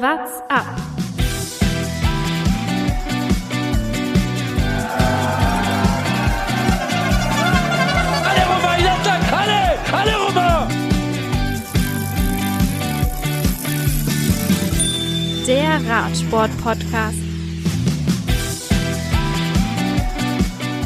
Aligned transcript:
What's 0.00 0.40
up? 0.48 0.64
Alle 8.28 8.44
rüber, 8.46 8.74
jetzt 8.78 9.08
alle! 9.32 9.62
Alle 9.92 10.14
rüber! 10.28 10.68
Der 15.48 15.80
Radsport-Podcast. 15.90 17.18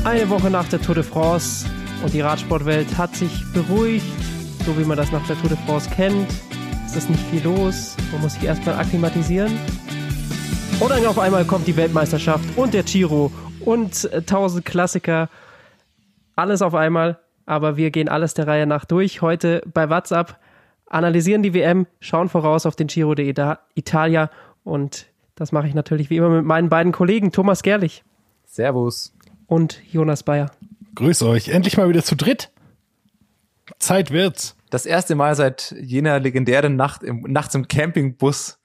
Eine 0.05 0.31
Woche 0.31 0.49
nach 0.49 0.69
der 0.69 0.81
Tour 0.81 0.95
de 0.95 1.05
France 1.05 1.67
und 2.03 2.15
die 2.15 2.23
Radsportwelt 2.23 2.97
hat 2.97 3.15
sich 3.15 3.45
beruhigt, 3.53 4.07
so 4.65 4.79
wie 4.79 4.85
man 4.85 4.97
das 4.97 5.13
nach 5.13 5.27
der 5.27 5.39
Tour 5.39 5.51
de 5.51 5.59
France 5.67 5.91
kennt. 5.91 6.31
Es 6.95 7.05
ist 7.05 7.09
nicht 7.09 7.25
viel 7.29 7.43
los, 7.43 7.97
man 8.13 8.21
muss 8.21 8.35
sich 8.35 8.45
erstmal 8.45 8.75
akklimatisieren. 8.75 9.51
Und 10.79 10.91
dann 10.91 11.07
auf 11.07 11.19
einmal 11.19 11.47
kommt 11.47 11.67
die 11.67 11.75
Weltmeisterschaft 11.75 12.45
und 12.55 12.75
der 12.75 12.83
Giro 12.83 13.33
und 13.61 14.13
äh, 14.13 14.21
tausend 14.21 14.67
Klassiker. 14.67 15.31
Alles 16.37 16.61
auf 16.61 16.75
einmal, 16.75 17.19
aber 17.47 17.79
wir 17.79 17.91
gehen 17.91 18.11
alles 18.11 18.35
der 18.35 18.47
Reihe 18.47 18.67
nach 18.67 18.85
durch. 18.85 19.23
Heute 19.23 19.63
bei 19.73 19.89
WhatsApp 19.89 20.37
analysieren 20.85 21.43
die 21.43 21.55
WM, 21.55 21.87
schauen 22.01 22.29
voraus 22.29 22.67
auf 22.67 22.77
den 22.77 22.89
Giro 22.89 23.13
d'Italia 23.13 24.29
und 24.63 25.07
das 25.35 25.51
mache 25.51 25.69
ich 25.69 25.73
natürlich 25.75 26.11
wie 26.11 26.19
immer 26.19 26.29
mit 26.29 26.45
meinen 26.45 26.69
beiden 26.69 26.93
Kollegen 26.93 27.33
Thomas 27.33 27.63
Gerlich 27.63 28.05
Servus. 28.45 29.15
und 29.47 29.81
Jonas 29.91 30.25
Bayer. 30.25 30.51
Grüß 30.95 31.23
euch. 31.23 31.49
Endlich 31.49 31.79
mal 31.79 31.89
wieder 31.89 32.03
zu 32.03 32.17
dritt. 32.17 32.51
Zeit 33.79 34.11
wird's. 34.11 34.57
Das 34.73 34.87
erste 34.87 35.15
Mal 35.17 35.35
seit 35.35 35.75
jener 35.79 36.19
legendären 36.19 36.77
Nacht 36.77 37.03
im, 37.03 37.21
nachts 37.29 37.55
im 37.55 37.69
Campingbus 37.69 38.59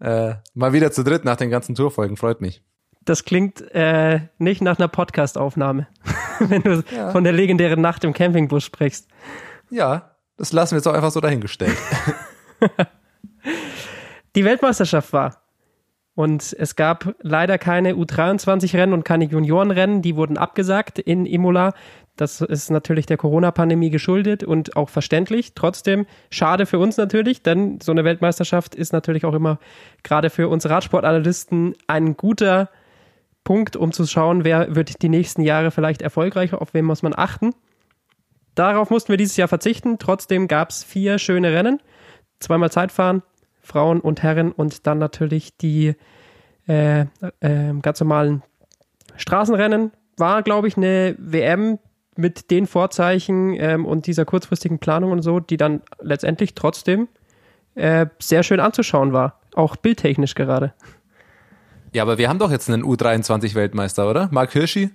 äh, 0.00 0.34
mal 0.52 0.72
wieder 0.72 0.90
zu 0.90 1.04
dritt 1.04 1.24
nach 1.24 1.36
den 1.36 1.48
ganzen 1.48 1.76
Tourfolgen. 1.76 2.16
Freut 2.16 2.40
mich. 2.40 2.64
Das 3.04 3.24
klingt 3.24 3.60
äh, 3.72 4.22
nicht 4.38 4.62
nach 4.62 4.80
einer 4.80 4.88
Podcast-Aufnahme, 4.88 5.86
wenn 6.40 6.62
du 6.62 6.82
Ja. 6.90 7.12
von 7.12 7.22
der 7.22 7.32
legendären 7.32 7.80
Nacht 7.80 8.02
im 8.02 8.12
Campingbus 8.12 8.64
sprichst. 8.64 9.06
Ja, 9.70 10.16
das 10.36 10.52
lassen 10.52 10.72
wir 10.72 10.78
jetzt 10.78 10.88
auch 10.88 10.94
einfach 10.94 11.12
so 11.12 11.20
dahingestellt. 11.20 11.76
Die 14.34 14.44
Weltmeisterschaft 14.44 15.12
war. 15.12 15.40
Und 16.16 16.52
es 16.58 16.74
gab 16.74 17.14
leider 17.22 17.58
keine 17.58 17.94
U23-Rennen 17.94 18.92
und 18.92 19.04
keine 19.04 19.24
Juniorenrennen, 19.26 20.02
die 20.02 20.16
wurden 20.16 20.36
abgesagt 20.36 20.98
in 20.98 21.26
Imola. 21.26 21.74
Das 22.16 22.40
ist 22.40 22.70
natürlich 22.70 23.06
der 23.06 23.16
Corona-Pandemie 23.16 23.90
geschuldet 23.90 24.44
und 24.44 24.76
auch 24.76 24.88
verständlich. 24.88 25.54
Trotzdem 25.54 26.06
schade 26.30 26.64
für 26.64 26.78
uns 26.78 26.96
natürlich, 26.96 27.42
denn 27.42 27.80
so 27.80 27.90
eine 27.90 28.04
Weltmeisterschaft 28.04 28.76
ist 28.76 28.92
natürlich 28.92 29.24
auch 29.24 29.34
immer 29.34 29.58
gerade 30.04 30.30
für 30.30 30.48
uns 30.48 30.68
Radsportanalysten 30.68 31.74
ein 31.88 32.16
guter 32.16 32.70
Punkt, 33.42 33.76
um 33.76 33.92
zu 33.92 34.06
schauen, 34.06 34.44
wer 34.44 34.76
wird 34.76 35.02
die 35.02 35.08
nächsten 35.08 35.42
Jahre 35.42 35.72
vielleicht 35.72 36.02
erfolgreicher, 36.02 36.62
auf 36.62 36.72
wen 36.72 36.84
muss 36.84 37.02
man 37.02 37.14
achten. 37.16 37.52
Darauf 38.54 38.90
mussten 38.90 39.08
wir 39.08 39.16
dieses 39.16 39.36
Jahr 39.36 39.48
verzichten. 39.48 39.98
Trotzdem 39.98 40.46
gab 40.46 40.70
es 40.70 40.84
vier 40.84 41.18
schöne 41.18 41.52
Rennen. 41.52 41.80
Zweimal 42.38 42.70
Zeitfahren, 42.70 43.22
Frauen 43.60 44.00
und 44.00 44.22
Herren 44.22 44.52
und 44.52 44.86
dann 44.86 44.98
natürlich 44.98 45.56
die 45.56 45.94
äh, 46.68 47.00
äh, 47.40 47.74
ganz 47.82 47.98
normalen 48.00 48.42
Straßenrennen. 49.16 49.90
War, 50.16 50.42
glaube 50.42 50.68
ich, 50.68 50.76
eine 50.76 51.16
WM 51.18 51.80
mit 52.16 52.50
den 52.50 52.66
Vorzeichen 52.66 53.54
ähm, 53.58 53.84
und 53.84 54.06
dieser 54.06 54.24
kurzfristigen 54.24 54.78
Planung 54.78 55.12
und 55.12 55.22
so, 55.22 55.40
die 55.40 55.56
dann 55.56 55.82
letztendlich 56.00 56.54
trotzdem 56.54 57.08
äh, 57.74 58.06
sehr 58.18 58.42
schön 58.42 58.60
anzuschauen 58.60 59.12
war. 59.12 59.40
Auch 59.54 59.76
bildtechnisch 59.76 60.34
gerade. 60.34 60.74
ja, 61.92 62.02
aber 62.02 62.18
wir 62.18 62.28
haben 62.28 62.38
doch 62.38 62.50
jetzt 62.50 62.68
einen 62.68 62.84
U23-Weltmeister, 62.84 64.08
oder? 64.08 64.28
Mark 64.32 64.52
Hirschi, 64.52 64.90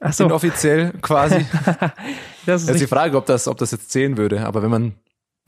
Achso, 0.00 0.24
inoffiziell 0.24 0.92
quasi. 1.00 1.46
das 2.46 2.62
ist 2.62 2.68
Jetzt 2.68 2.68
die 2.68 2.72
richtig. 2.72 2.88
Frage, 2.88 3.16
ob 3.16 3.26
das, 3.26 3.48
ob 3.48 3.58
das 3.58 3.70
jetzt 3.70 3.90
zählen 3.90 4.16
würde. 4.16 4.46
Aber 4.46 4.62
wenn 4.62 4.70
man 4.70 4.94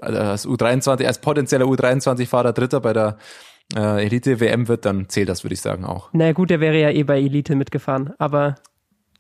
also 0.01 0.19
als 0.19 0.47
U23, 0.47 1.07
als 1.07 1.21
potenzieller 1.21 1.67
U23-Fahrer 1.67 2.53
Dritter 2.53 2.81
bei 2.81 2.93
der 2.93 3.19
äh, 3.77 4.05
Elite-WM 4.05 4.69
wird, 4.69 4.85
dann 4.85 5.09
zählt 5.09 5.29
das, 5.29 5.45
würde 5.45 5.55
ich 5.55 5.61
sagen, 5.61 5.85
auch. 5.85 6.09
Na 6.13 6.33
gut, 6.33 6.51
der 6.51 6.61
wäre 6.61 6.79
ja 6.79 6.91
eh 6.91 7.03
bei 7.03 7.19
Elite 7.19 7.55
mitgefahren, 7.55 8.15
aber 8.19 8.55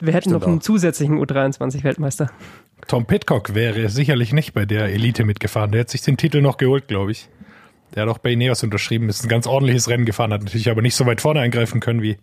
wir 0.00 0.12
hätten 0.12 0.30
Stimmt 0.30 0.40
noch 0.40 0.46
einen 0.48 0.58
auch. 0.58 0.62
zusätzlichen 0.62 1.18
U23-Weltmeister. 1.18 2.30
Tom 2.86 3.06
Pitcock 3.06 3.54
wäre 3.54 3.88
sicherlich 3.88 4.32
nicht 4.32 4.54
bei 4.54 4.64
der 4.64 4.86
Elite 4.86 5.24
mitgefahren. 5.24 5.72
Der 5.72 5.80
hat 5.80 5.90
sich 5.90 6.02
den 6.02 6.16
Titel 6.16 6.40
noch 6.40 6.56
geholt, 6.56 6.88
glaube 6.88 7.12
ich. 7.12 7.28
Der 7.94 8.02
hat 8.02 8.10
auch 8.10 8.18
bei 8.18 8.32
Ineos 8.32 8.62
unterschrieben, 8.62 9.08
ist 9.08 9.24
ein 9.24 9.28
ganz 9.28 9.46
ordentliches 9.46 9.88
Rennen 9.88 10.04
gefahren, 10.04 10.32
hat 10.32 10.42
natürlich 10.42 10.70
aber 10.70 10.82
nicht 10.82 10.94
so 10.94 11.06
weit 11.06 11.20
vorne 11.20 11.40
eingreifen 11.40 11.80
können 11.80 12.02
wie 12.02 12.18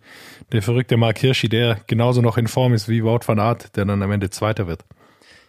der 0.52 0.62
verrückte 0.62 0.96
Mark 0.96 1.18
Hirschi, 1.18 1.48
der 1.48 1.80
genauso 1.88 2.22
noch 2.22 2.38
in 2.38 2.46
Form 2.46 2.72
ist 2.72 2.88
wie 2.88 3.02
Wout 3.02 3.20
van 3.26 3.40
Aert, 3.40 3.76
der 3.76 3.84
dann 3.84 4.02
am 4.02 4.12
Ende 4.12 4.30
Zweiter 4.30 4.68
wird. 4.68 4.84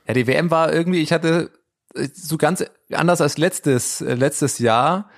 Ja, 0.07 0.13
die 0.16 0.25
WM 0.25 0.49
war 0.49 0.73
irgendwie, 0.73 1.01
ich 1.01 1.11
hatte 1.13 1.51
äh, 1.93 2.07
so 2.13 2.37
ganz 2.37 2.66
anders 2.91 3.21
als 3.21 3.37
letztes, 3.37 4.01
äh, 4.01 4.16
letztes 4.16 4.57
Jahr, 4.59 5.09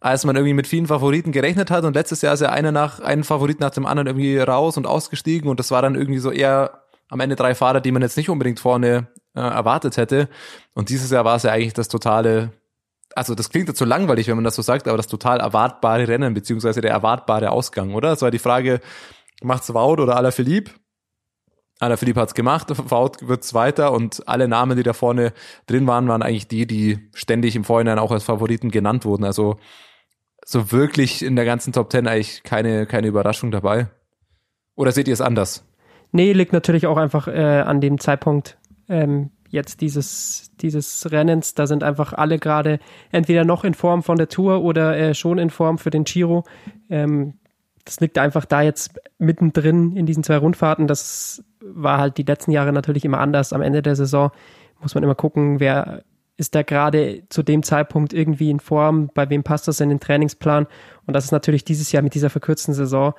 als 0.00 0.24
man 0.24 0.36
irgendwie 0.36 0.54
mit 0.54 0.66
vielen 0.66 0.86
Favoriten 0.86 1.32
gerechnet 1.32 1.70
hat. 1.70 1.84
Und 1.84 1.94
letztes 1.94 2.22
Jahr 2.22 2.34
ist 2.34 2.40
ja 2.40 2.50
einer 2.50 2.72
nach, 2.72 3.00
einen 3.00 3.24
Favorit 3.24 3.60
nach 3.60 3.70
dem 3.70 3.86
anderen 3.86 4.06
irgendwie 4.06 4.38
raus 4.38 4.76
und 4.76 4.86
ausgestiegen. 4.86 5.48
Und 5.48 5.58
das 5.58 5.70
war 5.70 5.82
dann 5.82 5.94
irgendwie 5.94 6.18
so 6.18 6.30
eher 6.30 6.82
am 7.08 7.20
Ende 7.20 7.36
drei 7.36 7.54
Fahrer, 7.54 7.80
die 7.80 7.92
man 7.92 8.02
jetzt 8.02 8.16
nicht 8.16 8.28
unbedingt 8.28 8.60
vorne 8.60 9.08
äh, 9.34 9.40
erwartet 9.40 9.96
hätte. 9.96 10.28
Und 10.74 10.88
dieses 10.88 11.10
Jahr 11.10 11.24
war 11.24 11.36
es 11.36 11.44
ja 11.44 11.52
eigentlich 11.52 11.74
das 11.74 11.88
totale, 11.88 12.52
also 13.14 13.34
das 13.34 13.50
klingt 13.50 13.68
jetzt 13.68 13.78
so 13.78 13.84
langweilig, 13.84 14.28
wenn 14.28 14.36
man 14.36 14.44
das 14.44 14.56
so 14.56 14.62
sagt, 14.62 14.88
aber 14.88 14.96
das 14.96 15.06
total 15.06 15.40
erwartbare 15.40 16.08
Rennen, 16.08 16.34
beziehungsweise 16.34 16.80
der 16.80 16.90
erwartbare 16.90 17.50
Ausgang, 17.50 17.94
oder? 17.94 18.12
Es 18.12 18.22
war 18.22 18.30
die 18.30 18.38
Frage, 18.38 18.80
macht's 19.42 19.72
Wout 19.72 20.02
oder 20.02 20.16
Alaphilippe? 20.16 20.72
Alaphilippe 21.78 22.20
hat's 22.20 22.34
gemacht, 22.34 22.68
Wout 22.90 23.28
wird 23.28 23.44
Zweiter 23.44 23.92
und 23.92 24.26
alle 24.26 24.48
Namen, 24.48 24.76
die 24.76 24.82
da 24.82 24.92
vorne 24.92 25.32
drin 25.66 25.86
waren, 25.86 26.08
waren 26.08 26.22
eigentlich 26.22 26.48
die, 26.48 26.66
die 26.66 27.10
ständig 27.14 27.54
im 27.54 27.64
Vorhinein 27.64 27.98
auch 27.98 28.10
als 28.10 28.24
Favoriten 28.24 28.70
genannt 28.70 29.04
wurden. 29.04 29.24
Also 29.24 29.58
so 30.48 30.70
wirklich 30.70 31.24
in 31.24 31.34
der 31.34 31.44
ganzen 31.44 31.72
Top 31.72 31.90
Ten 31.90 32.06
eigentlich 32.06 32.44
keine, 32.44 32.86
keine 32.86 33.08
Überraschung 33.08 33.50
dabei. 33.50 33.88
Oder 34.76 34.92
seht 34.92 35.08
ihr 35.08 35.14
es 35.14 35.20
anders? 35.20 35.64
Nee, 36.12 36.32
liegt 36.32 36.52
natürlich 36.52 36.86
auch 36.86 36.96
einfach 36.96 37.26
äh, 37.26 37.60
an 37.60 37.80
dem 37.80 37.98
Zeitpunkt 37.98 38.56
ähm, 38.88 39.30
jetzt 39.48 39.80
dieses, 39.80 40.52
dieses 40.60 41.10
Rennens. 41.10 41.54
Da 41.54 41.66
sind 41.66 41.82
einfach 41.82 42.12
alle 42.12 42.38
gerade 42.38 42.78
entweder 43.10 43.44
noch 43.44 43.64
in 43.64 43.74
Form 43.74 44.04
von 44.04 44.18
der 44.18 44.28
Tour 44.28 44.62
oder 44.62 44.96
äh, 44.96 45.14
schon 45.14 45.38
in 45.38 45.50
Form 45.50 45.78
für 45.78 45.90
den 45.90 46.04
Giro. 46.04 46.44
Ähm, 46.88 47.34
das 47.84 47.98
liegt 47.98 48.16
einfach 48.16 48.44
da 48.44 48.62
jetzt 48.62 49.00
mittendrin 49.18 49.96
in 49.96 50.06
diesen 50.06 50.22
zwei 50.22 50.36
Rundfahrten. 50.36 50.86
Das 50.86 51.44
war 51.60 51.98
halt 51.98 52.18
die 52.18 52.22
letzten 52.22 52.52
Jahre 52.52 52.72
natürlich 52.72 53.04
immer 53.04 53.18
anders. 53.18 53.52
Am 53.52 53.62
Ende 53.62 53.82
der 53.82 53.96
Saison 53.96 54.30
muss 54.80 54.94
man 54.94 55.02
immer 55.02 55.14
gucken, 55.16 55.58
wer 55.58 56.04
ist 56.36 56.54
da 56.54 56.62
gerade 56.62 57.22
zu 57.28 57.42
dem 57.42 57.62
Zeitpunkt 57.62 58.12
irgendwie 58.12 58.50
in 58.50 58.60
Form, 58.60 59.10
bei 59.14 59.28
wem 59.30 59.42
passt 59.42 59.68
das 59.68 59.80
in 59.80 59.88
den 59.88 60.00
Trainingsplan. 60.00 60.66
Und 61.06 61.14
das 61.14 61.24
ist 61.24 61.32
natürlich 61.32 61.64
dieses 61.64 61.92
Jahr 61.92 62.02
mit 62.02 62.14
dieser 62.14 62.30
verkürzten 62.30 62.74
Saison 62.74 63.14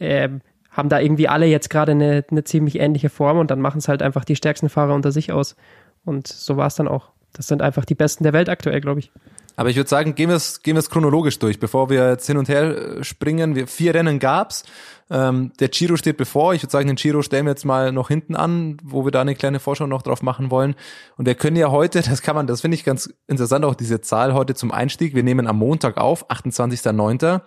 ähm, 0.00 0.40
haben 0.70 0.88
da 0.88 1.00
irgendwie 1.00 1.28
alle 1.28 1.46
jetzt 1.46 1.70
gerade 1.70 1.92
eine, 1.92 2.24
eine 2.30 2.44
ziemlich 2.44 2.78
ähnliche 2.78 3.08
Form 3.08 3.38
und 3.38 3.50
dann 3.50 3.60
machen 3.60 3.78
es 3.78 3.88
halt 3.88 4.02
einfach 4.02 4.24
die 4.24 4.36
stärksten 4.36 4.68
Fahrer 4.68 4.94
unter 4.94 5.12
sich 5.12 5.32
aus. 5.32 5.56
Und 6.04 6.28
so 6.28 6.56
war 6.56 6.68
es 6.68 6.76
dann 6.76 6.88
auch. 6.88 7.10
Das 7.32 7.46
sind 7.48 7.62
einfach 7.62 7.84
die 7.84 7.94
Besten 7.94 8.24
der 8.24 8.32
Welt 8.32 8.48
aktuell, 8.48 8.80
glaube 8.80 9.00
ich. 9.00 9.10
Aber 9.56 9.70
ich 9.70 9.76
würde 9.76 9.90
sagen, 9.90 10.14
gehen 10.14 10.28
wir 10.28 10.36
es 10.36 10.62
gehen 10.62 10.76
es 10.76 10.88
chronologisch 10.88 11.38
durch, 11.40 11.58
bevor 11.58 11.90
wir 11.90 12.10
jetzt 12.10 12.26
hin 12.26 12.36
und 12.36 12.48
her 12.48 12.98
äh, 12.98 13.04
springen. 13.04 13.56
Wir, 13.56 13.66
vier 13.66 13.94
Rennen 13.94 14.20
gab's. 14.20 14.64
Ähm, 15.10 15.52
der 15.58 15.68
Giro 15.68 15.96
steht 15.96 16.16
bevor. 16.16 16.54
Ich 16.54 16.62
würde 16.62 16.72
sagen, 16.72 16.86
den 16.86 16.96
Giro 16.96 17.22
stellen 17.22 17.46
wir 17.46 17.52
jetzt 17.52 17.64
mal 17.64 17.92
noch 17.92 18.08
hinten 18.08 18.36
an, 18.36 18.76
wo 18.82 19.04
wir 19.04 19.10
da 19.10 19.22
eine 19.22 19.34
kleine 19.34 19.60
Vorschau 19.60 19.86
noch 19.86 20.02
drauf 20.02 20.22
machen 20.22 20.50
wollen. 20.50 20.74
Und 21.16 21.26
wir 21.26 21.34
können 21.34 21.56
ja 21.56 21.70
heute, 21.70 22.02
das 22.08 22.22
kann 22.22 22.36
man, 22.36 22.46
das 22.46 22.60
finde 22.60 22.74
ich 22.74 22.84
ganz 22.84 23.12
interessant, 23.26 23.64
auch 23.64 23.74
diese 23.74 24.00
Zahl 24.00 24.34
heute 24.34 24.54
zum 24.54 24.70
Einstieg. 24.70 25.14
Wir 25.14 25.22
nehmen 25.22 25.46
am 25.46 25.58
Montag 25.58 25.96
auf, 25.96 26.28
28.09. 26.30 27.40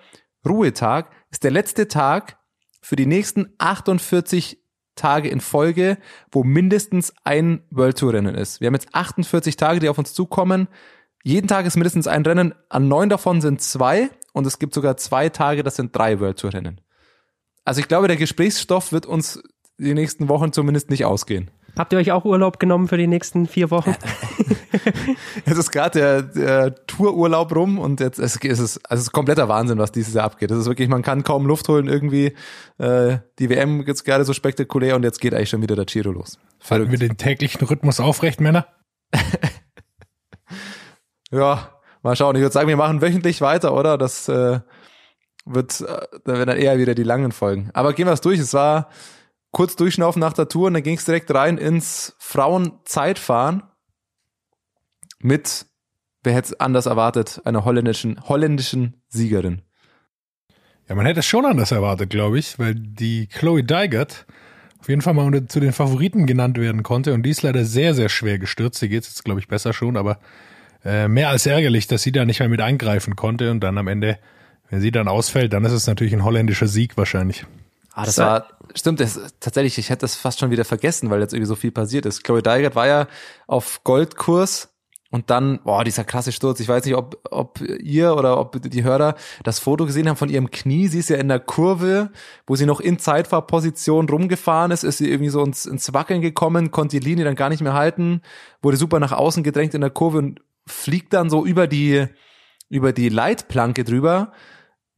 Ruhetag 0.48 1.12
ist 1.30 1.44
der 1.44 1.52
letzte 1.52 1.88
Tag 1.88 2.38
für 2.82 2.96
die 2.96 3.06
nächsten 3.06 3.54
48 3.60 4.60
Tage 4.96 5.30
in 5.30 5.40
Folge, 5.40 5.98
wo 6.32 6.44
mindestens 6.44 7.14
ein 7.24 7.64
World 7.70 7.98
Tour 7.98 8.14
Rennen 8.14 8.36
ist. 8.36 8.60
Wir 8.60 8.68
haben 8.68 8.74
jetzt 8.74 8.94
48 8.94 9.56
Tage, 9.56 9.80
die 9.80 9.90
auf 9.90 9.98
uns 9.98 10.14
zukommen. 10.14 10.68
Jeden 11.24 11.48
Tag 11.48 11.66
ist 11.66 11.76
mindestens 11.76 12.08
ein 12.08 12.26
Rennen. 12.26 12.54
An 12.70 12.88
neun 12.88 13.10
davon 13.10 13.42
sind 13.42 13.62
zwei 13.62 14.10
und 14.34 14.48
es 14.48 14.60
gibt 14.60 14.74
sogar 14.74 14.98
zwei 14.98 15.30
Tage, 15.30 15.64
das 15.64 15.76
sind 15.76 15.96
drei 15.96 16.20
World 16.20 16.40
Tour 16.40 16.54
Rennen. 16.54 16.82
Also 17.64 17.82
ich 17.82 17.88
glaube, 17.88 18.08
der 18.08 18.18
Gesprächsstoff 18.18 18.92
wird 18.92 19.06
uns 19.06 19.42
die 19.78 19.94
nächsten 19.94 20.30
Wochen 20.30 20.52
zumindest 20.52 20.90
nicht 20.90 21.06
ausgehen. 21.06 21.52
Habt 21.78 21.94
ihr 21.94 22.00
euch 22.00 22.12
auch 22.12 22.26
Urlaub 22.26 22.60
genommen 22.60 22.88
für 22.88 22.98
die 22.98 23.08
nächsten 23.08 23.48
vier 23.48 23.72
Wochen? 23.72 23.96
Jetzt 25.46 25.58
ist 25.58 25.72
gerade 25.72 26.00
der, 26.00 26.22
der 26.22 26.86
Toururlaub 26.86 27.56
rum 27.56 27.80
und 27.80 28.00
jetzt 28.00 28.20
es, 28.20 28.38
es 28.38 28.60
ist 28.60 28.80
also 28.90 29.00
es 29.00 29.08
ist 29.08 29.12
kompletter 29.12 29.48
Wahnsinn, 29.48 29.78
was 29.78 29.92
dieses 29.92 30.14
Jahr 30.14 30.26
abgeht. 30.26 30.52
Das 30.52 30.58
ist 30.58 30.66
wirklich, 30.66 30.90
man 30.90 31.02
kann 31.02 31.24
kaum 31.24 31.46
Luft 31.46 31.68
holen 31.70 31.88
irgendwie. 31.88 32.34
Äh, 32.78 33.20
die 33.40 33.50
WM 33.50 33.86
jetzt 33.86 34.04
gerade 34.06 34.26
so 34.26 34.34
spektakulär 34.34 34.96
und 34.96 35.04
jetzt 35.04 35.22
geht 35.22 35.34
eigentlich 35.34 35.50
schon 35.50 35.62
wieder 35.62 35.76
der 35.76 35.86
Giro 35.86 36.12
los. 36.12 36.40
Halten 36.70 36.92
wir 36.92 36.98
den 36.98 37.18
täglichen 37.18 37.66
Rhythmus 37.66 38.00
aufrecht, 38.00 38.42
Männer? 38.42 38.68
Ja, 41.32 41.70
mal 42.04 42.16
schauen. 42.16 42.36
Ich 42.36 42.42
würde 42.42 42.52
sagen, 42.52 42.68
wir 42.68 42.76
machen 42.76 43.02
wöchentlich 43.02 43.40
weiter, 43.40 43.74
oder? 43.74 43.98
Das 43.98 44.28
äh, 44.28 44.60
wird, 45.46 45.82
äh, 45.82 46.08
dann 46.26 46.38
werden 46.38 46.48
dann 46.48 46.58
eher 46.58 46.78
wieder 46.78 46.96
die 46.96 47.04
langen 47.04 47.32
Folgen. 47.32 47.70
Aber 47.74 47.94
gehen 47.94 48.08
wir 48.08 48.14
es 48.14 48.22
durch. 48.22 48.40
Es 48.40 48.54
war 48.54 48.90
kurz 49.52 49.76
durchschnaufen 49.76 50.20
nach 50.20 50.34
der 50.34 50.48
Tour 50.48 50.68
und 50.68 50.74
dann 50.74 50.84
ging 50.84 50.98
es 50.98 51.06
direkt 51.06 51.34
rein 51.34 51.58
ins 51.58 52.16
Frauenzeitfahren 52.20 53.64
mit, 55.20 55.66
wer 56.24 56.34
hätte 56.34 56.54
es 56.54 56.60
anders 56.60 56.86
erwartet, 56.86 57.42
einer 57.46 57.66
holländischen, 57.66 58.22
holländischen 58.28 59.04
Siegerin. 59.10 59.62
Ja, 60.88 60.96
man 60.96 61.06
hätte 61.06 61.20
es 61.20 61.26
schon 61.26 61.46
anders 61.46 61.72
erwartet, 61.72 62.10
glaube 62.10 62.40
ich, 62.40 62.60
weil 62.60 62.76
die 62.76 63.28
Chloe 63.28 63.64
Dygert 63.64 64.26
auf 64.80 64.90
jeden 64.90 65.02
Fall 65.02 65.14
mal 65.14 65.46
zu 65.46 65.60
den 65.60 65.74
Favoriten 65.74 66.26
genannt 66.26 66.58
werden 66.58 66.82
konnte 66.82 67.14
und 67.14 67.24
die 67.24 67.30
ist 67.30 67.44
leider 67.44 67.66
sehr, 67.66 67.94
sehr 67.94 68.10
schwer 68.10 68.40
gestürzt. 68.40 68.82
Die 68.82 68.90
geht 68.90 69.06
jetzt, 69.06 69.24
glaube 69.24 69.40
ich, 69.40 69.48
besser 69.48 69.74
schon, 69.74 69.96
aber 69.96 70.20
äh, 70.84 71.08
mehr 71.08 71.30
als 71.30 71.46
ärgerlich, 71.46 71.88
dass 71.88 72.02
sie 72.02 72.12
da 72.12 72.26
nicht 72.26 72.40
mehr 72.40 72.50
mit 72.50 72.62
eingreifen 72.62 73.16
konnte 73.16 73.52
und 73.52 73.60
dann 73.60 73.78
am 73.78 73.88
Ende, 73.88 74.18
wenn 74.72 74.82
sie 74.82 74.92
dann 74.92 75.08
ausfällt, 75.08 75.54
dann 75.54 75.64
ist 75.66 75.74
es 75.74 75.86
natürlich 75.86 76.14
ein 76.14 76.24
holländischer 76.24 76.68
Sieg 76.68 76.98
wahrscheinlich. 76.98 77.46
Ah, 77.94 78.06
das 78.06 78.18
war, 78.18 78.48
stimmt, 78.74 79.02
das, 79.02 79.20
tatsächlich, 79.42 79.78
ich 79.78 79.90
hätte 79.90 80.02
das 80.02 80.16
fast 80.16 80.40
schon 80.40 80.50
wieder 80.50 80.64
vergessen, 80.64 81.10
weil 81.10 81.20
jetzt 81.20 81.34
irgendwie 81.34 81.48
so 81.48 81.56
viel 81.56 81.72
passiert 81.72 82.06
ist. 82.06 82.24
Chloe 82.24 82.42
Dygert 82.42 82.74
war 82.74 82.88
ja 82.88 83.08
auf 83.48 83.84
Goldkurs 83.84 84.70
und 85.10 85.30
dann, 85.30 85.60
boah, 85.66 85.84
dieser 85.84 86.06
krasse 86.06 86.32
Sturz. 86.32 86.62
Ich 86.62 86.70
weiß 86.70 86.86
nicht, 86.86 86.96
ob, 86.96 87.20
ob 87.30 87.60
ihr 87.60 88.16
oder 88.16 88.40
ob 88.40 88.62
die 88.62 88.84
Hörer 88.84 89.16
das 89.44 89.60
Foto 89.60 89.86
gesehen 89.86 90.08
haben 90.08 90.16
von 90.16 90.30
ihrem 90.30 90.52
Knie. 90.52 90.88
Sie 90.88 91.00
ist 91.00 91.10
ja 91.10 91.18
in 91.18 91.28
der 91.28 91.42
Kurve, 91.42 92.12
wo 92.48 92.56
sie 92.56 92.66
noch 92.66 92.80
in 92.80 92.98
Zeitfahrposition 92.98 94.08
rumgefahren 94.08 94.72
ist, 94.72 94.86
ist 94.86 95.00
sie 95.00 95.12
irgendwie 95.12 95.30
so 95.30 95.44
ins, 95.44 95.66
ins 95.66 95.94
Wackeln 95.94 96.22
gekommen, 96.22 96.72
konnte 96.72 96.98
die 96.98 97.06
Linie 97.06 97.26
dann 97.26 97.36
gar 97.36 97.50
nicht 97.50 97.62
mehr 97.62 97.74
halten, 97.74 98.22
wurde 98.62 98.78
super 98.78 99.02
nach 99.02 99.12
außen 99.12 99.44
gedrängt 99.44 99.74
in 99.74 99.82
der 99.82 99.90
Kurve 99.90 100.20
und 100.20 100.40
fliegt 100.66 101.12
dann 101.12 101.30
so 101.30 101.46
über 101.46 101.68
die, 101.68 102.08
über 102.70 102.94
die 102.94 103.10
Leitplanke 103.10 103.84
drüber. 103.84 104.32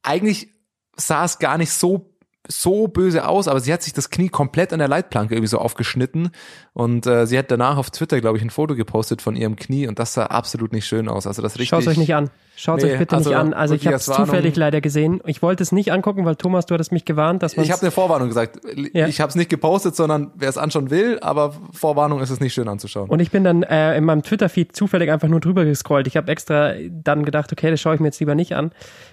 Eigentlich 0.03 0.49
sah 0.95 1.25
es 1.25 1.39
gar 1.39 1.57
nicht 1.57 1.71
so 1.71 2.12
so 2.47 2.87
böse 2.87 3.27
aus, 3.27 3.47
aber 3.47 3.61
sie 3.61 3.71
hat 3.71 3.81
sich 3.81 3.93
das 3.93 4.09
Knie 4.09 4.27
komplett 4.27 4.73
an 4.73 4.79
der 4.79 4.89
Leitplanke 4.89 5.33
irgendwie 5.33 5.47
so 5.47 5.59
aufgeschnitten 5.59 6.31
und 6.73 7.07
äh, 7.07 7.25
sie 7.25 7.37
hat 7.37 7.49
danach 7.49 7.77
auf 7.77 7.89
Twitter, 7.89 8.19
glaube 8.19 8.37
ich, 8.37 8.43
ein 8.43 8.49
Foto 8.49 8.75
gepostet 8.75 9.21
von 9.21 9.35
ihrem 9.35 9.55
Knie 9.55 9.87
und 9.87 9.97
das 9.97 10.13
sah 10.13 10.25
absolut 10.25 10.73
nicht 10.73 10.85
schön 10.85 11.07
aus. 11.07 11.25
Also 11.25 11.41
das 11.41 11.53
richtig. 11.53 11.69
Schaut 11.69 11.87
euch 11.87 11.97
nicht 11.97 12.13
an. 12.13 12.29
Schaut 12.55 12.81
nee, 12.81 12.91
euch 12.91 12.99
bitte 12.99 13.15
also 13.15 13.29
nicht 13.29 13.39
an. 13.39 13.53
Also 13.53 13.73
ich 13.75 13.85
habe 13.87 13.95
es 13.95 14.05
zufällig 14.05 14.55
leider 14.57 14.81
gesehen. 14.81 15.21
Ich 15.25 15.41
wollte 15.41 15.63
es 15.63 15.71
nicht 15.71 15.91
angucken, 15.91 16.25
weil 16.25 16.35
Thomas, 16.35 16.65
du 16.65 16.73
hattest 16.73 16.91
mich 16.91 17.05
gewarnt, 17.05 17.41
dass 17.41 17.55
man. 17.55 17.65
Ich 17.65 17.71
habe 17.71 17.81
eine 17.81 17.91
Vorwarnung 17.91 18.27
gesagt. 18.27 18.59
Ja. 18.93 19.07
Ich 19.07 19.21
habe 19.21 19.29
es 19.29 19.35
nicht 19.35 19.49
gepostet, 19.49 19.95
sondern 19.95 20.31
wer 20.35 20.49
es 20.49 20.57
anschauen 20.57 20.89
will, 20.91 21.19
aber 21.21 21.55
Vorwarnung 21.71 22.19
ist 22.19 22.29
es 22.29 22.41
nicht 22.41 22.53
schön 22.53 22.67
anzuschauen. 22.67 23.09
Und 23.09 23.21
ich 23.21 23.31
bin 23.31 23.43
dann 23.43 23.63
äh, 23.63 23.97
in 23.97 24.03
meinem 24.03 24.21
Twitter-Feed 24.21 24.75
zufällig 24.75 25.09
einfach 25.09 25.29
nur 25.29 25.39
drüber 25.39 25.63
gescrollt. 25.63 26.07
Ich 26.07 26.17
habe 26.17 26.31
extra 26.31 26.73
dann 26.89 27.23
gedacht, 27.23 27.51
okay, 27.51 27.71
das 27.71 27.79
schaue 27.79 27.95
ich 27.95 28.01
mir 28.01 28.07
jetzt 28.07 28.19
lieber 28.19 28.35
nicht 28.35 28.53
an. 28.53 28.71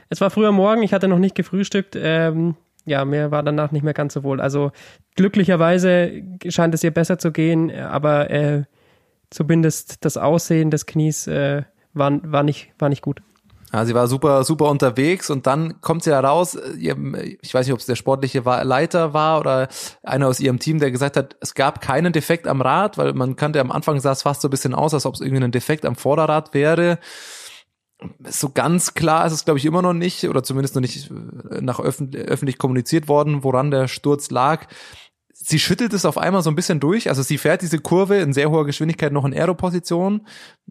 Es 0.08 0.20
war 0.20 0.30
früher 0.30 0.52
Morgen, 0.52 0.82
ich 0.82 0.92
hatte 0.92 1.06
noch 1.06 1.18
nicht 1.18 1.36
gefrühstückt. 1.36 1.96
Ähm, 1.96 2.56
ja, 2.84 3.04
mir 3.04 3.30
war 3.30 3.42
danach 3.42 3.72
nicht 3.72 3.82
mehr 3.82 3.94
ganz 3.94 4.14
so 4.14 4.22
wohl. 4.22 4.40
Also 4.40 4.72
glücklicherweise 5.16 6.22
scheint 6.48 6.74
es 6.74 6.84
ihr 6.84 6.90
besser 6.90 7.18
zu 7.18 7.32
gehen, 7.32 7.70
aber 7.74 8.30
äh, 8.30 8.64
zumindest 9.30 10.04
das 10.04 10.16
Aussehen 10.16 10.70
des 10.70 10.86
Knies 10.86 11.26
äh, 11.26 11.62
war, 11.92 12.18
war, 12.22 12.42
nicht, 12.42 12.72
war 12.78 12.88
nicht 12.88 13.02
gut. 13.02 13.22
Ja, 13.72 13.84
sie 13.84 13.94
war 13.94 14.08
super, 14.08 14.42
super 14.42 14.68
unterwegs 14.68 15.30
und 15.30 15.46
dann 15.46 15.80
kommt 15.80 16.02
sie 16.02 16.10
heraus, 16.10 16.58
ich 16.76 17.54
weiß 17.54 17.66
nicht, 17.66 17.72
ob 17.72 17.78
es 17.78 17.86
der 17.86 17.94
sportliche 17.94 18.40
Leiter 18.40 19.14
war 19.14 19.38
oder 19.38 19.68
einer 20.02 20.26
aus 20.26 20.40
ihrem 20.40 20.58
Team, 20.58 20.80
der 20.80 20.90
gesagt 20.90 21.16
hat, 21.16 21.36
es 21.40 21.54
gab 21.54 21.80
keinen 21.80 22.12
Defekt 22.12 22.48
am 22.48 22.62
Rad, 22.62 22.98
weil 22.98 23.12
man 23.12 23.36
kannte 23.36 23.60
am 23.60 23.70
Anfang 23.70 24.00
sah 24.00 24.10
es 24.10 24.22
fast 24.22 24.40
so 24.40 24.48
ein 24.48 24.50
bisschen 24.50 24.74
aus, 24.74 24.92
als 24.92 25.06
ob 25.06 25.14
es 25.14 25.20
irgendwie 25.20 25.44
ein 25.44 25.52
Defekt 25.52 25.86
am 25.86 25.94
Vorderrad 25.94 26.52
wäre 26.52 26.98
so 28.28 28.50
ganz 28.50 28.94
klar 28.94 29.26
ist 29.26 29.32
es, 29.32 29.44
glaube 29.44 29.58
ich, 29.58 29.64
immer 29.66 29.82
noch 29.82 29.92
nicht, 29.92 30.24
oder 30.28 30.42
zumindest 30.42 30.74
noch 30.74 30.82
nicht 30.82 31.10
äh, 31.10 31.60
nach 31.60 31.80
öffentlich, 31.80 32.24
öffentlich 32.24 32.58
kommuniziert 32.58 33.08
worden, 33.08 33.44
woran 33.44 33.70
der 33.70 33.88
Sturz 33.88 34.30
lag. 34.30 34.66
Sie 35.32 35.58
schüttelt 35.58 35.94
es 35.94 36.04
auf 36.04 36.18
einmal 36.18 36.42
so 36.42 36.50
ein 36.50 36.54
bisschen 36.54 36.80
durch. 36.80 37.08
Also 37.08 37.22
sie 37.22 37.38
fährt 37.38 37.62
diese 37.62 37.78
Kurve 37.78 38.18
in 38.18 38.34
sehr 38.34 38.50
hoher 38.50 38.66
Geschwindigkeit 38.66 39.10
noch 39.10 39.24
in 39.24 39.32
Aero-Position. 39.32 40.26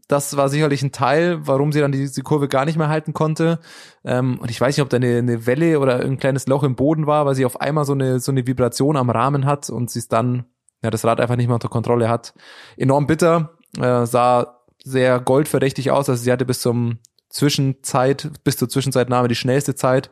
Das 0.07 0.37
war 0.37 0.47
sicherlich 0.47 0.83
ein 0.83 0.91
Teil, 0.91 1.39
warum 1.47 1.71
sie 1.71 1.79
dann 1.79 1.91
diese 1.91 2.21
Kurve 2.21 2.47
gar 2.47 2.65
nicht 2.65 2.77
mehr 2.77 2.87
halten 2.87 3.13
konnte. 3.13 3.59
Ähm, 4.05 4.37
und 4.39 4.51
ich 4.51 4.61
weiß 4.61 4.77
nicht, 4.77 4.83
ob 4.83 4.89
da 4.89 4.97
eine, 4.97 5.17
eine 5.17 5.47
Welle 5.47 5.79
oder 5.79 6.01
ein 6.01 6.19
kleines 6.19 6.45
Loch 6.45 6.63
im 6.63 6.75
Boden 6.75 7.07
war, 7.07 7.25
weil 7.25 7.35
sie 7.35 7.45
auf 7.45 7.59
einmal 7.61 7.85
so 7.85 7.93
eine, 7.93 8.19
so 8.19 8.31
eine 8.31 8.45
Vibration 8.45 8.95
am 8.95 9.09
Rahmen 9.09 9.45
hat 9.45 9.69
und 9.71 9.89
sie 9.89 9.99
es 9.99 10.07
dann, 10.07 10.45
ja, 10.83 10.91
das 10.91 11.03
Rad 11.03 11.19
einfach 11.19 11.35
nicht 11.35 11.47
mehr 11.47 11.55
unter 11.55 11.69
Kontrolle 11.69 12.07
hat. 12.07 12.33
Enorm 12.77 13.07
bitter, 13.07 13.57
äh, 13.79 14.05
sah 14.05 14.59
sehr 14.83 15.19
goldverdächtig 15.19 15.91
aus. 15.91 16.09
Also 16.09 16.23
sie 16.23 16.31
hatte 16.31 16.45
bis 16.45 16.61
zum 16.61 16.99
Zwischenzeit, 17.29 18.31
bis 18.43 18.57
zur 18.57 18.69
Zwischenzeitnahme 18.69 19.27
die 19.27 19.35
schnellste 19.35 19.75
Zeit 19.75 20.09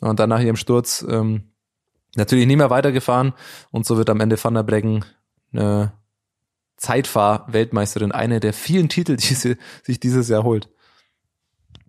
und 0.00 0.20
dann 0.20 0.28
nach 0.28 0.40
ihrem 0.40 0.56
Sturz 0.56 1.04
ähm, 1.08 1.52
natürlich 2.16 2.46
nie 2.46 2.56
mehr 2.56 2.70
weitergefahren 2.70 3.34
und 3.70 3.86
so 3.86 3.96
wird 3.96 4.10
am 4.10 4.20
Ende 4.20 4.42
Van 4.42 4.54
der 4.54 4.62
Breggen 4.62 5.04
eine 5.52 5.92
Zeitfahr-Weltmeisterin, 6.76 8.12
eine 8.12 8.40
der 8.40 8.52
vielen 8.52 8.88
Titel, 8.88 9.16
die 9.16 9.34
sie 9.34 9.56
sich 9.82 10.00
dieses 10.00 10.28
Jahr 10.28 10.44
holt. 10.44 10.68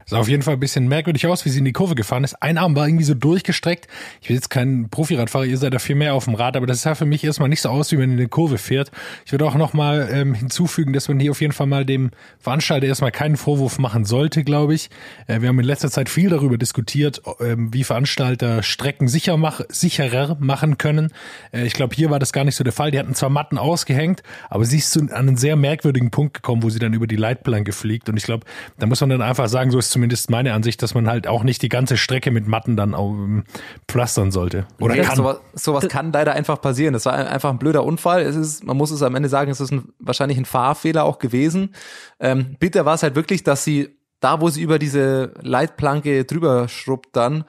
Sah 0.06 0.20
auf 0.20 0.28
jeden 0.28 0.44
Fall 0.44 0.56
ein 0.56 0.60
bisschen 0.60 0.88
merkwürdig 0.88 1.28
aus, 1.28 1.46
wie 1.46 1.50
sie 1.50 1.60
in 1.60 1.66
die 1.66 1.74
Kurve 1.74 1.96
gefahren 1.96 2.24
ist. 2.24 2.42
Ein 2.42 2.58
Arm 2.58 2.76
war 2.76 2.88
irgendwie 2.88 3.04
so 3.04 3.14
durchgestreckt. 3.14 3.88
Ich 4.22 4.28
bin 4.28 4.36
jetzt 4.36 4.50
kein 4.50 4.90
Profiradfahrer, 4.90 5.46
ihr 5.46 5.58
seid 5.58 5.74
da 5.74 5.80
viel 5.80 5.96
mehr 5.96 6.14
auf 6.14 6.26
dem 6.26 6.36
Rad, 6.36 6.58
aber 6.58 6.68
das 6.68 6.82
sah 6.82 6.96
für 6.96 7.06
mich 7.06 7.24
erstmal 7.24 7.50
nicht 7.50 7.62
so 7.62 7.70
aus, 7.70 7.92
wie 7.92 7.98
man 7.98 8.12
in 8.12 8.18
eine 8.18 8.28
Kurve 8.28 8.58
fährt. 8.58 8.92
Ich 9.26 9.32
würde 9.32 9.46
auch 9.46 9.56
nochmal 9.56 10.10
ähm, 10.12 10.34
hinzufügen, 10.34 10.94
dass 10.94 11.08
man 11.08 11.20
hier 11.20 11.32
auf 11.32 11.42
jeden 11.42 11.54
Fall 11.54 11.68
mal 11.68 11.86
dem 11.86 12.12
Veranstalter 12.40 12.88
erstmal 12.88 13.12
keinen 13.12 13.38
Vorwurf 13.38 13.80
machen 13.80 14.06
sollte, 14.06 14.44
glaube 14.44 14.74
ich. 14.74 14.90
Äh, 15.28 15.42
wir 15.42 15.50
haben 15.50 15.60
in 15.60 15.66
letzter 15.66 15.90
Zeit 15.90 16.10
viel 16.10 16.30
darüber 16.30 16.58
diskutiert, 16.58 17.22
äh, 17.40 17.56
wie 17.58 17.84
Veranstalter 17.84 18.64
Strecken 18.64 19.08
sicher 19.08 19.38
mach, 19.38 19.62
sicherer 19.70 20.38
machen 20.40 20.78
können. 20.78 21.12
Äh, 21.54 21.66
ich 21.66 21.74
glaube, 21.74 21.96
hier 21.96 22.10
war 22.10 22.20
das 22.20 22.34
gar 22.34 22.44
nicht 22.44 22.56
so 22.56 22.64
der 22.64 22.74
Fall. 22.74 22.92
Die 22.92 23.00
hatten 23.00 23.16
zwar 23.16 23.30
Matten 23.30 23.58
ausgehängt, 23.58 24.24
aber 24.50 24.66
sie 24.66 24.78
ist 24.78 24.92
zu, 24.92 25.02
an 25.02 25.12
einen 25.12 25.38
sehr 25.38 25.56
merkwürdigen 25.56 26.12
Punkt 26.12 26.34
gekommen, 26.34 26.64
wo 26.64 26.70
sie 26.70 26.80
dann 26.80 26.94
über 26.94 27.08
die 27.08 27.16
Leitplanke 27.16 27.72
fliegt. 27.72 28.10
Und 28.10 28.18
ich 28.18 28.24
glaube, 28.24 28.46
da 28.80 28.86
muss 28.88 29.02
man 29.02 29.10
dann 29.10 29.22
einfach 29.22 29.48
sagen, 29.48 29.72
so 29.72 29.80
ist 29.80 29.91
zumindest 29.92 30.30
meine 30.30 30.54
Ansicht, 30.54 30.82
dass 30.82 30.94
man 30.94 31.08
halt 31.08 31.28
auch 31.28 31.44
nicht 31.44 31.62
die 31.62 31.70
ganze 31.70 31.98
Strecke 31.98 32.32
mit 32.32 32.48
Matten 32.48 32.76
dann 32.76 32.96
auch, 32.96 33.12
ähm, 33.12 33.44
pflastern 33.88 34.32
sollte. 34.32 34.66
Oder 34.80 34.96
nee, 34.96 35.02
kann. 35.02 35.16
Sowas, 35.16 35.38
sowas 35.54 35.88
kann 35.88 36.12
leider 36.12 36.34
einfach 36.34 36.62
passieren. 36.62 36.94
Das 36.94 37.06
war 37.06 37.14
einfach 37.14 37.50
ein 37.50 37.60
blöder 37.60 37.84
Unfall. 37.84 38.22
Es 38.22 38.36
ist, 38.36 38.64
man 38.64 38.78
muss 38.78 38.92
es 38.92 39.04
am 39.04 39.16
Ende 39.16 39.30
sagen, 39.30 39.52
es 39.52 39.62
ist 39.62 39.72
ein, 39.72 39.94
wahrscheinlich 40.00 40.38
ein 40.38 40.46
Fahrfehler 40.46 41.04
auch 41.04 41.20
gewesen. 41.20 41.76
Ähm, 42.20 42.56
bitter 42.60 42.86
war 42.86 42.96
es 42.96 43.04
halt 43.04 43.16
wirklich, 43.16 43.44
dass 43.44 43.64
sie 43.64 43.98
da, 44.22 44.40
wo 44.40 44.50
sie 44.50 44.62
über 44.62 44.80
diese 44.80 45.34
Leitplanke 45.42 46.26
drüber 46.26 46.68
schrubbt 46.68 47.16
dann, 47.16 47.44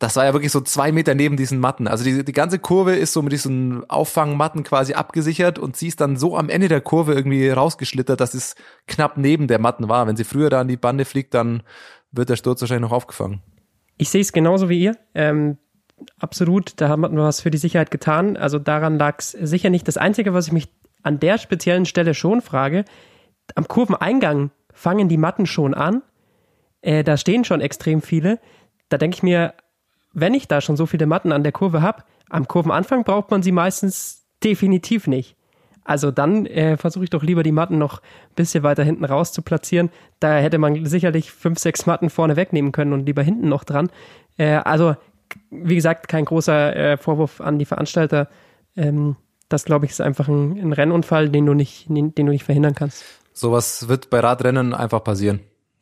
das 0.00 0.16
war 0.16 0.24
ja 0.24 0.32
wirklich 0.32 0.50
so 0.50 0.62
zwei 0.62 0.92
Meter 0.92 1.14
neben 1.14 1.36
diesen 1.36 1.60
Matten. 1.60 1.86
Also 1.86 2.04
die, 2.04 2.24
die 2.24 2.32
ganze 2.32 2.58
Kurve 2.58 2.96
ist 2.96 3.12
so 3.12 3.20
mit 3.20 3.32
diesen 3.32 3.88
Auffangmatten 3.90 4.64
quasi 4.64 4.94
abgesichert 4.94 5.58
und 5.58 5.76
sie 5.76 5.88
ist 5.88 6.00
dann 6.00 6.16
so 6.16 6.38
am 6.38 6.48
Ende 6.48 6.68
der 6.68 6.80
Kurve 6.80 7.12
irgendwie 7.12 7.50
rausgeschlittert, 7.50 8.18
dass 8.18 8.32
es 8.32 8.54
knapp 8.86 9.18
neben 9.18 9.46
der 9.46 9.58
Matten 9.58 9.90
war. 9.90 10.06
Wenn 10.06 10.16
sie 10.16 10.24
früher 10.24 10.48
da 10.48 10.62
an 10.62 10.68
die 10.68 10.78
Bande 10.78 11.04
fliegt, 11.04 11.34
dann 11.34 11.62
wird 12.12 12.30
der 12.30 12.36
Sturz 12.36 12.62
wahrscheinlich 12.62 12.88
noch 12.88 12.96
aufgefangen. 12.96 13.42
Ich 13.98 14.08
sehe 14.08 14.22
es 14.22 14.32
genauso 14.32 14.70
wie 14.70 14.80
ihr. 14.80 14.96
Ähm, 15.14 15.58
absolut, 16.18 16.80
da 16.80 16.88
haben 16.88 17.02
wir 17.02 17.10
was 17.12 17.42
für 17.42 17.50
die 17.50 17.58
Sicherheit 17.58 17.90
getan. 17.90 18.38
Also 18.38 18.58
daran 18.58 18.98
lag 18.98 19.18
es 19.18 19.32
sicher 19.32 19.68
nicht. 19.68 19.86
Das 19.86 19.98
Einzige, 19.98 20.32
was 20.32 20.46
ich 20.46 20.52
mich 20.54 20.68
an 21.02 21.20
der 21.20 21.36
speziellen 21.36 21.84
Stelle 21.84 22.14
schon 22.14 22.40
frage, 22.40 22.86
am 23.54 23.68
Kurveneingang 23.68 24.50
fangen 24.72 25.10
die 25.10 25.18
Matten 25.18 25.44
schon 25.44 25.74
an. 25.74 26.00
Äh, 26.80 27.04
da 27.04 27.18
stehen 27.18 27.44
schon 27.44 27.60
extrem 27.60 28.00
viele. 28.00 28.38
Da 28.88 28.96
denke 28.96 29.16
ich 29.16 29.22
mir, 29.22 29.52
wenn 30.12 30.34
ich 30.34 30.48
da 30.48 30.60
schon 30.60 30.76
so 30.76 30.86
viele 30.86 31.06
Matten 31.06 31.32
an 31.32 31.42
der 31.42 31.52
Kurve 31.52 31.82
habe, 31.82 32.02
am 32.28 32.48
Kurvenanfang 32.48 33.04
braucht 33.04 33.30
man 33.30 33.42
sie 33.42 33.52
meistens 33.52 34.24
definitiv 34.42 35.06
nicht. 35.06 35.36
Also 35.84 36.10
dann 36.10 36.46
äh, 36.46 36.76
versuche 36.76 37.04
ich 37.04 37.10
doch 37.10 37.22
lieber 37.22 37.42
die 37.42 37.52
Matten 37.52 37.78
noch 37.78 38.00
ein 38.00 38.34
bisschen 38.36 38.62
weiter 38.62 38.84
hinten 38.84 39.04
raus 39.04 39.32
zu 39.32 39.42
platzieren. 39.42 39.90
Da 40.20 40.36
hätte 40.36 40.58
man 40.58 40.86
sicherlich 40.86 41.32
fünf, 41.32 41.58
sechs 41.58 41.86
Matten 41.86 42.10
vorne 42.10 42.36
wegnehmen 42.36 42.72
können 42.72 42.92
und 42.92 43.06
lieber 43.06 43.22
hinten 43.22 43.48
noch 43.48 43.64
dran. 43.64 43.90
Äh, 44.36 44.56
also, 44.56 44.94
wie 45.50 45.74
gesagt, 45.74 46.08
kein 46.08 46.24
großer 46.24 46.76
äh, 46.76 46.96
Vorwurf 46.96 47.40
an 47.40 47.58
die 47.58 47.64
Veranstalter. 47.64 48.28
Ähm, 48.76 49.16
das, 49.48 49.64
glaube 49.64 49.84
ich, 49.84 49.92
ist 49.92 50.00
einfach 50.00 50.28
ein, 50.28 50.58
ein 50.60 50.72
Rennunfall, 50.72 51.28
den 51.28 51.46
du 51.46 51.54
nicht, 51.54 51.88
den, 51.88 52.14
den 52.14 52.26
du 52.26 52.32
nicht 52.32 52.44
verhindern 52.44 52.74
kannst. 52.74 53.04
Sowas 53.32 53.88
wird 53.88 54.10
bei 54.10 54.20
Radrennen 54.20 54.74
einfach 54.74 55.02
passieren. 55.02 55.40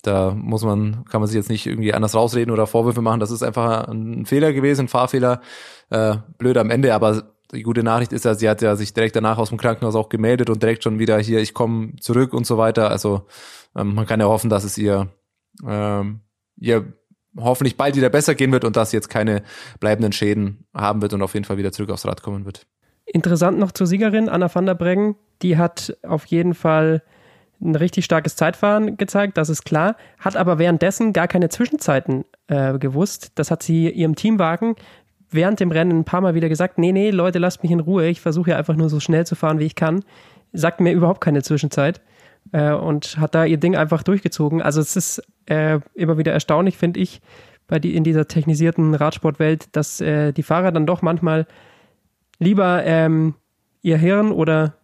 Da 0.09 0.33
muss 0.35 0.65
man, 0.65 1.05
kann 1.05 1.21
man 1.21 1.29
sich 1.29 1.37
jetzt 1.37 1.51
nicht 1.51 1.67
irgendwie 1.67 1.93
anders 1.93 2.15
rausreden 2.15 2.51
oder 2.51 2.67
Vorwürfe 2.67 3.03
machen. 3.03 3.21
Das 3.21 3.31
ist 3.31 3.43
einfach 3.43 3.89
ein 3.89 4.25
Fehler 4.25 4.55
gewesen, 4.55 4.87
ein 4.87 4.89
Fahrfehler. 4.89 5.43
Äh, 5.91 6.17
blöd 6.39 6.57
am 6.57 6.71
Ende, 6.71 6.95
aber 6.95 7.35
die 7.53 7.63
gute 7.63 7.83
Nachricht 7.83 8.13
ist 8.13 8.25
ja, 8.25 8.35
sie 8.35 8.49
hat 8.49 8.63
ja 8.63 8.75
sich 8.75 8.95
direkt 8.95 9.17
danach 9.17 9.37
aus 9.37 9.51
dem 9.51 9.59
Krankenhaus 9.59 9.95
auch 9.95 10.09
gemeldet 10.09 10.49
und 10.49 10.63
direkt 10.63 10.83
schon 10.83 10.99
wieder 10.99 11.19
hier, 11.19 11.41
ich 11.41 11.53
komme 11.53 11.97
zurück 12.01 12.33
und 12.33 12.47
so 12.47 12.57
weiter. 12.57 12.91
Also 12.91 13.27
ähm, 13.77 13.95
man 13.95 14.07
kann 14.07 14.19
ja 14.19 14.27
hoffen, 14.27 14.49
dass 14.49 14.65
es 14.65 14.79
ihr, 14.79 15.09
ähm, 15.67 16.21
ihr 16.57 16.91
hoffentlich 17.37 17.77
bald 17.77 17.95
wieder 17.95 18.09
besser 18.09 18.35
gehen 18.35 18.51
wird 18.51 18.65
und 18.65 18.77
dass 18.77 18.91
sie 18.91 18.97
jetzt 18.97 19.11
keine 19.11 19.43
bleibenden 19.79 20.13
Schäden 20.13 20.67
haben 20.75 21.03
wird 21.03 21.13
und 21.13 21.21
auf 21.21 21.35
jeden 21.35 21.45
Fall 21.45 21.59
wieder 21.59 21.73
zurück 21.73 21.91
aufs 21.91 22.07
Rad 22.07 22.23
kommen 22.23 22.47
wird. 22.47 22.67
Interessant 23.05 23.59
noch 23.59 23.73
zur 23.73 23.87
Siegerin, 23.87 24.31
Anna 24.31 24.55
van 24.55 24.65
der 24.65 24.75
Breggen. 24.75 25.17
Die 25.43 25.59
hat 25.59 25.97
auf 26.03 26.25
jeden 26.27 26.55
Fall 26.55 27.03
ein 27.61 27.75
richtig 27.75 28.05
starkes 28.05 28.37
Zeitfahren 28.37 28.97
gezeigt, 28.97 29.37
das 29.37 29.49
ist 29.49 29.65
klar, 29.65 29.97
hat 30.19 30.37
aber 30.37 30.59
währenddessen 30.59 31.13
gar 31.13 31.27
keine 31.27 31.49
Zwischenzeiten 31.49 32.25
äh, 32.47 32.79
gewusst. 32.79 33.33
Das 33.35 33.51
hat 33.51 33.63
sie 33.63 33.91
ihrem 33.91 34.15
Teamwagen 34.15 34.77
während 35.31 35.61
dem 35.61 35.71
Rennen 35.71 36.01
ein 36.01 36.05
paar 36.05 36.21
Mal 36.21 36.35
wieder 36.35 36.49
gesagt, 36.49 36.79
nee, 36.79 36.93
nee, 36.93 37.11
Leute, 37.11 37.39
lasst 37.39 37.63
mich 37.63 37.73
in 37.73 37.81
Ruhe, 37.81 38.07
ich 38.07 38.21
versuche 38.21 38.51
ja 38.51 38.57
einfach 38.57 38.77
nur 38.77 38.89
so 38.89 39.01
schnell 39.01 39.27
zu 39.27 39.35
fahren, 39.35 39.59
wie 39.59 39.67
ich 39.67 39.75
kann. 39.75 40.05
Sagt 40.53 40.81
mir 40.81 40.93
überhaupt 40.93 41.21
keine 41.21 41.43
Zwischenzeit 41.43 42.01
äh, 42.53 42.73
und 42.73 43.19
hat 43.19 43.35
da 43.35 43.45
ihr 43.45 43.59
Ding 43.59 43.77
einfach 43.77 44.03
durchgezogen. 44.03 44.63
Also 44.63 44.81
es 44.81 44.97
ist 44.97 45.23
äh, 45.47 45.81
immer 45.95 46.19
wieder 46.19 46.33
erstaunlich, 46.33 46.77
finde 46.77 47.01
ich, 47.01 47.21
bei 47.67 47.79
die, 47.79 47.95
in 47.95 48.05
dieser 48.05 48.27
technisierten 48.29 48.95
Radsportwelt, 48.95 49.77
dass 49.77 50.01
äh, 50.01 50.33
die 50.33 50.43
Fahrer 50.43 50.73
dann 50.73 50.87
doch 50.87 51.03
manchmal 51.03 51.47
lieber 52.39 52.83
ähm, 52.85 53.35
ihr 53.83 53.99
Hirn 53.99 54.33
oder 54.33 54.75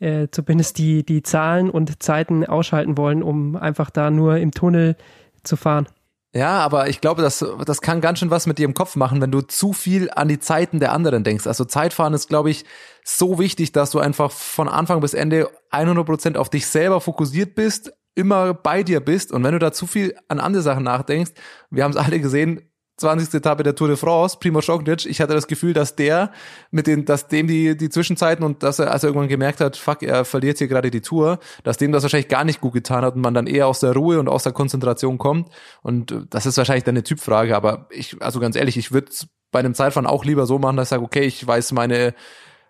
äh, 0.00 0.28
zumindest 0.30 0.78
die, 0.78 1.04
die 1.04 1.22
Zahlen 1.22 1.70
und 1.70 2.02
Zeiten 2.02 2.44
ausschalten 2.46 2.96
wollen, 2.96 3.22
um 3.22 3.56
einfach 3.56 3.90
da 3.90 4.10
nur 4.10 4.36
im 4.38 4.50
Tunnel 4.50 4.96
zu 5.42 5.56
fahren. 5.56 5.86
Ja, 6.34 6.58
aber 6.58 6.88
ich 6.88 7.00
glaube, 7.00 7.22
das, 7.22 7.44
das 7.64 7.80
kann 7.80 8.00
ganz 8.00 8.18
schön 8.18 8.30
was 8.30 8.48
mit 8.48 8.58
dir 8.58 8.64
im 8.64 8.74
Kopf 8.74 8.96
machen, 8.96 9.20
wenn 9.20 9.30
du 9.30 9.40
zu 9.40 9.72
viel 9.72 10.10
an 10.10 10.26
die 10.26 10.40
Zeiten 10.40 10.80
der 10.80 10.90
anderen 10.90 11.22
denkst. 11.22 11.46
Also 11.46 11.64
Zeitfahren 11.64 12.12
ist, 12.12 12.28
glaube 12.28 12.50
ich, 12.50 12.64
so 13.04 13.38
wichtig, 13.38 13.70
dass 13.70 13.92
du 13.92 14.00
einfach 14.00 14.32
von 14.32 14.68
Anfang 14.68 15.00
bis 15.00 15.14
Ende 15.14 15.48
100% 15.70 16.36
auf 16.36 16.50
dich 16.50 16.66
selber 16.66 17.00
fokussiert 17.00 17.54
bist, 17.54 17.92
immer 18.16 18.52
bei 18.52 18.82
dir 18.82 18.98
bist. 18.98 19.30
Und 19.30 19.44
wenn 19.44 19.52
du 19.52 19.60
da 19.60 19.72
zu 19.72 19.86
viel 19.86 20.16
an 20.26 20.40
andere 20.40 20.64
Sachen 20.64 20.82
nachdenkst, 20.82 21.32
wir 21.70 21.84
haben 21.84 21.92
es 21.92 21.96
alle 21.96 22.18
gesehen, 22.18 22.68
20. 22.96 23.34
Etappe 23.34 23.62
der 23.62 23.74
Tour 23.74 23.88
de 23.88 23.96
France, 23.96 24.36
Primo 24.38 24.60
Roglic, 24.60 25.06
ich 25.06 25.20
hatte 25.20 25.34
das 25.34 25.46
Gefühl, 25.46 25.72
dass 25.72 25.96
der 25.96 26.30
mit 26.70 26.86
den, 26.86 27.04
dass 27.04 27.26
dem 27.26 27.48
die, 27.48 27.76
die 27.76 27.88
Zwischenzeiten 27.88 28.44
und 28.44 28.62
dass 28.62 28.78
er, 28.78 28.92
als 28.92 29.02
er 29.02 29.08
irgendwann 29.08 29.28
gemerkt 29.28 29.60
hat, 29.60 29.76
fuck, 29.76 30.02
er 30.02 30.24
verliert 30.24 30.58
hier 30.58 30.68
gerade 30.68 30.90
die 30.90 31.00
Tour, 31.00 31.38
dass 31.64 31.76
dem 31.76 31.92
das 31.92 32.04
wahrscheinlich 32.04 32.28
gar 32.28 32.44
nicht 32.44 32.60
gut 32.60 32.72
getan 32.72 33.04
hat 33.04 33.16
und 33.16 33.22
man 33.22 33.34
dann 33.34 33.46
eher 33.46 33.66
aus 33.66 33.80
der 33.80 33.94
Ruhe 33.94 34.20
und 34.20 34.28
aus 34.28 34.44
der 34.44 34.52
Konzentration 34.52 35.18
kommt. 35.18 35.48
Und 35.82 36.14
das 36.30 36.46
ist 36.46 36.56
wahrscheinlich 36.56 36.84
dann 36.84 36.94
eine 36.94 37.02
Typfrage, 37.02 37.56
aber 37.56 37.88
ich, 37.90 38.20
also 38.22 38.38
ganz 38.38 38.54
ehrlich, 38.54 38.76
ich 38.76 38.92
würde 38.92 39.10
bei 39.50 39.60
einem 39.60 39.74
Zeitfahren 39.74 40.06
auch 40.06 40.24
lieber 40.24 40.46
so 40.46 40.58
machen, 40.58 40.76
dass 40.76 40.86
ich 40.86 40.90
sage, 40.90 41.04
okay, 41.04 41.22
ich 41.22 41.46
weiß 41.46 41.72
meine, 41.72 42.14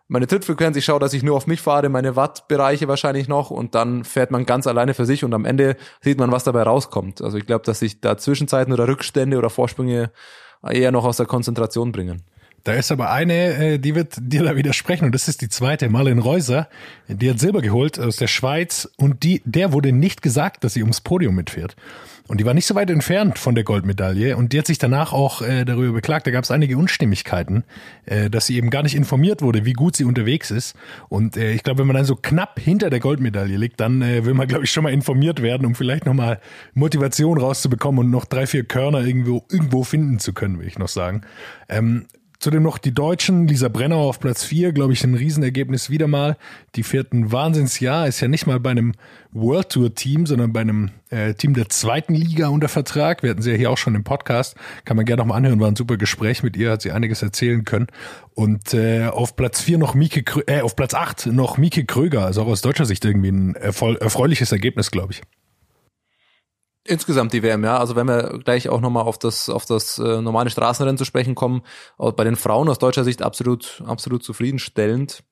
meine 0.08 0.26
Trittfrequenz, 0.26 0.76
ich 0.76 0.84
schaue, 0.84 1.00
dass 1.00 1.14
ich 1.14 1.22
nur 1.22 1.36
auf 1.36 1.46
mich 1.46 1.60
fahre, 1.60 1.88
meine 1.88 2.14
Wattbereiche 2.16 2.88
wahrscheinlich 2.88 3.26
noch 3.26 3.50
und 3.50 3.74
dann 3.74 4.04
fährt 4.04 4.30
man 4.30 4.44
ganz 4.44 4.66
alleine 4.66 4.94
für 4.94 5.06
sich 5.06 5.24
und 5.24 5.32
am 5.32 5.44
Ende 5.44 5.76
sieht 6.02 6.18
man, 6.18 6.30
was 6.30 6.44
dabei 6.44 6.62
rauskommt. 6.62 7.22
Also 7.22 7.38
ich 7.38 7.46
glaube, 7.46 7.64
dass 7.64 7.78
sich 7.78 8.00
da 8.00 8.18
Zwischenzeiten 8.18 8.72
oder 8.72 8.86
Rückstände 8.86 9.38
oder 9.38 9.50
Vorsprünge 9.50 10.10
eher 10.62 10.92
noch 10.92 11.04
aus 11.04 11.16
der 11.16 11.26
Konzentration 11.26 11.92
bringen. 11.92 12.22
Da 12.64 12.72
ist 12.72 12.90
aber 12.90 13.10
eine, 13.10 13.74
äh, 13.74 13.78
die 13.78 13.94
wird 13.94 14.14
dir 14.18 14.42
da 14.42 14.56
widersprechen 14.56 15.04
und 15.04 15.14
das 15.14 15.28
ist 15.28 15.42
die 15.42 15.50
zweite, 15.50 15.90
Marlene 15.90 16.22
Reuser. 16.22 16.68
Die 17.08 17.28
hat 17.28 17.38
Silber 17.38 17.60
geholt 17.60 18.00
aus 18.00 18.16
der 18.16 18.26
Schweiz 18.26 18.88
und 18.96 19.22
die, 19.22 19.42
der 19.44 19.72
wurde 19.72 19.92
nicht 19.92 20.22
gesagt, 20.22 20.64
dass 20.64 20.72
sie 20.72 20.80
ums 20.80 21.02
Podium 21.02 21.34
mitfährt. 21.34 21.76
Und 22.26 22.40
die 22.40 22.46
war 22.46 22.54
nicht 22.54 22.66
so 22.66 22.74
weit 22.74 22.88
entfernt 22.88 23.38
von 23.38 23.54
der 23.54 23.64
Goldmedaille 23.64 24.34
und 24.36 24.54
die 24.54 24.58
hat 24.58 24.66
sich 24.66 24.78
danach 24.78 25.12
auch 25.12 25.42
äh, 25.42 25.66
darüber 25.66 25.92
beklagt. 25.92 26.26
Da 26.26 26.30
gab 26.30 26.44
es 26.44 26.50
einige 26.50 26.78
Unstimmigkeiten, 26.78 27.64
äh, 28.06 28.30
dass 28.30 28.46
sie 28.46 28.56
eben 28.56 28.70
gar 28.70 28.82
nicht 28.82 28.94
informiert 28.94 29.42
wurde, 29.42 29.66
wie 29.66 29.74
gut 29.74 29.94
sie 29.94 30.04
unterwegs 30.04 30.50
ist. 30.50 30.74
Und 31.10 31.36
äh, 31.36 31.52
ich 31.52 31.62
glaube, 31.62 31.80
wenn 31.80 31.86
man 31.86 31.96
dann 31.96 32.06
so 32.06 32.16
knapp 32.16 32.58
hinter 32.58 32.88
der 32.88 33.00
Goldmedaille 33.00 33.58
liegt, 33.58 33.78
dann 33.78 34.00
äh, 34.00 34.24
will 34.24 34.32
man, 34.32 34.48
glaube 34.48 34.64
ich, 34.64 34.70
schon 34.70 34.84
mal 34.84 34.92
informiert 34.92 35.42
werden, 35.42 35.66
um 35.66 35.74
vielleicht 35.74 36.06
nochmal 36.06 36.40
Motivation 36.72 37.36
rauszubekommen 37.36 38.06
und 38.06 38.10
noch 38.10 38.24
drei, 38.24 38.46
vier 38.46 38.64
Körner 38.64 39.04
irgendwo, 39.04 39.44
irgendwo 39.50 39.84
finden 39.84 40.18
zu 40.18 40.32
können, 40.32 40.58
will 40.58 40.66
ich 40.66 40.78
noch 40.78 40.88
sagen. 40.88 41.22
Ähm, 41.68 42.06
Zudem 42.44 42.62
noch 42.62 42.76
die 42.76 42.92
Deutschen, 42.92 43.48
Lisa 43.48 43.68
Brenner 43.68 43.96
auf 43.96 44.20
Platz 44.20 44.44
4, 44.44 44.72
glaube 44.72 44.92
ich, 44.92 45.02
ein 45.02 45.14
Riesenergebnis 45.14 45.88
wieder 45.88 46.08
mal. 46.08 46.36
Die 46.74 46.82
vierten 46.82 47.32
Wahnsinnsjahr, 47.32 48.06
ist 48.06 48.20
ja 48.20 48.28
nicht 48.28 48.46
mal 48.46 48.60
bei 48.60 48.72
einem 48.72 48.92
World 49.32 49.70
Tour 49.70 49.94
Team, 49.94 50.26
sondern 50.26 50.52
bei 50.52 50.60
einem 50.60 50.90
äh, 51.08 51.32
Team 51.32 51.54
der 51.54 51.70
zweiten 51.70 52.12
Liga 52.12 52.48
unter 52.48 52.68
Vertrag. 52.68 53.22
Wir 53.22 53.30
hatten 53.30 53.40
sie 53.40 53.52
ja 53.52 53.56
hier 53.56 53.70
auch 53.70 53.78
schon 53.78 53.94
im 53.94 54.04
Podcast, 54.04 54.56
kann 54.84 54.98
man 54.98 55.06
gerne 55.06 55.22
noch 55.22 55.26
mal 55.28 55.36
anhören, 55.36 55.58
war 55.58 55.68
ein 55.68 55.76
super 55.76 55.96
Gespräch 55.96 56.42
mit 56.42 56.54
ihr, 56.58 56.72
hat 56.72 56.82
sie 56.82 56.92
einiges 56.92 57.22
erzählen 57.22 57.64
können. 57.64 57.86
Und 58.34 58.74
äh, 58.74 59.06
auf 59.06 59.36
Platz 59.36 59.62
4 59.62 59.78
noch 59.78 59.94
Mieke, 59.94 60.22
Krö 60.22 60.42
äh, 60.46 60.60
auf 60.60 60.76
Platz 60.76 60.92
8 60.92 61.28
noch 61.28 61.56
Mieke 61.56 61.86
Kröger, 61.86 62.26
also 62.26 62.42
auch 62.42 62.48
aus 62.48 62.60
deutscher 62.60 62.84
Sicht 62.84 63.06
irgendwie 63.06 63.30
ein 63.30 63.54
erfreuliches 63.54 64.52
Ergebnis, 64.52 64.90
glaube 64.90 65.14
ich. 65.14 65.22
Insgesamt 66.86 67.32
die 67.32 67.42
WM, 67.42 67.64
ja. 67.64 67.78
Also 67.78 67.96
wenn 67.96 68.06
wir 68.06 68.40
gleich 68.44 68.68
auch 68.68 68.80
nochmal 68.80 69.04
auf 69.04 69.18
das, 69.18 69.48
auf 69.48 69.64
das 69.64 69.98
äh, 69.98 70.20
normale 70.20 70.50
Straßenrennen 70.50 70.98
zu 70.98 71.06
sprechen 71.06 71.34
kommen, 71.34 71.62
bei 71.96 72.24
den 72.24 72.36
Frauen 72.36 72.68
aus 72.68 72.78
deutscher 72.78 73.04
Sicht 73.04 73.22
absolut, 73.22 73.82
absolut 73.86 74.22
zufriedenstellend. 74.22 75.24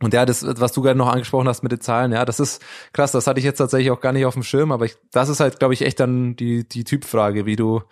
Und 0.00 0.14
ja, 0.14 0.24
das, 0.24 0.44
was 0.60 0.72
du 0.72 0.82
gerade 0.82 0.98
noch 0.98 1.08
angesprochen 1.08 1.48
hast 1.48 1.62
mit 1.62 1.72
den 1.72 1.80
Zahlen, 1.80 2.12
ja, 2.12 2.24
das 2.24 2.38
ist 2.38 2.62
krass, 2.92 3.10
das 3.12 3.26
hatte 3.26 3.40
ich 3.40 3.44
jetzt 3.44 3.58
tatsächlich 3.58 3.90
auch 3.90 4.00
gar 4.00 4.12
nicht 4.12 4.26
auf 4.26 4.34
dem 4.34 4.44
Schirm, 4.44 4.70
aber 4.70 4.84
ich, 4.84 4.96
das 5.10 5.28
ist 5.28 5.40
halt, 5.40 5.58
glaube 5.58 5.74
ich, 5.74 5.82
echt 5.82 5.98
dann 5.98 6.36
die, 6.36 6.68
die 6.68 6.84
Typfrage, 6.84 7.46
wie 7.46 7.56
du, 7.56 7.82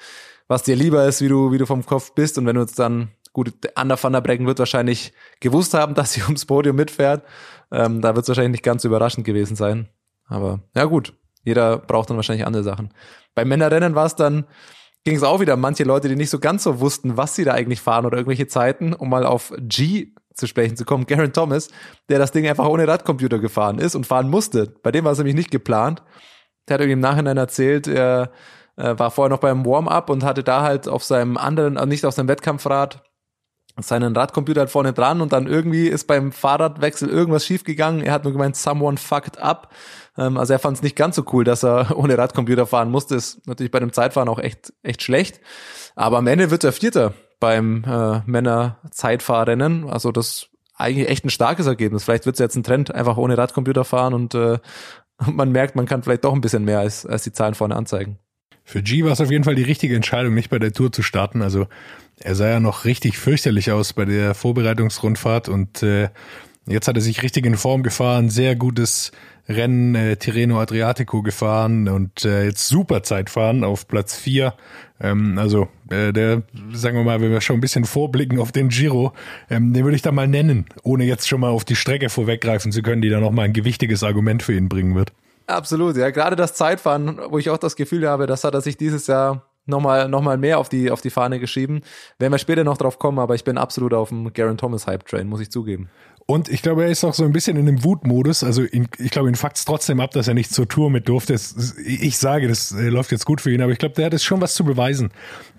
was 0.46 0.62
dir 0.62 0.76
lieber 0.76 1.04
ist, 1.06 1.20
wie 1.20 1.28
du, 1.28 1.50
wie 1.50 1.58
du 1.58 1.66
vom 1.66 1.84
Kopf 1.84 2.12
bist. 2.14 2.38
Und 2.38 2.46
wenn 2.46 2.54
du 2.54 2.62
jetzt 2.62 2.78
dann, 2.78 3.10
gut, 3.32 3.52
Anna 3.74 4.00
van 4.00 4.12
der 4.12 4.20
Brecken 4.20 4.46
wird 4.46 4.60
wahrscheinlich 4.60 5.12
gewusst 5.40 5.74
haben, 5.74 5.94
dass 5.96 6.12
sie 6.12 6.22
ums 6.22 6.46
Podium 6.46 6.76
mitfährt, 6.76 7.24
ähm, 7.72 8.00
da 8.00 8.14
wird 8.14 8.24
es 8.24 8.28
wahrscheinlich 8.28 8.52
nicht 8.52 8.64
ganz 8.64 8.84
überraschend 8.84 9.26
gewesen 9.26 9.56
sein, 9.56 9.88
aber 10.28 10.60
ja 10.76 10.84
gut, 10.84 11.12
jeder 11.46 11.78
braucht 11.78 12.10
dann 12.10 12.16
wahrscheinlich 12.16 12.44
andere 12.44 12.64
Sachen. 12.64 12.90
Beim 13.34 13.48
Männerrennen 13.48 13.94
war 13.94 14.04
es 14.04 14.16
dann, 14.16 14.44
ging 15.04 15.16
es 15.16 15.22
auch 15.22 15.40
wieder 15.40 15.56
manche 15.56 15.84
Leute, 15.84 16.08
die 16.08 16.16
nicht 16.16 16.30
so 16.30 16.40
ganz 16.40 16.64
so 16.64 16.80
wussten, 16.80 17.16
was 17.16 17.36
sie 17.36 17.44
da 17.44 17.52
eigentlich 17.52 17.80
fahren 17.80 18.04
oder 18.04 18.18
irgendwelche 18.18 18.48
Zeiten, 18.48 18.92
um 18.92 19.08
mal 19.08 19.24
auf 19.24 19.52
G 19.58 20.08
zu 20.34 20.48
sprechen 20.48 20.76
zu 20.76 20.84
kommen. 20.84 21.06
Garen 21.06 21.32
Thomas, 21.32 21.68
der 22.08 22.18
das 22.18 22.32
Ding 22.32 22.46
einfach 22.48 22.66
ohne 22.66 22.88
Radcomputer 22.88 23.38
gefahren 23.38 23.78
ist 23.78 23.94
und 23.94 24.06
fahren 24.06 24.28
musste. 24.28 24.74
Bei 24.82 24.90
dem 24.90 25.04
war 25.04 25.12
es 25.12 25.18
nämlich 25.18 25.36
nicht 25.36 25.52
geplant. 25.52 26.02
Der 26.68 26.74
hat 26.74 26.80
irgendwie 26.80 26.94
im 26.94 27.00
Nachhinein 27.00 27.36
erzählt, 27.36 27.86
er 27.86 28.32
äh, 28.74 28.98
war 28.98 29.12
vorher 29.12 29.30
noch 29.30 29.38
beim 29.38 29.64
Warm-up 29.64 30.10
und 30.10 30.24
hatte 30.24 30.42
da 30.42 30.62
halt 30.62 30.88
auf 30.88 31.04
seinem 31.04 31.36
anderen, 31.36 31.76
also 31.76 31.88
nicht 31.88 32.04
auf 32.04 32.14
seinem 32.14 32.28
Wettkampfrad, 32.28 33.04
seinen 33.78 34.16
Radcomputer 34.16 34.60
halt 34.60 34.70
vorne 34.70 34.92
dran 34.92 35.20
und 35.20 35.32
dann 35.32 35.46
irgendwie 35.46 35.88
ist 35.88 36.06
beim 36.06 36.32
Fahrradwechsel 36.32 37.08
irgendwas 37.08 37.44
schiefgegangen. 37.44 38.02
Er 38.02 38.12
hat 38.12 38.24
nur 38.24 38.32
gemeint, 38.32 38.56
someone 38.56 38.96
fucked 38.96 39.38
up. 39.38 39.72
Ähm, 40.16 40.36
also 40.38 40.52
er 40.52 40.58
fand 40.58 40.78
es 40.78 40.82
nicht 40.82 40.96
ganz 40.96 41.16
so 41.16 41.24
cool, 41.32 41.44
dass 41.44 41.62
er 41.62 41.96
ohne 41.96 42.16
Radcomputer 42.16 42.66
fahren 42.66 42.90
musste. 42.90 43.14
Ist 43.14 43.46
natürlich 43.46 43.70
bei 43.70 43.80
dem 43.80 43.92
Zeitfahren 43.92 44.28
auch 44.28 44.38
echt, 44.38 44.72
echt 44.82 45.02
schlecht. 45.02 45.40
Aber 45.94 46.18
am 46.18 46.26
Ende 46.26 46.50
wird 46.50 46.64
er 46.64 46.72
Vierter 46.72 47.14
beim 47.38 47.84
äh, 47.84 48.20
Männer-Zeitfahrrennen. 48.24 49.90
Also 49.90 50.10
das 50.10 50.48
eigentlich 50.76 51.08
echt 51.08 51.24
ein 51.24 51.30
starkes 51.30 51.66
Ergebnis. 51.66 52.04
Vielleicht 52.04 52.26
wird 52.26 52.36
es 52.36 52.40
jetzt 52.40 52.56
ein 52.56 52.62
Trend, 52.62 52.94
einfach 52.94 53.16
ohne 53.16 53.36
Radcomputer 53.36 53.84
fahren 53.84 54.14
und 54.14 54.34
äh, 54.34 54.58
man 55.26 55.52
merkt, 55.52 55.76
man 55.76 55.86
kann 55.86 56.02
vielleicht 56.02 56.24
doch 56.24 56.34
ein 56.34 56.40
bisschen 56.40 56.64
mehr 56.64 56.80
als, 56.80 57.06
als 57.06 57.24
die 57.24 57.32
Zahlen 57.32 57.54
vorne 57.54 57.76
anzeigen. 57.76 58.18
Für 58.64 58.82
G 58.82 59.04
war 59.04 59.12
es 59.12 59.20
auf 59.20 59.30
jeden 59.30 59.44
Fall 59.44 59.54
die 59.54 59.62
richtige 59.62 59.94
Entscheidung, 59.94 60.34
nicht 60.34 60.50
bei 60.50 60.58
der 60.58 60.72
Tour 60.72 60.90
zu 60.90 61.02
starten. 61.02 61.40
Also 61.40 61.68
er 62.20 62.34
sah 62.34 62.48
ja 62.48 62.60
noch 62.60 62.84
richtig 62.84 63.18
fürchterlich 63.18 63.70
aus 63.70 63.92
bei 63.92 64.04
der 64.04 64.34
Vorbereitungsrundfahrt 64.34 65.48
und 65.48 65.82
äh, 65.82 66.08
jetzt 66.66 66.88
hat 66.88 66.96
er 66.96 67.02
sich 67.02 67.22
richtig 67.22 67.46
in 67.46 67.56
Form 67.56 67.82
gefahren, 67.82 68.30
sehr 68.30 68.56
gutes 68.56 69.12
Rennen 69.48 69.94
äh, 69.94 70.16
Tirreno 70.16 70.60
Adriatico 70.60 71.22
gefahren 71.22 71.88
und 71.88 72.24
äh, 72.24 72.46
jetzt 72.46 72.66
super 72.68 73.02
Zeitfahren 73.02 73.62
auf 73.62 73.86
Platz 73.86 74.16
vier. 74.16 74.54
Ähm, 75.00 75.38
also 75.38 75.68
äh, 75.88 76.12
der, 76.12 76.42
sagen 76.72 76.96
wir 76.96 77.04
mal, 77.04 77.20
wenn 77.20 77.30
wir 77.30 77.40
schon 77.40 77.56
ein 77.56 77.60
bisschen 77.60 77.84
vorblicken 77.84 78.40
auf 78.40 78.50
den 78.50 78.70
Giro, 78.70 79.12
ähm, 79.48 79.72
den 79.72 79.84
würde 79.84 79.94
ich 79.94 80.02
da 80.02 80.10
mal 80.10 80.26
nennen, 80.26 80.66
ohne 80.82 81.04
jetzt 81.04 81.28
schon 81.28 81.40
mal 81.40 81.50
auf 81.50 81.64
die 81.64 81.76
Strecke 81.76 82.08
vorweggreifen 82.08 82.72
zu 82.72 82.82
können, 82.82 83.02
die 83.02 83.08
da 83.08 83.20
nochmal 83.20 83.44
ein 83.44 83.52
gewichtiges 83.52 84.02
Argument 84.02 84.42
für 84.42 84.54
ihn 84.54 84.68
bringen 84.68 84.96
wird. 84.96 85.12
Absolut, 85.46 85.96
ja. 85.96 86.10
Gerade 86.10 86.34
das 86.34 86.54
Zeitfahren, 86.54 87.20
wo 87.28 87.38
ich 87.38 87.50
auch 87.50 87.58
das 87.58 87.76
Gefühl 87.76 88.08
habe, 88.08 88.26
das 88.26 88.42
hat 88.42 88.54
er 88.54 88.62
sich 88.62 88.76
dieses 88.76 89.06
Jahr 89.06 89.44
nochmal 89.66 90.08
noch 90.08 90.22
mal 90.22 90.38
mehr 90.38 90.58
auf 90.58 90.68
die, 90.68 90.90
auf 90.90 91.00
die 91.00 91.10
Fahne 91.10 91.38
geschrieben. 91.38 91.82
Werden 92.18 92.32
wir 92.32 92.38
später 92.38 92.64
noch 92.64 92.78
drauf 92.78 92.98
kommen, 92.98 93.18
aber 93.18 93.34
ich 93.34 93.44
bin 93.44 93.58
absolut 93.58 93.94
auf 93.94 94.08
dem 94.08 94.32
Garen 94.32 94.56
Thomas 94.56 94.86
Hype 94.86 95.06
Train, 95.06 95.28
muss 95.28 95.40
ich 95.40 95.50
zugeben. 95.50 95.90
Und 96.28 96.48
ich 96.48 96.60
glaube, 96.60 96.82
er 96.82 96.90
ist 96.90 97.04
auch 97.04 97.14
so 97.14 97.24
ein 97.24 97.32
bisschen 97.32 97.56
in 97.56 97.66
dem 97.66 97.84
Wutmodus. 97.84 98.42
Also 98.42 98.64
ihn, 98.64 98.88
ich 98.98 99.12
glaube, 99.12 99.28
ihn 99.28 99.36
fuckt 99.36 99.64
trotzdem 99.64 100.00
ab, 100.00 100.10
dass 100.10 100.26
er 100.26 100.34
nicht 100.34 100.52
zur 100.52 100.66
Tour 100.66 100.90
mit 100.90 101.08
durfte. 101.08 101.34
ich 101.84 102.18
sage, 102.18 102.48
das 102.48 102.72
äh, 102.72 102.88
läuft 102.88 103.12
jetzt 103.12 103.26
gut 103.26 103.40
für 103.40 103.52
ihn, 103.52 103.62
aber 103.62 103.70
ich 103.70 103.78
glaube, 103.78 103.94
der 103.94 104.06
hat 104.06 104.14
es 104.14 104.24
schon 104.24 104.40
was 104.40 104.54
zu 104.54 104.64
beweisen, 104.64 105.12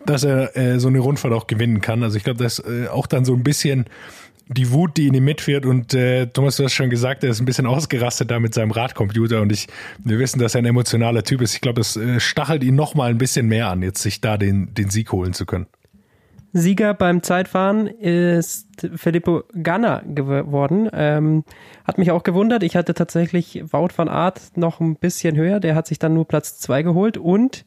dass 0.06 0.26
er 0.26 0.58
äh, 0.58 0.80
so 0.80 0.90
eine 0.90 1.00
Rundfahrt 1.00 1.34
auch 1.34 1.48
gewinnen 1.48 1.80
kann. 1.80 2.04
Also 2.04 2.18
ich 2.18 2.26
glaube, 2.26 2.44
das 2.44 2.60
äh, 2.60 2.90
auch 2.90 3.08
dann 3.08 3.24
so 3.24 3.34
ein 3.34 3.44
bisschen 3.44 3.86
die 4.50 4.72
Wut, 4.72 4.98
die 4.98 5.08
in 5.08 5.14
ihm 5.14 5.26
mitfährt. 5.26 5.66
Und 5.66 5.94
äh, 5.94 6.28
Thomas, 6.28 6.58
du 6.58 6.64
hast 6.64 6.74
schon 6.74 6.90
gesagt, 6.90 7.24
er 7.24 7.32
ist 7.32 7.40
ein 7.40 7.46
bisschen 7.46 7.66
ausgerastet 7.66 8.32
da 8.32 8.40
mit 8.40 8.54
seinem 8.54 8.72
Radcomputer. 8.72 9.42
Und 9.42 9.52
ich, 9.52 9.68
wir 10.00 10.20
wissen, 10.20 10.40
dass 10.40 10.56
er 10.56 10.62
ein 10.62 10.66
emotionaler 10.66 11.24
Typ 11.24 11.42
ist. 11.42 11.56
Ich 11.56 11.62
glaube, 11.62 11.80
das 11.80 11.98
äh, 11.98 12.20
stachelt 12.20 12.64
ihn 12.64 12.76
noch 12.76 12.96
mal 12.96 13.10
ein 13.10 13.18
bisschen 13.18 13.48
mehr 13.48 13.70
an, 13.70 13.82
jetzt 13.82 14.02
sich 14.02 14.22
da 14.22 14.38
den, 14.38 14.74
den 14.74 14.90
Sieg 14.90 15.12
holen 15.12 15.34
zu 15.34 15.46
können. 15.46 15.68
Sieger 16.54 16.94
beim 16.94 17.24
Zeitfahren 17.24 17.88
ist 17.88 18.68
Filippo 18.96 19.44
Ganna 19.62 20.02
geworden. 20.08 20.90
Ähm, 20.94 21.44
hat 21.86 21.98
mich 21.98 22.12
auch 22.12 22.24
gewundert. 22.24 22.64
Ich 22.64 22.76
hatte 22.76 22.94
tatsächlich 22.94 23.64
Wout 23.72 23.90
van 23.96 24.08
Aert 24.08 24.56
noch 24.56 24.80
ein 24.80 24.96
bisschen 24.96 25.36
höher. 25.36 25.60
Der 25.60 25.76
hat 25.76 25.88
sich 25.88 26.00
dann 26.00 26.14
nur 26.14 26.28
Platz 26.28 26.58
zwei 26.58 26.84
geholt 26.84 27.18
und 27.18 27.66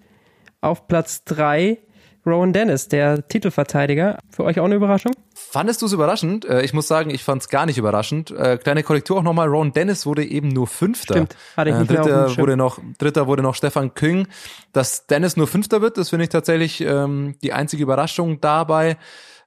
auf 0.61 0.89
Platz 0.89 1.25
drei 1.25 1.79
Rowan 2.27 2.53
Dennis, 2.53 2.89
der 2.89 3.27
Titelverteidiger. 3.29 4.19
Für 4.31 4.45
euch 4.45 4.61
auch 4.61 4.65
eine 4.67 4.75
Überraschung? 4.75 5.13
Fandest 5.35 5.81
du 5.83 5.87
es 5.87 5.93
überraschend? 5.93 6.45
Äh, 6.45 6.63
Ich 6.63 6.73
muss 6.75 6.87
sagen, 6.87 7.11
ich 7.11 7.25
fand 7.25 7.43
es 7.43 7.49
gar 7.49 7.67
nicht 7.67 7.79
überraschend. 7.79 8.31
Äh, 8.31 8.59
Kleine 8.59 8.83
Korrektur 8.83 9.19
auch 9.19 9.23
nochmal. 9.23 9.49
Rowan 9.49 9.73
Dennis 9.73 10.07
wurde 10.07 10.25
eben 10.25 10.49
nur 10.49 10.67
Fünfter. 10.67 11.15
Stimmt, 11.15 11.37
hatte 11.57 11.71
ich 11.71 11.77
nicht 11.77 11.91
Äh, 11.91 11.95
dem 11.95 12.03
Dritter 12.05 12.37
wurde 12.37 12.57
noch, 12.57 12.79
Dritter 12.99 13.27
wurde 13.27 13.43
noch 13.43 13.55
Stefan 13.55 13.95
Küng. 13.95 14.29
Dass 14.73 15.07
Dennis 15.07 15.37
nur 15.37 15.47
Fünfter 15.47 15.81
wird, 15.81 15.97
das 15.99 16.11
finde 16.11 16.25
ich 16.25 16.29
tatsächlich 16.29 16.81
ähm, 16.83 17.37
die 17.43 17.53
einzige 17.53 17.83
Überraschung 17.83 18.41
dabei. 18.41 18.97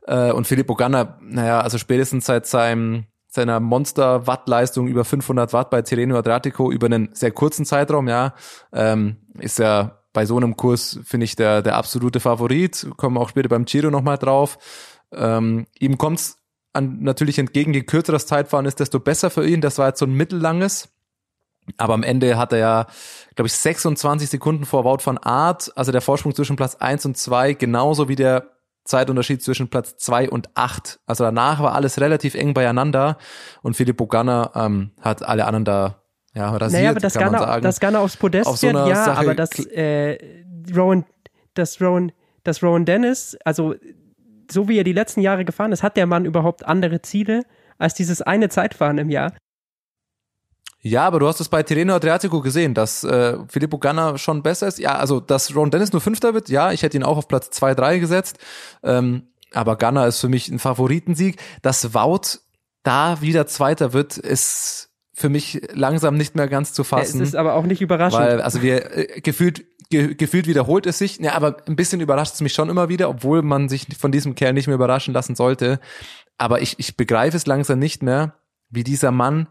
Äh, 0.07 0.31
und 0.31 0.47
Filippo 0.47 0.75
Ganna, 0.75 1.17
naja, 1.21 1.61
also 1.61 1.77
spätestens 1.77 2.25
seit 2.25 2.45
seinem 2.47 3.05
seiner 3.29 3.59
Monster-Watt-Leistung 3.59 4.87
über 4.87 5.05
500 5.05 5.53
Watt 5.53 5.71
bei 5.71 5.81
Tirreno 5.81 6.15
Adriatico 6.17 6.71
über 6.71 6.85
einen 6.85 7.09
sehr 7.13 7.31
kurzen 7.31 7.65
Zeitraum, 7.65 8.07
ja, 8.07 8.35
ähm, 8.71 9.17
ist 9.39 9.59
er 9.59 10.02
bei 10.13 10.25
so 10.25 10.37
einem 10.37 10.55
Kurs, 10.55 10.99
finde 11.03 11.25
ich, 11.25 11.35
der, 11.35 11.61
der 11.61 11.75
absolute 11.75 12.19
Favorit. 12.19 12.87
Kommen 12.97 13.17
auch 13.17 13.29
später 13.29 13.49
beim 13.49 13.65
Giro 13.65 13.89
nochmal 13.89 14.17
drauf. 14.17 14.57
Ähm, 15.11 15.65
ihm 15.79 15.97
kommt's 15.97 16.37
an, 16.71 16.99
natürlich 17.01 17.39
entgegen, 17.39 17.73
je 17.73 17.83
kürzer 17.83 18.11
das 18.11 18.25
Zeitfahren 18.25 18.65
ist, 18.65 18.79
desto 18.79 18.99
besser 18.99 19.29
für 19.29 19.47
ihn. 19.47 19.61
Das 19.61 19.77
war 19.77 19.89
jetzt 19.89 19.99
so 19.99 20.05
ein 20.05 20.13
mittellanges. 20.13 20.89
Aber 21.77 21.93
am 21.93 22.03
Ende 22.03 22.37
hat 22.37 22.51
er 22.51 22.57
ja, 22.57 22.87
glaube 23.35 23.47
ich, 23.47 23.53
26 23.53 24.29
Sekunden 24.29 24.65
vor 24.65 24.83
Wout 24.83 24.99
van 25.03 25.17
Aert, 25.17 25.71
also 25.77 25.91
der 25.91 26.01
Vorsprung 26.01 26.35
zwischen 26.35 26.57
Platz 26.57 26.75
1 26.75 27.05
und 27.05 27.17
2, 27.17 27.53
genauso 27.53 28.09
wie 28.09 28.15
der 28.15 28.49
Zeitunterschied 28.83 29.41
zwischen 29.41 29.69
Platz 29.69 29.95
2 29.97 30.29
und 30.29 30.49
8. 30.55 30.99
Also 31.05 31.23
danach 31.23 31.61
war 31.61 31.73
alles 31.73 32.01
relativ 32.01 32.35
eng 32.35 32.53
beieinander 32.53 33.17
und 33.61 33.77
Filippo 33.77 34.07
Ganna 34.07 34.51
ähm, 34.55 34.91
hat 34.99 35.23
alle 35.23 35.45
anderen 35.45 35.63
da 35.63 36.02
ja, 36.33 36.49
rasiert, 36.49 36.71
naja, 36.71 36.89
aber 36.91 36.99
das 36.99 37.13
kann 37.13 37.31
man 37.31 37.33
Ganna, 37.33 37.47
sagen. 37.47 37.63
das 37.63 37.79
Ganna 37.79 37.99
aufs 37.99 38.17
Podest 38.17 38.47
Auf 38.47 38.57
so 38.57 38.67
wird, 38.67 38.87
ja, 38.87 39.05
Sache 39.05 39.19
aber 39.19 39.35
das 39.35 39.51
äh, 39.67 40.17
Rowan, 40.75 41.05
das 41.53 41.79
Rowan, 41.79 42.11
das 42.43 42.63
Rowan 42.63 42.85
Dennis, 42.85 43.37
also 43.45 43.75
so 44.51 44.67
wie 44.67 44.77
er 44.77 44.83
die 44.83 44.93
letzten 44.93 45.21
Jahre 45.21 45.45
gefahren 45.45 45.71
ist, 45.71 45.83
hat 45.83 45.97
der 45.97 46.07
Mann 46.07 46.25
überhaupt 46.25 46.65
andere 46.65 47.01
Ziele 47.01 47.43
als 47.77 47.93
dieses 47.93 48.21
eine 48.21 48.49
Zeitfahren 48.49 48.97
im 48.97 49.09
Jahr? 49.09 49.33
Ja, 50.85 51.07
aber 51.07 51.19
du 51.19 51.27
hast 51.27 51.39
es 51.39 51.47
bei 51.47 51.63
Tirreno 51.63 51.95
Adriatico 51.95 52.41
gesehen, 52.41 52.73
dass 52.73 53.05
äh, 53.05 53.37
Filippo 53.47 53.77
Ganna 53.77 54.17
schon 54.17 54.43
besser 54.43 54.67
ist. 54.67 54.79
Ja, 54.79 54.97
also 54.97 55.21
dass 55.21 55.55
Ron 55.55 55.71
Dennis 55.71 55.93
nur 55.93 56.01
Fünfter 56.01 56.33
wird, 56.33 56.49
ja, 56.49 56.73
ich 56.73 56.83
hätte 56.83 56.97
ihn 56.97 57.03
auch 57.03 57.17
auf 57.17 57.29
Platz 57.29 57.51
zwei, 57.51 57.73
drei 57.73 57.99
gesetzt. 57.99 58.37
Ähm, 58.83 59.27
aber 59.53 59.77
Ganna 59.77 60.05
ist 60.07 60.19
für 60.19 60.27
mich 60.27 60.49
ein 60.49 60.59
Favoritensieg. 60.59 61.39
Dass 61.61 61.93
Wout 61.93 62.39
da 62.83 63.21
wieder 63.21 63.47
Zweiter 63.47 63.93
wird, 63.93 64.17
ist 64.17 64.89
für 65.13 65.29
mich 65.29 65.61
langsam 65.73 66.15
nicht 66.15 66.35
mehr 66.35 66.47
ganz 66.47 66.73
zu 66.73 66.81
Es 66.81 66.87
fassen. 66.87 67.21
ist 67.21 67.35
aber 67.35 67.53
auch 67.53 67.65
nicht 67.65 67.81
überraschend. 67.81 68.21
Weil, 68.21 68.41
also 68.41 68.61
wir 68.61 68.97
äh, 68.97 69.21
gefühlt, 69.21 69.63
ge, 69.89 70.15
gefühlt 70.15 70.47
wiederholt 70.47 70.87
es 70.87 70.97
sich. 70.97 71.19
Ja, 71.19 71.33
aber 71.33 71.57
ein 71.67 71.75
bisschen 71.75 72.01
überrascht 72.01 72.33
es 72.33 72.41
mich 72.41 72.53
schon 72.53 72.69
immer 72.69 72.89
wieder, 72.89 73.09
obwohl 73.09 73.43
man 73.43 73.69
sich 73.69 73.87
von 73.97 74.11
diesem 74.11 74.33
Kerl 74.33 74.53
nicht 74.53 74.67
mehr 74.67 74.75
überraschen 74.75 75.13
lassen 75.13 75.35
sollte. 75.35 75.79
Aber 76.37 76.61
ich, 76.61 76.79
ich 76.79 76.97
begreife 76.97 77.37
es 77.37 77.45
langsam 77.45 77.77
nicht 77.77 78.01
mehr, 78.01 78.33
wie 78.69 78.83
dieser 78.83 79.11
Mann 79.11 79.47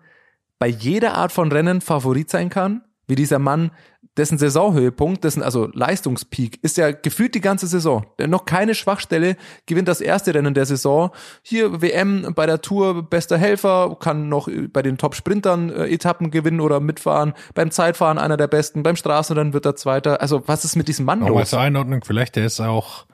bei 0.59 0.67
jeder 0.67 1.15
Art 1.15 1.33
von 1.33 1.51
Rennen 1.51 1.81
Favorit 1.81 2.29
sein 2.29 2.51
kann, 2.51 2.83
wie 3.07 3.15
dieser 3.15 3.39
Mann, 3.39 3.71
dessen 4.17 4.37
Saisonhöhepunkt, 4.37 5.25
dessen 5.25 5.43
also 5.43 5.69
Leistungspeak 5.73 6.59
ist 6.63 6.77
ja 6.77 6.91
gefühlt 6.91 7.35
die 7.35 7.41
ganze 7.41 7.67
Saison. 7.67 8.05
Noch 8.27 8.45
keine 8.45 8.75
Schwachstelle, 8.75 9.37
gewinnt 9.67 9.89
das 9.89 10.01
erste 10.01 10.35
Rennen 10.35 10.55
der 10.55 10.67
Saison. 10.67 11.11
Hier 11.43 11.81
WM 11.81 12.33
bei 12.35 12.47
der 12.47 12.61
Tour 12.61 13.09
bester 13.09 13.39
Helfer, 13.39 13.97
kann 13.99 14.29
noch 14.29 14.49
bei 14.73 14.83
den 14.83 14.99
Top-Sprintern 14.99 15.71
äh, 15.71 15.87
Etappen 15.87 16.31
gewinnen 16.31 16.61
oder 16.61 16.81
mitfahren. 16.81 17.33
Beim 17.55 17.71
Zeitfahren 17.71 18.19
einer 18.19 18.37
der 18.37 18.49
besten, 18.49 18.83
beim 18.83 18.97
Straßenrennen 18.97 19.55
wird 19.55 19.65
er 19.65 19.77
Zweiter. 19.77 20.21
Also 20.21 20.43
was 20.47 20.65
ist 20.65 20.77
mit 20.77 20.89
diesem 20.89 21.07
Mann 21.07 21.21
Nochmal 21.21 21.41
los? 21.41 21.51
zur 21.51 21.61
Einordnung, 21.61 22.03
vielleicht 22.05 22.37
der 22.37 22.47
ist 22.47 22.61
auch 22.61 23.07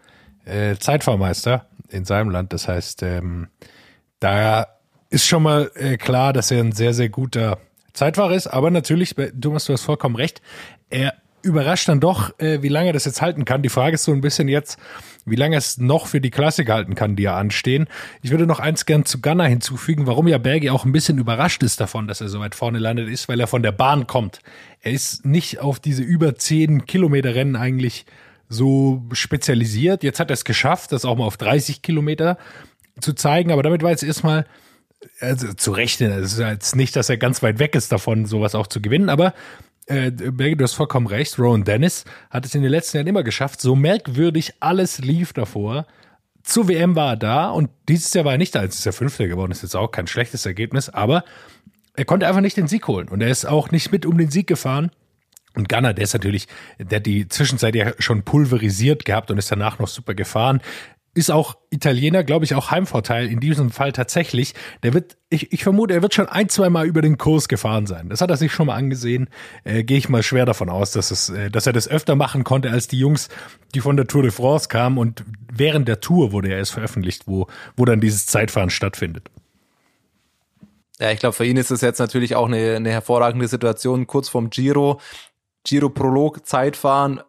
äh, 0.45 0.77
Zeitfahrmeister 0.77 1.67
in 1.91 2.05
seinem 2.05 2.31
Land. 2.31 2.53
Das 2.53 2.67
heißt, 2.67 3.03
ähm, 3.05 3.49
da 4.19 4.67
ist 5.11 5.27
schon 5.27 5.45
mal 5.45 5.71
äh, 5.75 5.97
klar, 5.97 6.33
dass 6.33 6.51
er 6.51 6.61
ein 6.61 6.73
sehr, 6.73 6.93
sehr 6.93 7.09
guter 7.09 7.59
Zeitfahrer 7.99 8.35
ist. 8.35 8.47
Aber 8.47 8.71
natürlich, 8.71 9.15
Thomas, 9.41 9.67
du 9.67 9.73
hast 9.73 9.83
vollkommen 9.83 10.17
recht, 10.17 10.41
er 10.91 11.15
überrascht 11.43 11.89
dann 11.89 12.01
doch, 12.01 12.39
äh, 12.39 12.63
wie 12.63 12.69
lange 12.69 12.89
er 12.89 12.93
das 12.93 13.05
jetzt 13.05 13.23
halten 13.23 13.45
kann. 13.45 13.63
Die 13.63 13.69
Frage 13.69 13.95
ist 13.95 14.05
so 14.05 14.13
ein 14.13 14.21
bisschen 14.21 14.49
jetzt, 14.49 14.79
wie 15.25 15.37
lange 15.37 15.57
es 15.57 15.79
noch 15.79 16.07
für 16.07 16.21
die 16.21 16.31
Klassiker 16.31 16.75
halten 16.75 16.95
kann, 16.95 17.17
die 17.17 17.25
ja 17.25 17.37
anstehen. 17.37 17.87
Ich 18.23 18.31
würde 18.31 18.47
noch 18.47 18.61
eins 18.61 18.87
gern 18.87 19.05
zu 19.05 19.21
Gunnar 19.21 19.49
hinzufügen, 19.49 20.07
warum 20.07 20.27
ja 20.27 20.39
Bergi 20.39 20.71
auch 20.71 20.85
ein 20.85 20.93
bisschen 20.93 21.19
überrascht 21.19 21.63
ist 21.63 21.81
davon, 21.81 22.09
dass 22.09 22.21
er 22.21 22.29
so 22.29 22.41
weit 22.41 22.55
vorne 22.55 22.79
landet, 22.79 23.09
ist, 23.09 23.29
weil 23.29 23.41
er 23.41 23.47
von 23.47 23.63
der 23.63 23.73
Bahn 23.73 24.07
kommt. 24.07 24.41
Er 24.81 24.93
ist 24.93 25.25
nicht 25.25 25.61
auf 25.61 25.79
diese 25.81 26.03
über 26.03 26.35
10 26.35 26.87
Kilometer 26.87 27.35
Rennen 27.35 27.57
eigentlich 27.57 28.05
so 28.49 29.03
spezialisiert. 29.13 30.03
Jetzt 30.03 30.21
hat 30.21 30.31
er 30.31 30.35
es 30.35 30.45
geschafft, 30.45 30.93
das 30.93 31.05
auch 31.05 31.17
mal 31.17 31.25
auf 31.27 31.37
30 31.37 31.83
Kilometer 31.83 32.39
zu 33.01 33.13
zeigen, 33.13 33.53
aber 33.53 33.63
damit 33.63 33.83
war 33.83 33.91
jetzt 33.91 34.03
erstmal 34.03 34.45
also 35.21 35.53
zu 35.53 35.73
rechnen. 35.73 36.13
Es 36.13 36.35
ist 36.35 36.39
jetzt 36.39 36.77
nicht, 36.77 36.97
dass 36.97 37.09
er 37.09 37.17
ganz 37.17 37.43
weit 37.43 37.59
weg 37.59 37.75
ist 37.75 37.93
davon, 37.93 38.27
sowas 38.27 38.55
auch 38.55 38.67
zu 38.67 38.81
gewinnen, 38.81 39.09
aber 39.09 39.35
äh, 39.87 40.13
du 40.13 40.63
hast 40.63 40.75
vollkommen 40.75 41.07
recht. 41.07 41.39
Rowan 41.39 41.65
Dennis 41.65 42.05
hat 42.31 42.45
es 42.45 42.55
in 42.55 42.63
den 42.63 42.71
letzten 42.71 42.99
Jahren 42.99 43.07
immer 43.07 43.23
geschafft. 43.23 43.61
So 43.61 43.75
merkwürdig 43.75 44.55
alles 44.61 44.99
lief 44.99 45.33
davor. 45.33 45.87
Zur 46.43 46.69
WM 46.69 46.97
war 46.97 47.13
er 47.13 47.17
da 47.17 47.51
und 47.51 47.71
dieses 47.89 48.13
Jahr 48.15 48.25
war 48.25 48.33
er 48.33 48.39
nicht 48.39 48.55
da. 48.55 48.63
Jetzt 48.63 48.79
ist 48.79 48.87
er 48.87 48.93
Fünfter 48.93 49.29
geworden, 49.29 49.53
ist 49.53 49.63
jetzt 49.63 49.77
auch 49.77 49.91
kein 49.91 50.07
schlechtes 50.07 50.47
Ergebnis, 50.47 50.89
aber 50.89 51.25
er 51.95 52.05
konnte 52.05 52.27
einfach 52.27 52.41
nicht 52.41 52.57
den 52.57 52.69
Sieg 52.69 52.87
holen 52.87 53.09
und 53.09 53.21
er 53.21 53.29
ist 53.29 53.45
auch 53.45 53.71
nicht 53.71 53.93
mit 53.93 54.07
um 54.07 54.17
den 54.17 54.31
Sieg 54.31 54.47
gefahren. 54.47 54.91
Und 55.55 55.69
Gunnar, 55.69 55.95
der 55.95 56.05
ist 56.05 56.13
natürlich, 56.13 56.47
der 56.79 56.97
hat 56.97 57.07
die 57.07 57.27
Zwischenzeit 57.27 57.75
ja 57.75 57.93
schon 57.99 58.23
pulverisiert 58.23 59.05
gehabt 59.05 59.31
und 59.31 59.39
ist 59.39 59.51
danach 59.51 59.79
noch 59.79 59.89
super 59.89 60.15
gefahren. 60.15 60.61
Ist 61.19 61.33
auch 61.33 61.57
Italiener, 61.71 62.23
glaube 62.23 62.45
ich, 62.45 62.55
auch 62.55 62.71
Heimvorteil 62.71 63.27
in 63.27 63.41
diesem 63.41 63.73
Fall 63.73 63.91
tatsächlich. 63.91 64.55
Der 64.85 64.95
wird, 64.95 65.17
ich, 65.31 65.53
ich 65.53 65.65
vermute, 65.65 65.93
er 65.93 66.01
wird 66.01 66.15
schon 66.15 66.29
ein, 66.29 66.49
zwei 66.49 66.71
Mal 66.71 66.87
über 66.87 67.03
den 67.03 67.19
Kurs 67.19 67.49
gefahren 67.49 67.89
sein. 67.89 68.09
Das 68.09 68.21
hat 68.21 68.31
er 68.31 68.37
sich 68.37 68.53
schon 68.53 68.69
mal 68.69 68.77
angesehen. 68.77 69.29
Äh, 69.65 69.83
Gehe 69.83 69.99
ich 69.99 70.09
mal 70.09 70.23
schwer 70.23 70.47
davon 70.47 70.69
aus, 70.69 70.93
dass, 70.93 71.11
es, 71.11 71.29
äh, 71.31 71.51
dass 71.51 71.67
er 71.67 71.73
das 71.73 71.89
öfter 71.89 72.15
machen 72.15 72.45
konnte 72.45 72.71
als 72.71 72.87
die 72.87 73.01
Jungs, 73.01 73.31
die 73.75 73.81
von 73.81 73.97
der 73.97 74.07
Tour 74.07 74.23
de 74.23 74.31
France 74.31 74.69
kamen. 74.69 74.97
Und 74.97 75.25
während 75.53 75.89
der 75.89 75.99
Tour 75.99 76.31
wurde 76.31 76.51
er 76.51 76.59
erst 76.59 76.71
veröffentlicht, 76.71 77.25
wo, 77.27 77.49
wo 77.77 77.85
dann 77.85 78.01
dieses 78.01 78.27
Zeitfahren 78.27 78.71
stattfindet. 78.71 79.29
Ja, 81.01 81.11
ich 81.11 81.19
glaube, 81.19 81.33
für 81.33 81.47
ihn 81.47 81.57
ist 81.57 81.73
es 81.73 81.81
jetzt 81.81 81.99
natürlich 81.99 82.37
auch 82.37 82.47
eine, 82.47 82.77
eine 82.77 82.91
hervorragende 82.93 83.49
Situation, 83.49 84.07
kurz 84.07 84.29
vorm 84.29 84.51
Giro. 84.51 85.01
Giro-Prolog, 85.65 86.47
Zeitfahren, 86.47 87.21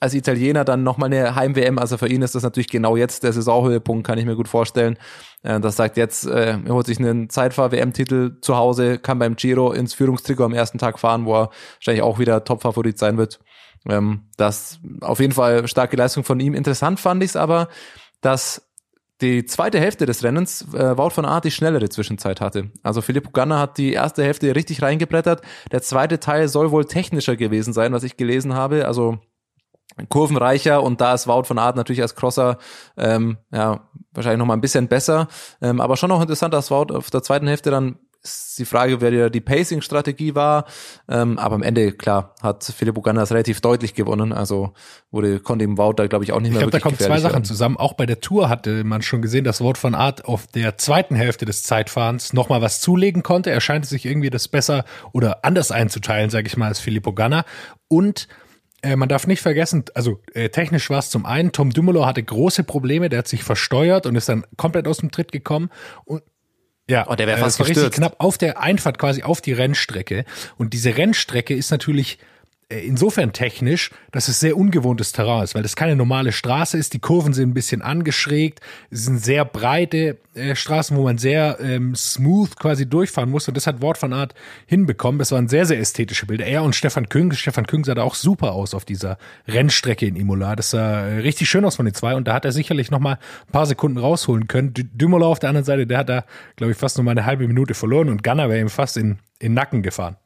als 0.00 0.14
Italiener 0.14 0.64
dann 0.64 0.82
nochmal 0.82 1.12
eine 1.12 1.34
Heim-WM, 1.34 1.78
also 1.78 1.98
für 1.98 2.08
ihn 2.08 2.22
ist 2.22 2.34
das 2.34 2.42
natürlich 2.42 2.68
genau 2.68 2.96
jetzt 2.96 3.22
der 3.22 3.32
Saisonhöhepunkt, 3.32 4.06
kann 4.06 4.18
ich 4.18 4.24
mir 4.24 4.36
gut 4.36 4.48
vorstellen. 4.48 4.98
Äh, 5.42 5.60
Das 5.60 5.76
sagt 5.76 5.96
jetzt, 5.96 6.26
äh, 6.26 6.58
er 6.64 6.68
holt 6.74 6.86
sich 6.86 6.98
einen 6.98 7.28
Zeitfahr-WM-Titel 7.30 8.38
zu 8.40 8.56
Hause, 8.56 8.98
kann 8.98 9.18
beim 9.18 9.36
Giro 9.36 9.72
ins 9.72 9.94
Führungstrikot 9.94 10.44
am 10.44 10.54
ersten 10.54 10.78
Tag 10.78 10.98
fahren, 10.98 11.24
wo 11.24 11.34
er 11.34 11.50
wahrscheinlich 11.76 12.02
auch 12.02 12.18
wieder 12.18 12.44
Top-Favorit 12.44 12.98
sein 12.98 13.18
wird. 13.18 13.40
Ähm, 13.88 14.28
Das 14.36 14.80
auf 15.00 15.20
jeden 15.20 15.32
Fall 15.32 15.68
starke 15.68 15.96
Leistung 15.96 16.24
von 16.24 16.40
ihm. 16.40 16.54
Interessant 16.54 17.00
fand 17.00 17.22
ich 17.22 17.30
es 17.30 17.36
aber, 17.36 17.68
dass 18.20 18.68
die 19.20 19.44
zweite 19.44 19.78
Hälfte 19.78 20.04
des 20.04 20.24
Rennens 20.24 20.62
äh, 20.74 20.98
Wout 20.98 21.12
van 21.14 21.24
Aert 21.24 21.44
die 21.44 21.50
schnellere 21.52 21.88
Zwischenzeit 21.88 22.40
hatte. 22.40 22.70
Also 22.82 23.02
Filippo 23.02 23.30
Ganna 23.30 23.60
hat 23.60 23.78
die 23.78 23.92
erste 23.92 24.24
Hälfte 24.24 24.54
richtig 24.56 24.82
reingebrettert. 24.82 25.42
Der 25.70 25.80
zweite 25.80 26.18
Teil 26.18 26.48
soll 26.48 26.72
wohl 26.72 26.86
technischer 26.86 27.36
gewesen 27.36 27.72
sein, 27.72 27.92
was 27.92 28.02
ich 28.02 28.16
gelesen 28.16 28.54
habe. 28.54 28.86
Also 28.86 29.18
kurvenreicher 30.08 30.82
und 30.82 31.00
da 31.00 31.14
ist 31.14 31.26
Wout 31.26 31.44
van 31.48 31.58
Aert 31.58 31.76
natürlich 31.76 32.02
als 32.02 32.14
Crosser 32.14 32.58
ähm, 32.96 33.38
ja 33.52 33.88
wahrscheinlich 34.12 34.38
noch 34.38 34.46
mal 34.46 34.54
ein 34.54 34.60
bisschen 34.60 34.88
besser, 34.88 35.28
ähm, 35.60 35.80
aber 35.80 35.96
schon 35.96 36.08
noch 36.08 36.20
interessant, 36.20 36.54
dass 36.54 36.70
Wout 36.70 36.94
auf 36.94 37.10
der 37.10 37.22
zweiten 37.22 37.46
Hälfte 37.46 37.70
dann 37.70 37.98
ist 38.24 38.56
die 38.58 38.64
Frage, 38.64 39.00
wer 39.00 39.10
die, 39.10 39.30
die 39.32 39.40
Pacing-Strategie 39.40 40.36
war, 40.36 40.66
ähm, 41.08 41.38
aber 41.38 41.56
am 41.56 41.62
Ende 41.62 41.92
klar 41.92 42.34
hat 42.40 42.62
Filippo 42.62 43.00
Gannas 43.02 43.32
relativ 43.32 43.60
deutlich 43.60 43.94
gewonnen, 43.94 44.32
also 44.32 44.74
wurde 45.10 45.40
konnte 45.40 45.64
ihm 45.64 45.76
Wout 45.76 45.94
da 45.94 46.06
glaube 46.06 46.24
ich 46.24 46.32
auch 46.32 46.38
nicht 46.38 46.50
Ich 46.50 46.52
mehr 46.52 46.60
glaube, 46.60 46.70
da 46.70 46.78
kommen 46.78 46.98
zwei 46.98 47.18
Sachen 47.18 47.32
werden. 47.34 47.44
zusammen. 47.44 47.76
Auch 47.76 47.94
bei 47.94 48.06
der 48.06 48.20
Tour 48.20 48.48
hatte 48.48 48.84
man 48.84 49.02
schon 49.02 49.22
gesehen, 49.22 49.42
dass 49.44 49.60
Wout 49.60 49.74
van 49.80 49.96
Aert 49.96 50.24
auf 50.24 50.46
der 50.46 50.78
zweiten 50.78 51.16
Hälfte 51.16 51.46
des 51.46 51.64
Zeitfahrens 51.64 52.32
nochmal 52.32 52.62
was 52.62 52.80
zulegen 52.80 53.24
konnte. 53.24 53.50
Er 53.50 53.60
scheint 53.60 53.86
sich 53.86 54.06
irgendwie 54.06 54.30
das 54.30 54.46
besser 54.46 54.84
oder 55.12 55.44
anders 55.44 55.72
einzuteilen, 55.72 56.30
sage 56.30 56.46
ich 56.46 56.56
mal, 56.56 56.68
als 56.68 56.78
Filippo 56.78 57.12
Ganna. 57.12 57.44
Und 57.88 58.28
äh, 58.82 58.96
man 58.96 59.08
darf 59.08 59.26
nicht 59.26 59.40
vergessen, 59.40 59.84
also 59.94 60.20
äh, 60.34 60.48
technisch 60.48 60.90
war 60.90 60.98
es 60.98 61.10
zum 61.10 61.24
einen, 61.24 61.52
Tom 61.52 61.70
Dumoulin 61.70 62.04
hatte 62.04 62.22
große 62.22 62.64
Probleme, 62.64 63.08
der 63.08 63.20
hat 63.20 63.28
sich 63.28 63.44
versteuert 63.44 64.06
und 64.06 64.16
ist 64.16 64.28
dann 64.28 64.44
komplett 64.56 64.86
aus 64.88 64.98
dem 64.98 65.10
Tritt 65.10 65.32
gekommen. 65.32 65.70
Und 66.04 66.22
ja, 66.88 67.06
Oh, 67.08 67.14
der 67.14 67.26
wäre 67.26 67.38
äh, 67.38 67.40
fast 67.40 67.60
war 67.60 67.68
richtig 67.68 67.92
knapp 67.92 68.16
auf 68.18 68.38
der 68.38 68.60
Einfahrt 68.60 68.98
quasi 68.98 69.22
auf 69.22 69.40
die 69.40 69.52
Rennstrecke. 69.52 70.24
Und 70.58 70.72
diese 70.72 70.96
Rennstrecke 70.96 71.54
ist 71.54 71.70
natürlich 71.70 72.18
äh, 72.18 72.31
insofern 72.80 73.32
technisch, 73.32 73.90
dass 74.10 74.28
es 74.28 74.40
sehr 74.40 74.56
ungewohntes 74.56 75.12
Terrain 75.12 75.44
ist, 75.44 75.54
weil 75.54 75.62
das 75.62 75.76
keine 75.76 75.96
normale 75.96 76.32
Straße 76.32 76.78
ist. 76.78 76.94
Die 76.94 76.98
Kurven 76.98 77.32
sind 77.32 77.50
ein 77.50 77.54
bisschen 77.54 77.82
angeschrägt, 77.82 78.60
es 78.90 79.04
sind 79.04 79.22
sehr 79.22 79.44
breite 79.44 80.18
äh, 80.34 80.54
Straßen, 80.54 80.96
wo 80.96 81.02
man 81.02 81.18
sehr 81.18 81.58
ähm, 81.60 81.94
smooth 81.94 82.56
quasi 82.56 82.88
durchfahren 82.88 83.30
muss. 83.30 83.48
Und 83.48 83.56
das 83.56 83.66
hat 83.66 83.82
Wort 83.82 83.98
von 83.98 84.12
Art 84.12 84.34
hinbekommen. 84.66 85.18
Das 85.18 85.30
waren 85.32 85.48
sehr, 85.48 85.66
sehr 85.66 85.78
ästhetische 85.78 86.26
Bilder. 86.26 86.46
Er 86.46 86.62
und 86.62 86.74
Stefan 86.74 87.08
Küng. 87.08 87.32
Stefan 87.32 87.66
Küng 87.66 87.84
sah 87.84 87.94
da 87.94 88.02
auch 88.02 88.14
super 88.14 88.52
aus 88.52 88.72
auf 88.74 88.86
dieser 88.86 89.18
Rennstrecke 89.46 90.06
in 90.06 90.16
Imola. 90.16 90.56
Das 90.56 90.70
sah 90.70 91.02
äh, 91.02 91.18
richtig 91.18 91.50
schön 91.50 91.64
aus 91.64 91.76
von 91.76 91.84
den 91.84 91.94
zwei. 91.94 92.14
Und 92.14 92.28
da 92.28 92.34
hat 92.34 92.44
er 92.44 92.52
sicherlich 92.52 92.90
noch 92.90 93.00
mal 93.00 93.14
ein 93.46 93.52
paar 93.52 93.66
Sekunden 93.66 93.98
rausholen 93.98 94.48
können. 94.48 94.72
Dümmler 94.74 95.26
auf 95.26 95.38
der 95.38 95.50
anderen 95.50 95.66
Seite, 95.66 95.86
der 95.86 95.98
hat 95.98 96.08
da, 96.08 96.24
glaube 96.56 96.72
ich, 96.72 96.78
fast 96.78 96.96
noch 96.96 97.04
mal 97.04 97.10
eine 97.10 97.26
halbe 97.26 97.46
Minute 97.46 97.74
verloren. 97.74 98.08
Und 98.08 98.24
Gunner 98.24 98.48
wäre 98.48 98.60
ihm 98.60 98.70
fast 98.70 98.96
in, 98.96 99.18
in 99.38 99.52
Nacken 99.52 99.82
gefahren. 99.82 100.16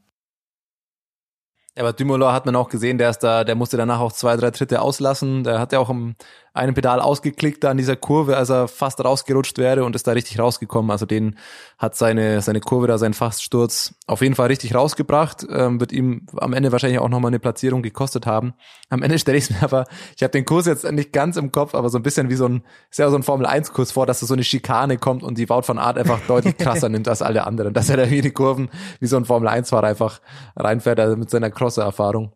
Ja, 1.77 1.83
aber 1.83 1.93
Dumoulin 1.93 2.33
hat 2.33 2.47
man 2.47 2.57
auch 2.57 2.71
gesehen, 2.71 2.97
der 2.97 3.11
ist 3.11 3.19
da, 3.19 3.45
der 3.45 3.55
musste 3.55 3.77
danach 3.77 4.01
auch 4.01 4.13
zwei, 4.13 4.37
drei 4.37 4.51
Tritte 4.51 4.81
auslassen. 4.81 5.45
Der 5.45 5.59
hat 5.61 5.73
ja 5.73 5.79
auch 5.79 5.91
im 5.91 6.17
einen 6.57 6.75
Pedal 6.75 7.01
ausgeklickt 7.01 7.63
da 7.63 7.71
an 7.71 7.77
dieser 7.77 7.97
Kurve, 7.97 8.37
als 8.37 8.51
er 8.51 8.69
fast 8.69 9.05
rausgerutscht 9.05 9.59
wäre 9.59 9.85
und 9.85 9.95
ist 9.95 10.07
da 10.07 10.13
richtig 10.13 10.39
rausgekommen. 10.39 10.91
Also 10.91 11.07
den 11.07 11.37
hat 11.79 11.95
seine, 11.95 12.41
seine 12.41 12.61
Kurve 12.61 12.87
da, 12.87 12.99
sein 12.99 13.15
Faststurz 13.15 13.95
auf 14.07 14.23
jeden 14.23 14.35
Fall 14.35 14.49
richtig 14.49 14.75
rausgebracht. 14.75 15.47
Ähm, 15.51 15.81
wird 15.81 15.93
ihm 15.93 16.27
am 16.37 16.53
Ende 16.53 16.73
wahrscheinlich 16.73 16.99
auch 16.99 17.09
nochmal 17.09 17.31
eine 17.31 17.39
Platzierung 17.39 17.83
gekostet 17.83 18.27
haben. 18.27 18.55
Am 18.89 19.03
Ende 19.03 19.19
stelle 19.19 19.39
ich 19.39 19.45
es 19.45 19.51
mir 19.51 19.63
aber, 19.63 19.85
ich 20.17 20.23
habe 20.23 20.31
den 20.31 20.45
Kurs 20.45 20.67
jetzt 20.67 20.91
nicht 20.91 21.13
ganz 21.13 21.37
im 21.37 21.53
Kopf, 21.53 21.75
aber 21.75 21.91
so 21.91 21.99
ein 21.99 22.03
bisschen 22.03 22.31
wie 22.31 22.37
so 22.37 22.47
ein, 22.47 22.63
ist 22.91 22.99
ja 22.99 23.11
so 23.11 23.17
ein 23.17 23.23
Formel-1-Kurs 23.23 23.93
vor, 23.93 24.07
dass 24.07 24.21
da 24.21 24.27
so 24.27 24.35
eine 24.35 24.45
Schikane 24.45 24.97
kommt 24.97 25.23
und 25.23 25.39
die 25.39 25.49
Wout 25.49 25.63
von 25.63 25.79
Art 25.79 25.99
einfach 25.99 26.21
deutlich 26.27 26.57
krasser 26.59 26.89
nimmt 26.89 27.09
als 27.09 27.23
alle 27.23 27.47
anderen. 27.47 27.75
Dass 27.75 27.91
er 27.91 27.97
da 27.97 28.11
wie 28.11 28.23
die 28.23 28.31
Kurven, 28.31 28.71
wie 29.01 29.07
so 29.07 29.17
ein 29.17 29.25
Formel-1-Fahrer 29.25 29.87
einfach 29.87 30.21
reinfährt, 30.57 31.01
also 31.01 31.17
mit 31.17 31.31
seiner 31.31 31.51
Crosser-Erfahrung. 31.51 32.33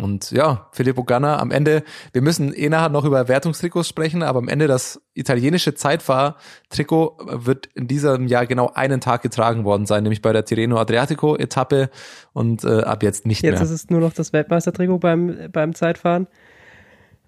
Und 0.00 0.30
ja, 0.30 0.68
Filippo 0.72 1.04
Ganna 1.04 1.38
am 1.38 1.50
Ende, 1.50 1.82
wir 2.12 2.22
müssen 2.22 2.54
eh 2.54 2.68
nachher 2.68 2.88
noch 2.88 3.04
über 3.04 3.28
Wertungstrikots 3.28 3.88
sprechen, 3.88 4.22
aber 4.22 4.38
am 4.38 4.48
Ende 4.48 4.66
das 4.66 5.00
italienische 5.14 5.74
Zeitfahrtrikot 5.74 7.18
wird 7.44 7.66
in 7.74 7.86
diesem 7.86 8.26
Jahr 8.26 8.46
genau 8.46 8.70
einen 8.74 9.00
Tag 9.00 9.22
getragen 9.22 9.64
worden 9.64 9.86
sein, 9.86 10.02
nämlich 10.02 10.22
bei 10.22 10.32
der 10.32 10.44
Tirreno 10.44 10.78
Adriatico 10.78 11.36
Etappe 11.36 11.90
und 12.32 12.64
äh, 12.64 12.82
ab 12.82 13.02
jetzt 13.02 13.26
nicht 13.26 13.42
jetzt 13.42 13.52
mehr. 13.52 13.60
Jetzt 13.60 13.70
ist 13.70 13.84
es 13.84 13.90
nur 13.90 14.00
noch 14.00 14.12
das 14.12 14.32
Weltmeistertrikot 14.32 14.98
beim, 14.98 15.36
beim 15.52 15.74
Zeitfahren. 15.74 16.26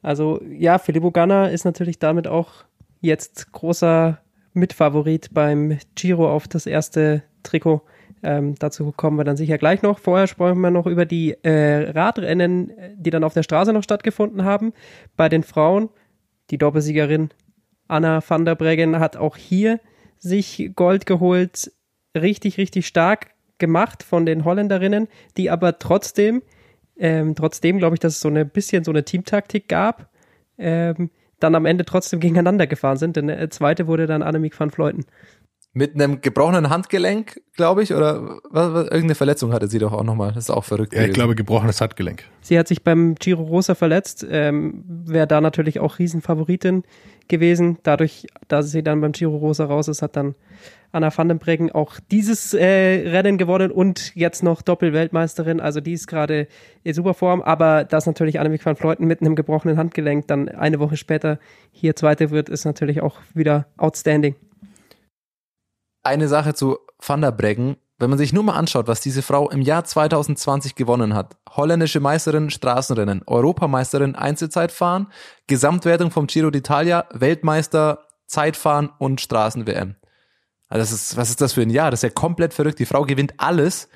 Also 0.01 0.41
ja, 0.49 0.79
Filippo 0.79 1.11
Ganna 1.11 1.49
ist 1.49 1.65
natürlich 1.65 1.99
damit 1.99 2.27
auch 2.27 2.65
jetzt 3.01 3.53
großer 3.53 4.19
Mitfavorit 4.55 5.31
beim 5.33 5.79
Giro 5.95 6.31
auf 6.31 6.49
das 6.49 6.67
erste 6.67 7.23
Trikot. 7.43 7.83
Ähm, 8.23 8.55
dazu 8.59 8.93
kommen 8.93 9.19
wir 9.19 9.25
dann 9.25 9.37
sicher 9.37 9.59
gleich 9.59 9.83
noch. 9.83 9.99
Vorher 9.99 10.27
sprechen 10.27 10.61
wir 10.61 10.71
noch 10.71 10.87
über 10.87 11.07
die 11.07 11.33
äh, 11.43 11.91
Radrennen, 11.91 12.73
die 12.97 13.11
dann 13.11 13.25
auf 13.25 13.35
der 13.35 13.43
Straße 13.43 13.73
noch 13.73 13.83
stattgefunden 13.83 14.45
haben. 14.45 14.73
Bei 15.17 15.29
den 15.29 15.43
Frauen, 15.43 15.89
die 16.51 16.59
Doppelsiegerin 16.59 17.31
Anna 17.89 18.23
van 18.27 18.45
der 18.45 18.55
Breggen 18.55 18.99
hat 18.99 19.17
auch 19.17 19.37
hier 19.37 19.81
sich 20.19 20.71
Gold 20.77 21.05
geholt. 21.07 21.73
Richtig, 22.17 22.59
richtig 22.59 22.87
stark 22.87 23.31
gemacht 23.59 24.03
von 24.03 24.27
den 24.27 24.45
Holländerinnen, 24.45 25.09
die 25.37 25.51
aber 25.51 25.79
trotzdem, 25.79 26.43
ähm, 26.97 27.35
trotzdem 27.35 27.79
glaube 27.79 27.97
ich, 27.97 28.01
dass 28.01 28.15
es 28.15 28.21
so 28.21 28.29
ein 28.29 28.49
bisschen 28.49 28.85
so 28.85 28.91
eine 28.91 29.05
Teamtaktik 29.05 29.69
gab, 29.69 30.09
ähm, 30.59 31.11
dann 31.41 31.55
am 31.55 31.67
Ende 31.67 31.85
trotzdem 31.85 32.21
gegeneinander 32.21 32.67
gefahren 32.67 32.97
sind. 32.97 33.17
Denn 33.17 33.27
der 33.27 33.51
zweite 33.51 33.87
wurde 33.87 34.07
dann 34.07 34.23
Annemiek 34.23 34.59
van 34.59 34.71
Fleuten 34.71 35.05
mit 35.75 35.95
einem 35.95 36.21
gebrochenen 36.21 36.69
Handgelenk, 36.69 37.41
glaube 37.57 37.83
ich, 37.83 37.95
oder 37.95 38.41
was, 38.51 38.75
was, 38.75 38.85
irgendeine 38.85 39.15
Verletzung 39.15 39.55
hatte 39.55 39.69
sie 39.69 39.79
doch 39.79 39.93
auch 39.93 40.05
nochmal. 40.05 40.33
Das 40.33 40.45
ist 40.45 40.51
auch 40.51 40.65
verrückt. 40.65 40.93
Ja, 40.93 41.03
ich 41.03 41.13
glaube 41.13 41.35
gebrochenes 41.35 41.81
Handgelenk. 41.81 42.25
Sie 42.43 42.59
hat 42.59 42.69
sich 42.69 42.85
beim 42.85 43.15
Giro 43.15 43.43
Rosa 43.43 43.75
verletzt, 43.75 44.27
ähm, 44.29 44.85
wäre 44.87 45.27
da 45.27 45.41
natürlich 45.41 45.81
auch 45.81 45.99
Riesenfavoritin 45.99 46.83
gewesen. 47.29 47.79
Dadurch, 47.85 48.27
dass 48.49 48.71
sie 48.71 48.83
dann 48.83 49.01
beim 49.01 49.13
Giro 49.13 49.37
Rosa 49.37 49.65
raus 49.65 49.89
ist, 49.89 50.03
hat 50.03 50.17
dann 50.17 50.35
Anna 50.93 51.11
van 51.17 51.29
den 51.29 51.39
Breggen 51.39 51.73
auch 51.73 51.95
dieses 52.11 52.53
äh, 52.53 53.09
Rennen 53.09 53.39
gewonnen 53.39 53.71
und 53.71 54.15
jetzt 54.15 54.43
noch 54.43 54.61
Doppelweltmeisterin. 54.61 55.59
Also 55.59 55.81
die 55.81 55.95
ist 55.95 56.07
gerade 56.07 56.49
in 56.85 56.93
super 56.93 57.15
Form, 57.15 57.41
aber 57.41 57.85
dass 57.85 58.05
natürlich 58.05 58.39
Annemiek 58.39 58.67
van 58.67 58.77
Fleuten 58.77 59.07
mit 59.07 59.23
einem 59.23 59.37
gebrochenen 59.37 59.79
Handgelenk 59.79 60.29
dann 60.29 60.51
eine 60.51 60.81
Woche 60.81 60.99
später 60.99 61.39
hier 61.71 61.97
Zweite 61.97 62.31
wird, 62.31 62.51
ist 62.51 62.67
natürlich 62.67 63.01
auch 63.01 63.17
wieder 63.33 63.69
outstanding 63.79 64.35
eine 66.03 66.29
Sache 66.29 66.55
zu 66.55 66.79
Van 66.99 67.21
der 67.21 67.33
Breggen. 67.33 67.77
Wenn 67.99 68.11
man 68.11 68.19
sich 68.19 68.33
nur 68.33 68.43
mal 68.43 68.55
anschaut, 68.55 68.89
was 68.89 69.01
diese 69.01 69.23
Frau 69.23 69.49
im 69.51 69.61
Jahr 69.61 69.85
2020 69.85 70.75
gewonnen 70.75 71.15
hat. 71.15 71.37
Holländische 71.51 72.01
Meisterin 72.01 72.51
Straßenrennen, 72.51 73.23
Europameisterin 73.27 74.17
Einzelzeitfahren, 74.17 75.07
Gesamtwertung 75.47 76.11
vom 76.11 76.27
Giro 76.27 76.49
d'Italia, 76.49 77.05
Weltmeister 77.13 78.01
Zeitfahren 78.27 78.91
und 78.99 79.21
Straßen-WM. 79.21 79.95
Also 80.69 80.81
das 80.81 80.93
ist, 80.93 81.17
was 81.17 81.29
ist 81.29 81.41
das 81.43 81.53
für 81.53 81.61
ein 81.61 81.71
Jahr? 81.71 81.91
Das 81.91 81.99
ist 81.99 82.05
ja 82.05 82.11
komplett 82.11 82.55
verrückt. 82.55 82.79
Die 82.79 82.87
Frau 82.87 83.05
gewinnt 83.05 83.35
alles. 83.37 83.89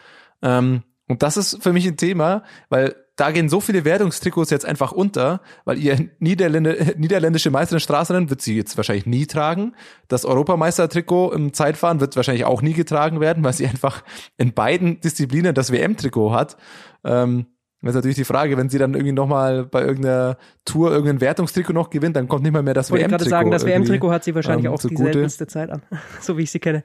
Ähm, 0.42 0.83
und 1.09 1.23
das 1.23 1.38
ist 1.38 1.62
für 1.62 1.73
mich 1.73 1.87
ein 1.87 1.97
Thema, 1.97 2.42
weil 2.69 2.95
da 3.16 3.31
gehen 3.31 3.48
so 3.48 3.61
viele 3.61 3.85
Wertungstrikots 3.85 4.50
jetzt 4.50 4.66
einfach 4.66 4.92
unter, 4.92 5.40
weil 5.64 5.79
ihr 5.79 6.11
Niederlände, 6.18 6.94
niederländische 6.98 7.50
Meisterin 7.50 7.81
Straßenrennen 7.81 8.31
wird 8.31 8.42
sie 8.42 8.57
jetzt 8.57 8.76
wahrscheinlich 8.76 9.07
nie 9.07 9.26
tragen. 9.26 9.74
Das 10.09 10.24
Europameistertrikot 10.24 11.33
im 11.33 11.55
Zeitfahren 11.55 12.00
wird 12.00 12.14
wahrscheinlich 12.14 12.44
auch 12.44 12.61
nie 12.62 12.74
getragen 12.74 13.20
werden, 13.20 13.42
weil 13.42 13.55
sie 13.55 13.66
einfach 13.66 14.05
in 14.37 14.52
beiden 14.52 15.00
Disziplinen 15.00 15.55
das 15.55 15.72
WM-Trikot 15.72 16.33
hat. 16.33 16.57
Ähm, 17.05 17.46
das 17.83 17.90
ist 17.90 17.96
natürlich 17.96 18.16
die 18.16 18.24
Frage, 18.24 18.57
wenn 18.57 18.68
sie 18.68 18.79
dann 18.79 18.94
irgendwie 18.94 19.12
nochmal 19.12 19.64
bei 19.64 19.83
irgendeiner 19.83 20.38
Tour 20.64 20.90
irgendein 20.90 21.20
Wertungstrikot 21.20 21.72
noch 21.72 21.90
gewinnt, 21.90 22.16
dann 22.16 22.26
kommt 22.26 22.42
nicht 22.42 22.52
mal 22.52 22.62
mehr 22.62 22.74
das 22.74 22.90
WM-Trikot. 22.90 23.07
Ich 23.07 23.12
wollte 23.12 23.24
gerade 23.24 23.31
sagen, 23.31 23.50
das 23.50 23.64
WM-Trikot 23.64 24.11
hat 24.11 24.24
sie 24.24 24.35
wahrscheinlich 24.35 24.66
ähm, 24.66 24.72
auch 24.72 24.81
die 24.81 24.96
seltenste 24.96 25.46
Zeit 25.46 25.70
an, 25.70 25.83
so 26.20 26.37
wie 26.37 26.42
ich 26.42 26.50
sie 26.50 26.59
kenne. 26.59 26.83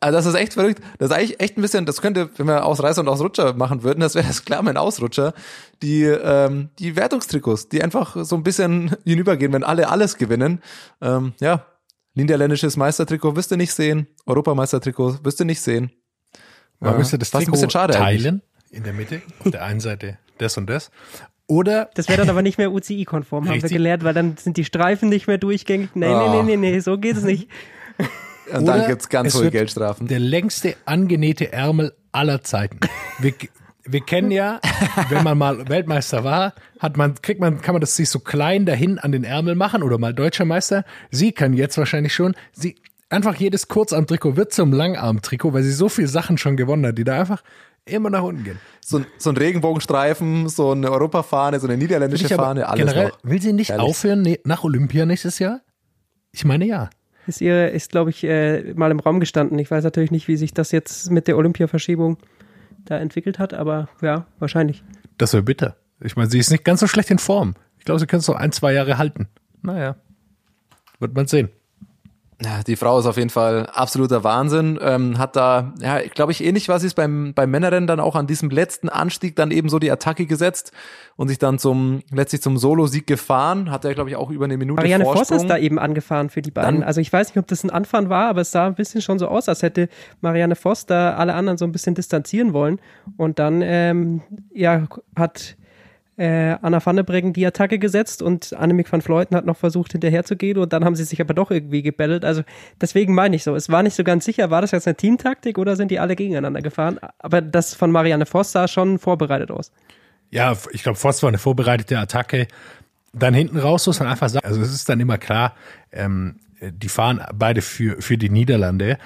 Also 0.00 0.16
das 0.16 0.26
ist 0.26 0.34
echt 0.34 0.54
verrückt. 0.54 0.82
Das 0.98 1.10
ist 1.10 1.16
eigentlich 1.16 1.40
echt 1.40 1.56
ein 1.56 1.62
bisschen, 1.62 1.86
das 1.86 2.00
könnte, 2.00 2.30
wenn 2.36 2.46
wir 2.46 2.64
Ausreißer 2.64 3.00
und 3.00 3.08
Ausrutscher 3.08 3.54
machen 3.54 3.82
würden, 3.82 4.00
das 4.00 4.14
wäre 4.14 4.26
das 4.26 4.44
klar 4.44 4.62
mein 4.62 4.76
Ausrutscher. 4.76 5.34
Die, 5.82 6.02
ähm, 6.02 6.70
die 6.78 6.96
Wertungstrikots, 6.96 7.68
die 7.68 7.82
einfach 7.82 8.16
so 8.24 8.36
ein 8.36 8.42
bisschen 8.42 8.96
hinübergehen, 9.04 9.52
wenn 9.52 9.64
alle 9.64 9.88
alles 9.88 10.16
gewinnen. 10.16 10.62
Ähm, 11.00 11.34
ja, 11.40 11.66
niederländisches 12.14 12.76
Meistertrikot 12.76 13.36
wirst 13.36 13.50
du 13.50 13.56
nicht 13.56 13.72
sehen, 13.72 14.06
Europameistertrikot 14.26 15.24
wirst 15.24 15.40
du 15.40 15.44
nicht 15.44 15.60
sehen. 15.60 15.92
Man 16.80 16.92
ja, 16.92 16.98
müsste 16.98 17.18
das 17.18 17.30
Trikot 17.30 17.46
ein 17.46 17.52
bisschen 17.52 17.70
schade 17.70 17.94
teilen 17.94 18.26
eigentlich. 18.26 18.42
in 18.70 18.82
der 18.84 18.92
Mitte, 18.92 19.22
auf 19.40 19.50
der 19.50 19.64
einen 19.64 19.80
Seite 19.80 20.18
das 20.38 20.56
und 20.56 20.68
das. 20.68 20.90
Oder 21.48 21.90
das 21.94 22.08
wäre 22.08 22.18
dann 22.18 22.30
aber 22.30 22.42
nicht 22.42 22.58
mehr 22.58 22.72
UCI-konform, 22.72 23.48
haben 23.48 23.62
wir 23.62 23.68
gelernt, 23.68 24.02
weil 24.02 24.14
dann 24.14 24.36
sind 24.36 24.56
die 24.56 24.64
Streifen 24.64 25.08
nicht 25.08 25.28
mehr 25.28 25.38
durchgängig. 25.38 25.90
Nee, 25.94 26.08
oh. 26.08 26.42
nee, 26.42 26.42
nee, 26.42 26.56
nee, 26.56 26.72
nee, 26.72 26.80
so 26.80 26.98
geht 26.98 27.16
es 27.16 27.22
nicht. 27.22 27.48
Und 28.52 28.62
Oder 28.62 28.78
dann 28.78 28.86
gibt's 28.88 29.08
ganz 29.08 29.34
hohe 29.34 29.50
Geldstrafen. 29.50 30.06
Der 30.06 30.20
längste 30.20 30.76
angenähte 30.84 31.52
Ärmel 31.52 31.94
aller 32.12 32.42
Zeiten. 32.42 32.80
Wir, 33.18 33.34
wir 33.84 34.00
kennen 34.00 34.30
ja, 34.30 34.60
wenn 35.08 35.24
man 35.24 35.38
mal 35.38 35.68
Weltmeister 35.68 36.24
war, 36.24 36.54
hat 36.78 36.96
man, 36.96 37.14
kriegt 37.22 37.40
man, 37.40 37.60
kann 37.60 37.74
man 37.74 37.80
das 37.80 37.96
sich 37.96 38.08
so 38.08 38.20
klein 38.20 38.66
dahin 38.66 38.98
an 38.98 39.12
den 39.12 39.24
Ärmel 39.24 39.54
machen 39.54 39.82
oder 39.82 39.98
mal 39.98 40.14
deutscher 40.14 40.44
Meister. 40.44 40.84
Sie 41.10 41.32
kann 41.32 41.52
jetzt 41.52 41.78
wahrscheinlich 41.78 42.14
schon, 42.14 42.34
sie, 42.52 42.76
einfach 43.08 43.36
jedes 43.36 43.68
Kurzarmtrikot 43.68 44.36
wird 44.36 44.52
zum 44.52 44.72
Langarmtrikot, 44.72 45.52
weil 45.52 45.62
sie 45.62 45.72
so 45.72 45.88
viele 45.88 46.08
Sachen 46.08 46.38
schon 46.38 46.56
gewonnen 46.56 46.86
hat, 46.86 46.98
die 46.98 47.04
da 47.04 47.20
einfach 47.20 47.42
immer 47.84 48.10
nach 48.10 48.22
unten 48.22 48.44
gehen. 48.44 48.58
So, 48.80 49.04
so 49.18 49.30
ein 49.30 49.36
Regenbogenstreifen, 49.36 50.48
so 50.48 50.72
eine 50.72 50.90
Europafahne, 50.90 51.60
so 51.60 51.66
eine 51.66 51.76
niederländische 51.76 52.28
Fahne, 52.28 52.68
alles 52.68 52.84
generell, 52.84 53.08
noch. 53.08 53.18
Will 53.22 53.40
sie 53.40 53.52
nicht 53.52 53.70
Herrlich. 53.70 53.86
aufhören 53.86 54.36
nach 54.44 54.64
Olympia 54.64 55.06
nächstes 55.06 55.38
Jahr? 55.38 55.60
Ich 56.32 56.44
meine 56.44 56.66
ja 56.66 56.90
ist 57.26 57.40
ihr, 57.40 57.70
ist, 57.72 57.90
glaube 57.90 58.10
ich, 58.10 58.24
äh, 58.24 58.74
mal 58.74 58.90
im 58.90 59.00
Raum 59.00 59.20
gestanden. 59.20 59.58
Ich 59.58 59.70
weiß 59.70 59.84
natürlich 59.84 60.10
nicht, 60.10 60.28
wie 60.28 60.36
sich 60.36 60.54
das 60.54 60.72
jetzt 60.72 61.10
mit 61.10 61.28
der 61.28 61.36
Olympiaverschiebung 61.36 62.18
da 62.84 62.98
entwickelt 62.98 63.38
hat, 63.38 63.54
aber 63.54 63.88
ja, 64.00 64.26
wahrscheinlich. 64.38 64.84
Das 65.18 65.32
wäre 65.32 65.42
bitter. 65.42 65.76
Ich 66.00 66.16
meine, 66.16 66.30
sie 66.30 66.38
ist 66.38 66.50
nicht 66.50 66.64
ganz 66.64 66.80
so 66.80 66.86
schlecht 66.86 67.10
in 67.10 67.18
Form. 67.18 67.54
Ich 67.78 67.84
glaube, 67.84 68.00
sie 68.00 68.06
könnte 68.06 68.22
es 68.22 68.28
noch 68.28 68.36
ein, 68.36 68.52
zwei 68.52 68.72
Jahre 68.72 68.98
halten. 68.98 69.28
Naja, 69.62 69.96
wird 70.98 71.14
man 71.14 71.26
sehen. 71.26 71.50
Ja, 72.42 72.62
die 72.62 72.76
Frau 72.76 72.98
ist 72.98 73.06
auf 73.06 73.16
jeden 73.16 73.30
Fall 73.30 73.64
absoluter 73.66 74.22
Wahnsinn. 74.22 74.78
Ähm, 74.82 75.16
hat 75.16 75.36
da, 75.36 75.72
ja, 75.80 76.00
glaube 76.00 76.32
ich, 76.32 76.44
ähnlich 76.44 76.68
was 76.68 76.82
ist 76.82 76.94
beim, 76.94 77.32
beim 77.34 77.50
Männerrennen 77.50 77.86
dann 77.86 77.98
auch 77.98 78.14
an 78.14 78.26
diesem 78.26 78.50
letzten 78.50 78.90
Anstieg 78.90 79.36
dann 79.36 79.50
eben 79.50 79.70
so 79.70 79.78
die 79.78 79.90
Attacke 79.90 80.26
gesetzt 80.26 80.70
und 81.16 81.28
sich 81.28 81.38
dann 81.38 81.58
zum, 81.58 82.02
letztlich 82.12 82.42
zum 82.42 82.58
Solo-Sieg 82.58 83.06
gefahren. 83.06 83.70
Hat 83.70 83.86
er, 83.86 83.94
glaube 83.94 84.10
ich, 84.10 84.16
auch 84.16 84.30
über 84.30 84.44
eine 84.44 84.58
Minute 84.58 84.76
Marianne 84.76 85.04
Vorsprung. 85.04 85.26
Voss 85.28 85.42
ist 85.44 85.48
da 85.48 85.56
eben 85.56 85.78
angefahren 85.78 86.28
für 86.28 86.42
die 86.42 86.50
beiden. 86.50 86.80
Dann, 86.80 86.82
also 86.86 87.00
ich 87.00 87.10
weiß 87.10 87.28
nicht, 87.28 87.38
ob 87.38 87.46
das 87.46 87.64
ein 87.64 87.70
Anfahren 87.70 88.10
war, 88.10 88.28
aber 88.28 88.42
es 88.42 88.50
sah 88.50 88.66
ein 88.66 88.74
bisschen 88.74 89.00
schon 89.00 89.18
so 89.18 89.28
aus, 89.28 89.48
als 89.48 89.62
hätte 89.62 89.88
Marianne 90.20 90.56
Voss 90.56 90.84
da 90.84 91.14
alle 91.14 91.32
anderen 91.32 91.56
so 91.56 91.64
ein 91.64 91.72
bisschen 91.72 91.94
distanzieren 91.94 92.52
wollen. 92.52 92.80
Und 93.16 93.38
dann, 93.38 93.62
ähm, 93.62 94.20
ja, 94.52 94.86
hat 95.16 95.56
äh, 96.16 96.56
Anna 96.62 96.84
van 96.84 96.96
der 96.96 97.02
Breggen 97.02 97.32
die 97.32 97.46
Attacke 97.46 97.78
gesetzt 97.78 98.22
und 98.22 98.52
Annemiek 98.54 98.90
van 98.90 99.02
Fleuten 99.02 99.36
hat 99.36 99.44
noch 99.44 99.56
versucht 99.56 99.92
hinterherzugehen 99.92 100.58
und 100.58 100.72
dann 100.72 100.84
haben 100.84 100.96
sie 100.96 101.04
sich 101.04 101.20
aber 101.20 101.34
doch 101.34 101.50
irgendwie 101.50 101.82
gebettelt. 101.82 102.24
Also 102.24 102.42
deswegen 102.80 103.14
meine 103.14 103.36
ich 103.36 103.44
so, 103.44 103.54
es 103.54 103.68
war 103.68 103.82
nicht 103.82 103.94
so 103.94 104.04
ganz 104.04 104.24
sicher, 104.24 104.50
war 104.50 104.60
das 104.60 104.70
jetzt 104.70 104.86
eine 104.86 104.96
Teamtaktik 104.96 105.58
oder 105.58 105.76
sind 105.76 105.90
die 105.90 105.98
alle 105.98 106.16
gegeneinander 106.16 106.62
gefahren? 106.62 106.98
Aber 107.18 107.40
das 107.40 107.74
von 107.74 107.90
Marianne 107.90 108.26
Voss 108.26 108.52
sah 108.52 108.68
schon 108.68 108.98
vorbereitet 108.98 109.50
aus. 109.50 109.72
Ja, 110.30 110.56
ich 110.72 110.82
glaube, 110.82 110.98
Voss 110.98 111.22
war 111.22 111.28
eine 111.28 111.38
vorbereitete 111.38 111.98
Attacke. 111.98 112.48
Dann 113.12 113.34
hinten 113.34 113.58
raus 113.58 113.86
muss 113.86 114.00
man 114.00 114.08
einfach 114.08 114.28
sagen, 114.28 114.46
also 114.46 114.60
es 114.60 114.72
ist 114.72 114.88
dann 114.88 115.00
immer 115.00 115.18
klar, 115.18 115.54
ähm, 115.92 116.36
die 116.60 116.88
fahren 116.88 117.22
beide 117.34 117.62
für, 117.62 118.00
für 118.00 118.18
die 118.18 118.30
Niederlande, 118.30 118.98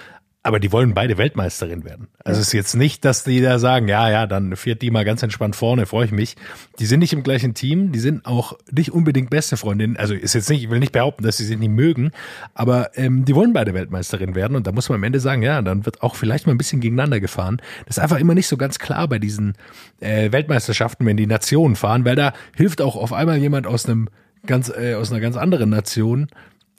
aber 0.42 0.58
die 0.58 0.72
wollen 0.72 0.94
beide 0.94 1.18
Weltmeisterin 1.18 1.84
werden. 1.84 2.08
Also 2.24 2.38
ja. 2.38 2.40
es 2.40 2.46
ist 2.48 2.52
jetzt 2.54 2.74
nicht, 2.74 3.04
dass 3.04 3.24
die 3.24 3.42
da 3.42 3.58
sagen, 3.58 3.88
ja, 3.88 4.10
ja, 4.10 4.26
dann 4.26 4.56
fährt 4.56 4.80
die 4.80 4.90
mal 4.90 5.04
ganz 5.04 5.22
entspannt 5.22 5.54
vorne, 5.54 5.84
freue 5.84 6.06
ich 6.06 6.12
mich. 6.12 6.36
Die 6.78 6.86
sind 6.86 7.00
nicht 7.00 7.12
im 7.12 7.22
gleichen 7.22 7.52
Team, 7.52 7.92
die 7.92 7.98
sind 7.98 8.24
auch 8.24 8.54
nicht 8.70 8.90
unbedingt 8.92 9.28
beste 9.28 9.58
Freundinnen. 9.58 9.98
Also 9.98 10.14
ist 10.14 10.34
jetzt 10.34 10.48
nicht, 10.48 10.62
ich 10.62 10.70
will 10.70 10.78
nicht 10.78 10.92
behaupten, 10.92 11.24
dass 11.24 11.36
sie 11.36 11.44
sich 11.44 11.58
nicht 11.58 11.70
mögen, 11.70 12.10
aber 12.54 12.96
ähm, 12.96 13.26
die 13.26 13.34
wollen 13.34 13.52
beide 13.52 13.74
Weltmeisterin 13.74 14.34
werden 14.34 14.56
und 14.56 14.66
da 14.66 14.72
muss 14.72 14.88
man 14.88 14.96
am 14.96 15.04
Ende 15.04 15.20
sagen, 15.20 15.42
ja, 15.42 15.60
dann 15.60 15.84
wird 15.84 16.02
auch 16.02 16.14
vielleicht 16.14 16.46
mal 16.46 16.52
ein 16.52 16.58
bisschen 16.58 16.80
gegeneinander 16.80 17.20
gefahren. 17.20 17.60
Das 17.86 17.98
ist 17.98 18.02
einfach 18.02 18.18
immer 18.18 18.34
nicht 18.34 18.48
so 18.48 18.56
ganz 18.56 18.78
klar 18.78 19.08
bei 19.08 19.18
diesen 19.18 19.54
äh, 20.00 20.32
Weltmeisterschaften, 20.32 21.04
wenn 21.04 21.18
die 21.18 21.26
Nationen 21.26 21.76
fahren, 21.76 22.06
weil 22.06 22.16
da 22.16 22.32
hilft 22.56 22.80
auch 22.80 22.96
auf 22.96 23.12
einmal 23.12 23.36
jemand 23.36 23.66
aus 23.66 23.84
einem 23.84 24.08
ganz 24.46 24.70
äh, 24.70 24.94
aus 24.94 25.10
einer 25.10 25.20
ganz 25.20 25.36
anderen 25.36 25.68
Nation 25.68 26.28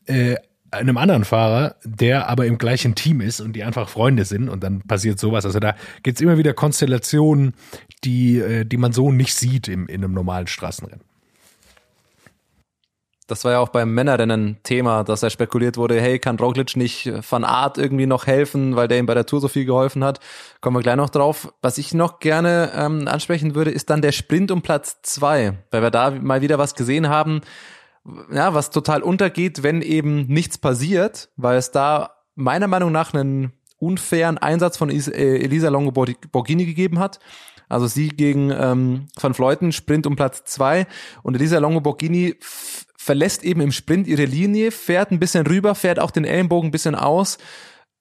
äh, 0.08 0.36
einem 0.72 0.98
anderen 0.98 1.26
Fahrer, 1.26 1.76
der 1.84 2.30
aber 2.30 2.46
im 2.46 2.58
gleichen 2.58 2.96
Team 2.96 3.22
ist 3.22 3.42
und 3.42 3.54
die 3.54 3.64
einfach 3.64 3.90
Freunde 3.90 4.26
sind 4.26 4.50
und 4.50 4.64
dann 4.64 4.82
passiert 4.82 5.20
sowas. 5.20 5.46
Also 5.46 5.60
da 5.60 5.76
gibt's 6.04 6.22
immer 6.22 6.38
wieder 6.38 6.54
Konstellationen, 6.54 7.54
die, 8.04 8.40
äh, 8.40 8.66
die 8.66 8.78
man 8.78 8.94
so 8.94 9.12
nicht 9.12 9.36
sieht 9.36 9.68
im, 9.68 9.88
in 9.88 10.04
einem 10.04 10.14
normalen 10.14 10.48
Straßenrennen. 10.48 11.04
Das 13.32 13.46
war 13.46 13.54
ja 13.54 13.60
auch 13.60 13.70
beim 13.70 13.94
Männerrennen 13.94 14.58
Thema, 14.64 15.06
dass 15.06 15.24
er 15.24 15.30
spekuliert 15.30 15.78
wurde, 15.78 16.02
hey, 16.02 16.20
kann 16.20 16.38
Roglic 16.38 16.76
nicht 16.76 17.10
Van 17.30 17.46
Art 17.46 17.78
irgendwie 17.78 18.06
noch 18.06 18.28
helfen, 18.28 18.76
weil 18.76 18.90
der 18.90 19.00
ihm 19.00 19.06
bei 19.06 19.14
der 19.14 19.26
Tour 19.26 19.40
so 19.40 19.48
viel 19.48 19.64
geholfen 19.64 20.04
hat. 20.04 20.20
Kommen 20.60 20.76
wir 20.76 20.82
gleich 20.82 20.98
noch 20.98 21.10
drauf. 21.10 21.54
Was 21.62 21.78
ich 21.78 21.94
noch 21.94 22.20
gerne 22.20 22.74
ähm, 22.76 23.08
ansprechen 23.08 23.56
würde, 23.56 23.72
ist 23.72 23.90
dann 23.90 24.02
der 24.02 24.12
Sprint 24.12 24.52
um 24.52 24.62
Platz 24.62 24.98
zwei, 25.04 25.54
weil 25.72 25.82
wir 25.82 25.92
da 25.92 26.12
mal 26.12 26.42
wieder 26.42 26.58
was 26.58 26.76
gesehen 26.76 27.08
haben, 27.08 27.40
ja, 28.32 28.54
was 28.54 28.70
total 28.70 29.04
untergeht, 29.04 29.64
wenn 29.64 29.82
eben 29.82 30.26
nichts 30.28 30.58
passiert, 30.58 31.30
weil 31.36 31.58
es 31.58 31.72
da 31.72 32.12
meiner 32.36 32.68
Meinung 32.68 32.92
nach 32.92 33.14
einen 33.14 33.54
unfairen 33.78 34.38
Einsatz 34.38 34.78
von 34.78 34.90
äh, 34.90 34.94
Elisa 35.40 35.70
Longo 35.70 35.92
Borghini 35.92 36.66
gegeben 36.66 37.00
hat. 37.00 37.20
Also 37.68 37.88
sie 37.88 38.10
gegen 38.10 38.52
ähm, 38.52 39.08
Van 39.20 39.34
Fleuten, 39.34 39.72
Sprint 39.72 40.06
um 40.06 40.16
Platz 40.16 40.44
zwei 40.44 40.88
und 41.24 41.36
Elisa 41.36 41.58
Longo 41.60 41.80
Borghini 41.80 42.36
verlässt 42.98 43.44
eben 43.44 43.62
im 43.62 43.72
Sprint 43.72 44.08
ihre 44.08 44.26
Linie, 44.26 44.72
fährt 44.72 45.12
ein 45.12 45.20
bisschen 45.20 45.48
rüber, 45.48 45.74
fährt 45.74 46.00
auch 46.00 46.12
den 46.12 46.26
Ellenbogen 46.26 46.68
ein 46.68 46.72
bisschen 46.72 46.96
aus. 46.96 47.38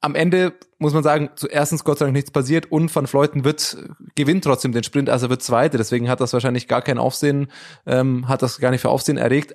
Am 0.03 0.15
Ende 0.15 0.55
muss 0.79 0.93
man 0.93 1.03
sagen, 1.03 1.31
zuerstens 1.37 1.85
Gott 1.85 1.99
sei 1.99 2.07
Dank 2.07 2.15
nichts 2.15 2.31
passiert 2.31 2.73
und 2.73 2.95
Van 2.95 3.07
Fleuten 3.07 3.45
wird, 3.45 3.77
gewinnt 4.15 4.45
trotzdem 4.45 4.73
den 4.73 4.83
Sprint, 4.83 5.09
also 5.09 5.31
wird 5.31 5.43
Zweite. 5.43 5.77
Deswegen 5.77 6.09
hat 6.09 6.21
das 6.21 6.33
wahrscheinlich 6.33 6.69
gar 6.69 6.83
kein 6.83 6.99
Aufsehen, 6.99 7.49
ähm, 7.87 8.29
hat 8.29 8.43
das 8.43 8.59
gar 8.59 8.71
nicht 8.71 8.81
für 8.81 8.89
Aufsehen 8.89 9.19
erregt. 9.19 9.55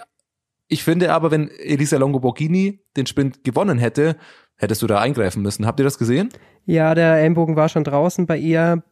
Ich 0.67 0.84
finde 0.84 1.13
aber, 1.13 1.32
wenn 1.32 1.49
Elisa 1.49 1.97
Longo 1.97 2.19
Borghini 2.19 2.80
den 2.97 3.06
Sprint 3.06 3.43
gewonnen 3.43 3.78
hätte, 3.78 4.15
hättest 4.56 4.82
du 4.82 4.88
da 4.88 4.99
eingreifen 4.99 5.41
müssen. 5.41 5.65
Habt 5.65 5.80
ihr 5.80 5.84
das 5.84 5.97
gesehen? 5.97 6.30
Ja, 6.65 6.95
der 6.95 7.17
Ellenbogen 7.17 7.56
war 7.56 7.69
schon 7.69 7.84
draußen 7.84 8.25
bei 8.25 8.38
ihr. 8.38 8.84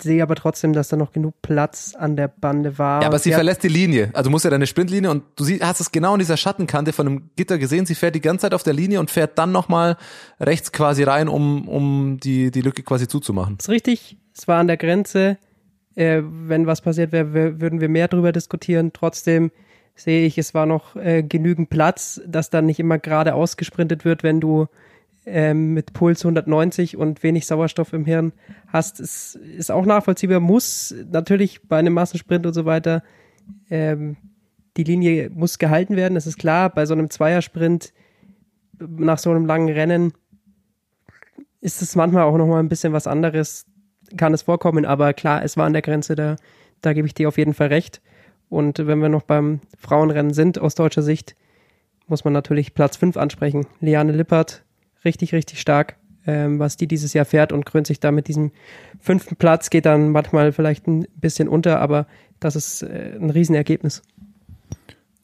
Sehe 0.00 0.22
aber 0.22 0.36
trotzdem, 0.36 0.72
dass 0.72 0.88
da 0.88 0.96
noch 0.96 1.12
genug 1.12 1.34
Platz 1.42 1.94
an 1.98 2.14
der 2.14 2.28
Bande 2.28 2.78
war. 2.78 3.02
Ja, 3.02 3.08
aber 3.08 3.18
sie, 3.18 3.30
sie 3.30 3.34
verlässt 3.34 3.64
die 3.64 3.68
Linie. 3.68 4.10
Also 4.12 4.30
muss 4.30 4.44
ja 4.44 4.50
deine 4.50 4.68
Sprintlinie 4.68 5.10
und 5.10 5.24
du 5.34 5.42
siehst, 5.42 5.64
hast 5.64 5.80
es 5.80 5.90
genau 5.90 6.12
in 6.12 6.20
dieser 6.20 6.36
Schattenkante 6.36 6.92
von 6.92 7.06
einem 7.06 7.30
Gitter 7.34 7.58
gesehen. 7.58 7.84
Sie 7.84 7.96
fährt 7.96 8.14
die 8.14 8.20
ganze 8.20 8.42
Zeit 8.42 8.54
auf 8.54 8.62
der 8.62 8.74
Linie 8.74 9.00
und 9.00 9.10
fährt 9.10 9.38
dann 9.38 9.50
nochmal 9.50 9.96
rechts 10.38 10.70
quasi 10.70 11.02
rein, 11.02 11.28
um, 11.28 11.66
um 11.68 12.18
die, 12.22 12.52
die 12.52 12.60
Lücke 12.60 12.84
quasi 12.84 13.08
zuzumachen. 13.08 13.56
Das 13.58 13.66
ist 13.66 13.70
richtig. 13.70 14.18
Es 14.36 14.46
war 14.46 14.60
an 14.60 14.68
der 14.68 14.76
Grenze. 14.76 15.38
Äh, 15.96 16.22
wenn 16.22 16.66
was 16.66 16.80
passiert 16.80 17.10
wäre, 17.10 17.60
würden 17.60 17.80
wir 17.80 17.88
mehr 17.88 18.06
drüber 18.06 18.30
diskutieren. 18.30 18.92
Trotzdem 18.92 19.50
sehe 19.94 20.26
ich, 20.26 20.38
es 20.38 20.54
war 20.54 20.66
noch 20.66 20.96
äh, 20.96 21.22
genügend 21.22 21.70
Platz, 21.70 22.20
dass 22.26 22.50
dann 22.50 22.66
nicht 22.66 22.80
immer 22.80 22.98
gerade 22.98 23.34
ausgesprintet 23.34 24.04
wird, 24.04 24.22
wenn 24.22 24.40
du 24.40 24.66
ähm, 25.24 25.74
mit 25.74 25.92
Puls 25.92 26.24
190 26.24 26.96
und 26.96 27.22
wenig 27.22 27.46
Sauerstoff 27.46 27.92
im 27.92 28.04
Hirn 28.04 28.32
hast. 28.68 29.00
Es 29.00 29.34
ist 29.34 29.70
auch 29.70 29.86
nachvollziehbar, 29.86 30.40
muss 30.40 30.94
natürlich 31.10 31.62
bei 31.68 31.78
einem 31.78 31.94
Massensprint 31.94 32.46
und 32.46 32.54
so 32.54 32.64
weiter, 32.64 33.02
ähm, 33.70 34.16
die 34.76 34.84
Linie 34.84 35.30
muss 35.30 35.58
gehalten 35.58 35.96
werden, 35.96 36.14
das 36.14 36.26
ist 36.26 36.38
klar. 36.38 36.70
Bei 36.70 36.86
so 36.86 36.94
einem 36.94 37.10
Zweiersprint 37.10 37.92
nach 38.78 39.18
so 39.18 39.30
einem 39.30 39.46
langen 39.46 39.68
Rennen 39.68 40.12
ist 41.60 41.82
es 41.82 41.94
manchmal 41.94 42.24
auch 42.24 42.36
nochmal 42.36 42.60
ein 42.60 42.68
bisschen 42.68 42.92
was 42.92 43.06
anderes, 43.06 43.66
kann 44.16 44.34
es 44.34 44.42
vorkommen, 44.42 44.84
aber 44.84 45.12
klar, 45.12 45.44
es 45.44 45.56
war 45.56 45.66
an 45.66 45.72
der 45.72 45.82
Grenze, 45.82 46.16
da, 46.16 46.36
da 46.80 46.92
gebe 46.92 47.06
ich 47.06 47.14
dir 47.14 47.28
auf 47.28 47.38
jeden 47.38 47.54
Fall 47.54 47.68
recht. 47.68 48.00
Und 48.52 48.86
wenn 48.86 48.98
wir 48.98 49.08
noch 49.08 49.22
beim 49.22 49.60
Frauenrennen 49.78 50.34
sind, 50.34 50.58
aus 50.58 50.74
deutscher 50.74 51.00
Sicht, 51.00 51.34
muss 52.06 52.24
man 52.24 52.34
natürlich 52.34 52.74
Platz 52.74 52.98
5 52.98 53.16
ansprechen. 53.16 53.66
Liane 53.80 54.12
Lippert, 54.12 54.62
richtig, 55.06 55.32
richtig 55.32 55.58
stark, 55.58 55.96
ähm, 56.26 56.58
was 56.58 56.76
die 56.76 56.86
dieses 56.86 57.14
Jahr 57.14 57.24
fährt 57.24 57.50
und 57.50 57.64
krönt 57.64 57.86
sich 57.86 57.98
da 57.98 58.12
mit 58.12 58.28
diesem 58.28 58.52
fünften 59.00 59.36
Platz, 59.36 59.70
geht 59.70 59.86
dann 59.86 60.10
manchmal 60.10 60.52
vielleicht 60.52 60.86
ein 60.86 61.06
bisschen 61.14 61.48
unter, 61.48 61.80
aber 61.80 62.06
das 62.40 62.54
ist 62.54 62.82
äh, 62.82 63.16
ein 63.18 63.30
Riesenergebnis. 63.30 64.02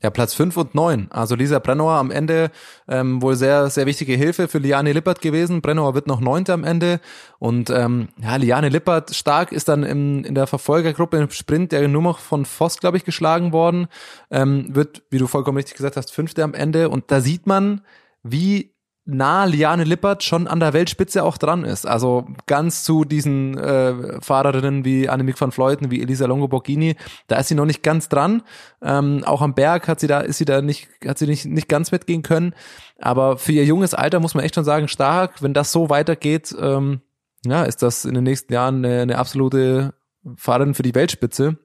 Ja, 0.01 0.11
Platz 0.11 0.35
5 0.35 0.57
und 0.57 0.75
9. 0.77 1.09
Also 1.11 1.35
Lisa 1.35 1.59
Brennauer 1.59 1.95
am 1.95 2.13
Ende 2.13 2.51
ähm, 2.87 3.21
wohl 3.21 3.35
sehr, 3.35 3.69
sehr 3.69 3.87
wichtige 3.87 4.15
Hilfe 4.15 4.47
für 4.47 4.59
Liane 4.59 4.93
Lippert 4.93 5.21
gewesen. 5.21 5.61
Brennauer 5.61 5.95
wird 5.95 6.07
noch 6.07 6.21
Neunte 6.21 6.53
am 6.53 6.63
Ende. 6.63 7.01
Und 7.41 7.69
ähm, 7.71 8.09
ja, 8.23 8.37
Liane 8.37 8.69
Lippert 8.69 9.15
stark 9.15 9.51
ist 9.51 9.69
dann 9.69 9.83
im, 9.83 10.25
in 10.25 10.37
der 10.37 10.47
Verfolgergruppe 10.47 11.17
im 11.17 11.31
Sprint 11.31 11.73
der 11.73 11.89
nur 11.89 12.03
noch 12.03 12.21
von 12.21 12.45
Voss, 12.45 12.79
glaube 12.79 12.97
ich, 12.97 13.05
geschlagen 13.05 13.53
worden. 13.53 13.89
Ähm, 14.31 14.73
wird, 14.75 15.03
wie 15.11 15.19
du 15.19 15.27
vollkommen 15.27 15.57
richtig 15.57 15.77
gesagt 15.77 15.97
hast, 15.97 16.13
Fünfte 16.13 16.45
am 16.45 16.55
Ende. 16.55 16.91
Und 16.91 17.11
da 17.11 17.21
sieht 17.21 17.49
man, 17.49 17.81
wie 18.23 18.73
nah 19.09 19.45
Liane 19.45 19.85
Lippert 19.85 20.23
schon 20.23 20.47
an 20.47 20.61
der 20.61 20.75
Weltspitze 20.75 21.25
auch 21.25 21.39
dran 21.39 21.65
ist. 21.65 21.87
Also 21.87 22.27
ganz 22.47 22.85
zu 22.85 23.05
diesen 23.05 23.57
äh, 23.57 24.21
Fahrerinnen 24.21 24.85
wie 24.85 25.09
Annemiek 25.09 25.41
van 25.41 25.51
Fleuten, 25.51 25.91
wie 25.91 26.03
Elisa 26.03 26.27
Longo 26.27 26.47
Borghini, 26.47 26.95
da 27.27 27.37
ist 27.37 27.49
sie 27.49 27.55
noch 27.55 27.65
nicht 27.65 27.83
ganz 27.83 28.11
dran. 28.11 28.43
Ähm, 28.83 29.25
auch 29.25 29.41
am 29.41 29.55
Berg 29.55 29.89
hat 29.89 29.99
sie 29.99 30.09
da, 30.09 30.21
ist 30.21 30.37
sie 30.37 30.45
da 30.45 30.61
nicht, 30.61 30.89
hat 31.07 31.19
sie 31.19 31.27
nicht, 31.27 31.47
nicht 31.47 31.69
ganz 31.69 31.91
mitgehen 31.91 32.23
können. 32.23 32.55
Aber 32.99 33.39
für 33.39 33.53
ihr 33.53 33.65
junges 33.65 33.95
Alter 33.95 34.21
muss 34.21 34.35
man 34.35 34.45
echt 34.45 34.55
schon 34.55 34.65
sagen, 34.65 34.89
stark. 34.89 35.43
Wenn 35.43 35.55
das 35.55 35.73
so 35.73 35.89
weitergeht, 35.89 36.55
ähm, 36.61 37.01
ja, 37.47 37.65
ist 37.65 37.83
das 37.83 38.05
in 38.05 38.15
den 38.15 38.25
nächsten 38.25 38.53
Jahren 38.53 38.85
eine, 38.85 39.01
eine 39.01 39.19
absolute 39.19 39.95
Fahrerin 40.37 40.75
für 40.75 40.83
die 40.83 40.95
Weltspitze. 40.95 41.57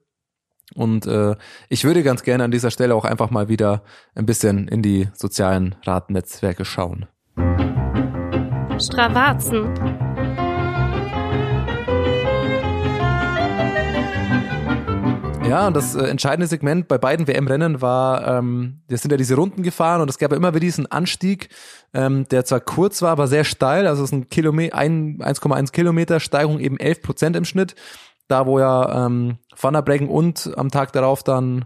Und 0.76 1.06
äh, 1.08 1.36
ich 1.68 1.84
würde 1.84 2.04
ganz 2.04 2.24
gerne 2.24 2.46
an 2.46 2.52
dieser 2.52 2.72
Stelle 2.72 2.96
auch 2.96 3.04
einfach 3.04 3.32
mal 3.32 3.50
wieder 3.50 3.84
ein 4.16 4.26
bisschen 4.26 4.70
in 4.70 4.82
die 4.82 5.10
sozialen 5.14 5.76
Radnetzwerke 5.84 6.64
schauen. 6.64 7.08
Stravazen. 8.80 9.74
Ja, 15.48 15.68
und 15.68 15.76
das 15.76 15.94
äh, 15.94 16.06
entscheidende 16.06 16.48
Segment 16.48 16.88
bei 16.88 16.98
beiden 16.98 17.28
WM-Rennen 17.28 17.82
war, 17.82 18.40
ähm, 18.40 18.82
wir 18.88 18.98
sind 18.98 19.12
ja 19.12 19.18
diese 19.18 19.36
Runden 19.36 19.62
gefahren 19.62 20.02
und 20.02 20.10
es 20.10 20.18
gab 20.18 20.32
ja 20.32 20.38
immer 20.38 20.50
wieder 20.50 20.62
diesen 20.62 20.92
Anstieg, 20.92 21.50
ähm, 21.94 22.28
der 22.30 22.46
zwar 22.46 22.60
kurz 22.60 23.02
war, 23.02 23.12
aber 23.12 23.28
sehr 23.28 23.44
steil, 23.44 23.86
also 23.86 24.04
es 24.04 24.10
ist 24.10 24.14
ein 24.14 24.30
Kilometer, 24.30 24.78
1,1 24.78 25.72
Kilometer 25.72 26.20
Steigung, 26.20 26.60
eben 26.60 26.78
11 26.80 27.02
Prozent 27.04 27.36
im 27.36 27.46
Schnitt. 27.46 27.76
Da, 28.30 28.48
wo 28.48 28.58
ja 28.58 29.06
ähm, 29.06 29.38
Van 29.60 29.74
der 29.74 29.82
Breggen 29.82 30.08
und 30.08 30.52
am 30.58 30.72
Tag 30.72 30.94
darauf 30.94 31.24
dann 31.24 31.66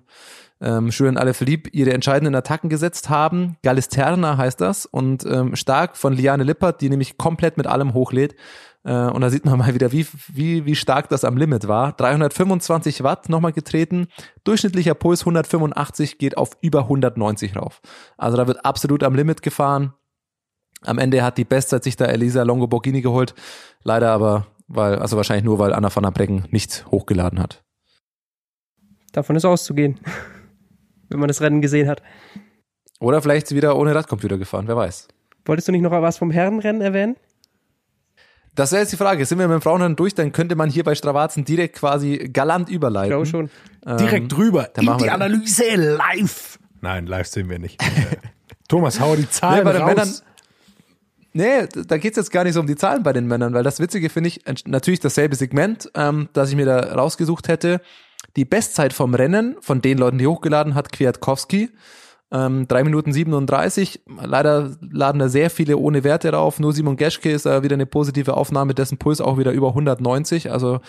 ähm, 0.61 0.89
Julian 0.89 1.17
Alaphilippe 1.17 1.69
ihre 1.71 1.93
entscheidenden 1.93 2.35
Attacken 2.35 2.69
gesetzt 2.69 3.09
haben. 3.09 3.57
Galisterna 3.63 4.37
heißt 4.37 4.59
das 4.59 4.85
und 4.85 5.25
ähm, 5.25 5.55
stark 5.55 5.97
von 5.97 6.13
Liane 6.13 6.43
Lippert, 6.43 6.81
die 6.81 6.89
nämlich 6.89 7.17
komplett 7.17 7.57
mit 7.57 7.67
allem 7.67 7.93
hochlädt. 7.93 8.35
Äh, 8.83 8.93
und 8.93 9.21
da 9.21 9.29
sieht 9.29 9.45
man 9.45 9.59
mal 9.59 9.73
wieder, 9.73 9.91
wie, 9.91 10.07
wie, 10.27 10.65
wie 10.65 10.75
stark 10.75 11.09
das 11.09 11.23
am 11.23 11.37
Limit 11.37 11.67
war. 11.67 11.93
325 11.93 13.03
Watt 13.03 13.29
nochmal 13.29 13.53
getreten. 13.53 14.07
Durchschnittlicher 14.43 14.95
Puls 14.95 15.21
185 15.21 16.17
geht 16.17 16.37
auf 16.37 16.57
über 16.61 16.83
190 16.83 17.55
rauf. 17.55 17.81
Also 18.17 18.37
da 18.37 18.47
wird 18.47 18.65
absolut 18.65 19.03
am 19.03 19.15
Limit 19.15 19.41
gefahren. 19.41 19.93
Am 20.83 20.99
Ende 20.99 21.23
hat 21.23 21.37
die 21.37 21.45
Bestzeit 21.45 21.83
sich 21.83 21.97
da 21.97 22.05
Elisa 22.05 22.43
Longo 22.43 22.67
Borghini 22.67 23.01
geholt. 23.01 23.33
Leider 23.83 24.11
aber, 24.11 24.47
weil, 24.67 24.95
also 24.99 25.17
wahrscheinlich 25.17 25.45
nur, 25.45 25.59
weil 25.59 25.73
Anna 25.73 25.93
van 25.93 26.03
der 26.03 26.11
Breggen 26.11 26.45
nicht 26.51 26.85
hochgeladen 26.91 27.39
hat. 27.39 27.63
Davon 29.11 29.35
ist 29.35 29.45
auszugehen 29.45 29.99
wenn 31.09 31.19
man 31.19 31.27
das 31.27 31.41
Rennen 31.41 31.61
gesehen 31.61 31.87
hat. 31.87 32.01
Oder 32.99 33.21
vielleicht 33.21 33.53
wieder 33.53 33.77
ohne 33.77 33.93
Radcomputer 33.93 34.37
gefahren, 34.37 34.67
wer 34.67 34.75
weiß. 34.75 35.07
Wolltest 35.45 35.67
du 35.67 35.71
nicht 35.71 35.81
noch 35.81 35.91
was 35.91 36.17
vom 36.17 36.31
Herrenrennen 36.31 36.81
erwähnen? 36.81 37.15
Das 38.55 38.71
wäre 38.71 38.81
jetzt 38.81 38.91
die 38.91 38.97
Frage. 38.97 39.23
Sind 39.25 39.37
wir 39.37 39.47
mit 39.47 39.53
dem 39.53 39.61
Frauenrennen 39.61 39.95
durch, 39.95 40.15
dann 40.15 40.31
könnte 40.31 40.55
man 40.55 40.69
hier 40.69 40.83
bei 40.83 40.95
Stravazen 40.95 41.45
direkt 41.45 41.75
quasi 41.75 42.29
galant 42.33 42.69
überleiten. 42.69 43.21
Ich 43.21 43.31
glaube 43.31 43.49
schon. 43.85 43.97
Direkt 43.99 44.31
drüber 44.31 44.69
dann 44.73 44.83
in 44.83 44.91
machen 44.91 45.03
die 45.03 45.09
Analyse 45.11 45.75
live. 45.75 46.57
Nein, 46.81 47.05
live 47.05 47.27
sehen 47.27 47.49
wir 47.49 47.59
nicht. 47.59 47.81
Äh, 48.11 48.17
Thomas, 48.67 48.99
hau 48.99 49.15
die 49.15 49.21
Nee, 49.21 49.27
Zahlen 49.29 49.63
bei 49.63 49.71
den 49.71 49.81
raus. 49.81 49.89
Männern, 49.95 50.13
nee, 51.71 51.83
da 51.87 51.97
geht's 51.97 52.17
jetzt 52.17 52.31
gar 52.31 52.43
nicht 52.43 52.53
so 52.53 52.59
um 52.59 52.67
die 52.67 52.75
Zahlen 52.75 53.01
bei 53.01 53.13
den 53.13 53.25
Männern, 53.25 53.53
weil 53.53 53.63
das 53.63 53.79
Witzige 53.79 54.09
finde 54.09 54.27
ich, 54.27 54.41
natürlich 54.65 54.99
dasselbe 54.99 55.37
Segment, 55.37 55.89
ähm, 55.95 56.27
das 56.33 56.49
ich 56.49 56.57
mir 56.57 56.65
da 56.65 56.79
rausgesucht 56.93 57.47
hätte. 57.47 57.79
Die 58.37 58.45
Bestzeit 58.45 58.93
vom 58.93 59.15
Rennen 59.15 59.57
von 59.61 59.81
den 59.81 59.97
Leuten, 59.97 60.19
die 60.19 60.27
hochgeladen 60.27 60.75
hat, 60.75 60.93
Kwiatkowski, 60.93 61.71
ähm, 62.31 62.67
3 62.67 62.83
Minuten 62.83 63.11
37. 63.11 64.01
Leider 64.21 64.77
laden 64.79 65.19
da 65.19 65.27
sehr 65.27 65.49
viele 65.49 65.77
ohne 65.77 66.03
Werte 66.03 66.31
rauf. 66.31 66.59
Nur 66.59 66.71
Simon 66.71 66.97
Geschke 66.97 67.31
ist 67.31 67.45
da 67.45 67.63
wieder 67.63 67.73
eine 67.73 67.87
positive 67.87 68.37
Aufnahme, 68.37 68.73
dessen 68.73 68.97
Puls 68.97 69.21
auch 69.21 69.37
wieder 69.37 69.51
über 69.51 69.69
190. 69.69 70.51
Also 70.51 70.81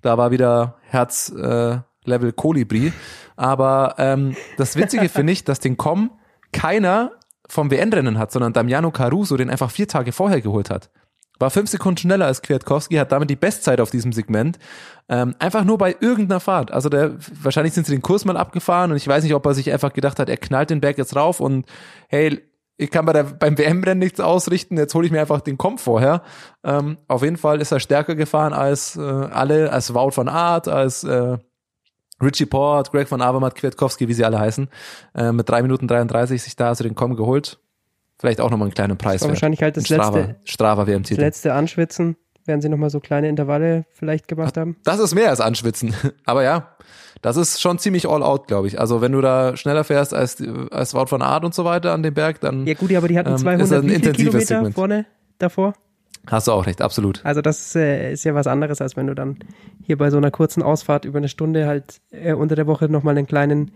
da 0.00 0.16
war 0.16 0.30
wieder 0.30 0.76
Herz 0.82 1.30
äh, 1.30 1.78
Level 2.04 2.32
Kolibri. 2.32 2.92
Aber 3.36 3.96
ähm, 3.98 4.34
das 4.56 4.76
Witzige 4.76 5.08
finde 5.10 5.34
ich, 5.34 5.44
dass 5.44 5.60
den 5.60 5.76
Com 5.76 6.12
keiner 6.52 7.12
vom 7.48 7.70
WN-Rennen 7.70 8.18
hat, 8.18 8.32
sondern 8.32 8.52
Damiano 8.52 8.90
Caruso 8.90 9.36
den 9.36 9.50
einfach 9.50 9.70
vier 9.70 9.86
Tage 9.86 10.12
vorher 10.12 10.40
geholt 10.40 10.70
hat. 10.70 10.90
War 11.38 11.50
fünf 11.50 11.70
Sekunden 11.70 11.98
schneller 11.98 12.26
als 12.26 12.42
Kwiatkowski, 12.42 12.96
hat 12.96 13.12
damit 13.12 13.30
die 13.30 13.36
Bestzeit 13.36 13.80
auf 13.80 13.90
diesem 13.90 14.12
Segment. 14.12 14.58
Ähm, 15.08 15.34
einfach 15.38 15.64
nur 15.64 15.78
bei 15.78 15.94
irgendeiner 16.00 16.40
Fahrt. 16.40 16.72
Also 16.72 16.88
der, 16.88 17.16
wahrscheinlich 17.42 17.74
sind 17.74 17.86
sie 17.86 17.92
den 17.92 18.02
Kurs 18.02 18.24
mal 18.24 18.36
abgefahren 18.36 18.90
und 18.90 18.96
ich 18.96 19.06
weiß 19.06 19.22
nicht, 19.22 19.34
ob 19.34 19.46
er 19.46 19.54
sich 19.54 19.72
einfach 19.72 19.92
gedacht 19.92 20.18
hat, 20.18 20.28
er 20.28 20.36
knallt 20.36 20.70
den 20.70 20.80
Berg 20.80 20.98
jetzt 20.98 21.14
rauf 21.14 21.40
und 21.40 21.66
hey, 22.08 22.42
ich 22.78 22.90
kann 22.90 23.06
bei 23.06 23.12
der, 23.12 23.24
beim 23.24 23.56
WM-Rennen 23.56 23.98
nichts 23.98 24.20
ausrichten, 24.20 24.76
jetzt 24.76 24.94
hole 24.94 25.06
ich 25.06 25.12
mir 25.12 25.20
einfach 25.20 25.40
den 25.40 25.56
Komp 25.56 25.80
vorher. 25.80 26.22
Ähm, 26.62 26.98
auf 27.08 27.22
jeden 27.22 27.38
Fall 27.38 27.60
ist 27.60 27.72
er 27.72 27.80
stärker 27.80 28.14
gefahren 28.14 28.52
als 28.52 28.96
äh, 28.96 29.00
alle, 29.00 29.72
als 29.72 29.94
Wout 29.94 30.12
van 30.14 30.28
Aert, 30.28 30.68
als 30.68 31.04
äh, 31.04 31.38
Richie 32.22 32.46
Port, 32.46 32.92
Greg 32.92 33.08
von 33.08 33.22
Avermaet, 33.22 33.54
Kwiatkowski, 33.54 34.08
wie 34.08 34.14
sie 34.14 34.24
alle 34.24 34.38
heißen, 34.38 34.68
äh, 35.14 35.32
mit 35.32 35.48
drei 35.48 35.62
Minuten 35.62 35.88
33 35.88 36.42
sich 36.42 36.56
da 36.56 36.68
also 36.68 36.84
den 36.84 36.94
Com 36.94 37.16
geholt. 37.16 37.58
Vielleicht 38.18 38.40
auch 38.40 38.50
nochmal 38.50 38.66
einen 38.66 38.74
kleinen 38.74 38.96
Preis. 38.96 39.20
wert. 39.20 39.30
wahrscheinlich 39.30 39.62
halt 39.62 39.76
das 39.76 39.84
Strava, 39.86 40.18
letzte- 40.18 40.36
Strava 40.44 40.86
WM 40.86 41.02
Das 41.02 41.08
Titel. 41.08 41.20
letzte 41.20 41.52
Anschwitzen, 41.54 42.16
werden 42.46 42.60
sie 42.62 42.68
nochmal 42.68 42.90
so 42.90 43.00
kleine 43.00 43.28
Intervalle 43.28 43.84
vielleicht 43.92 44.28
gemacht 44.28 44.56
haben. 44.56 44.76
Das 44.84 45.00
ist 45.00 45.14
mehr 45.14 45.30
als 45.30 45.40
Anschwitzen. 45.40 45.94
Aber 46.24 46.42
ja, 46.44 46.68
das 47.22 47.36
ist 47.36 47.60
schon 47.60 47.78
ziemlich 47.78 48.08
all 48.08 48.22
out, 48.22 48.46
glaube 48.46 48.68
ich. 48.68 48.78
Also 48.80 49.00
wenn 49.00 49.12
du 49.12 49.20
da 49.20 49.56
schneller 49.56 49.82
fährst 49.84 50.14
als, 50.14 50.42
als 50.70 50.94
Wout 50.94 51.06
von 51.08 51.22
Art 51.22 51.44
und 51.44 51.54
so 51.54 51.64
weiter 51.64 51.92
an 51.92 52.02
dem 52.02 52.14
Berg, 52.14 52.40
dann 52.40 52.66
Ja 52.66 52.74
gut, 52.74 52.92
aber 52.94 53.08
die 53.08 53.18
hatten 53.18 53.30
Ähm, 53.30 53.34
ist 53.34 53.40
200 53.42 53.84
ein 53.84 54.12
Kilometer 54.12 54.40
Segment. 54.46 54.74
vorne 54.74 55.06
davor. 55.38 55.74
hast 56.28 56.46
du 56.46 56.52
auch 56.52 56.66
recht, 56.66 56.80
absolut. 56.82 57.20
Also 57.24 57.42
das 57.42 57.74
äh, 57.74 58.12
ist 58.12 58.24
ja 58.24 58.34
was 58.34 58.46
anderes, 58.46 58.80
als 58.80 58.96
wenn 58.96 59.08
du 59.08 59.14
dann 59.14 59.38
hier 59.82 59.98
bei 59.98 60.10
so 60.10 60.16
einer 60.16 60.30
kurzen 60.30 60.62
Ausfahrt 60.62 61.04
über 61.04 61.18
eine 61.18 61.28
Stunde 61.28 61.66
halt 61.66 62.00
äh, 62.12 62.32
unter 62.32 62.54
der 62.54 62.66
Woche 62.68 62.88
nochmal 62.88 63.16
einen 63.18 63.26
kleinen 63.26 63.72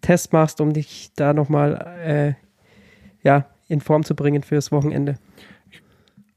Test 0.00 0.32
machst, 0.32 0.60
um 0.60 0.72
dich 0.72 1.10
da 1.16 1.32
nochmal 1.34 1.86
äh, 2.04 3.26
ja, 3.26 3.46
in 3.68 3.80
Form 3.80 4.04
zu 4.04 4.14
bringen 4.14 4.42
fürs 4.42 4.72
Wochenende. 4.72 5.18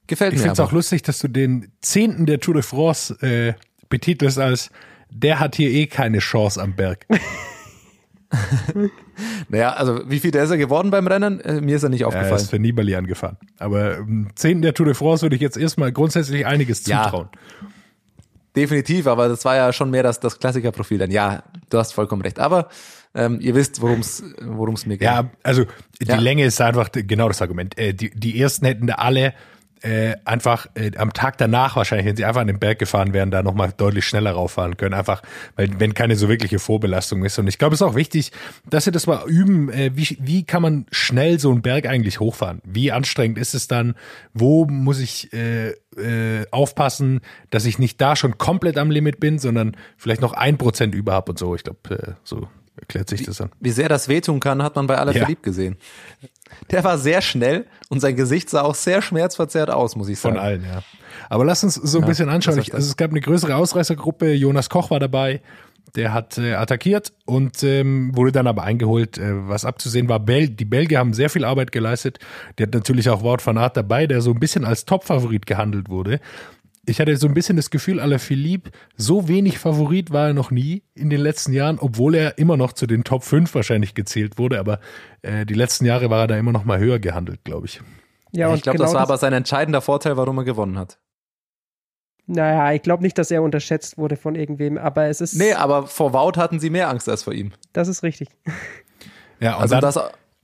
Gefällt 0.07 0.33
Ich 0.33 0.39
mir 0.39 0.43
finde 0.43 0.53
es 0.53 0.59
auch 0.59 0.71
lustig, 0.71 1.03
dass 1.03 1.19
du 1.19 1.27
den 1.27 1.71
Zehnten 1.81 2.25
der 2.25 2.39
Tour 2.39 2.55
de 2.55 2.63
France 2.63 3.15
äh, 3.21 3.53
betitelst 3.89 4.39
als 4.39 4.71
der 5.11 5.39
hat 5.39 5.55
hier 5.55 5.69
eh 5.71 5.87
keine 5.87 6.19
Chance 6.19 6.61
am 6.61 6.73
Berg. 6.75 7.05
Naja, 9.49 9.73
also 9.73 10.01
wie 10.09 10.19
viel 10.19 10.31
der 10.31 10.43
ist 10.43 10.51
er 10.51 10.57
geworden 10.57 10.91
beim 10.91 11.07
Rennen? 11.07 11.39
Äh, 11.41 11.61
mir 11.61 11.75
ist 11.75 11.83
er 11.83 11.89
nicht 11.89 12.01
Er 12.01 12.07
aufgefallen. 12.07 12.35
ist 12.35 12.49
für 12.49 12.59
Nibali 12.59 12.95
angefahren. 12.95 13.37
Aber 13.57 13.97
im 13.97 14.29
Zehnten 14.35 14.61
der 14.61 14.73
Tour 14.73 14.85
de 14.85 14.93
France 14.95 15.23
würde 15.23 15.35
ich 15.35 15.41
jetzt 15.41 15.57
erstmal 15.57 15.91
grundsätzlich 15.91 16.45
einiges 16.45 16.85
Ja. 16.85 17.29
Definitiv, 18.55 19.07
aber 19.07 19.29
das 19.29 19.45
war 19.45 19.55
ja 19.55 19.71
schon 19.71 19.89
mehr 19.89 20.03
das, 20.03 20.19
das 20.19 20.39
Klassikerprofil 20.39 20.97
dann. 20.97 21.11
Ja, 21.11 21.43
du 21.69 21.77
hast 21.77 21.93
vollkommen 21.93 22.21
recht. 22.21 22.39
Aber 22.39 22.67
ähm, 23.13 23.39
ihr 23.41 23.55
wisst, 23.55 23.81
worum 23.81 23.99
es 23.99 24.85
mir 24.85 24.97
geht. 24.97 25.05
Ja, 25.05 25.29
also 25.43 25.65
die 26.01 26.07
Ja. 26.07 26.15
Länge 26.17 26.45
ist 26.45 26.59
einfach 26.61 26.89
genau 26.91 27.27
das 27.27 27.41
Argument. 27.41 27.77
Äh, 27.77 27.93
die, 27.93 28.09
die 28.11 28.39
ersten 28.39 28.65
hätten 28.65 28.87
da 28.87 28.95
alle 28.95 29.33
äh, 29.81 30.15
einfach 30.25 30.67
äh, 30.75 30.91
am 30.97 31.13
Tag 31.13 31.37
danach 31.37 31.75
wahrscheinlich, 31.75 32.07
wenn 32.07 32.15
sie 32.15 32.25
einfach 32.25 32.41
an 32.41 32.47
den 32.47 32.59
Berg 32.59 32.79
gefahren 32.79 33.13
wären, 33.13 33.31
da 33.31 33.43
nochmal 33.43 33.73
deutlich 33.75 34.05
schneller 34.05 34.31
rauffahren 34.31 34.77
können. 34.77 34.93
Einfach, 34.93 35.21
weil 35.55 35.79
wenn 35.79 35.93
keine 35.93 36.15
so 36.15 36.29
wirkliche 36.29 36.59
Vorbelastung 36.59 37.23
ist. 37.23 37.37
Und 37.39 37.47
ich 37.47 37.57
glaube, 37.57 37.75
es 37.75 37.81
ist 37.81 37.87
auch 37.87 37.95
wichtig, 37.95 38.31
dass 38.69 38.85
sie 38.85 38.91
das 38.91 39.07
mal 39.07 39.27
üben. 39.27 39.69
Äh, 39.69 39.91
wie, 39.95 40.17
wie 40.21 40.43
kann 40.43 40.61
man 40.61 40.85
schnell 40.91 41.39
so 41.39 41.51
einen 41.51 41.61
Berg 41.61 41.85
eigentlich 41.85 42.19
hochfahren? 42.19 42.61
Wie 42.63 42.91
anstrengend 42.91 43.37
ist 43.37 43.53
es 43.53 43.67
dann? 43.67 43.95
Wo 44.33 44.65
muss 44.65 44.99
ich 44.99 45.31
äh, 45.33 45.73
äh, 45.97 46.45
aufpassen, 46.51 47.21
dass 47.49 47.65
ich 47.65 47.79
nicht 47.79 47.99
da 48.01 48.15
schon 48.15 48.37
komplett 48.37 48.77
am 48.77 48.91
Limit 48.91 49.19
bin, 49.19 49.39
sondern 49.39 49.75
vielleicht 49.97 50.21
noch 50.21 50.33
ein 50.33 50.57
Prozent 50.57 50.95
über 50.95 51.13
hab 51.13 51.29
und 51.29 51.39
so. 51.39 51.55
Ich 51.55 51.63
glaube, 51.63 51.79
äh, 51.89 52.13
so 52.23 52.47
erklärt 52.79 53.09
sich 53.09 53.23
das 53.23 53.37
dann. 53.37 53.49
Wie 53.59 53.71
sehr 53.71 53.89
das 53.89 54.07
wehtun 54.07 54.39
kann, 54.39 54.63
hat 54.63 54.75
man 54.75 54.87
bei 54.87 54.97
aller 54.97 55.13
Ja. 55.13 55.19
verliebt 55.19 55.43
gesehen. 55.43 55.77
Der 56.71 56.83
war 56.83 56.97
sehr 56.97 57.21
schnell 57.21 57.65
und 57.89 57.99
sein 57.99 58.15
Gesicht 58.15 58.49
sah 58.49 58.61
auch 58.61 58.75
sehr 58.75 59.01
schmerzverzerrt 59.01 59.69
aus, 59.69 59.95
muss 59.95 60.09
ich 60.09 60.19
sagen. 60.19 60.35
Von 60.35 60.43
allen, 60.43 60.63
ja. 60.63 60.81
Aber 61.29 61.45
lass 61.45 61.63
uns 61.63 61.75
so 61.75 61.99
ein 61.99 62.05
bisschen 62.05 62.29
anschauen. 62.29 62.57
Ich, 62.59 62.73
also 62.73 62.87
es 62.87 62.97
gab 62.97 63.11
eine 63.11 63.21
größere 63.21 63.55
Ausreißergruppe. 63.55 64.33
Jonas 64.33 64.69
Koch 64.69 64.89
war 64.89 64.99
dabei. 64.99 65.41
Der 65.95 66.13
hat 66.13 66.37
äh, 66.37 66.53
attackiert 66.53 67.13
und 67.25 67.63
ähm, 67.63 68.15
wurde 68.15 68.31
dann 68.31 68.45
aber 68.47 68.63
eingeholt. 68.63 69.17
Äh, 69.17 69.47
was 69.47 69.65
abzusehen 69.65 70.07
war, 70.07 70.19
Bel 70.19 70.47
die 70.47 70.65
Belgier 70.65 70.99
haben 70.99 71.13
sehr 71.13 71.31
viel 71.31 71.43
Arbeit 71.43 71.71
geleistet. 71.71 72.19
Der 72.57 72.67
hat 72.67 72.73
natürlich 72.75 73.09
auch 73.09 73.23
Wout 73.23 73.43
van 73.43 73.57
Aert 73.57 73.75
dabei, 73.75 74.05
der 74.05 74.21
so 74.21 74.31
ein 74.31 74.39
bisschen 74.39 74.65
als 74.65 74.85
Topfavorit 74.85 75.47
gehandelt 75.47 75.89
wurde. 75.89 76.19
Ich 76.89 76.99
hatte 76.99 77.15
so 77.17 77.27
ein 77.27 77.33
bisschen 77.33 77.55
das 77.55 77.69
Gefühl, 77.69 77.99
Alaphilippe, 77.99 78.71
so 78.97 79.27
wenig 79.27 79.59
Favorit 79.59 80.11
war 80.11 80.27
er 80.29 80.33
noch 80.33 80.49
nie 80.49 80.83
in 80.95 81.09
den 81.09 81.21
letzten 81.21 81.53
Jahren, 81.53 81.77
obwohl 81.79 82.15
er 82.15 82.37
immer 82.39 82.57
noch 82.57 82.73
zu 82.73 82.87
den 82.87 83.03
Top 83.03 83.23
5 83.23 83.53
wahrscheinlich 83.53 83.93
gezählt 83.93 84.37
wurde. 84.37 84.59
Aber 84.59 84.79
äh, 85.21 85.45
die 85.45 85.53
letzten 85.53 85.85
Jahre 85.85 86.09
war 86.09 86.21
er 86.21 86.27
da 86.27 86.37
immer 86.37 86.51
noch 86.51 86.65
mal 86.65 86.79
höher 86.79 86.99
gehandelt, 86.99 87.43
glaube 87.43 87.67
ich. 87.67 87.79
Ja, 88.31 88.53
ich 88.53 88.61
glaube, 88.63 88.77
genau 88.77 88.87
das 88.87 88.95
war 88.95 89.01
aber 89.01 89.17
sein 89.17 89.33
entscheidender 89.33 89.81
Vorteil, 89.81 90.17
warum 90.17 90.37
er 90.39 90.43
gewonnen 90.43 90.77
hat. 90.77 90.97
Naja, 92.25 92.73
ich 92.73 92.81
glaube 92.83 93.01
nicht, 93.03 93.17
dass 93.17 93.31
er 93.31 93.41
unterschätzt 93.41 93.97
wurde 93.97 94.15
von 94.15 94.35
irgendwem, 94.35 94.77
aber 94.77 95.05
es 95.05 95.19
ist, 95.19 95.35
Nee, 95.35 95.53
aber 95.53 95.87
vor 95.87 96.13
Wout 96.13 96.39
hatten 96.39 96.59
sie 96.59 96.69
mehr 96.69 96.89
Angst 96.89 97.09
als 97.09 97.23
vor 97.23 97.33
ihm. 97.33 97.51
das 97.73 97.87
ist 97.87 98.03
richtig. 98.03 98.29
Ja, 99.39 99.55
und 99.55 99.61
Also 99.61 99.75
dann, 99.75 99.81
das, 99.81 99.99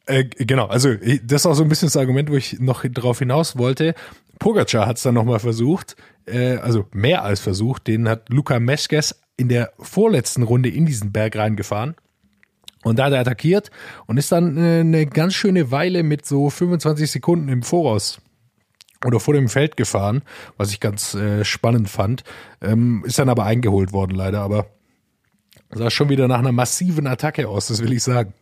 Äh, 0.08 0.26
genau, 0.26 0.68
also 0.68 0.94
das 0.94 1.42
ist 1.42 1.46
auch 1.46 1.56
so 1.56 1.64
ein 1.64 1.70
bisschen 1.70 1.88
das 1.88 1.98
Argument, 1.98 2.30
wo 2.30 2.36
ich 2.36 2.60
noch 2.60 2.86
drauf 2.86 3.20
hinaus 3.20 3.58
wollte. 3.58 3.96
Pogacar 4.40 4.86
hat 4.86 4.98
es 4.98 5.04
dann 5.04 5.16
nochmal 5.16 5.40
versucht, 5.40 5.96
äh, 6.26 6.58
also 6.58 6.86
mehr 6.92 7.24
als 7.24 7.40
versucht, 7.40 7.88
den 7.88 8.08
hat 8.08 8.30
Luca 8.30 8.60
Meschkes 8.60 9.20
in 9.38 9.50
der 9.50 9.72
vorletzten 9.80 10.44
Runde 10.44 10.70
in 10.70 10.86
diesen 10.86 11.12
Berg 11.12 11.36
reingefahren. 11.36 11.96
Und 12.84 13.00
da 13.00 13.06
hat 13.06 13.14
er 13.14 13.20
attackiert 13.20 13.72
und 14.06 14.18
ist 14.18 14.32
dann 14.32 14.58
äh, 14.58 14.82
eine 14.82 15.08
ganz 15.08 15.34
schöne 15.34 15.72
Weile 15.72 16.04
mit 16.04 16.26
so 16.26 16.50
25 16.50 17.10
Sekunden 17.10 17.50
im 17.50 17.64
Voraus 17.64 18.20
oder 19.04 19.20
vor 19.20 19.34
dem 19.34 19.50
Feld 19.50 19.76
gefahren, 19.76 20.22
was 20.58 20.72
ich 20.72 20.80
ganz 20.80 21.16
äh, 21.16 21.44
spannend 21.44 21.90
fand. 21.90 22.24
Ähm, 22.62 23.04
ist 23.06 23.18
dann 23.18 23.30
aber 23.30 23.46
eingeholt 23.46 23.92
worden 23.92 24.16
leider, 24.16 24.42
aber 24.42 24.68
sah 25.72 25.90
schon 25.90 26.10
wieder 26.10 26.28
nach 26.28 26.40
einer 26.40 26.52
massiven 26.52 27.08
Attacke 27.08 27.48
aus, 27.48 27.68
das 27.68 27.82
will 27.82 27.92
ich 27.92 28.04
sagen. 28.04 28.34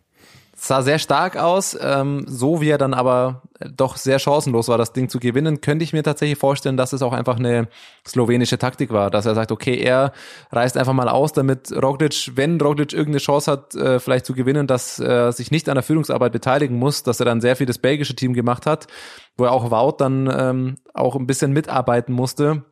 Sah 0.66 0.82
sehr 0.82 0.98
stark 0.98 1.36
aus, 1.36 1.78
ähm, 1.80 2.24
so 2.26 2.62
wie 2.62 2.70
er 2.70 2.78
dann 2.78 2.94
aber 2.94 3.42
doch 3.76 3.98
sehr 3.98 4.18
chancenlos 4.18 4.70
war, 4.70 4.78
das 4.78 4.94
Ding 4.94 5.10
zu 5.10 5.20
gewinnen, 5.20 5.60
könnte 5.60 5.84
ich 5.84 5.92
mir 5.92 6.04
tatsächlich 6.04 6.40
vorstellen, 6.40 6.78
dass 6.78 6.94
es 6.94 7.02
auch 7.02 7.12
einfach 7.12 7.38
eine 7.38 7.68
slowenische 8.08 8.58
Taktik 8.58 8.90
war, 8.92 9.12
dass 9.12 9.26
er 9.26 9.36
sagt, 9.36 9.52
okay, 9.52 9.78
er 9.78 10.14
reißt 10.52 10.78
einfach 10.78 10.94
mal 10.94 11.10
aus, 11.10 11.34
damit 11.34 11.74
Roglic, 11.74 12.32
wenn 12.36 12.62
Roglic 12.62 12.94
irgendeine 12.94 13.18
Chance 13.18 13.52
hat, 13.52 13.76
äh, 13.76 14.00
vielleicht 14.00 14.26
zu 14.26 14.34
gewinnen, 14.34 14.66
dass 14.66 15.00
er 15.00 15.34
sich 15.34 15.52
nicht 15.52 15.68
an 15.68 15.76
der 15.76 15.84
Führungsarbeit 15.84 16.32
beteiligen 16.32 16.80
muss, 16.80 17.04
dass 17.04 17.20
er 17.20 17.26
dann 17.26 17.42
sehr 17.42 17.58
viel 17.58 17.68
das 17.68 17.78
belgische 17.78 18.16
Team 18.16 18.34
gemacht 18.34 18.66
hat, 18.66 18.88
wo 19.36 19.44
er 19.44 19.52
auch 19.52 19.70
Wout 19.70 19.98
dann 19.98 20.34
ähm, 20.34 20.78
auch 20.94 21.18
ein 21.18 21.28
bisschen 21.28 21.52
mitarbeiten 21.52 22.14
musste. 22.14 22.64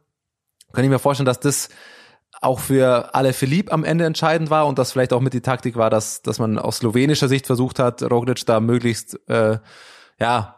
Kann 0.71 0.85
ich 0.85 0.89
mir 0.89 0.99
vorstellen, 0.99 1.25
dass 1.25 1.41
das 1.41 1.67
auch 2.41 2.59
für 2.59 3.13
alle 3.13 3.33
Philipp 3.33 3.71
am 3.71 3.83
Ende 3.83 4.05
entscheidend 4.05 4.49
war 4.49 4.65
und 4.67 4.79
das 4.79 4.91
vielleicht 4.91 5.13
auch 5.13 5.21
mit 5.21 5.33
die 5.33 5.41
Taktik 5.41 5.75
war, 5.75 5.91
dass, 5.91 6.23
dass 6.23 6.39
man 6.39 6.57
aus 6.57 6.77
slowenischer 6.77 7.27
Sicht 7.27 7.45
versucht 7.45 7.77
hat, 7.77 8.01
Roglic 8.01 8.45
da 8.47 8.59
möglichst, 8.59 9.19
äh, 9.29 9.59
ja, 10.19 10.55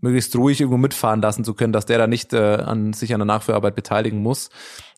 möglichst 0.00 0.34
ruhig 0.36 0.60
irgendwo 0.60 0.78
mitfahren 0.78 1.20
lassen 1.20 1.44
zu 1.44 1.54
können, 1.54 1.72
dass 1.72 1.84
der 1.84 1.98
da 1.98 2.06
nicht 2.06 2.32
äh, 2.32 2.38
an 2.38 2.94
sich 2.94 3.12
an 3.12 3.20
der 3.20 3.26
Nachführarbeit 3.26 3.74
beteiligen 3.74 4.22
muss. 4.22 4.48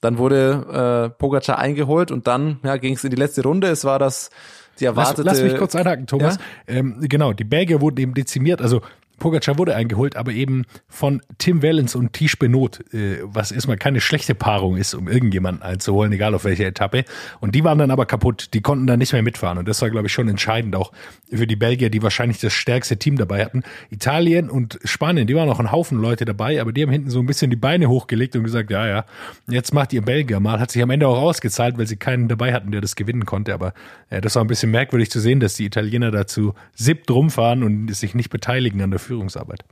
Dann 0.01 0.19
wurde 0.19 1.11
äh, 1.11 1.19
Pogacar 1.19 1.59
eingeholt 1.59 2.13
und 2.13 2.27
dann 2.27 2.61
ja, 2.63 2.77
ging 2.77 2.95
es 2.95 3.03
in 3.03 3.11
die 3.11 3.17
letzte 3.17 3.43
Runde. 3.43 3.69
Es 3.69 3.85
war 3.85 3.99
das 3.99 4.31
die 4.79 4.85
Lass, 4.85 4.97
erwartete. 4.97 5.23
lass 5.23 5.43
mich 5.43 5.57
kurz 5.57 5.75
einhaken, 5.75 6.07
Thomas. 6.07 6.39
Ähm, 6.67 6.97
genau, 7.01 7.33
die 7.33 7.45
Belgier 7.45 7.81
wurden 7.81 7.99
eben 7.99 8.15
dezimiert. 8.15 8.63
Also 8.63 8.83
Pogacar 9.21 9.59
wurde 9.59 9.77
eingeholt, 9.77 10.17
aber 10.17 10.33
eben 10.33 10.65
von 10.89 11.23
Tim 11.39 11.63
Wellens 11.63 11.95
und 11.95 12.13
Tisch 12.13 12.37
Benot, 12.37 12.81
äh, 12.93 13.19
was 13.23 13.53
erstmal 13.53 13.77
keine 13.77 14.01
schlechte 14.01 14.35
Paarung 14.35 14.77
ist, 14.77 14.95
um 14.95 15.07
irgendjemanden 15.09 15.63
einzuholen, 15.63 16.13
egal 16.13 16.35
auf 16.35 16.45
welcher 16.45 16.67
Etappe. 16.67 17.05
Und 17.39 17.55
die 17.55 17.63
waren 17.63 17.79
dann 17.79 17.93
aber 17.93 18.07
kaputt, 18.07 18.49
die 18.55 18.63
konnten 18.63 18.89
dann 18.89 18.99
nicht 18.99 19.13
mehr 19.13 19.23
mitfahren. 19.23 19.59
Und 19.59 19.69
das 19.69 19.81
war, 19.83 19.91
glaube 19.91 20.09
ich, 20.09 20.13
schon 20.13 20.29
entscheidend 20.29 20.75
auch 20.75 20.91
für 21.33 21.47
die 21.47 21.55
Belgier, 21.55 21.91
die 21.91 22.03
wahrscheinlich 22.03 22.41
das 22.41 22.53
stärkste 22.53 22.97
Team 22.97 23.17
dabei 23.17 23.45
hatten. 23.45 23.63
Italien 23.91 24.51
und 24.51 24.81
Spanien, 24.85 25.27
die 25.27 25.37
waren 25.37 25.47
noch 25.47 25.61
ein 25.61 25.71
Haufen 25.71 26.01
Leute 26.01 26.25
dabei, 26.25 26.61
aber 26.61 26.73
die 26.73 26.83
haben 26.83 26.91
hinten 26.91 27.11
so 27.11 27.21
ein 27.21 27.27
bisschen 27.27 27.51
die 27.51 27.57
Beine 27.57 27.89
hochgelegt 27.89 28.35
und 28.35 28.43
gesagt, 28.43 28.71
ja, 28.71 28.87
ja, 28.87 29.05
jetzt 29.49 29.73
macht 29.73 29.93
ihr 29.93 30.03
Belgier 30.03 30.41
mal. 30.41 30.59
Hat 30.59 30.71
sich 30.71 30.83
am 30.83 30.91
Ende 30.91 31.07
auch 31.07 31.21
ausgezahlt, 31.21 31.79
weil 31.79 31.87
sie 31.87 31.97
keinen 31.97 32.29
dabei 32.29 32.53
hatten, 32.55 32.73
der 32.73 32.81
das 32.81 32.97
gewinnen 32.97 33.27
konnte. 33.27 33.53
Aber 33.53 33.75
äh, 34.09 34.21
das 34.21 34.35
war 34.35 34.43
ein 34.43 34.49
bisschen 34.49 34.71
merkwürdig 34.71 35.11
zu 35.11 35.21
sehen, 35.21 35.41
dass 35.41 35.55
die 35.55 35.67
Italiener 35.67 36.11
dazu 36.11 36.55
siebt 36.75 37.11
rumfahren 37.11 37.63
und 37.63 37.95
sich 37.95 38.15
nicht 38.15 38.31
beteiligen 38.31 38.81
an 38.81 38.91
der 38.91 39.01
Führungsarbeit. 39.11 39.65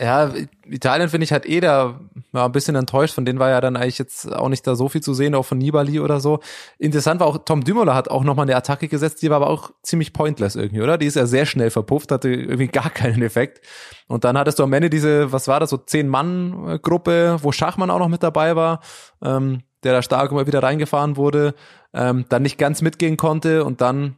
Ja, 0.00 0.32
Italien 0.66 1.08
finde 1.08 1.24
ich 1.24 1.32
halt 1.32 1.46
eh 1.46 1.60
da 1.60 2.00
war 2.32 2.46
ein 2.46 2.52
bisschen 2.52 2.74
enttäuscht. 2.74 3.14
Von 3.14 3.24
denen 3.24 3.38
war 3.38 3.50
ja 3.50 3.60
dann 3.60 3.76
eigentlich 3.76 3.98
jetzt 3.98 4.32
auch 4.32 4.48
nicht 4.48 4.66
da 4.66 4.74
so 4.74 4.88
viel 4.88 5.02
zu 5.02 5.14
sehen, 5.14 5.36
auch 5.36 5.44
von 5.44 5.58
Nibali 5.58 6.00
oder 6.00 6.18
so. 6.18 6.40
Interessant 6.78 7.20
war 7.20 7.28
auch, 7.28 7.38
Tom 7.44 7.62
Dümola 7.62 7.94
hat 7.94 8.10
auch 8.10 8.24
nochmal 8.24 8.46
eine 8.46 8.56
Attacke 8.56 8.88
gesetzt, 8.88 9.22
die 9.22 9.30
war 9.30 9.36
aber 9.36 9.48
auch 9.48 9.70
ziemlich 9.82 10.12
pointless 10.12 10.56
irgendwie, 10.56 10.82
oder? 10.82 10.98
Die 10.98 11.06
ist 11.06 11.14
ja 11.14 11.26
sehr 11.26 11.46
schnell 11.46 11.70
verpufft, 11.70 12.10
hatte 12.10 12.28
irgendwie 12.28 12.66
gar 12.72 12.90
keinen 12.90 13.22
Effekt. 13.22 13.64
Und 14.08 14.24
dann 14.24 14.36
hattest 14.36 14.58
du 14.58 14.64
am 14.64 14.72
Ende 14.72 14.90
diese, 14.90 15.30
was 15.30 15.46
war 15.46 15.60
das, 15.60 15.70
so 15.70 15.76
Zehn-Mann-Gruppe, 15.76 17.38
wo 17.42 17.52
Schachmann 17.52 17.90
auch 17.90 18.00
noch 18.00 18.08
mit 18.08 18.24
dabei 18.24 18.56
war, 18.56 18.80
ähm, 19.22 19.62
der 19.84 19.92
da 19.92 20.02
stark 20.02 20.32
immer 20.32 20.48
wieder 20.48 20.62
reingefahren 20.62 21.16
wurde, 21.16 21.54
ähm, 21.92 22.24
dann 22.28 22.42
nicht 22.42 22.58
ganz 22.58 22.82
mitgehen 22.82 23.16
konnte 23.16 23.64
und 23.64 23.80
dann, 23.80 24.16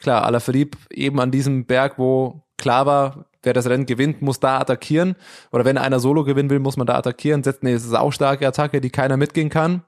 klar, 0.00 0.24
Alaphilippe 0.24 0.76
eben 0.90 1.18
an 1.18 1.30
diesem 1.30 1.64
Berg, 1.64 1.98
wo 1.98 2.42
klar 2.58 2.84
war, 2.84 3.26
wer 3.44 3.52
das 3.52 3.66
Rennen 3.66 3.86
gewinnt, 3.86 4.22
muss 4.22 4.40
da 4.40 4.58
attackieren. 4.58 5.16
Oder 5.52 5.64
wenn 5.64 5.78
einer 5.78 6.00
Solo 6.00 6.24
gewinnen 6.24 6.50
will, 6.50 6.58
muss 6.58 6.76
man 6.76 6.86
da 6.86 6.96
attackieren. 6.96 7.42
Setzt 7.42 7.62
eine 7.62 7.78
saustarke 7.78 8.46
Attacke, 8.46 8.80
die 8.80 8.90
keiner 8.90 9.16
mitgehen 9.16 9.50
kann. 9.50 9.82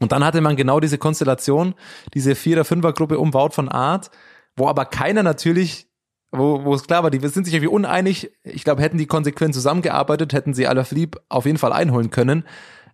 Und 0.00 0.12
dann 0.12 0.24
hatte 0.24 0.40
man 0.40 0.56
genau 0.56 0.80
diese 0.80 0.98
Konstellation, 0.98 1.74
diese 2.14 2.34
Vierer-Fünfer-Gruppe 2.34 3.18
um 3.18 3.32
Wout 3.34 3.50
von 3.52 3.68
Art, 3.68 4.10
wo 4.56 4.66
aber 4.68 4.84
keiner 4.84 5.22
natürlich, 5.22 5.86
wo, 6.32 6.64
wo 6.64 6.74
es 6.74 6.84
klar 6.84 7.04
war, 7.04 7.10
die 7.10 7.20
sind 7.28 7.44
sich 7.44 7.54
irgendwie 7.54 7.72
uneinig. 7.72 8.32
Ich 8.42 8.64
glaube, 8.64 8.82
hätten 8.82 8.98
die 8.98 9.06
konsequent 9.06 9.54
zusammengearbeitet, 9.54 10.32
hätten 10.32 10.54
sie 10.54 10.66
Alaphilippe 10.66 11.20
auf 11.28 11.46
jeden 11.46 11.58
Fall 11.58 11.72
einholen 11.72 12.10
können. 12.10 12.44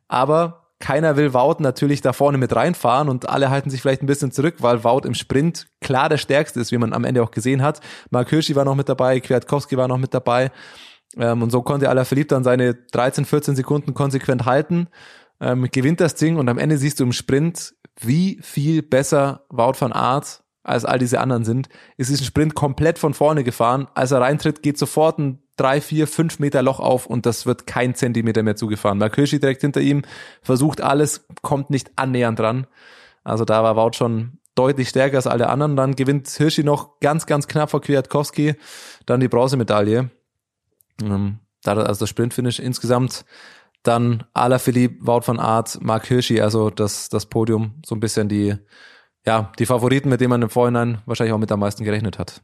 Aber 0.07 0.68
keiner 0.81 1.17
will 1.17 1.35
Wout 1.35 1.57
natürlich 1.59 2.01
da 2.01 2.13
vorne 2.13 2.39
mit 2.39 2.55
reinfahren 2.55 3.09
und 3.09 3.29
alle 3.29 3.51
halten 3.51 3.71
sich 3.71 3.81
vielleicht 3.81 4.03
ein 4.03 4.07
bisschen 4.07 4.31
zurück, 4.31 4.57
weil 4.59 4.85
Wout 4.85 5.03
im 5.05 5.15
Sprint 5.15 5.67
klar 5.81 6.09
der 6.09 6.19
stärkste 6.19 6.61
ist, 6.61 6.71
wie 6.71 6.79
man 6.79 6.93
am 6.93 7.05
Ende 7.05 7.23
auch 7.23 7.31
gesehen 7.31 7.63
hat. 7.63 7.81
Mark 8.11 8.31
Hirschi 8.31 8.55
war 8.55 8.65
noch 8.65 8.77
mit 8.77 8.89
dabei, 8.89 9.21
Kwiatkowski 9.21 9.77
war 9.77 9.89
noch 9.89 9.99
mit 9.99 10.15
dabei. 10.15 10.53
Ähm, 11.17 11.43
und 11.43 11.51
so 11.51 11.63
konnte 11.63 11.89
Alaphilippe 11.89 12.35
dann 12.35 12.45
seine 12.45 12.75
13, 12.75 13.25
14 13.25 13.57
Sekunden 13.57 13.95
konsequent 13.95 14.45
halten, 14.45 14.89
ähm, 15.41 15.69
gewinnt 15.71 16.01
das 16.01 16.15
Ding 16.15 16.37
und 16.37 16.49
am 16.49 16.59
Ende 16.59 16.79
siehst 16.79 17.01
du 17.01 17.05
im 17.05 17.13
Sprint, 17.13 17.75
wie 18.01 18.39
viel 18.43 18.83
besser 18.83 19.47
Wout 19.49 19.75
van 19.81 19.93
Aert 19.93 20.43
als 20.63 20.85
all 20.85 20.99
diese 20.99 21.21
anderen 21.21 21.45
sind. 21.45 21.69
ist 21.97 22.11
diesen 22.11 22.27
Sprint 22.27 22.55
komplett 22.55 22.99
von 22.99 23.15
vorne 23.15 23.43
gefahren. 23.43 23.89
Als 23.95 24.11
er 24.11 24.21
reintritt, 24.21 24.63
geht 24.63 24.79
sofort 24.79 25.19
ein 25.19 25.43
drei, 25.59 25.81
vier, 25.81 26.07
fünf 26.07 26.39
Meter 26.39 26.63
Loch 26.63 26.81
auf 26.81 27.07
und 27.07 27.27
das 27.27 27.45
wird 27.45 27.67
kein 27.67 27.95
Zentimeter 27.95 28.43
mehr 28.43 28.57
zugefahren. 28.57 28.99
Mark 28.99 29.17
Hirschi 29.17 29.41
direkt 29.41 29.61
hinter 29.61 29.81
ihm, 29.81 30.03
versucht 30.43 30.81
alles, 30.81 31.27
kommt 31.43 31.71
nicht 31.71 31.91
annähernd 31.97 32.39
dran. 32.39 32.67
Also 33.25 33.45
da 33.45 33.63
war 33.63 33.77
Wout 33.77 33.93
schon 33.95 34.39
deutlich 34.55 34.89
stärker 34.89 35.17
als 35.17 35.27
alle 35.27 35.49
anderen. 35.49 35.77
Dann 35.77 35.95
gewinnt 35.95 36.29
Hirschi 36.29 36.65
noch 36.65 37.01
ganz, 37.01 37.27
ganz 37.27 37.47
knapp 37.47 37.71
vor 37.71 37.81
Kwiatkowski, 37.81 38.55
dann 39.07 39.21
die 39.21 39.29
Bronzemedaille. 39.29 40.11
Ähm, 41.03 41.39
also 41.65 42.01
das 42.01 42.09
Sprintfinish 42.09 42.59
insgesamt 42.59 43.25
dann 43.83 44.25
Alaphilippe, 44.35 45.07
Wout 45.07 45.23
van 45.27 45.39
Aert, 45.39 45.79
Mark 45.83 46.07
Hirschi, 46.07 46.41
also 46.41 46.71
das, 46.71 47.09
das 47.09 47.27
Podium, 47.27 47.75
so 47.85 47.95
ein 47.95 48.01
bisschen 48.01 48.29
die, 48.29 48.57
ja, 49.25 49.53
die 49.59 49.67
Favoriten, 49.67 50.09
mit 50.09 50.21
denen 50.21 50.31
man 50.31 50.43
im 50.43 50.51
Vorhinein 50.51 51.01
wahrscheinlich 51.07 51.33
auch 51.33 51.39
mit 51.39 51.53
am 51.53 51.61
meisten 51.61 51.85
gerechnet 51.85 52.19
hat. 52.19 52.43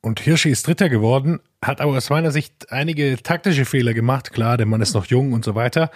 Und 0.00 0.20
Hirschi 0.20 0.50
ist 0.50 0.64
Dritter 0.64 0.88
geworden, 0.88 1.40
hat 1.60 1.80
aber 1.80 1.96
aus 1.96 2.08
meiner 2.08 2.30
Sicht 2.30 2.70
einige 2.70 3.20
taktische 3.20 3.64
Fehler 3.64 3.94
gemacht. 3.94 4.32
Klar, 4.32 4.56
der 4.56 4.66
Mann 4.66 4.80
ist 4.80 4.94
noch 4.94 5.06
jung 5.06 5.32
und 5.32 5.44
so 5.44 5.56
weiter. 5.56 5.90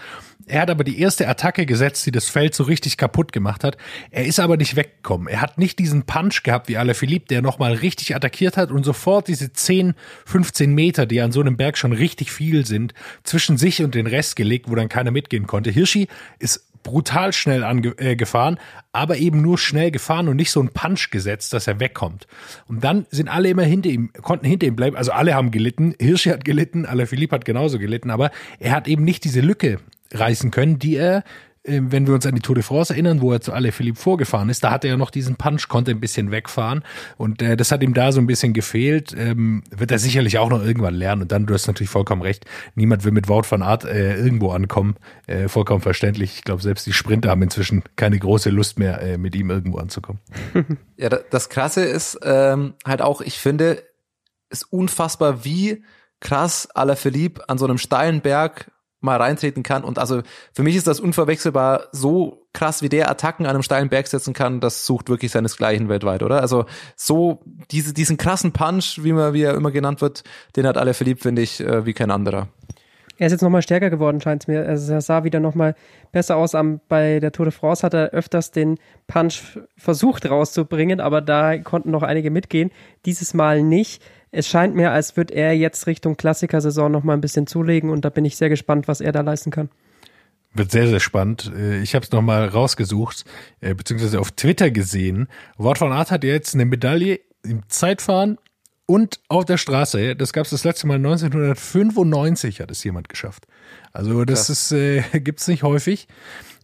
Er 0.47 0.63
hat 0.63 0.71
aber 0.71 0.83
die 0.83 0.99
erste 0.99 1.29
Attacke 1.29 1.67
gesetzt, 1.67 2.05
die 2.05 2.11
das 2.11 2.29
Feld 2.29 2.53
so 2.53 2.65
richtig 2.65 2.97
kaputt 2.97 3.31
gemacht 3.31 3.63
hat. 3.63 3.77
Er 4.11 4.25
ist 4.27 4.41
aber 4.41 4.57
nicht 4.57 4.75
weggekommen. 4.75 5.29
Er 5.29 5.41
hat 5.41 5.57
nicht 5.57 5.79
diesen 5.79 6.03
Punch 6.03 6.43
gehabt 6.43 6.69
wie 6.69 6.79
alle 6.79 6.95
Philipp, 6.95 7.29
der 7.29 7.43
nochmal 7.43 7.75
richtig 7.75 8.17
attackiert 8.17 8.57
hat 8.57 8.73
und 8.73 8.83
sofort 8.83 9.29
diese 9.29 9.53
10, 9.53 9.95
15 10.27 10.75
Meter, 10.75 11.07
die 11.07 11.21
an 11.21 11.31
so 11.31 11.41
einem 11.41 11.57
Berg 11.57 11.79
schon 11.79 11.93
richtig 11.93 12.33
viel 12.33 12.67
sind, 12.67 12.95
zwischen 13.23 13.57
sich 13.57 13.85
und 13.85 13.95
den 13.95 14.09
Rest 14.09 14.35
gelegt, 14.35 14.69
wo 14.69 14.75
dann 14.75 14.89
keiner 14.89 15.13
mitgehen 15.13 15.47
konnte. 15.47 15.71
Hirschi 15.71 16.09
ist 16.41 16.72
brutal 16.83 17.33
schnell 17.33 17.65
angefahren, 17.65 18.57
äh, 18.57 18.61
aber 18.93 19.17
eben 19.17 19.41
nur 19.41 19.59
schnell 19.59 19.91
gefahren 19.91 20.29
und 20.29 20.37
nicht 20.37 20.51
so 20.51 20.61
ein 20.61 20.69
Punch 20.69 21.11
gesetzt, 21.11 21.53
dass 21.53 21.67
er 21.67 21.81
wegkommt. 21.81 22.27
Und 22.69 22.85
dann 22.85 23.07
sind 23.11 23.29
alle 23.29 23.49
immer 23.49 23.63
hinter 23.63 23.91
ihm, 23.91 24.13
konnten 24.13 24.47
hinter 24.47 24.67
ihm 24.67 24.77
bleiben. 24.77 24.97
Also 24.97 25.13
alle 25.13 25.35
haben 25.35 25.51
gelitten. 25.51 25.95
Hirschi 26.01 26.31
hat 26.31 26.45
gelitten, 26.45 26.87
Alaphilippe 26.87 27.35
hat 27.35 27.45
genauso 27.45 27.79
gelitten, 27.79 28.11
aber 28.11 28.31
er 28.59 28.73
hat 28.73 28.89
eben 28.89 29.05
nicht 29.05 29.25
diese 29.25 29.41
Lücke 29.41 29.79
reißen 30.13 30.51
können, 30.51 30.79
die 30.79 30.97
er 30.97 31.25
wenn 31.65 32.07
wir 32.07 32.15
uns 32.15 32.27
an 32.27 32.35
die 32.35 32.41
Tour 32.41 32.57
de 32.57 32.65
France 32.65 32.93
erinnern, 32.93 33.21
wo 33.21 33.33
er 33.33 33.41
zu 33.41 33.53
alle 33.53 33.71
Philipp 33.71 33.97
vorgefahren 33.97 34.49
ist, 34.49 34.65
da 34.65 34.73
hatte 34.73 34.89
er 34.89 34.97
noch 34.97 35.11
diesen 35.11 35.37
Punch, 35.37 35.69
konnte 35.69 35.93
ein 35.93 36.01
bisschen 36.01 36.33
wegfahren 36.33 36.83
und 37.17 37.41
äh, 37.41 37.57
das 37.57 37.71
hat 37.71 37.83
ihm 37.83 37.95
da 37.95 38.11
so 38.11 38.21
ein 38.21 38.27
bisschen 38.27 38.53
gefehlt. 38.53 39.15
Ähm, 39.17 39.63
wird 39.71 39.93
er 39.93 40.01
sicherlich 40.01 40.39
auch 40.39 40.51
noch 40.51 40.63
irgendwann 40.63 40.95
lernen 40.95 41.23
und 41.23 41.33
dann, 41.33 41.47
du 41.47 41.55
hast 41.55 41.69
natürlich 41.69 41.91
vollkommen 41.91 42.23
recht, 42.23 42.47
niemand 42.75 43.05
will 43.05 43.13
mit 43.13 43.29
Wout 43.29 43.45
van 43.49 43.63
Art 43.63 43.85
äh, 43.85 44.17
irgendwo 44.17 44.51
ankommen, 44.51 44.97
äh, 45.29 45.47
vollkommen 45.47 45.81
verständlich. 45.81 46.35
Ich 46.37 46.45
glaube, 46.45 46.63
selbst 46.63 46.87
die 46.87 46.93
Sprinter 46.93 47.31
haben 47.31 47.43
inzwischen 47.43 47.85
keine 47.95 48.19
große 48.19 48.51
Lust 48.51 48.79
mehr, 48.79 49.01
äh, 49.01 49.17
mit 49.17 49.37
ihm 49.37 49.51
irgendwo 49.51 49.79
anzukommen. 49.79 50.21
Ja, 50.97 51.09
das 51.09 51.49
Krasse 51.49 51.85
ist 51.85 52.21
ähm, 52.23 52.75
halt 52.87 53.03
auch, 53.03 53.23
ich 53.23 53.39
finde, 53.39 53.83
ist 54.51 54.73
unfassbar, 54.73 55.45
wie 55.45 55.83
krass 56.21 56.69
Alaphilippe 56.75 57.49
an 57.49 57.59
so 57.59 57.65
einem 57.65 57.79
steilen 57.79 58.21
Berg 58.21 58.71
mal 59.03 59.17
reintreten 59.17 59.63
kann. 59.63 59.85
Und 59.85 59.99
also 59.99 60.23
für 60.53 60.63
mich 60.63 60.77
ist 60.77 60.87
das 60.87 61.01
unverwechselbar 61.01 61.89
so 61.93 62.47
krass, 62.53 62.83
wie 62.83 62.89
der 62.89 63.11
Attacken 63.11 63.47
an 63.47 63.55
einem 63.55 63.63
steilen 63.63 63.89
Berg 63.89 64.07
setzen 64.07 64.35
kann, 64.35 64.61
das 64.61 64.87
sucht 64.87 65.09
wirklich 65.09 65.33
seinesgleichen 65.33 65.89
weltweit, 65.89 66.23
oder? 66.23 66.41
Also 66.41 66.67
so 66.97 67.41
diese, 67.71 67.95
diesen 67.95 68.17
krassen 68.17 68.53
Punch, 68.53 69.01
wie 69.03 69.13
man, 69.13 69.33
wie 69.33 69.43
er 69.43 69.55
immer 69.55 69.71
genannt 69.71 70.01
wird, 70.01 70.23
den 70.57 70.67
hat 70.67 70.77
alle 70.77 70.95
verliebt, 70.95 71.23
finde 71.23 71.43
ich, 71.43 71.61
äh, 71.61 71.87
wie 71.87 71.93
kein 71.93 72.11
anderer. 72.11 72.49
Er 73.19 73.27
ist 73.27 73.33
jetzt 73.33 73.43
nochmal 73.43 73.63
stärker 73.63 73.91
geworden, 73.91 74.21
scheint 74.21 74.43
es 74.43 74.49
mir. 74.49 74.67
Also 74.67 74.95
er 74.95 75.01
sah 75.01 75.23
wieder 75.23 75.39
nochmal 75.39 75.75
besser 76.11 76.37
aus. 76.37 76.57
Bei 76.89 77.21
der 77.21 77.31
Tour 77.31 77.47
de 77.47 77.53
France 77.53 77.85
hat 77.85 77.95
er 77.95 78.11
öfters 78.11 78.51
den 78.51 78.79
Punch 79.07 79.59
versucht 79.77 80.29
rauszubringen, 80.29 80.99
aber 80.99 81.21
da 81.21 81.59
konnten 81.59 81.91
noch 81.91 82.03
einige 82.03 82.31
mitgehen. 82.31 82.71
Dieses 83.05 83.35
Mal 83.35 83.63
nicht 83.63 84.03
es 84.33 84.49
scheint 84.49 84.75
mir, 84.75 84.91
als 84.91 85.17
würde 85.17 85.35
er 85.35 85.55
jetzt 85.55 85.87
Richtung 85.87 86.17
Klassikersaison 86.17 86.91
noch 86.91 87.05
mal 87.05 87.13
ein 87.13 87.21
bisschen 87.21 87.47
zulegen 87.47 87.91
und 87.91 88.05
da 88.05 88.11
bin 88.11 88.25
ich 88.25 88.37
sehr 88.37 88.49
gespannt, 88.49 88.89
was 88.89 89.01
er 89.01 89.13
da 89.13 89.21
leisten 89.21 89.51
kann. 89.51 89.69
Wird 90.55 90.71
sehr, 90.71 90.89
sehr 90.89 91.01
spannend. 91.01 91.53
Äh, 91.57 91.81
ich 91.83 91.95
habe 91.95 92.05
es 92.05 92.11
nochmal 92.11 92.49
rausgesucht, 92.49 93.25
äh, 93.61 93.75
beziehungsweise 93.75 94.19
auf 94.21 94.33
Twitter 94.33 94.71
gesehen. 94.71 95.29
Wort 95.57 95.79
von 95.79 95.93
Art 95.93 96.11
hat 96.11 96.25
jetzt 96.25 96.55
eine 96.55 96.65
Medaille 96.65 97.21
im 97.43 97.63
Zeitfahren 97.69 98.39
und 98.87 99.21
auf 99.29 99.45
der 99.45 99.59
Straße. 99.59 100.17
Das 100.17 100.33
gab 100.33 100.45
es 100.45 100.51
das 100.51 100.65
letzte 100.65 100.87
Mal 100.87 100.97
1995, 100.97 102.61
hat 102.61 102.71
es 102.71 102.83
jemand 102.85 103.09
geschafft. 103.09 103.47
Also 103.93 104.25
das 104.25 104.51
ist 104.51 104.73
äh, 104.73 105.03
gibt's 105.21 105.47
nicht 105.47 105.63
häufig. 105.63 106.09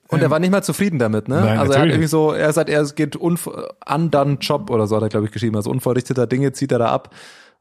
Und 0.08 0.20
er 0.20 0.26
ähm, 0.26 0.30
war 0.30 0.38
nicht 0.38 0.50
mal 0.50 0.62
zufrieden 0.62 0.98
damit, 0.98 1.28
ne? 1.28 1.40
Nein, 1.42 1.58
also 1.58 1.74
er 1.74 1.80
hat 1.80 1.88
irgendwie 1.88 2.08
so, 2.08 2.32
er 2.32 2.50
sagt, 2.54 2.70
er 2.70 2.82
geht 2.86 3.14
undone 3.14 4.38
Job 4.40 4.70
oder 4.70 4.86
so, 4.86 4.96
hat 4.96 5.02
er, 5.02 5.10
glaube 5.10 5.26
ich, 5.26 5.32
geschrieben. 5.32 5.56
Also 5.56 5.70
unverrichteter 5.70 6.26
Dinge 6.26 6.52
zieht 6.52 6.72
er 6.72 6.78
da 6.78 6.86
ab. 6.86 7.14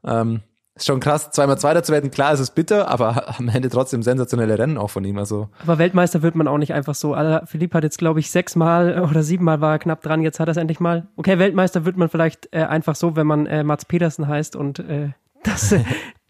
Ähm, 0.04 0.40
ist 0.78 0.86
schon 0.86 1.00
krass, 1.00 1.30
zweimal 1.32 1.58
Zweiter 1.58 1.82
zu 1.82 1.92
werden. 1.92 2.10
Klar, 2.10 2.32
es 2.32 2.40
ist 2.40 2.54
bitter, 2.54 2.88
aber 2.88 3.34
am 3.38 3.48
Ende 3.48 3.68
trotzdem 3.68 4.02
sensationelle 4.02 4.58
Rennen 4.58 4.78
auch 4.78 4.90
von 4.90 5.04
ihm. 5.04 5.18
Also. 5.18 5.48
Aber 5.62 5.78
Weltmeister 5.78 6.22
wird 6.22 6.34
man 6.34 6.48
auch 6.48 6.58
nicht 6.58 6.72
einfach 6.72 6.94
so. 6.94 7.16
Philipp 7.46 7.74
hat 7.74 7.84
jetzt, 7.84 7.98
glaube 7.98 8.20
ich, 8.20 8.30
sechsmal 8.30 9.02
oder 9.02 9.22
siebenmal 9.22 9.60
war 9.60 9.72
er 9.72 9.78
knapp 9.78 10.02
dran. 10.02 10.22
Jetzt 10.22 10.40
hat 10.40 10.48
er 10.48 10.52
es 10.52 10.56
endlich 10.56 10.80
mal. 10.80 11.08
Okay, 11.16 11.38
Weltmeister 11.38 11.84
wird 11.84 11.96
man 11.96 12.08
vielleicht 12.08 12.48
äh, 12.52 12.62
einfach 12.62 12.94
so, 12.94 13.16
wenn 13.16 13.26
man 13.26 13.46
äh, 13.46 13.64
Mats 13.64 13.84
Petersen 13.84 14.28
heißt 14.28 14.56
und 14.56 14.78
äh, 14.78 15.10
das, 15.42 15.72
äh, 15.72 15.84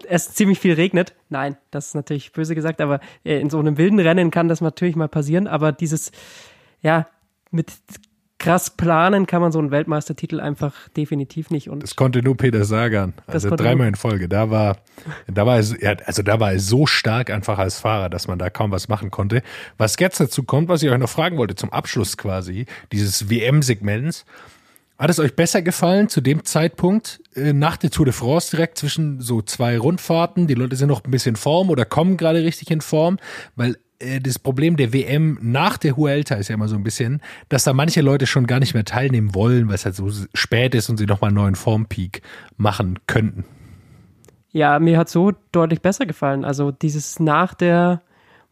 es 0.07 0.35
ziemlich 0.35 0.59
viel 0.59 0.75
regnet. 0.75 1.15
Nein, 1.29 1.57
das 1.71 1.89
ist 1.89 1.95
natürlich 1.95 2.33
böse 2.33 2.55
gesagt, 2.55 2.81
aber 2.81 3.01
äh, 3.25 3.41
in 3.41 3.51
so 3.51 3.59
einem 3.59 3.77
wilden 3.77 4.01
Rennen 4.01 4.31
kann 4.31 4.49
das 4.49 4.61
natürlich 4.61 4.97
mal 4.97 5.09
passieren. 5.09 5.47
Aber 5.47 5.73
dieses, 5.73 6.11
ja, 6.81 7.07
mit 7.51 7.73
krass 8.39 8.71
planen 8.71 9.27
kann 9.27 9.43
man 9.43 9.51
so 9.51 9.59
einen 9.59 9.71
Weltmeistertitel 9.71 10.41
einfach 10.41 10.89
definitiv 10.91 11.51
nicht. 11.51 11.69
Und 11.69 11.83
das 11.83 11.97
konnte 11.97 12.23
nur 12.23 12.37
Peter 12.37 12.65
Sagan. 12.65 13.15
Also 13.27 13.51
dreimal 13.51 13.89
in 13.89 13.97
Folge. 13.97 14.29
Da 14.29 14.51
war, 14.51 14.79
da 15.27 15.45
war 15.45 15.59
er, 15.59 15.97
also 16.07 16.23
da 16.23 16.39
war 16.39 16.53
er 16.53 16.61
so 16.61 16.87
stark 16.87 17.31
einfach 17.31 17.59
als 17.59 17.81
Fahrer, 17.81 18.09
dass 18.09 18.29
man 18.29 18.39
da 18.39 18.49
kaum 18.49 18.71
was 18.71 18.89
machen 18.89 19.11
konnte. 19.11 19.43
Was 19.77 19.97
jetzt 19.99 20.21
dazu 20.21 20.45
kommt, 20.45 20.69
was 20.69 20.83
ich 20.83 20.91
euch 20.91 20.99
noch 20.99 21.09
fragen 21.09 21.37
wollte 21.37 21.57
zum 21.57 21.73
Abschluss 21.73 22.17
quasi 22.17 22.67
dieses 22.93 23.29
WM-Segments. 23.29 24.25
Hat 24.99 25.11
es 25.11 25.21
euch 25.21 25.37
besser 25.37 25.63
gefallen 25.63 26.09
zu 26.09 26.21
dem 26.21 26.45
Zeitpunkt 26.45 27.21
äh, 27.35 27.53
nach 27.53 27.77
der 27.77 27.91
Tour 27.91 28.05
de 28.05 28.13
France 28.13 28.51
direkt 28.51 28.79
zwischen 28.79 29.21
so 29.21 29.43
zwei 29.43 29.79
Rundfahrten? 29.79 30.49
Die 30.49 30.55
Leute 30.55 30.75
sind 30.75 30.89
noch 30.89 31.05
ein 31.05 31.11
bisschen 31.11 31.35
in 31.35 31.37
Form 31.37 31.71
oder 31.71 31.85
kommen 31.85 32.17
gerade 32.17 32.43
richtig 32.43 32.71
in 32.73 32.81
Form, 32.81 33.19
weil 33.55 33.77
das 33.99 34.39
Problem 34.39 34.77
der 34.77 34.93
WM 34.93 35.39
nach 35.43 35.77
der 35.77 35.97
Huelta 35.97 36.37
ist 36.37 36.49
ja 36.49 36.55
immer 36.55 36.69
so 36.69 36.77
ein 36.77 36.85
bisschen, 36.85 37.21
dass 37.49 37.65
da 37.65 37.73
manche 37.73 38.01
Leute 38.01 38.27
schon 38.27 38.47
gar 38.47 38.61
nicht 38.61 38.75
mehr 38.75 38.85
teilnehmen 38.85 39.35
wollen, 39.35 39.69
weil 39.69 39.75
es 39.75 39.85
halt 39.85 39.97
so 39.97 40.09
spät 40.35 40.75
ist 40.75 40.89
und 40.89 40.99
sie 40.99 41.07
nochmal 41.07 41.29
einen 41.29 41.37
neuen 41.37 41.55
Formpeak 41.57 42.23
machen 42.57 42.99
könnten. 43.07 43.45
Ja, 44.51 44.79
mir 44.79 44.99
hat 44.99 45.09
so 45.09 45.33
deutlich 45.53 45.83
besser 45.83 46.07
gefallen. 46.07 46.45
Also 46.45 46.71
dieses 46.71 47.19
nach 47.19 47.55
der 47.55 48.03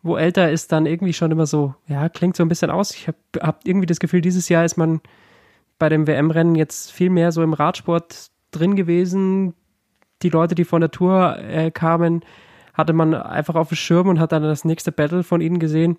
Vuelta 0.03 0.47
ist 0.47 0.73
dann 0.73 0.87
irgendwie 0.87 1.13
schon 1.13 1.31
immer 1.31 1.47
so, 1.47 1.75
ja, 1.87 2.09
klingt 2.09 2.37
so 2.37 2.45
ein 2.45 2.49
bisschen 2.49 2.71
aus. 2.71 2.93
Ich 2.93 3.09
habe 3.09 3.19
hab 3.41 3.67
irgendwie 3.67 3.87
das 3.87 4.01
Gefühl, 4.01 4.21
dieses 4.21 4.49
Jahr 4.49 4.65
ist 4.65 4.77
man 4.77 5.01
bei 5.79 5.89
dem 5.89 6.07
WM-Rennen 6.07 6.55
jetzt 6.55 6.93
viel 6.93 7.11
mehr 7.11 7.33
so 7.33 7.43
im 7.43 7.53
Radsport 7.53 8.31
drin 8.51 8.77
gewesen. 8.77 9.55
Die 10.23 10.31
Leute, 10.31 10.55
die 10.55 10.65
von 10.65 10.81
der 10.81 10.91
Tour 10.91 11.39
äh, 11.39 11.71
kamen, 11.71 12.25
hatte 12.77 12.93
man 12.93 13.15
einfach 13.15 13.55
auf 13.55 13.69
dem 13.69 13.77
Schirm 13.77 14.09
und 14.09 14.21
hat 14.21 14.33
dann 14.33 14.43
das 14.43 14.65
nächste 14.65 14.93
Battle 14.93 15.23
von 15.23 15.41
ihnen 15.41 15.59
gesehen. 15.59 15.99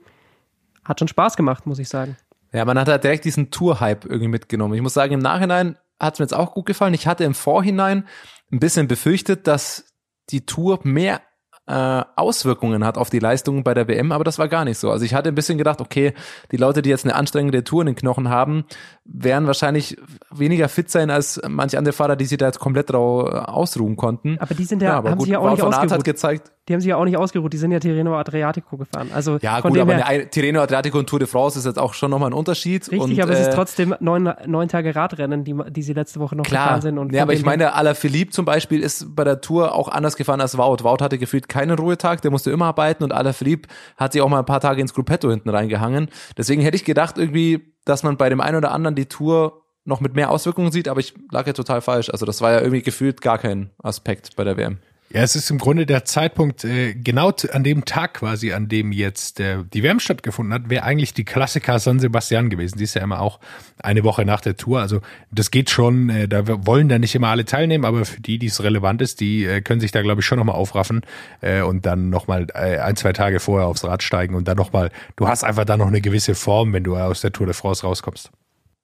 Hat 0.85 0.99
schon 0.99 1.07
Spaß 1.07 1.35
gemacht, 1.35 1.65
muss 1.65 1.79
ich 1.79 1.89
sagen. 1.89 2.15
Ja, 2.53 2.63
man 2.65 2.79
hat 2.79 2.87
halt 2.87 3.03
direkt 3.03 3.25
diesen 3.25 3.51
Tour-Hype 3.51 4.05
irgendwie 4.05 4.29
mitgenommen. 4.29 4.73
Ich 4.75 4.81
muss 4.81 4.93
sagen, 4.93 5.13
im 5.13 5.19
Nachhinein 5.19 5.77
hat 5.99 6.13
es 6.13 6.19
mir 6.19 6.25
jetzt 6.25 6.35
auch 6.35 6.53
gut 6.53 6.65
gefallen. 6.65 6.93
Ich 6.93 7.07
hatte 7.07 7.23
im 7.23 7.33
Vorhinein 7.33 8.07
ein 8.51 8.59
bisschen 8.59 8.87
befürchtet, 8.87 9.47
dass 9.47 9.93
die 10.29 10.45
Tour 10.45 10.79
mehr 10.83 11.21
äh, 11.67 12.03
Auswirkungen 12.15 12.85
hat 12.85 12.97
auf 12.97 13.09
die 13.09 13.19
Leistungen 13.19 13.63
bei 13.63 13.73
der 13.73 13.87
WM, 13.89 14.13
aber 14.13 14.23
das 14.23 14.39
war 14.39 14.47
gar 14.47 14.63
nicht 14.63 14.77
so. 14.77 14.89
Also 14.89 15.03
ich 15.03 15.13
hatte 15.13 15.29
ein 15.29 15.35
bisschen 15.35 15.57
gedacht, 15.57 15.81
okay, 15.81 16.13
die 16.51 16.57
Leute, 16.57 16.81
die 16.81 16.89
jetzt 16.89 17.03
eine 17.03 17.15
anstrengende 17.15 17.63
Tour 17.63 17.81
in 17.81 17.87
den 17.87 17.95
Knochen 17.95 18.29
haben, 18.29 18.63
werden 19.03 19.47
wahrscheinlich 19.47 19.97
weniger 20.31 20.69
fit 20.69 20.89
sein 20.89 21.09
als 21.09 21.41
manche 21.47 21.77
andere 21.77 21.93
Fahrer, 21.93 22.15
die 22.15 22.25
sich 22.25 22.37
da 22.37 22.45
jetzt 22.45 22.59
komplett 22.59 22.91
drauf 22.91 23.29
ausruhen 23.29 23.97
konnten. 23.97 24.37
Aber 24.39 24.55
die 24.55 24.63
sind 24.63 24.81
ja, 24.81 24.93
aber 24.93 25.11
haben 25.11 25.17
gut, 25.17 25.25
sich 25.25 25.33
ja 25.33 25.39
auch 25.39 25.51
nicht 25.51 25.61
Wout 25.61 25.67
ausgeruht. 25.67 25.91
hat 25.91 26.03
gezeigt, 26.05 26.51
Die 26.67 26.73
haben 26.73 26.81
sich 26.81 26.89
ja 26.89 26.97
auch 26.97 27.05
nicht 27.05 27.17
ausgeruht, 27.17 27.53
die 27.53 27.57
sind 27.57 27.71
ja 27.71 27.79
Tirreno 27.79 28.17
Adriatico 28.17 28.77
gefahren. 28.77 29.09
Also 29.13 29.37
ja 29.41 29.61
gut, 29.61 29.77
aber 29.77 30.05
eine 30.05 30.29
Tirreno 30.29 30.61
Adriatico 30.61 30.99
und 30.99 31.07
Tour 31.07 31.19
de 31.19 31.27
France 31.27 31.57
ist 31.57 31.65
jetzt 31.65 31.79
auch 31.79 31.93
schon 31.93 32.11
nochmal 32.11 32.29
ein 32.29 32.33
Unterschied. 32.33 32.91
richtig, 32.91 32.99
und, 32.99 33.21
aber 33.21 33.31
es 33.31 33.39
äh, 33.39 33.49
ist 33.49 33.55
trotzdem 33.55 33.95
neun, 33.99 34.33
neun 34.45 34.67
Tage 34.67 34.95
Radrennen, 34.95 35.43
die, 35.43 35.55
die 35.69 35.81
sie 35.81 35.93
letzte 35.93 36.19
Woche 36.19 36.35
noch 36.35 36.43
Klar, 36.43 36.65
gefahren 36.65 36.81
sind. 36.81 36.97
Und 36.97 37.13
ja, 37.13 37.23
aber 37.23 37.33
ich 37.33 37.45
meine, 37.45 37.73
Alaphilippe 37.73 38.31
zum 38.31 38.45
Beispiel 38.45 38.81
ist 38.81 39.15
bei 39.15 39.23
der 39.23 39.39
Tour 39.39 39.73
auch 39.73 39.87
anders 39.87 40.17
gefahren 40.17 40.41
als 40.41 40.57
Wout. 40.57 40.83
Wout 40.83 41.01
hatte 41.01 41.17
gefühlt 41.17 41.47
keinen 41.47 41.77
Ruhetag, 41.77 42.21
der 42.21 42.31
musste 42.31 42.51
immer 42.51 42.65
arbeiten 42.65 43.03
und 43.03 43.13
Alaphilippe 43.13 43.69
hat 43.95 44.13
sich 44.13 44.21
auch 44.21 44.29
mal 44.29 44.39
ein 44.39 44.45
paar 44.45 44.59
Tage 44.59 44.81
ins 44.81 44.93
Gruppetto 44.93 45.29
hinten 45.29 45.49
reingehangen. 45.49 46.09
Deswegen 46.37 46.61
hätte 46.61 46.75
ich 46.75 46.85
gedacht 46.85 47.17
irgendwie, 47.17 47.73
dass 47.85 48.03
man 48.03 48.17
bei 48.17 48.29
dem 48.29 48.41
einen 48.41 48.57
oder 48.57 48.71
anderen 48.71 48.95
die 48.95 49.05
Tour 49.05 49.63
noch 49.87 50.01
mit 50.01 50.15
mehr 50.15 50.29
Auswirkungen 50.29 50.71
sieht, 50.71 50.89
aber 50.89 50.99
ich 50.99 51.13
lag 51.31 51.47
ja 51.47 51.53
total 51.53 51.79
falsch. 51.79 52.09
Also 52.09 52.25
das 52.25 52.41
war 52.41 52.51
ja 52.51 52.59
irgendwie 52.59 52.81
gefühlt 52.81 53.21
gar 53.21 53.37
kein 53.37 53.71
Aspekt 53.81 54.35
bei 54.35 54.43
der 54.43 54.57
WM. 54.57 54.79
Ja, 55.09 55.21
es 55.21 55.37
ist 55.37 55.49
im 55.49 55.57
Grunde 55.57 55.85
der 55.85 56.03
Zeitpunkt, 56.03 56.65
äh, 56.65 56.93
genau 56.93 57.31
an 57.53 57.63
dem 57.63 57.85
Tag 57.85 58.15
quasi, 58.15 58.51
an 58.51 58.67
dem 58.67 58.91
jetzt 58.91 59.39
äh, 59.39 59.63
die 59.73 59.81
WM 59.81 60.01
stattgefunden 60.01 60.53
hat, 60.53 60.69
wäre 60.69 60.83
eigentlich 60.83 61.13
die 61.13 61.23
Klassiker 61.23 61.79
San 61.79 61.99
Sebastian 61.99 62.49
gewesen. 62.49 62.77
Die 62.77 62.83
ist 62.83 62.93
ja 62.93 63.03
immer 63.03 63.21
auch 63.21 63.39
eine 63.79 64.03
Woche 64.03 64.25
nach 64.25 64.41
der 64.41 64.57
Tour. 64.57 64.81
Also 64.81 64.99
das 65.31 65.49
geht 65.49 65.69
schon, 65.69 66.09
äh, 66.09 66.27
da 66.27 66.43
wollen 66.65 66.89
da 66.89 66.99
nicht 66.99 67.15
immer 67.15 67.29
alle 67.29 67.45
teilnehmen, 67.45 67.85
aber 67.85 68.03
für 68.03 68.19
die, 68.19 68.37
die 68.37 68.47
es 68.47 68.61
relevant 68.61 69.01
ist, 69.01 69.21
die 69.21 69.45
äh, 69.45 69.61
können 69.61 69.79
sich 69.79 69.91
da, 69.91 70.01
glaube 70.01 70.19
ich, 70.19 70.25
schon 70.25 70.39
nochmal 70.39 70.55
aufraffen 70.55 71.01
äh, 71.39 71.61
und 71.61 71.85
dann 71.85 72.09
nochmal 72.09 72.47
äh, 72.53 72.79
ein, 72.79 72.97
zwei 72.97 73.13
Tage 73.13 73.39
vorher 73.39 73.67
aufs 73.67 73.85
Rad 73.85 74.03
steigen 74.03 74.35
und 74.35 74.49
dann 74.49 74.57
nochmal, 74.57 74.91
du 75.15 75.25
hast 75.29 75.45
einfach 75.45 75.63
da 75.63 75.77
noch 75.77 75.87
eine 75.87 76.01
gewisse 76.01 76.35
Form, 76.35 76.73
wenn 76.73 76.83
du 76.83 76.97
aus 76.97 77.21
der 77.21 77.31
Tour 77.31 77.45
de 77.45 77.55
France 77.55 77.83
rauskommst. 77.83 78.29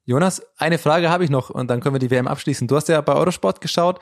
Jonas, 0.06 0.42
eine 0.58 0.78
Frage 0.78 1.10
habe 1.10 1.24
ich 1.24 1.30
noch 1.30 1.50
und 1.50 1.70
dann 1.70 1.80
können 1.80 1.96
wir 1.96 2.00
die 2.00 2.12
WM 2.12 2.28
abschließen. 2.28 2.68
Du 2.68 2.76
hast 2.76 2.90
ja 2.90 3.00
bei 3.00 3.14
Eurosport 3.14 3.62
geschaut. 3.62 4.00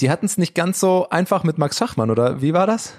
Die 0.00 0.10
hatten 0.10 0.26
es 0.26 0.38
nicht 0.38 0.54
ganz 0.54 0.80
so 0.80 1.08
einfach 1.10 1.44
mit 1.44 1.58
Max 1.58 1.78
Schachmann, 1.78 2.10
oder 2.10 2.42
wie 2.42 2.52
war 2.52 2.66
das? 2.66 2.98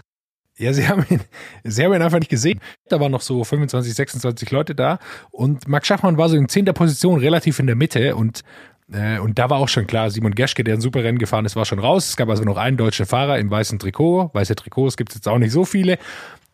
Ja, 0.58 0.74
sie 0.74 0.88
haben 0.90 1.06
ihn, 1.10 1.22
sie 1.64 1.84
haben 1.84 1.94
ihn 1.94 2.02
einfach 2.02 2.20
nicht 2.20 2.30
gesehen. 2.30 2.60
Da 2.90 3.00
waren 3.00 3.12
noch 3.12 3.22
so 3.22 3.44
25, 3.44 3.94
26 3.94 4.52
Leute 4.52 4.76
da 4.76 5.00
und 5.32 5.68
Max 5.68 5.88
Schachmann 5.88 6.18
war 6.18 6.30
so 6.30 6.36
in 6.36 6.50
zehnter 6.50 6.74
Position 6.74 7.20
relativ 7.20 7.60
in 7.60 7.68
der 7.68 7.76
Mitte 7.76 8.16
und 8.16 8.44
äh, 8.92 9.18
und 9.20 9.40
da 9.40 9.50
war 9.50 9.60
auch 9.60 9.70
schon 9.70 9.88
klar, 9.88 10.12
Simon 10.12 10.36
Geschke, 10.36 10.64
der 10.64 10.76
ein 10.76 10.82
super 10.82 11.04
Rennen 11.04 11.18
gefahren 11.18 11.46
ist, 11.46 11.56
war 11.56 11.66
schon 11.66 11.80
raus. 11.80 12.10
Es 12.10 12.18
gab 12.18 12.30
also 12.30 12.44
noch 12.44 12.58
einen 12.58 12.78
deutschen 12.78 13.06
Fahrer 13.06 13.40
im 13.40 13.50
weißen 13.50 13.80
Trikot. 13.80 14.32
Weiße 14.34 14.56
Trikots 14.56 14.98
gibt 14.98 15.12
es 15.12 15.16
jetzt 15.16 15.28
auch 15.28 15.38
nicht 15.38 15.52
so 15.52 15.64
viele. 15.64 15.98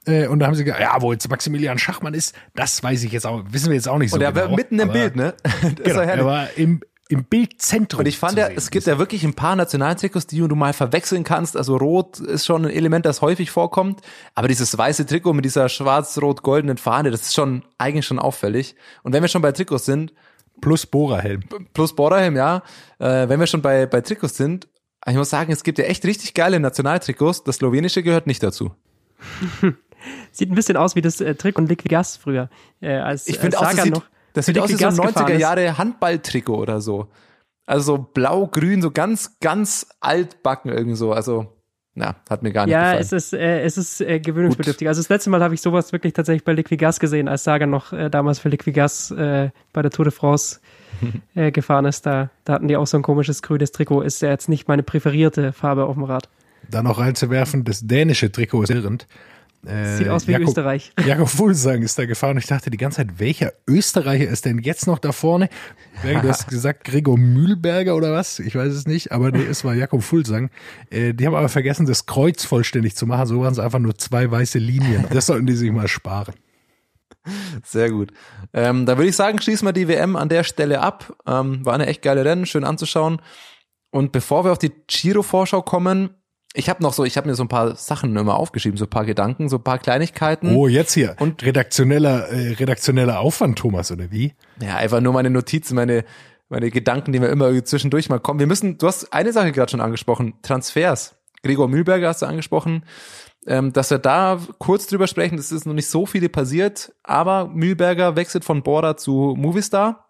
Äh, 0.05 0.27
Und 0.27 0.39
da 0.39 0.47
haben 0.47 0.55
sie 0.55 0.63
gesagt, 0.63 0.81
ja, 0.81 0.95
wo 1.01 1.11
jetzt 1.11 1.29
Maximilian 1.29 1.77
Schachmann 1.77 2.13
ist, 2.13 2.35
das 2.55 2.81
weiß 2.83 3.03
ich 3.03 3.11
jetzt 3.11 3.25
auch, 3.25 3.43
wissen 3.49 3.69
wir 3.69 3.75
jetzt 3.75 3.89
auch 3.89 3.97
nicht 3.97 4.11
so 4.11 4.15
Und 4.15 4.21
er 4.21 4.35
war 4.35 4.43
genau. 4.43 4.55
mitten 4.55 4.79
im 4.79 4.91
Bild, 4.91 5.15
ne? 5.15 5.33
Genau, 5.83 5.99
er 5.99 6.25
war 6.25 6.47
im, 6.55 6.81
im 7.09 7.23
Bildzentrum. 7.23 8.01
Und 8.01 8.05
ich 8.05 8.19
fand 8.19 8.33
zu 8.33 8.39
ja, 8.39 8.49
es 8.49 8.69
gibt 8.69 8.85
ja 8.85 8.99
wirklich 8.99 9.23
ein 9.23 9.33
paar 9.33 9.55
Nationaltrikots, 9.55 10.27
die 10.27 10.39
du 10.47 10.55
mal 10.55 10.73
verwechseln 10.73 11.23
kannst. 11.23 11.57
Also 11.57 11.75
rot 11.75 12.19
ist 12.19 12.45
schon 12.45 12.65
ein 12.65 12.71
Element, 12.71 13.05
das 13.05 13.21
häufig 13.21 13.49
vorkommt. 13.49 14.01
Aber 14.35 14.47
dieses 14.47 14.77
weiße 14.77 15.07
Trikot 15.07 15.33
mit 15.33 15.43
dieser 15.43 15.69
schwarz-rot-goldenen 15.69 16.77
Fahne, 16.77 17.09
das 17.09 17.23
ist 17.23 17.33
schon 17.33 17.63
eigentlich 17.79 18.05
schon 18.05 18.19
auffällig. 18.19 18.75
Und 19.01 19.11
wenn 19.11 19.23
wir 19.23 19.27
schon 19.27 19.41
bei 19.41 19.51
Trikots 19.51 19.85
sind, 19.85 20.13
plus 20.61 20.85
Bohrerhelm. 20.85 21.41
plus 21.73 21.95
Borderhelm, 21.95 22.35
ja, 22.35 22.61
äh, 22.99 23.27
wenn 23.27 23.39
wir 23.39 23.47
schon 23.47 23.63
bei, 23.63 23.87
bei 23.87 24.01
Trikots 24.01 24.37
sind, 24.37 24.67
ich 25.07 25.15
muss 25.15 25.31
sagen, 25.31 25.51
es 25.51 25.63
gibt 25.63 25.79
ja 25.79 25.85
echt 25.85 26.05
richtig 26.05 26.35
geile 26.35 26.59
Nationaltrikots. 26.59 27.43
Das 27.43 27.55
slowenische 27.55 28.03
gehört 28.03 28.27
nicht 28.27 28.43
dazu. 28.43 28.71
Sieht 30.31 30.51
ein 30.51 30.55
bisschen 30.55 30.77
aus 30.77 30.95
wie 30.95 31.01
das 31.01 31.21
äh, 31.21 31.33
Trick 31.33 31.57
und 31.57 31.69
Liquigas 31.69 32.17
früher. 32.17 32.49
Äh, 32.81 32.97
als 32.97 33.27
Ich 33.27 33.39
finde 33.39 33.57
äh, 33.57 33.59
auch, 33.61 33.71
sieht, 33.71 33.93
noch 33.93 34.05
das 34.33 34.45
sieht 34.45 34.57
aus 34.59 34.69
wie 34.69 34.75
so 34.75 34.85
ein 34.85 34.91
Liquigas 34.91 35.13
gefahren 35.13 35.27
90er 35.31 35.35
ist. 35.35 35.41
Jahre 35.41 35.77
Handballtrikot 35.77 36.57
oder 36.57 36.81
so. 36.81 37.07
Also 37.65 37.97
so 37.97 37.97
blau-grün, 38.13 38.81
so 38.81 38.91
ganz, 38.91 39.37
ganz 39.39 39.87
altbacken 39.99 40.71
irgendwie 40.71 40.95
so. 40.95 41.13
Also, 41.13 41.53
ja, 41.95 42.15
hat 42.29 42.41
mir 42.41 42.51
gar 42.51 42.65
nicht 42.65 42.73
Ja, 42.73 42.81
gefallen. 42.97 43.01
es 43.01 43.11
ist, 43.11 43.33
äh, 43.33 43.61
es 43.61 43.77
ist 43.77 44.01
äh, 44.01 44.19
gewöhnungsbedürftig. 44.19 44.87
Also 44.87 45.01
das 45.01 45.09
letzte 45.09 45.29
Mal 45.29 45.43
habe 45.43 45.53
ich 45.53 45.61
sowas 45.61 45.91
wirklich 45.91 46.13
tatsächlich 46.13 46.43
bei 46.43 46.53
Liquigas 46.53 46.99
gesehen, 46.99 47.27
als 47.27 47.43
Sagan 47.43 47.69
noch 47.69 47.93
äh, 47.93 48.09
damals 48.09 48.39
für 48.39 48.49
Liquigas 48.49 49.11
äh, 49.11 49.49
bei 49.73 49.81
der 49.81 49.91
Tour 49.91 50.05
de 50.05 50.11
France 50.13 50.59
äh, 51.35 51.51
gefahren 51.51 51.85
ist. 51.85 52.05
Da, 52.05 52.29
da 52.43 52.53
hatten 52.53 52.67
die 52.67 52.75
auch 52.77 52.87
so 52.87 52.97
ein 52.97 53.03
komisches 53.03 53.41
grünes 53.43 53.71
Trikot. 53.71 54.01
Ist 54.01 54.21
ja 54.21 54.29
jetzt 54.29 54.49
nicht 54.49 54.67
meine 54.67 54.81
präferierte 54.83 55.53
Farbe 55.53 55.85
auf 55.85 55.95
dem 55.95 56.03
Rad. 56.05 56.29
Da 56.71 56.81
noch 56.81 56.99
reinzuwerfen, 56.99 57.63
das 57.65 57.81
dänische 57.85 58.31
Trikot 58.31 58.63
ist 58.63 58.69
irrend. 58.69 59.07
Äh, 59.65 59.97
Sieht 59.97 60.07
aus 60.07 60.25
wie 60.27 60.31
Jakob- 60.31 60.47
Österreich. 60.47 60.93
Jakob 61.05 61.27
Fulsang 61.27 61.81
ist 61.81 61.99
da 61.99 62.05
gefahren 62.05 62.31
und 62.31 62.37
ich 62.37 62.47
dachte 62.47 62.69
die 62.69 62.77
ganze 62.77 62.97
Zeit, 62.97 63.19
welcher 63.19 63.51
Österreicher 63.67 64.27
ist 64.29 64.45
denn 64.45 64.59
jetzt 64.59 64.87
noch 64.87 64.99
da 64.99 65.11
vorne? 65.11 65.49
Du 66.01 66.27
hast 66.29 66.47
gesagt 66.49 66.85
Gregor 66.85 67.17
Mühlberger 67.17 67.95
oder 67.95 68.13
was? 68.13 68.39
Ich 68.39 68.55
weiß 68.55 68.71
es 68.73 68.87
nicht, 68.87 69.11
aber 69.11 69.31
nee, 69.31 69.43
es 69.43 69.65
war 69.65 69.75
Jakob 69.75 70.01
Fulsang. 70.01 70.49
Äh, 70.89 71.13
die 71.13 71.25
haben 71.27 71.35
aber 71.35 71.49
vergessen, 71.49 71.85
das 71.85 72.05
Kreuz 72.05 72.45
vollständig 72.45 72.95
zu 72.95 73.05
machen. 73.05 73.25
So 73.25 73.41
waren 73.41 73.51
es 73.51 73.59
einfach 73.59 73.79
nur 73.79 73.97
zwei 73.97 74.31
weiße 74.31 74.59
Linien. 74.59 75.05
Das 75.11 75.25
sollten 75.25 75.45
die 75.45 75.55
sich 75.55 75.71
mal 75.71 75.87
sparen. 75.89 76.35
Sehr 77.65 77.91
gut. 77.91 78.11
Ähm, 78.53 78.85
da 78.85 78.97
würde 78.97 79.09
ich 79.09 79.15
sagen, 79.15 79.41
schließen 79.41 79.67
wir 79.67 79.73
die 79.73 79.87
WM 79.87 80.15
an 80.15 80.29
der 80.29 80.43
Stelle 80.43 80.79
ab. 80.81 81.13
Ähm, 81.27 81.65
war 81.65 81.73
eine 81.73 81.85
echt 81.87 82.01
geile 82.01 82.23
Rennen, 82.23 82.45
schön 82.45 82.63
anzuschauen. 82.63 83.21
Und 83.91 84.11
bevor 84.11 84.45
wir 84.45 84.51
auf 84.51 84.57
die 84.57 84.71
Giro-Vorschau 84.87 85.61
kommen, 85.61 86.11
ich 86.53 86.69
habe 86.69 86.81
noch 86.81 86.93
so, 86.93 87.03
ich 87.05 87.15
habe 87.17 87.27
mir 87.27 87.35
so 87.35 87.43
ein 87.43 87.47
paar 87.47 87.75
Sachen 87.75 88.15
immer 88.15 88.35
aufgeschrieben, 88.35 88.77
so 88.77 88.85
ein 88.85 88.89
paar 88.89 89.05
Gedanken, 89.05 89.49
so 89.49 89.57
ein 89.57 89.63
paar 89.63 89.77
Kleinigkeiten. 89.79 90.55
Oh, 90.55 90.67
jetzt 90.67 90.93
hier. 90.93 91.15
Und- 91.19 91.43
redaktioneller, 91.43 92.29
äh, 92.29 92.53
redaktioneller 92.53 93.19
Aufwand, 93.19 93.59
Thomas, 93.59 93.91
oder 93.91 94.11
wie? 94.11 94.33
Ja, 94.61 94.77
einfach 94.77 95.01
nur 95.01 95.13
meine 95.13 95.29
Notizen, 95.29 95.75
meine, 95.75 96.05
meine 96.49 96.71
Gedanken, 96.71 97.11
die 97.11 97.19
mir 97.19 97.27
immer 97.27 97.63
zwischendurch 97.63 98.09
mal 98.09 98.19
kommen. 98.19 98.39
Wir 98.39 98.47
müssen, 98.47 98.77
du 98.77 98.87
hast 98.87 99.13
eine 99.13 99.31
Sache 99.31 99.51
gerade 99.51 99.69
schon 99.69 99.81
angesprochen, 99.81 100.33
Transfers. 100.41 101.15
Gregor 101.43 101.67
Mühlberger 101.69 102.09
hast 102.09 102.21
du 102.21 102.25
angesprochen, 102.25 102.83
ähm, 103.47 103.71
dass 103.71 103.91
wir 103.91 103.99
da 103.99 104.39
kurz 104.57 104.87
drüber 104.87 105.07
sprechen. 105.07 105.37
Es 105.37 105.51
ist 105.51 105.65
noch 105.65 105.73
nicht 105.73 105.87
so 105.87 106.05
viele 106.05 106.27
passiert, 106.27 106.91
aber 107.03 107.47
Mühlberger 107.47 108.15
wechselt 108.15 108.43
von 108.43 108.63
Bora 108.63 108.97
zu 108.97 109.35
Movistar. 109.37 110.08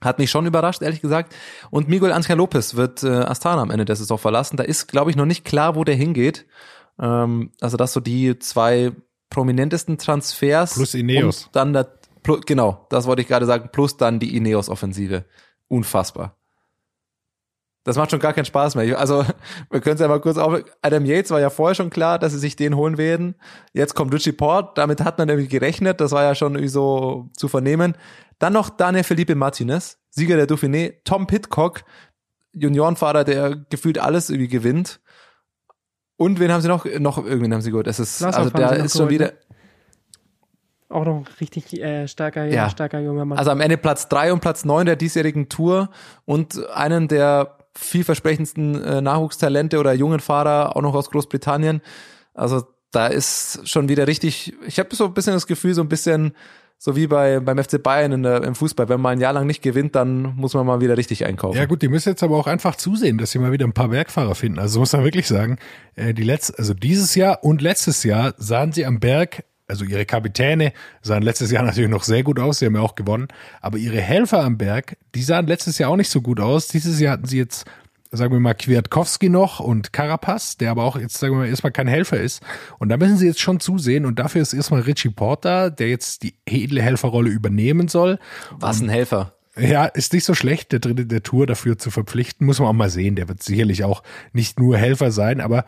Hat 0.00 0.18
mich 0.18 0.30
schon 0.30 0.46
überrascht, 0.46 0.82
ehrlich 0.82 1.00
gesagt. 1.00 1.34
Und 1.70 1.88
Miguel 1.88 2.12
Angel 2.12 2.36
Lopez 2.36 2.74
wird 2.74 3.02
äh, 3.02 3.08
Astana 3.08 3.62
am 3.62 3.70
Ende 3.70 3.84
der 3.84 3.96
Saison 3.96 4.18
verlassen. 4.18 4.56
Da 4.56 4.64
ist, 4.64 4.86
glaube 4.86 5.10
ich, 5.10 5.16
noch 5.16 5.26
nicht 5.26 5.44
klar, 5.44 5.76
wo 5.76 5.84
der 5.84 5.94
hingeht. 5.94 6.46
Ähm, 7.00 7.52
also 7.60 7.76
das 7.76 7.92
so 7.92 8.00
die 8.00 8.38
zwei 8.38 8.92
prominentesten 9.30 9.98
Transfers. 9.98 10.74
Plus 10.74 10.94
Ineos. 10.94 11.48
Dann 11.52 11.72
der, 11.72 11.88
genau, 12.46 12.86
das 12.90 13.06
wollte 13.06 13.22
ich 13.22 13.28
gerade 13.28 13.46
sagen, 13.46 13.70
plus 13.72 13.96
dann 13.96 14.20
die 14.20 14.36
Ineos-Offensive. 14.36 15.24
Unfassbar. 15.68 16.36
Das 17.84 17.96
macht 17.96 18.10
schon 18.10 18.20
gar 18.20 18.32
keinen 18.32 18.46
Spaß 18.46 18.76
mehr. 18.76 18.98
Also, 18.98 19.24
wir 19.70 19.80
können 19.80 19.94
es 19.94 20.00
ja 20.00 20.08
mal 20.08 20.20
kurz 20.20 20.38
auf. 20.38 20.62
Adam 20.80 21.04
Yates 21.04 21.30
war 21.30 21.40
ja 21.40 21.50
vorher 21.50 21.74
schon 21.74 21.90
klar, 21.90 22.18
dass 22.18 22.32
sie 22.32 22.38
sich 22.38 22.56
den 22.56 22.76
holen 22.76 22.96
werden. 22.96 23.34
Jetzt 23.74 23.94
kommt 23.94 24.12
Richie 24.14 24.32
Port, 24.32 24.78
damit 24.78 25.02
hat 25.02 25.18
man 25.18 25.28
irgendwie 25.28 25.48
gerechnet, 25.48 26.00
das 26.00 26.12
war 26.12 26.22
ja 26.22 26.34
schon 26.34 26.54
irgendwie 26.54 26.68
so 26.68 27.28
zu 27.36 27.48
vernehmen. 27.48 27.94
Dann 28.38 28.52
noch 28.52 28.70
Daniel 28.70 29.04
Felipe 29.04 29.34
Martinez, 29.34 29.98
Sieger 30.10 30.36
der 30.36 30.48
Dauphiné, 30.48 30.94
Tom 31.04 31.26
Pitcock, 31.26 31.84
Juniorenfahrer, 32.52 33.24
der 33.24 33.56
gefühlt 33.70 33.98
alles 33.98 34.30
irgendwie 34.30 34.48
gewinnt. 34.48 35.00
Und 36.16 36.38
wen 36.38 36.52
haben 36.52 36.60
sie 36.60 36.68
noch? 36.68 36.84
Noch 37.00 37.18
irgendwen 37.18 37.52
haben 37.52 37.62
sie 37.62 37.70
geholt. 37.70 37.88
Es 37.88 37.98
ist, 37.98 38.22
also 38.22 38.50
noch 38.50 38.72
ist 38.72 38.96
schon 38.96 39.08
geholt, 39.08 39.10
wieder, 39.10 39.32
auch 40.88 41.04
noch 41.04 41.16
ein 41.16 41.26
richtig 41.40 41.80
äh, 41.82 42.06
starker, 42.06 42.44
Ja. 42.44 42.70
starker 42.70 43.00
junger 43.00 43.24
Mann. 43.24 43.38
Also 43.38 43.50
am 43.50 43.60
Ende 43.60 43.76
Platz 43.76 44.08
drei 44.08 44.32
und 44.32 44.40
Platz 44.40 44.64
neun 44.64 44.86
der 44.86 44.96
diesjährigen 44.96 45.48
Tour 45.48 45.90
und 46.24 46.64
einen 46.68 47.08
der 47.08 47.58
vielversprechendsten 47.74 48.82
äh, 48.84 49.00
Nachwuchstalente 49.00 49.80
oder 49.80 49.92
jungen 49.92 50.20
Fahrer 50.20 50.76
auch 50.76 50.82
noch 50.82 50.94
aus 50.94 51.10
Großbritannien. 51.10 51.80
Also 52.32 52.64
da 52.92 53.08
ist 53.08 53.68
schon 53.68 53.88
wieder 53.88 54.06
richtig, 54.06 54.54
ich 54.66 54.78
habe 54.78 54.94
so 54.94 55.06
ein 55.06 55.14
bisschen 55.14 55.32
das 55.32 55.48
Gefühl, 55.48 55.74
so 55.74 55.80
ein 55.82 55.88
bisschen 55.88 56.34
so 56.84 56.96
wie 56.96 57.06
bei 57.06 57.40
beim 57.40 57.56
FC 57.56 57.82
Bayern 57.82 58.12
in 58.12 58.22
der, 58.24 58.44
im 58.44 58.54
Fußball, 58.54 58.90
wenn 58.90 59.00
man 59.00 59.12
ein 59.12 59.20
Jahr 59.20 59.32
lang 59.32 59.46
nicht 59.46 59.62
gewinnt, 59.62 59.94
dann 59.94 60.34
muss 60.36 60.52
man 60.52 60.66
mal 60.66 60.82
wieder 60.82 60.98
richtig 60.98 61.24
einkaufen. 61.24 61.56
Ja 61.56 61.64
gut, 61.64 61.80
die 61.80 61.88
müssen 61.88 62.10
jetzt 62.10 62.22
aber 62.22 62.36
auch 62.36 62.46
einfach 62.46 62.76
zusehen, 62.76 63.16
dass 63.16 63.30
sie 63.30 63.38
mal 63.38 63.52
wieder 63.52 63.64
ein 63.64 63.72
paar 63.72 63.88
Bergfahrer 63.88 64.34
finden. 64.34 64.58
Also 64.58 64.80
muss 64.80 64.92
man 64.92 65.02
wirklich 65.02 65.26
sagen, 65.26 65.56
äh, 65.96 66.12
die 66.12 66.24
letzte, 66.24 66.58
also 66.58 66.74
dieses 66.74 67.14
Jahr 67.14 67.42
und 67.42 67.62
letztes 67.62 68.04
Jahr 68.04 68.34
sahen 68.36 68.72
sie 68.72 68.84
am 68.84 69.00
Berg, 69.00 69.44
also 69.66 69.86
ihre 69.86 70.04
Kapitäne 70.04 70.74
sahen 71.00 71.22
letztes 71.22 71.50
Jahr 71.50 71.62
natürlich 71.64 71.88
noch 71.88 72.02
sehr 72.02 72.22
gut 72.22 72.38
aus, 72.38 72.58
sie 72.58 72.66
haben 72.66 72.74
ja 72.74 72.82
auch 72.82 72.96
gewonnen, 72.96 73.28
aber 73.62 73.78
ihre 73.78 74.02
Helfer 74.02 74.44
am 74.44 74.58
Berg, 74.58 74.98
die 75.14 75.22
sahen 75.22 75.46
letztes 75.46 75.78
Jahr 75.78 75.88
auch 75.88 75.96
nicht 75.96 76.10
so 76.10 76.20
gut 76.20 76.38
aus. 76.38 76.68
Dieses 76.68 77.00
Jahr 77.00 77.14
hatten 77.14 77.26
sie 77.26 77.38
jetzt 77.38 77.64
sagen 78.16 78.32
wir 78.32 78.40
mal 78.40 78.54
Kwiatkowski 78.54 79.28
noch 79.28 79.60
und 79.60 79.92
Carapaz, 79.92 80.56
der 80.56 80.70
aber 80.70 80.84
auch 80.84 80.96
jetzt 80.96 81.18
sagen 81.18 81.34
wir 81.34 81.40
mal 81.40 81.48
erstmal 81.48 81.72
kein 81.72 81.88
Helfer 81.88 82.20
ist. 82.20 82.42
Und 82.78 82.88
da 82.88 82.96
müssen 82.96 83.16
sie 83.16 83.26
jetzt 83.26 83.40
schon 83.40 83.60
zusehen 83.60 84.06
und 84.06 84.18
dafür 84.18 84.42
ist 84.42 84.52
erstmal 84.52 84.82
Richie 84.82 85.10
Porter, 85.10 85.70
der 85.70 85.88
jetzt 85.88 86.22
die 86.22 86.34
edle 86.46 86.82
Helferrolle 86.82 87.30
übernehmen 87.30 87.88
soll. 87.88 88.18
Was 88.52 88.80
ein 88.80 88.88
Helfer. 88.88 89.34
Ja, 89.56 89.84
ist 89.84 90.12
nicht 90.12 90.24
so 90.24 90.34
schlecht, 90.34 90.72
der 90.72 90.80
dritte 90.80 91.06
der 91.06 91.22
Tour 91.22 91.46
dafür 91.46 91.78
zu 91.78 91.90
verpflichten. 91.90 92.46
Muss 92.46 92.58
man 92.58 92.68
auch 92.68 92.72
mal 92.72 92.90
sehen. 92.90 93.14
Der 93.14 93.28
wird 93.28 93.42
sicherlich 93.42 93.84
auch 93.84 94.02
nicht 94.32 94.58
nur 94.58 94.76
Helfer 94.76 95.12
sein, 95.12 95.40
aber 95.40 95.64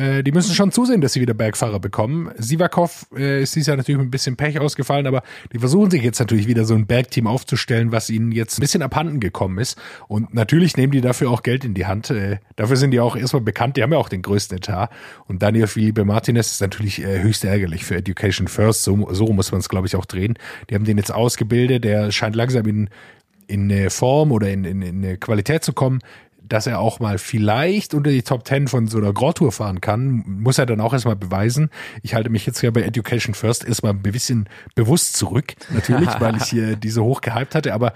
äh, 0.00 0.22
die 0.22 0.32
müssen 0.32 0.54
schon 0.54 0.72
zusehen, 0.72 1.02
dass 1.02 1.12
sie 1.12 1.20
wieder 1.20 1.34
Bergfahrer 1.34 1.78
bekommen. 1.78 2.30
Sivakov 2.38 3.06
äh, 3.14 3.42
ist 3.42 3.54
dieses 3.54 3.66
Jahr 3.66 3.76
natürlich 3.76 3.98
mit 3.98 4.08
ein 4.08 4.10
bisschen 4.10 4.36
Pech 4.36 4.58
ausgefallen, 4.58 5.06
aber 5.06 5.22
die 5.52 5.58
versuchen 5.58 5.90
sich 5.90 6.02
jetzt 6.02 6.18
natürlich 6.18 6.46
wieder 6.46 6.64
so 6.64 6.74
ein 6.74 6.86
Bergteam 6.86 7.26
aufzustellen, 7.26 7.92
was 7.92 8.08
ihnen 8.08 8.32
jetzt 8.32 8.58
ein 8.58 8.62
bisschen 8.62 8.82
abhanden 8.82 9.20
gekommen 9.20 9.58
ist. 9.58 9.78
Und 10.08 10.32
natürlich 10.32 10.76
nehmen 10.78 10.92
die 10.92 11.02
dafür 11.02 11.30
auch 11.30 11.42
Geld 11.42 11.64
in 11.64 11.74
die 11.74 11.84
Hand. 11.84 12.08
Äh, 12.10 12.38
dafür 12.56 12.76
sind 12.76 12.92
die 12.92 13.00
auch 13.00 13.14
erstmal 13.14 13.42
bekannt. 13.42 13.76
Die 13.76 13.82
haben 13.82 13.92
ja 13.92 13.98
auch 13.98 14.08
den 14.08 14.22
größten 14.22 14.56
Etat. 14.56 14.88
Und 15.26 15.42
Daniel 15.42 15.66
Felipe 15.66 16.04
Martinez 16.06 16.52
ist 16.52 16.62
natürlich 16.62 17.02
äh, 17.02 17.20
höchst 17.20 17.44
ärgerlich 17.44 17.84
für 17.84 17.96
Education 17.96 18.48
First. 18.48 18.84
So, 18.84 19.06
so 19.12 19.26
muss 19.26 19.52
man 19.52 19.60
es, 19.60 19.68
glaube 19.68 19.86
ich, 19.86 19.96
auch 19.96 20.06
drehen. 20.06 20.38
Die 20.70 20.74
haben 20.74 20.84
den 20.84 20.96
jetzt 20.96 21.12
ausgebildet. 21.12 21.84
Der 21.84 22.10
scheint 22.10 22.36
langsam 22.36 22.66
in 22.66 22.88
in 23.50 23.70
eine 23.70 23.90
Form 23.90 24.30
oder 24.30 24.48
in, 24.48 24.64
in, 24.64 24.80
in 24.80 25.04
eine 25.04 25.18
Qualität 25.18 25.64
zu 25.64 25.72
kommen, 25.72 25.98
dass 26.50 26.66
er 26.66 26.80
auch 26.80 27.00
mal 27.00 27.18
vielleicht 27.18 27.94
unter 27.94 28.10
die 28.10 28.22
Top 28.22 28.46
10 28.46 28.68
von 28.68 28.88
so 28.88 28.98
einer 28.98 29.12
Grand 29.12 29.38
Tour 29.38 29.52
fahren 29.52 29.80
kann, 29.80 30.24
muss 30.26 30.58
er 30.58 30.66
dann 30.66 30.80
auch 30.80 30.92
erstmal 30.92 31.16
beweisen. 31.16 31.70
Ich 32.02 32.14
halte 32.14 32.28
mich 32.28 32.44
jetzt 32.44 32.60
ja 32.60 32.70
bei 32.70 32.82
Education 32.82 33.34
First 33.34 33.64
erstmal 33.64 33.92
ein 33.92 34.02
bisschen 34.02 34.48
bewusst 34.74 35.16
zurück, 35.16 35.54
natürlich, 35.70 36.08
weil 36.18 36.36
ich 36.36 36.44
hier 36.44 36.76
diese 36.76 37.02
hoch 37.02 37.20
gehypt 37.20 37.54
hatte, 37.54 37.72
aber 37.72 37.94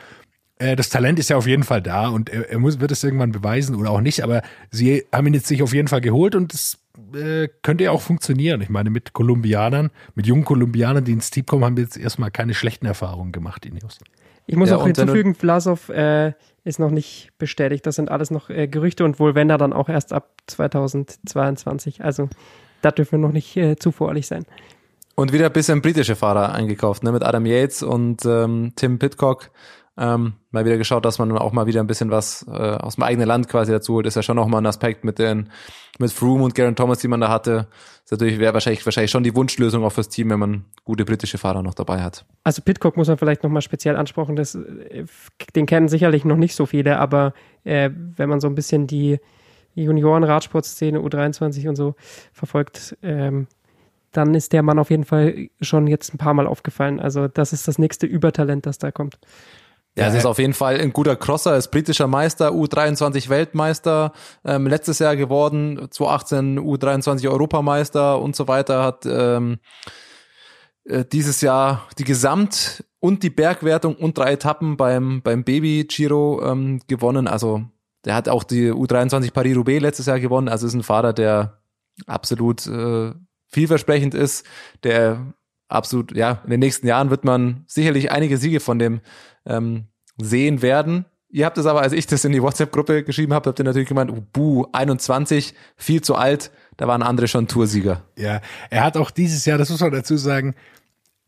äh, 0.58 0.76
das 0.76 0.88
Talent 0.88 1.18
ist 1.18 1.30
ja 1.30 1.36
auf 1.36 1.48
jeden 1.48 1.64
Fall 1.64 1.82
da 1.82 2.08
und 2.08 2.30
er, 2.30 2.48
er 2.48 2.58
muss, 2.60 2.78
wird 2.78 2.92
es 2.92 3.02
irgendwann 3.02 3.32
beweisen 3.32 3.74
oder 3.74 3.90
auch 3.90 4.00
nicht, 4.00 4.22
aber 4.22 4.42
sie 4.70 5.04
haben 5.12 5.26
ihn 5.26 5.34
jetzt 5.34 5.48
sich 5.48 5.62
auf 5.62 5.74
jeden 5.74 5.88
Fall 5.88 6.00
geholt 6.00 6.36
und 6.36 6.54
es 6.54 6.78
äh, 7.12 7.48
könnte 7.62 7.84
ja 7.84 7.90
auch 7.90 8.02
funktionieren. 8.02 8.60
Ich 8.60 8.68
meine, 8.68 8.88
mit 8.90 9.12
Kolumbianern, 9.12 9.90
mit 10.14 10.26
jungen 10.26 10.44
Kolumbianern, 10.44 11.04
die 11.04 11.12
ins 11.12 11.30
Team 11.30 11.44
kommen, 11.44 11.64
haben 11.64 11.76
wir 11.76 11.82
jetzt 11.82 11.96
erstmal 11.96 12.30
keine 12.30 12.54
schlechten 12.54 12.86
Erfahrungen 12.86 13.32
gemacht, 13.32 13.66
Ineos. 13.66 13.98
Ich 14.46 14.56
muss 14.56 14.70
Ja, 14.70 14.76
auch 14.76 14.84
hinzufügen, 14.84 15.34
Vlasov 15.34 15.88
äh, 15.88 16.32
ist 16.64 16.78
noch 16.78 16.90
nicht 16.90 17.30
bestätigt. 17.38 17.86
Das 17.86 17.96
sind 17.96 18.10
alles 18.10 18.30
noch 18.30 18.50
äh, 18.50 18.68
Gerüchte 18.68 19.04
und 19.04 19.18
wohl 19.18 19.34
wenn 19.34 19.50
er 19.50 19.58
dann 19.58 19.72
auch 19.72 19.88
erst 19.88 20.12
ab 20.12 20.36
2022. 20.46 22.04
Also 22.04 22.28
da 22.82 22.90
dürfen 22.90 23.12
wir 23.12 23.26
noch 23.26 23.32
nicht 23.32 23.56
äh, 23.56 23.76
zu 23.76 23.92
voreilig 23.92 24.26
sein. 24.26 24.44
Und 25.14 25.32
wieder 25.32 25.46
ein 25.46 25.52
bisschen 25.52 25.80
britische 25.80 26.16
Fahrer 26.16 26.52
eingekauft, 26.52 27.04
ne, 27.04 27.12
mit 27.12 27.22
Adam 27.22 27.46
Yates 27.46 27.82
und 27.82 28.24
ähm, 28.26 28.72
Tim 28.76 28.98
Pitcock. 28.98 29.50
Ähm, 29.96 30.34
mal 30.50 30.64
wieder 30.64 30.76
geschaut, 30.76 31.04
dass 31.04 31.20
man 31.20 31.30
auch 31.38 31.52
mal 31.52 31.66
wieder 31.66 31.80
ein 31.80 31.86
bisschen 31.86 32.10
was 32.10 32.44
äh, 32.48 32.50
aus 32.50 32.96
dem 32.96 33.04
eigenen 33.04 33.28
Land 33.28 33.48
quasi 33.48 33.70
dazu 33.70 33.94
holt. 33.94 34.06
Ist 34.06 34.16
ja 34.16 34.22
schon 34.22 34.36
noch 34.36 34.48
mal 34.48 34.58
ein 34.58 34.66
Aspekt 34.66 35.04
mit 35.04 35.20
den 35.20 35.50
mit 36.00 36.10
Froome 36.10 36.42
und 36.42 36.56
Garen 36.56 36.74
Thomas, 36.74 36.98
die 36.98 37.06
man 37.06 37.20
da 37.20 37.28
hatte. 37.28 37.68
Ist 38.04 38.10
natürlich 38.10 38.38
wäre 38.38 38.52
wahrscheinlich 38.52 38.84
wahrscheinlich 38.84 39.10
schon 39.10 39.24
die 39.24 39.34
Wunschlösung 39.34 39.82
auch 39.82 39.92
fürs 39.92 40.10
Team, 40.10 40.28
wenn 40.28 40.38
man 40.38 40.64
gute 40.84 41.06
britische 41.06 41.38
Fahrer 41.38 41.62
noch 41.62 41.72
dabei 41.72 42.02
hat. 42.02 42.26
Also 42.42 42.60
Pitcock 42.60 42.98
muss 42.98 43.08
man 43.08 43.16
vielleicht 43.16 43.42
nochmal 43.42 43.62
speziell 43.62 43.96
ansprechen. 43.96 44.36
Das, 44.36 44.54
äh, 44.54 45.06
den 45.56 45.64
kennen 45.64 45.88
sicherlich 45.88 46.26
noch 46.26 46.36
nicht 46.36 46.54
so 46.54 46.66
viele, 46.66 46.98
aber 46.98 47.32
äh, 47.64 47.90
wenn 48.16 48.28
man 48.28 48.40
so 48.40 48.46
ein 48.46 48.54
bisschen 48.54 48.86
die 48.86 49.18
Junioren-Radsportszene, 49.74 51.00
U23 51.00 51.68
und 51.68 51.76
so 51.76 51.94
verfolgt, 52.32 52.96
ähm, 53.02 53.46
dann 54.12 54.34
ist 54.34 54.52
der 54.52 54.62
Mann 54.62 54.78
auf 54.78 54.90
jeden 54.90 55.04
Fall 55.04 55.48
schon 55.60 55.86
jetzt 55.86 56.14
ein 56.14 56.18
paar 56.18 56.34
Mal 56.34 56.46
aufgefallen. 56.46 57.00
Also 57.00 57.26
das 57.26 57.52
ist 57.52 57.66
das 57.66 57.78
nächste 57.78 58.06
Übertalent, 58.06 58.66
das 58.66 58.78
da 58.78 58.92
kommt. 58.92 59.18
Ja, 59.96 60.08
es 60.08 60.14
ist 60.14 60.26
auf 60.26 60.38
jeden 60.38 60.54
Fall 60.54 60.80
ein 60.80 60.92
guter 60.92 61.14
Crosser, 61.14 61.56
ist 61.56 61.70
britischer 61.70 62.08
Meister, 62.08 62.50
U23 62.50 63.28
Weltmeister, 63.28 64.12
ähm, 64.44 64.66
letztes 64.66 64.98
Jahr 64.98 65.14
geworden, 65.14 65.86
2018 65.88 66.58
U23 66.58 67.30
Europameister 67.30 68.20
und 68.20 68.34
so 68.34 68.48
weiter, 68.48 68.82
hat 68.82 69.06
ähm, 69.06 69.58
äh, 70.84 71.04
dieses 71.04 71.40
Jahr 71.42 71.86
die 71.98 72.04
Gesamt- 72.04 72.84
und 72.98 73.22
die 73.22 73.30
Bergwertung 73.30 73.94
und 73.94 74.18
drei 74.18 74.32
Etappen 74.32 74.76
beim, 74.76 75.22
beim 75.22 75.44
Baby 75.44 75.84
Giro 75.88 76.42
ähm, 76.44 76.80
gewonnen. 76.88 77.28
Also 77.28 77.62
der 78.04 78.14
hat 78.16 78.28
auch 78.28 78.42
die 78.42 78.72
U23 78.72 79.32
Paris-Roubaix 79.32 79.80
letztes 79.80 80.06
Jahr 80.06 80.18
gewonnen. 80.18 80.48
Also 80.48 80.66
ist 80.66 80.74
ein 80.74 80.82
Fahrer, 80.82 81.12
der 81.12 81.58
absolut 82.06 82.66
äh, 82.66 83.12
vielversprechend 83.46 84.14
ist, 84.14 84.44
der 84.82 85.34
absolut, 85.68 86.14
ja, 86.16 86.40
in 86.44 86.50
den 86.50 86.60
nächsten 86.60 86.86
Jahren 86.86 87.10
wird 87.10 87.24
man 87.24 87.64
sicherlich 87.66 88.10
einige 88.10 88.36
Siege 88.36 88.60
von 88.60 88.78
dem 88.78 89.00
ähm, 89.46 89.84
sehen 90.18 90.62
werden. 90.62 91.04
Ihr 91.28 91.46
habt 91.46 91.58
es 91.58 91.66
aber, 91.66 91.82
als 91.82 91.92
ich 91.92 92.06
das 92.06 92.24
in 92.24 92.32
die 92.32 92.42
WhatsApp-Gruppe 92.42 93.02
geschrieben 93.02 93.34
habe, 93.34 93.48
habt 93.48 93.58
ihr 93.58 93.64
natürlich 93.64 93.88
gemeint, 93.88 94.10
oh, 94.10 94.22
buh, 94.32 94.66
21, 94.72 95.54
viel 95.76 96.00
zu 96.00 96.14
alt, 96.14 96.52
da 96.76 96.86
waren 96.86 97.02
andere 97.02 97.26
schon 97.26 97.48
Toursieger. 97.48 98.02
Ja, 98.16 98.40
er 98.70 98.84
hat 98.84 98.96
auch 98.96 99.10
dieses 99.10 99.44
Jahr, 99.44 99.58
das 99.58 99.70
muss 99.70 99.80
man 99.80 99.90
dazu 99.90 100.16
sagen, 100.16 100.54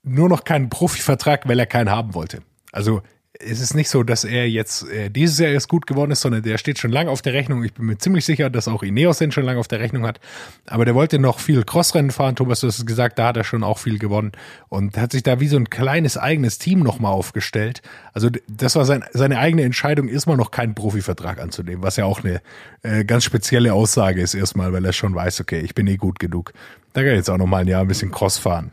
nur 0.04 0.28
noch 0.28 0.44
keinen 0.44 0.70
Profivertrag, 0.70 1.48
weil 1.48 1.58
er 1.58 1.66
keinen 1.66 1.90
haben 1.90 2.14
wollte. 2.14 2.42
Also 2.70 3.02
es 3.41 3.61
ist 3.61 3.74
nicht 3.74 3.89
so, 3.89 4.03
dass 4.03 4.24
er 4.24 4.49
jetzt 4.49 4.89
äh, 4.89 5.11
dieses 5.11 5.39
Jahr 5.39 5.51
erst 5.51 5.68
gut 5.68 5.87
geworden 5.87 6.11
ist, 6.11 6.20
sondern 6.20 6.43
der 6.43 6.59
steht 6.59 6.78
schon 6.78 6.91
lange 6.91 7.11
auf 7.11 7.22
der 7.22 7.32
Rechnung. 7.32 7.64
Ich 7.64 7.74
bin 7.74 7.87
mir 7.87 7.99
ziemlich 7.99 8.24
sicher, 8.24 8.51
dass 8.51 8.68
auch 8.68 8.82
Ineos 8.82 9.18
den 9.18 9.32
schon 9.32 9.45
lange 9.45 9.59
auf 9.59 9.68
der 9.68 9.80
Rechnung 9.80 10.07
hat. 10.07 10.20
Aber 10.66 10.84
der 10.84 10.95
wollte 10.95 11.18
noch 11.18 11.39
viel 11.39 11.64
Crossrennen 11.64 12.11
fahren. 12.11 12.37
Thomas, 12.37 12.61
du 12.61 12.68
hast 12.68 12.78
es 12.78 12.87
gesagt, 12.87 13.18
da 13.18 13.28
hat 13.28 13.37
er 13.37 13.45
schon 13.45 13.64
auch 13.64 13.78
viel 13.78 13.99
gewonnen 13.99 14.32
und 14.68 14.97
hat 14.97 15.12
sich 15.12 15.22
da 15.22 15.41
wie 15.41 15.49
so 15.49 15.57
ein 15.57 15.70
kleines 15.70 16.16
eigenes 16.16 16.59
Team 16.59 16.80
nochmal 16.80 17.12
aufgestellt. 17.12 17.82
Also 18.12 18.30
das 18.49 18.76
war 18.76 18.84
sein, 18.84 19.05
seine 19.12 19.39
eigene 19.39 19.62
Entscheidung, 19.62 20.09
erstmal 20.09 20.37
noch 20.37 20.51
keinen 20.51 20.74
Profivertrag 20.74 21.41
anzunehmen, 21.41 21.82
was 21.82 21.97
ja 21.97 22.05
auch 22.05 22.24
eine 22.24 22.41
äh, 22.82 23.05
ganz 23.05 23.24
spezielle 23.24 23.74
Aussage 23.74 24.20
ist 24.20 24.34
erstmal, 24.34 24.72
weil 24.72 24.84
er 24.84 24.93
schon 24.93 25.14
weiß, 25.14 25.41
okay, 25.41 25.61
ich 25.61 25.74
bin 25.74 25.87
eh 25.87 25.97
gut 25.97 26.18
genug. 26.18 26.53
Da 26.93 27.03
kann 27.03 27.11
ich 27.11 27.16
jetzt 27.16 27.30
auch 27.30 27.39
noch 27.39 27.47
mal 27.47 27.59
ein 27.59 27.68
Jahr 27.68 27.82
ein 27.82 27.89
bisschen 27.89 28.11
Cross 28.11 28.39
fahren. 28.39 28.72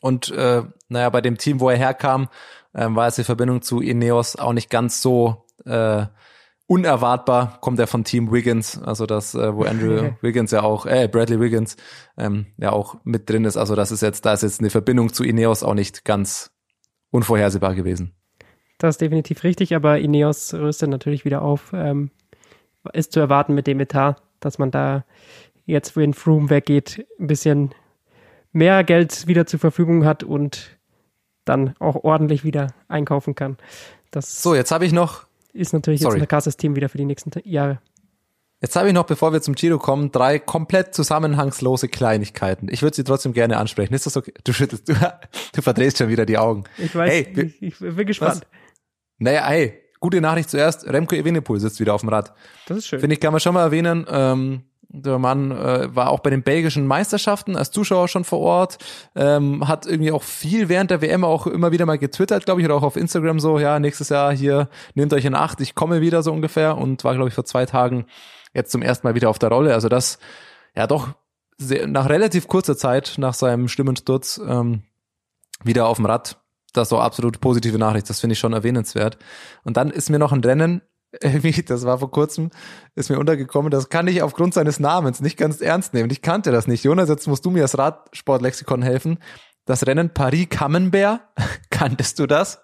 Und 0.00 0.30
äh, 0.32 0.62
naja, 0.94 1.10
bei 1.10 1.20
dem 1.20 1.36
Team, 1.36 1.60
wo 1.60 1.68
er 1.68 1.76
herkam, 1.76 2.28
ähm, 2.74 2.96
war 2.96 3.06
es 3.06 3.16
die 3.16 3.24
Verbindung 3.24 3.62
zu 3.62 3.80
Ineos 3.80 4.36
auch 4.36 4.52
nicht 4.52 4.70
ganz 4.70 5.02
so 5.02 5.44
äh, 5.64 6.06
unerwartbar. 6.66 7.58
Kommt 7.60 7.78
er 7.78 7.86
von 7.86 8.04
Team 8.04 8.32
Wiggins, 8.32 8.82
also 8.82 9.06
das, 9.06 9.34
äh, 9.34 9.54
wo 9.54 9.64
Andrew 9.64 10.12
Wiggins 10.22 10.50
ja 10.50 10.62
auch, 10.62 10.86
äh, 10.86 11.08
Bradley 11.08 11.40
Wiggins 11.40 11.76
ähm, 12.16 12.46
ja 12.56 12.72
auch 12.72 12.96
mit 13.04 13.28
drin 13.28 13.44
ist. 13.44 13.56
Also 13.56 13.74
das 13.74 13.92
ist 13.92 14.00
jetzt, 14.00 14.24
da 14.24 14.32
ist 14.32 14.42
jetzt 14.42 14.60
eine 14.60 14.70
Verbindung 14.70 15.12
zu 15.12 15.24
Ineos 15.24 15.62
auch 15.62 15.74
nicht 15.74 16.04
ganz 16.04 16.50
unvorhersehbar 17.10 17.74
gewesen. 17.74 18.14
Das 18.78 18.94
ist 18.94 19.00
definitiv 19.00 19.44
richtig, 19.44 19.74
aber 19.74 19.98
Ineos 19.98 20.52
rüstet 20.54 20.90
natürlich 20.90 21.24
wieder 21.24 21.42
auf. 21.42 21.72
Ähm, 21.72 22.10
ist 22.92 23.12
zu 23.12 23.20
erwarten 23.20 23.54
mit 23.54 23.66
dem 23.66 23.80
Etat, 23.80 24.16
dass 24.40 24.58
man 24.58 24.70
da 24.70 25.04
jetzt, 25.64 25.96
wenn 25.96 26.12
Froome 26.12 26.50
weggeht, 26.50 27.06
ein 27.18 27.26
bisschen 27.26 27.74
mehr 28.52 28.84
Geld 28.84 29.26
wieder 29.26 29.46
zur 29.46 29.60
Verfügung 29.60 30.04
hat 30.04 30.22
und 30.22 30.73
dann 31.44 31.74
auch 31.78 31.96
ordentlich 32.04 32.44
wieder 32.44 32.68
einkaufen 32.88 33.34
kann. 33.34 33.56
Das 34.10 34.42
So, 34.42 34.54
jetzt 34.54 34.70
habe 34.70 34.86
ich 34.86 34.92
noch 34.92 35.26
ist 35.52 35.72
natürlich 35.72 36.00
sorry. 36.00 36.16
jetzt 36.16 36.24
ein 36.24 36.28
krasses 36.28 36.56
Team 36.56 36.74
wieder 36.76 36.88
für 36.88 36.98
die 36.98 37.04
nächsten 37.04 37.30
Jahre. 37.44 37.80
Jetzt 38.60 38.76
habe 38.76 38.88
ich 38.88 38.94
noch, 38.94 39.04
bevor 39.04 39.32
wir 39.32 39.42
zum 39.42 39.54
Giro 39.54 39.78
kommen, 39.78 40.10
drei 40.10 40.38
komplett 40.38 40.94
zusammenhangslose 40.94 41.88
Kleinigkeiten. 41.88 42.68
Ich 42.70 42.82
würde 42.82 42.96
sie 42.96 43.04
trotzdem 43.04 43.34
gerne 43.34 43.58
ansprechen. 43.58 43.92
Ist 43.94 44.06
das 44.06 44.16
okay? 44.16 44.32
Du 44.42 44.52
schüttelst, 44.52 44.88
du, 44.88 44.94
du 45.52 45.62
verdrehst 45.62 45.98
schon 45.98 46.08
wieder 46.08 46.24
die 46.26 46.38
Augen. 46.38 46.64
Ich 46.78 46.94
weiß, 46.94 47.10
Hey, 47.10 47.52
ich, 47.60 47.62
ich 47.62 47.78
bin 47.78 48.06
gespannt. 48.06 48.46
Naja, 49.18 49.44
hey, 49.46 49.80
gute 50.00 50.20
Nachricht 50.20 50.50
zuerst. 50.50 50.86
Remco 50.86 51.14
Evenepoel 51.14 51.60
sitzt 51.60 51.78
wieder 51.78 51.94
auf 51.94 52.00
dem 52.00 52.08
Rad. 52.08 52.32
Das 52.66 52.78
ist 52.78 52.86
schön. 52.86 53.00
Finde 53.00 53.14
ich, 53.14 53.20
kann 53.20 53.32
man 53.32 53.40
schon 53.40 53.54
mal 53.54 53.62
erwähnen. 53.62 54.06
Ähm, 54.08 54.62
der 55.02 55.18
Mann 55.18 55.50
äh, 55.50 55.94
war 55.94 56.10
auch 56.10 56.20
bei 56.20 56.30
den 56.30 56.42
belgischen 56.42 56.86
Meisterschaften 56.86 57.56
als 57.56 57.70
Zuschauer 57.70 58.08
schon 58.08 58.24
vor 58.24 58.38
Ort, 58.38 58.78
ähm, 59.16 59.66
hat 59.66 59.86
irgendwie 59.86 60.12
auch 60.12 60.22
viel 60.22 60.68
während 60.68 60.90
der 60.90 61.02
WM 61.02 61.24
auch 61.24 61.46
immer 61.46 61.72
wieder 61.72 61.84
mal 61.84 61.98
getwittert, 61.98 62.44
glaube 62.44 62.60
ich, 62.60 62.64
oder 62.66 62.76
auch 62.76 62.82
auf 62.82 62.96
Instagram 62.96 63.40
so, 63.40 63.58
ja, 63.58 63.78
nächstes 63.80 64.08
Jahr 64.08 64.32
hier, 64.32 64.68
nehmt 64.94 65.12
euch 65.12 65.24
in 65.24 65.34
Acht, 65.34 65.60
ich 65.60 65.74
komme 65.74 66.00
wieder 66.00 66.22
so 66.22 66.32
ungefähr 66.32 66.78
und 66.78 67.02
war, 67.02 67.14
glaube 67.14 67.28
ich, 67.28 67.34
vor 67.34 67.44
zwei 67.44 67.66
Tagen 67.66 68.06
jetzt 68.52 68.70
zum 68.70 68.82
ersten 68.82 69.06
Mal 69.06 69.14
wieder 69.14 69.30
auf 69.30 69.38
der 69.38 69.50
Rolle. 69.50 69.74
Also 69.74 69.88
das, 69.88 70.18
ja 70.76 70.86
doch, 70.86 71.08
sehr, 71.58 71.86
nach 71.86 72.08
relativ 72.08 72.46
kurzer 72.46 72.76
Zeit 72.76 73.14
nach 73.18 73.34
seinem 73.34 73.68
Stimmensturz, 73.68 74.40
ähm, 74.46 74.82
wieder 75.64 75.86
auf 75.86 75.96
dem 75.96 76.06
Rad. 76.06 76.40
Das 76.72 76.86
ist 76.86 76.92
doch 76.92 77.00
absolut 77.00 77.40
positive 77.40 77.78
Nachricht. 77.78 78.10
Das 78.10 78.20
finde 78.20 78.32
ich 78.32 78.38
schon 78.38 78.52
erwähnenswert. 78.52 79.18
Und 79.62 79.76
dann 79.76 79.90
ist 79.90 80.10
mir 80.10 80.18
noch 80.18 80.32
ein 80.32 80.40
Rennen, 80.40 80.82
das 81.20 81.84
war 81.84 81.98
vor 81.98 82.10
kurzem, 82.10 82.50
ist 82.94 83.10
mir 83.10 83.18
untergekommen, 83.18 83.70
das 83.70 83.88
kann 83.88 84.06
ich 84.06 84.22
aufgrund 84.22 84.54
seines 84.54 84.80
Namens 84.80 85.20
nicht 85.20 85.36
ganz 85.36 85.60
ernst 85.60 85.94
nehmen. 85.94 86.10
Ich 86.10 86.22
kannte 86.22 86.50
das 86.52 86.66
nicht. 86.66 86.84
Jonas, 86.84 87.08
jetzt 87.08 87.26
musst 87.26 87.44
du 87.44 87.50
mir 87.50 87.62
das 87.62 87.78
Radsportlexikon 87.78 88.82
helfen. 88.82 89.18
Das 89.64 89.86
Rennen 89.86 90.10
Paris-Camembert, 90.10 91.20
kanntest 91.70 92.18
du 92.18 92.26
das? 92.26 92.60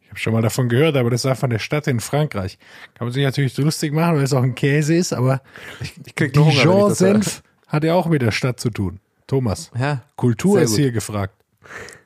Ich 0.00 0.08
habe 0.10 0.18
schon 0.18 0.32
mal 0.32 0.42
davon 0.42 0.68
gehört, 0.68 0.96
aber 0.96 1.10
das 1.10 1.24
war 1.24 1.36
von 1.36 1.50
der 1.50 1.58
Stadt 1.58 1.86
in 1.88 2.00
Frankreich. 2.00 2.58
Kann 2.94 3.06
man 3.06 3.12
sich 3.12 3.24
natürlich 3.24 3.56
lustig 3.58 3.92
machen, 3.92 4.16
weil 4.16 4.22
es 4.24 4.32
auch 4.32 4.42
ein 4.42 4.54
Käse 4.54 4.94
ist, 4.94 5.12
aber 5.12 5.42
Ich, 5.80 5.94
ich 6.06 6.14
krieg. 6.14 6.32
Dijon-Senf 6.32 7.42
hat 7.66 7.84
ja 7.84 7.94
auch 7.94 8.06
mit 8.06 8.22
der 8.22 8.30
Stadt 8.30 8.58
zu 8.60 8.70
tun. 8.70 9.00
Thomas, 9.26 9.72
Ja, 9.76 10.02
Kultur 10.14 10.60
ist 10.60 10.70
gut. 10.70 10.78
hier 10.78 10.92
gefragt. 10.92 11.34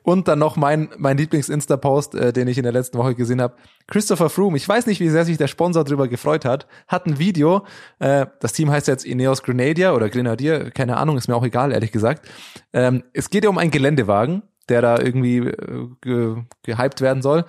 Und 0.03 0.27
dann 0.27 0.39
noch 0.39 0.55
mein, 0.55 0.89
mein 0.97 1.17
Lieblings-Insta-Post, 1.17 2.15
äh, 2.15 2.33
den 2.33 2.47
ich 2.47 2.57
in 2.57 2.63
der 2.63 2.71
letzten 2.71 2.97
Woche 2.97 3.15
gesehen 3.15 3.41
habe. 3.41 3.55
Christopher 3.87 4.29
Froome, 4.29 4.57
ich 4.57 4.67
weiß 4.67 4.87
nicht, 4.87 4.99
wie 4.99 5.09
sehr 5.09 5.25
sich 5.25 5.37
der 5.37 5.47
Sponsor 5.47 5.83
drüber 5.83 6.07
gefreut 6.07 6.45
hat, 6.45 6.67
hat 6.87 7.05
ein 7.05 7.19
Video, 7.19 7.65
äh, 7.99 8.25
das 8.39 8.53
Team 8.53 8.71
heißt 8.71 8.87
jetzt 8.87 9.05
Ineos 9.05 9.43
Grenadier 9.43 9.93
oder 9.93 10.09
Grenadier, 10.09 10.71
keine 10.71 10.97
Ahnung, 10.97 11.17
ist 11.17 11.27
mir 11.27 11.35
auch 11.35 11.45
egal, 11.45 11.71
ehrlich 11.71 11.91
gesagt. 11.91 12.27
Ähm, 12.73 13.03
es 13.13 13.29
geht 13.29 13.43
ja 13.43 13.49
um 13.49 13.57
einen 13.57 13.71
Geländewagen, 13.71 14.43
der 14.69 14.81
da 14.81 14.97
irgendwie 14.97 15.37
äh, 15.37 15.87
ge 16.01 16.35
gehypt 16.63 17.01
werden 17.01 17.21
soll. 17.21 17.45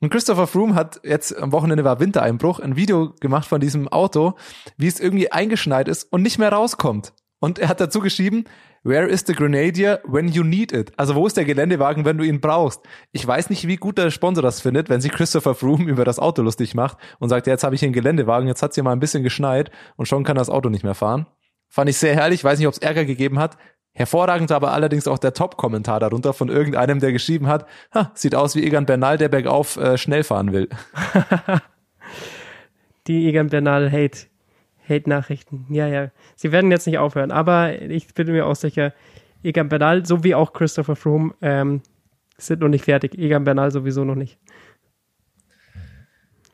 Und 0.00 0.10
Christopher 0.10 0.48
Froome 0.48 0.74
hat 0.74 1.00
jetzt 1.04 1.36
am 1.38 1.52
Wochenende 1.52 1.84
war 1.84 2.00
Wintereinbruch, 2.00 2.58
ein 2.58 2.74
Video 2.74 3.14
gemacht 3.20 3.46
von 3.46 3.60
diesem 3.60 3.86
Auto, 3.86 4.34
wie 4.76 4.88
es 4.88 4.98
irgendwie 4.98 5.30
eingeschneit 5.30 5.86
ist 5.86 6.12
und 6.12 6.22
nicht 6.22 6.38
mehr 6.38 6.52
rauskommt. 6.52 7.12
Und 7.38 7.60
er 7.60 7.68
hat 7.68 7.80
dazu 7.80 8.00
geschrieben, 8.00 8.44
Where 8.84 9.06
is 9.06 9.22
the 9.24 9.32
Grenadier 9.32 10.00
when 10.04 10.26
you 10.26 10.42
need 10.42 10.72
it? 10.72 10.92
Also 10.96 11.14
wo 11.14 11.24
ist 11.28 11.36
der 11.36 11.44
Geländewagen, 11.44 12.04
wenn 12.04 12.18
du 12.18 12.24
ihn 12.24 12.40
brauchst? 12.40 12.80
Ich 13.12 13.24
weiß 13.24 13.48
nicht, 13.48 13.68
wie 13.68 13.76
gut 13.76 13.96
der 13.96 14.10
Sponsor 14.10 14.42
das 14.42 14.60
findet, 14.60 14.88
wenn 14.88 15.00
sich 15.00 15.12
Christopher 15.12 15.54
Froome 15.54 15.88
über 15.88 16.04
das 16.04 16.18
Auto 16.18 16.42
lustig 16.42 16.74
macht 16.74 16.98
und 17.20 17.28
sagt, 17.28 17.46
jetzt 17.46 17.62
habe 17.62 17.76
ich 17.76 17.80
hier 17.80 17.86
einen 17.86 17.94
Geländewagen, 17.94 18.48
jetzt 18.48 18.60
hat's 18.60 18.74
hier 18.74 18.82
mal 18.82 18.90
ein 18.90 18.98
bisschen 18.98 19.22
geschneit 19.22 19.70
und 19.94 20.06
schon 20.06 20.24
kann 20.24 20.36
das 20.36 20.50
Auto 20.50 20.68
nicht 20.68 20.82
mehr 20.82 20.96
fahren. 20.96 21.26
Fand 21.68 21.90
ich 21.90 21.96
sehr 21.96 22.16
herrlich, 22.16 22.42
weiß 22.42 22.58
nicht, 22.58 22.66
ob 22.66 22.74
es 22.74 22.80
Ärger 22.80 23.04
gegeben 23.04 23.38
hat. 23.38 23.56
Hervorragend 23.94 24.50
aber 24.50 24.72
allerdings 24.72 25.06
auch 25.06 25.18
der 25.18 25.32
Top-Kommentar 25.32 26.00
darunter 26.00 26.32
von 26.32 26.48
irgendeinem, 26.48 26.98
der 26.98 27.12
geschrieben 27.12 27.46
hat, 27.46 27.66
ha, 27.94 28.10
sieht 28.14 28.34
aus 28.34 28.56
wie 28.56 28.64
Egan 28.64 28.86
Bernal, 28.86 29.16
der 29.16 29.28
bergauf 29.28 29.76
äh, 29.76 29.96
schnell 29.96 30.24
fahren 30.24 30.52
will. 30.52 30.68
Die 33.06 33.28
Egan 33.28 33.48
Bernal 33.48 33.92
Hate, 33.92 34.26
Hate-Nachrichten. 34.88 35.66
Ja, 35.70 35.86
ja. 35.86 36.10
Sie 36.36 36.52
werden 36.52 36.70
jetzt 36.70 36.86
nicht 36.86 36.98
aufhören, 36.98 37.30
aber 37.30 37.80
ich 37.80 38.12
bin 38.14 38.32
mir 38.32 38.46
auch 38.46 38.56
sicher, 38.56 38.92
Egan 39.42 39.68
Bernal, 39.68 40.06
so 40.06 40.24
wie 40.24 40.34
auch 40.34 40.52
Christopher 40.52 40.96
Froome, 40.96 41.34
ähm, 41.42 41.82
sind 42.38 42.60
noch 42.60 42.68
nicht 42.68 42.84
fertig. 42.84 43.16
Egan 43.18 43.44
Bernal 43.44 43.70
sowieso 43.70 44.04
noch 44.04 44.14
nicht. 44.14 44.38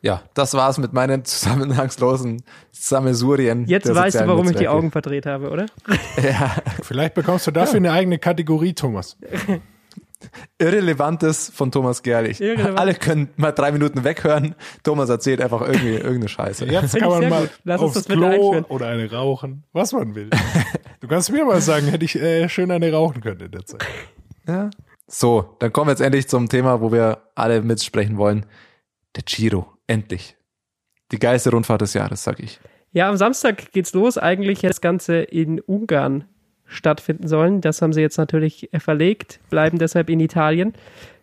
Ja, 0.00 0.22
das 0.34 0.54
war's 0.54 0.78
mit 0.78 0.92
meinen 0.92 1.24
zusammenhangslosen 1.24 2.42
Sammesurien. 2.70 3.66
Jetzt 3.66 3.92
weißt 3.92 4.20
du, 4.20 4.26
warum 4.26 4.44
ich 4.44 4.52
die 4.52 4.58
Netzwerke. 4.58 4.70
Augen 4.70 4.90
verdreht 4.90 5.26
habe, 5.26 5.50
oder? 5.50 5.66
Ja, 6.22 6.56
Vielleicht 6.82 7.14
bekommst 7.14 7.46
du 7.46 7.50
dafür 7.50 7.76
eine 7.76 7.92
eigene 7.92 8.18
Kategorie, 8.18 8.74
Thomas. 8.74 9.16
Irrelevantes 10.58 11.50
von 11.54 11.70
Thomas 11.70 12.02
Gerlich. 12.02 12.40
Irrelevant. 12.40 12.78
Alle 12.78 12.94
können 12.94 13.30
mal 13.36 13.52
drei 13.52 13.70
Minuten 13.72 14.04
weghören. 14.04 14.54
Thomas 14.82 15.08
erzählt 15.08 15.40
einfach 15.40 15.62
irgendwie 15.62 15.94
irgendeine 15.94 16.28
Scheiße. 16.28 16.66
Jetzt 16.66 16.96
kann 16.96 17.08
ich 17.08 17.20
man 17.20 17.28
mal. 17.28 17.50
Lass 17.64 17.80
uns 17.80 17.96
aufs 17.96 18.06
Klo 18.06 18.64
oder 18.68 18.88
eine 18.88 19.10
rauchen, 19.10 19.64
was 19.72 19.92
man 19.92 20.14
will. 20.14 20.30
Du 21.00 21.08
kannst 21.08 21.30
mir 21.30 21.44
mal 21.44 21.60
sagen, 21.60 21.86
hätte 21.86 22.04
ich 22.04 22.16
äh, 22.16 22.48
schön 22.48 22.70
eine 22.70 22.92
rauchen 22.92 23.20
können 23.20 23.40
in 23.40 23.50
der 23.52 23.64
Zeit. 23.64 23.84
Ja. 24.46 24.70
So, 25.06 25.56
dann 25.60 25.72
kommen 25.72 25.88
wir 25.88 25.92
jetzt 25.92 26.00
endlich 26.00 26.28
zum 26.28 26.48
Thema, 26.48 26.80
wo 26.80 26.92
wir 26.92 27.22
alle 27.34 27.62
mitsprechen 27.62 28.18
wollen. 28.18 28.44
Der 29.16 29.22
Giro. 29.22 29.72
Endlich. 29.86 30.36
Die 31.12 31.18
geilste 31.18 31.50
Rundfahrt 31.50 31.80
des 31.80 31.94
Jahres, 31.94 32.22
sag 32.22 32.40
ich. 32.40 32.60
Ja, 32.92 33.08
am 33.08 33.16
Samstag 33.16 33.72
geht's 33.72 33.94
los. 33.94 34.18
Eigentlich 34.18 34.60
das 34.60 34.80
Ganze 34.80 35.20
in 35.20 35.60
Ungarn 35.60 36.24
stattfinden 36.68 37.26
sollen. 37.26 37.60
Das 37.60 37.82
haben 37.82 37.92
sie 37.92 38.00
jetzt 38.00 38.18
natürlich 38.18 38.72
äh, 38.72 38.78
verlegt, 38.78 39.40
bleiben 39.50 39.78
deshalb 39.78 40.10
in 40.10 40.20
Italien, 40.20 40.74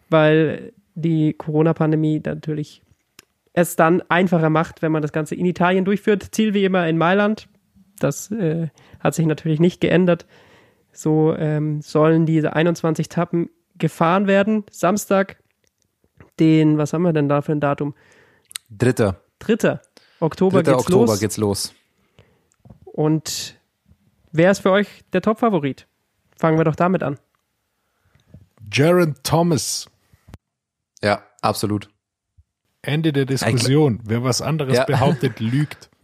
weil 0.10 0.74
die 0.96 1.34
Corona-Pandemie 1.34 2.22
natürlich 2.26 2.82
es 3.54 3.76
dann 3.78 4.02
einfacher 4.10 4.50
macht, 4.50 4.82
wenn 4.82 4.92
man 4.92 5.02
das 5.02 5.14
Ganze 5.14 5.36
in 5.36 5.46
Italien 5.46 5.86
durchführt. 5.86 6.28
Ziel 6.32 6.54
wie 6.54 6.66
immer 6.66 6.88
in 6.88 6.98
Mailand. 6.98 7.48
Das 8.00 8.30
äh, 8.32 8.68
hat 9.00 9.16
sich 9.16 9.26
natürlich 9.26 9.60
nicht 9.60 9.80
geändert. 9.80 10.26
So 10.92 11.34
ähm, 11.38 11.82
sollen 11.82 12.26
diese 12.26 12.54
21 12.54 13.08
Tappen 13.08 13.50
gefahren 13.78 14.28
werden. 14.28 14.66
Samstag, 14.72 15.38
den, 16.40 16.78
was 16.78 16.92
haben 16.92 17.04
wir 17.04 17.14
denn 17.14 17.30
da 17.30 17.42
für 17.42 17.54
ein 17.54 17.62
Datum? 17.62 17.94
Dritter. 18.70 19.22
3. 19.40 19.80
Oktober 20.20 20.64
3. 20.64 20.72
geht's 20.72 20.86
Oktober 20.86 21.06
los. 21.06 21.20
geht's 21.20 21.38
los. 21.38 21.74
Und 22.86 23.55
wer 24.38 24.52
ist 24.52 24.60
für 24.60 24.72
euch 24.72 24.88
der 25.14 25.22
Top-Favorit? 25.22 25.88
Fangen 26.38 26.58
wir 26.58 26.66
doch 26.66 26.76
damit 26.76 27.04
an. 27.04 27.18
Jaron 28.72 29.16
Thomas. 29.24 29.88
Ja, 31.02 31.24
absolut. 31.42 31.90
Ende 32.82 33.14
der 33.14 33.26
Diskussion. 33.26 34.00
Wer 34.04 34.24
was 34.24 34.42
anderes 34.42 34.78
Ja. 34.78 34.84
behauptet, 34.86 35.40
lügt. 35.40 35.90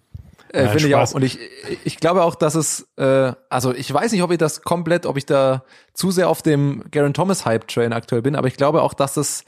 Äh, 0.54 0.68
Finde 0.68 0.88
ich 0.90 0.96
auch. 0.96 1.14
Und 1.14 1.24
ich, 1.24 1.40
ich 1.86 1.96
glaube 1.96 2.24
auch, 2.24 2.36
dass 2.36 2.56
es, 2.56 2.86
äh, 2.98 3.32
also 3.50 3.74
ich 3.74 3.94
weiß 3.94 4.12
nicht, 4.12 4.22
ob 4.22 4.32
ich 4.32 4.38
das 4.38 4.64
komplett, 4.64 5.06
ob 5.06 5.16
ich 5.16 5.26
da 5.26 5.64
zu 5.94 6.12
sehr 6.12 6.28
auf 6.28 6.42
dem 6.42 6.84
Garen 6.92 7.14
Thomas 7.14 7.46
Hype 7.46 7.70
Train 7.70 7.94
aktuell 7.94 8.22
bin, 8.22 8.36
aber 8.36 8.50
ich 8.50 8.58
glaube 8.58 8.82
auch, 8.82 8.94
dass 8.94 9.16
es 9.16 9.46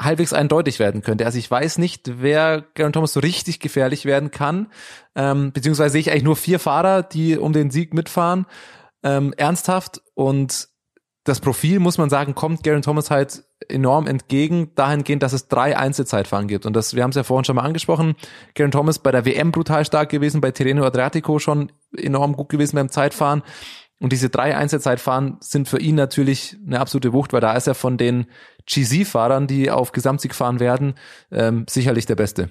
halbwegs 0.00 0.32
eindeutig 0.32 0.78
werden 0.78 1.02
könnte. 1.02 1.26
Also 1.26 1.38
ich 1.38 1.50
weiß 1.50 1.78
nicht, 1.78 2.22
wer 2.22 2.64
Garen 2.74 2.92
Thomas 2.92 3.12
so 3.12 3.20
richtig 3.20 3.60
gefährlich 3.60 4.04
werden 4.04 4.30
kann. 4.30 4.68
Ähm, 5.14 5.52
beziehungsweise 5.52 5.92
sehe 5.92 6.00
ich 6.00 6.10
eigentlich 6.10 6.22
nur 6.24 6.36
vier 6.36 6.58
Fahrer, 6.58 7.02
die 7.02 7.36
um 7.36 7.52
den 7.52 7.70
Sieg 7.70 7.94
mitfahren. 7.94 8.46
Ähm, 9.02 9.34
ernsthaft. 9.36 10.00
Und 10.14 10.68
das 11.24 11.40
Profil, 11.40 11.78
muss 11.78 11.98
man 11.98 12.10
sagen, 12.10 12.34
kommt 12.34 12.64
Garen 12.64 12.82
Thomas 12.82 13.10
halt 13.10 13.44
enorm 13.68 14.06
entgegen, 14.08 14.74
dahingehend, 14.74 15.22
dass 15.22 15.32
es 15.32 15.46
drei 15.46 15.76
Einzelzeitfahren 15.76 16.48
gibt. 16.48 16.66
Und 16.66 16.74
das, 16.74 16.94
wir 16.94 17.02
haben 17.02 17.10
es 17.10 17.16
ja 17.16 17.22
vorhin 17.22 17.44
schon 17.44 17.56
mal 17.56 17.62
angesprochen, 17.62 18.16
Garen 18.54 18.72
Thomas 18.72 18.98
bei 18.98 19.12
der 19.12 19.24
WM 19.24 19.52
brutal 19.52 19.84
stark 19.84 20.08
gewesen, 20.08 20.40
bei 20.40 20.50
Tirreno 20.50 20.84
Adriatico 20.84 21.38
schon 21.38 21.70
enorm 21.96 22.34
gut 22.34 22.48
gewesen 22.48 22.76
beim 22.76 22.88
Zeitfahren. 22.88 23.42
Und 24.00 24.10
diese 24.10 24.30
drei 24.30 24.56
Einzelzeitfahren 24.56 25.36
sind 25.38 25.68
für 25.68 25.78
ihn 25.78 25.94
natürlich 25.94 26.56
eine 26.66 26.80
absolute 26.80 27.12
Wucht, 27.12 27.32
weil 27.32 27.40
da 27.40 27.52
ist 27.52 27.68
er 27.68 27.76
von 27.76 27.98
den 27.98 28.26
GC-Fahrern, 28.66 29.46
die 29.46 29.70
auf 29.70 29.92
Gesamtsieg 29.92 30.34
fahren 30.34 30.60
werden, 30.60 30.94
ähm, 31.30 31.66
sicherlich 31.68 32.06
der 32.06 32.16
Beste. 32.16 32.50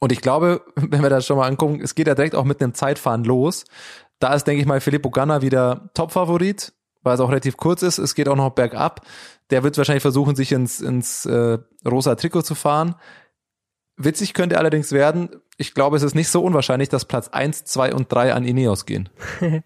Und 0.00 0.12
ich 0.12 0.20
glaube, 0.20 0.62
wenn 0.76 1.02
wir 1.02 1.10
das 1.10 1.26
schon 1.26 1.36
mal 1.36 1.46
angucken, 1.46 1.80
es 1.82 1.94
geht 1.94 2.06
ja 2.06 2.14
direkt 2.14 2.34
auch 2.34 2.44
mit 2.44 2.62
einem 2.62 2.74
Zeitfahren 2.74 3.24
los. 3.24 3.64
Da 4.18 4.34
ist, 4.34 4.44
denke 4.44 4.60
ich 4.60 4.66
mal, 4.66 4.80
Filippo 4.80 5.10
Ganna 5.10 5.42
wieder 5.42 5.90
Top-Favorit, 5.94 6.72
weil 7.02 7.14
es 7.14 7.20
auch 7.20 7.30
relativ 7.30 7.56
kurz 7.56 7.82
ist. 7.82 7.98
Es 7.98 8.14
geht 8.14 8.28
auch 8.28 8.36
noch 8.36 8.50
bergab. 8.50 9.06
Der 9.50 9.62
wird 9.62 9.78
wahrscheinlich 9.78 10.02
versuchen, 10.02 10.36
sich 10.36 10.52
ins, 10.52 10.80
ins 10.80 11.26
äh, 11.26 11.58
rosa 11.86 12.14
Trikot 12.14 12.42
zu 12.42 12.54
fahren. 12.54 12.96
Witzig 13.96 14.34
könnte 14.34 14.58
allerdings 14.58 14.92
werden, 14.92 15.28
ich 15.58 15.74
glaube, 15.74 15.96
es 15.96 16.02
ist 16.02 16.14
nicht 16.14 16.28
so 16.28 16.42
unwahrscheinlich, 16.42 16.88
dass 16.88 17.04
Platz 17.04 17.28
eins, 17.28 17.64
zwei 17.64 17.92
und 17.92 18.10
drei 18.10 18.32
an 18.32 18.44
Ineos 18.44 18.86
gehen. 18.86 19.10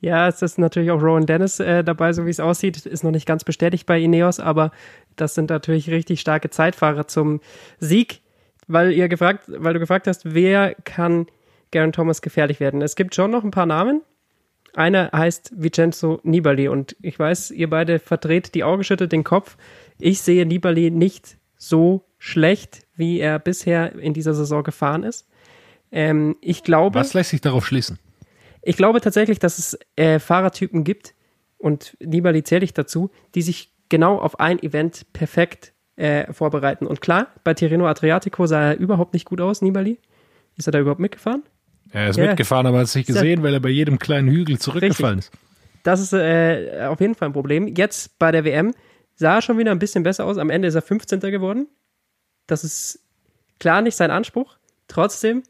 Ja, 0.00 0.28
es 0.28 0.42
ist 0.42 0.58
natürlich 0.58 0.90
auch 0.90 1.02
Rowan 1.02 1.26
Dennis 1.26 1.60
äh, 1.60 1.84
dabei, 1.84 2.12
so 2.12 2.26
wie 2.26 2.30
es 2.30 2.40
aussieht. 2.40 2.86
Ist 2.86 3.04
noch 3.04 3.10
nicht 3.10 3.26
ganz 3.26 3.44
bestätigt 3.44 3.86
bei 3.86 4.00
Ineos, 4.00 4.40
aber 4.40 4.70
das 5.16 5.34
sind 5.34 5.50
natürlich 5.50 5.90
richtig 5.90 6.20
starke 6.20 6.50
Zeitfahrer 6.50 7.06
zum 7.06 7.40
Sieg, 7.78 8.20
weil 8.66 8.92
ihr 8.92 9.08
gefragt, 9.08 9.44
weil 9.48 9.74
du 9.74 9.80
gefragt 9.80 10.06
hast, 10.06 10.34
wer 10.34 10.74
kann 10.84 11.26
Garen 11.70 11.92
Thomas 11.92 12.22
gefährlich 12.22 12.60
werden. 12.60 12.82
Es 12.82 12.96
gibt 12.96 13.14
schon 13.14 13.30
noch 13.30 13.44
ein 13.44 13.50
paar 13.50 13.66
Namen. 13.66 14.02
Einer 14.74 15.10
heißt 15.12 15.52
Vincenzo 15.56 16.20
Nibali 16.22 16.68
und 16.68 16.96
ich 17.02 17.18
weiß, 17.18 17.50
ihr 17.50 17.68
beide 17.68 17.98
verdreht 17.98 18.54
die 18.54 18.64
Augen, 18.64 18.84
schüttelt 18.84 19.12
den 19.12 19.24
Kopf. 19.24 19.56
Ich 19.98 20.20
sehe 20.20 20.46
Nibali 20.46 20.90
nicht 20.90 21.36
so 21.56 22.04
schlecht, 22.18 22.86
wie 22.94 23.18
er 23.18 23.38
bisher 23.38 23.94
in 23.96 24.14
dieser 24.14 24.34
Saison 24.34 24.62
gefahren 24.62 25.02
ist. 25.02 25.26
Ähm, 25.92 26.36
ich 26.40 26.62
glaube. 26.62 26.98
Was 26.98 27.14
lässt 27.14 27.30
sich 27.30 27.40
darauf 27.40 27.66
schließen? 27.66 27.98
Ich 28.62 28.76
glaube 28.76 29.00
tatsächlich, 29.00 29.38
dass 29.38 29.58
es 29.58 29.78
äh, 29.96 30.18
Fahrertypen 30.18 30.84
gibt, 30.84 31.14
und 31.58 31.94
Nibali 32.00 32.42
zähle 32.42 32.64
ich 32.64 32.72
dazu, 32.72 33.10
die 33.34 33.42
sich 33.42 33.70
genau 33.90 34.18
auf 34.18 34.40
ein 34.40 34.62
Event 34.62 35.12
perfekt 35.12 35.74
äh, 35.96 36.32
vorbereiten. 36.32 36.86
Und 36.86 37.02
klar, 37.02 37.26
bei 37.44 37.52
Tirreno 37.52 37.86
Adriatico 37.86 38.46
sah 38.46 38.70
er 38.70 38.78
überhaupt 38.78 39.12
nicht 39.12 39.26
gut 39.26 39.42
aus, 39.42 39.60
Nibali. 39.60 39.98
Ist 40.56 40.68
er 40.68 40.72
da 40.72 40.78
überhaupt 40.80 41.00
mitgefahren? 41.00 41.42
Er 41.92 42.08
ist 42.08 42.16
Ja. 42.16 42.28
mitgefahren, 42.28 42.66
aber 42.66 42.78
hat 42.78 42.84
es 42.84 42.94
nicht 42.94 43.06
gesehen, 43.08 43.42
weil 43.42 43.52
er 43.52 43.60
bei 43.60 43.68
jedem 43.68 43.98
kleinen 43.98 44.28
Hügel 44.28 44.58
zurückgefallen 44.58 45.18
ist. 45.18 45.32
Das 45.82 46.00
ist 46.00 46.14
äh, 46.14 46.86
auf 46.88 47.00
jeden 47.00 47.14
Fall 47.14 47.28
ein 47.28 47.32
Problem. 47.34 47.66
Jetzt 47.68 48.18
bei 48.18 48.32
der 48.32 48.44
WM 48.44 48.72
sah 49.16 49.36
er 49.36 49.42
schon 49.42 49.58
wieder 49.58 49.70
ein 49.72 49.78
bisschen 49.78 50.02
besser 50.02 50.24
aus. 50.24 50.38
Am 50.38 50.48
Ende 50.48 50.68
ist 50.68 50.74
er 50.76 50.82
15. 50.82 51.20
geworden. 51.20 51.66
Das 52.46 52.64
ist 52.64 53.00
klar 53.58 53.82
nicht 53.82 53.96
sein 53.96 54.10
Anspruch. 54.10 54.56
Trotzdem, 54.88 55.42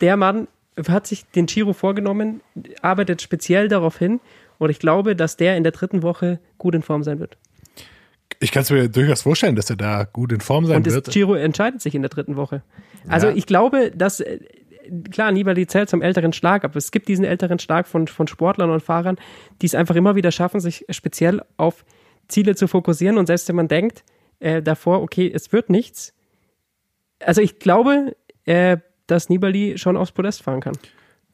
der 0.00 0.16
Mann 0.16 0.46
hat 0.88 1.06
sich 1.06 1.24
den 1.26 1.46
Giro 1.46 1.72
vorgenommen, 1.72 2.40
arbeitet 2.82 3.22
speziell 3.22 3.68
darauf 3.68 3.98
hin 3.98 4.20
Und 4.58 4.70
ich 4.70 4.78
glaube, 4.78 5.16
dass 5.16 5.36
der 5.36 5.56
in 5.56 5.62
der 5.62 5.72
dritten 5.72 6.02
Woche 6.02 6.40
gut 6.58 6.74
in 6.74 6.82
Form 6.82 7.02
sein 7.02 7.18
wird. 7.20 7.36
Ich 8.40 8.50
kann 8.52 8.62
es 8.62 8.70
mir 8.70 8.88
durchaus 8.88 9.22
vorstellen, 9.22 9.56
dass 9.56 9.70
er 9.70 9.76
da 9.76 10.04
gut 10.04 10.32
in 10.32 10.40
Form 10.40 10.66
sein 10.66 10.78
Und 10.78 10.86
das 10.86 10.94
wird. 10.94 11.10
Giro 11.10 11.34
entscheidet 11.34 11.80
sich 11.80 11.94
in 11.94 12.02
der 12.02 12.08
dritten 12.08 12.36
Woche. 12.36 12.62
Also 13.08 13.28
Ja. 13.28 13.34
ich 13.34 13.46
glaube, 13.46 13.90
dass, 13.94 14.20
äh, 14.20 14.40
klar, 15.10 15.30
Nibali 15.32 15.66
zählt 15.66 15.88
zum 15.88 16.02
älteren 16.02 16.32
Schlag, 16.32 16.64
aber 16.64 16.76
es 16.76 16.90
gibt 16.90 17.08
diesen 17.08 17.24
älteren 17.24 17.58
Schlag 17.58 17.86
von, 17.86 18.08
von 18.08 18.26
Sportlern 18.26 18.70
und 18.70 18.82
Fahrern, 18.82 19.16
die 19.62 19.66
es 19.66 19.74
einfach 19.74 19.94
immer 19.94 20.16
wieder 20.16 20.32
schaffen, 20.32 20.60
sich 20.60 20.84
speziell 20.90 21.42
auf 21.56 21.84
Ziele 22.28 22.54
zu 22.56 22.66
fokussieren. 22.66 23.18
Und 23.18 23.26
selbst 23.26 23.48
wenn 23.48 23.56
man 23.56 23.68
denkt 23.68 24.04
äh, 24.40 24.62
davor, 24.62 25.02
okay, 25.02 25.30
es 25.32 25.52
wird 25.52 25.70
nichts. 25.70 26.12
Also 27.20 27.40
ich 27.40 27.58
glaube, 27.58 28.16
äh, 28.44 28.78
dass 29.06 29.28
Nibali 29.28 29.78
schon 29.78 29.96
aufs 29.96 30.12
Podest 30.12 30.42
fahren 30.42 30.60
kann. 30.60 30.76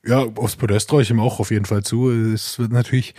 Ja, 0.05 0.25
aufs 0.37 0.57
Podest 0.57 0.89
traue 0.89 1.03
ich 1.03 1.11
ihm 1.11 1.21
auch 1.21 1.41
auf 1.41 1.51
jeden 1.51 1.66
Fall 1.66 1.83
zu. 1.83 2.11
Es 2.11 2.59
wird 2.59 2.73
natürlich, 2.73 3.14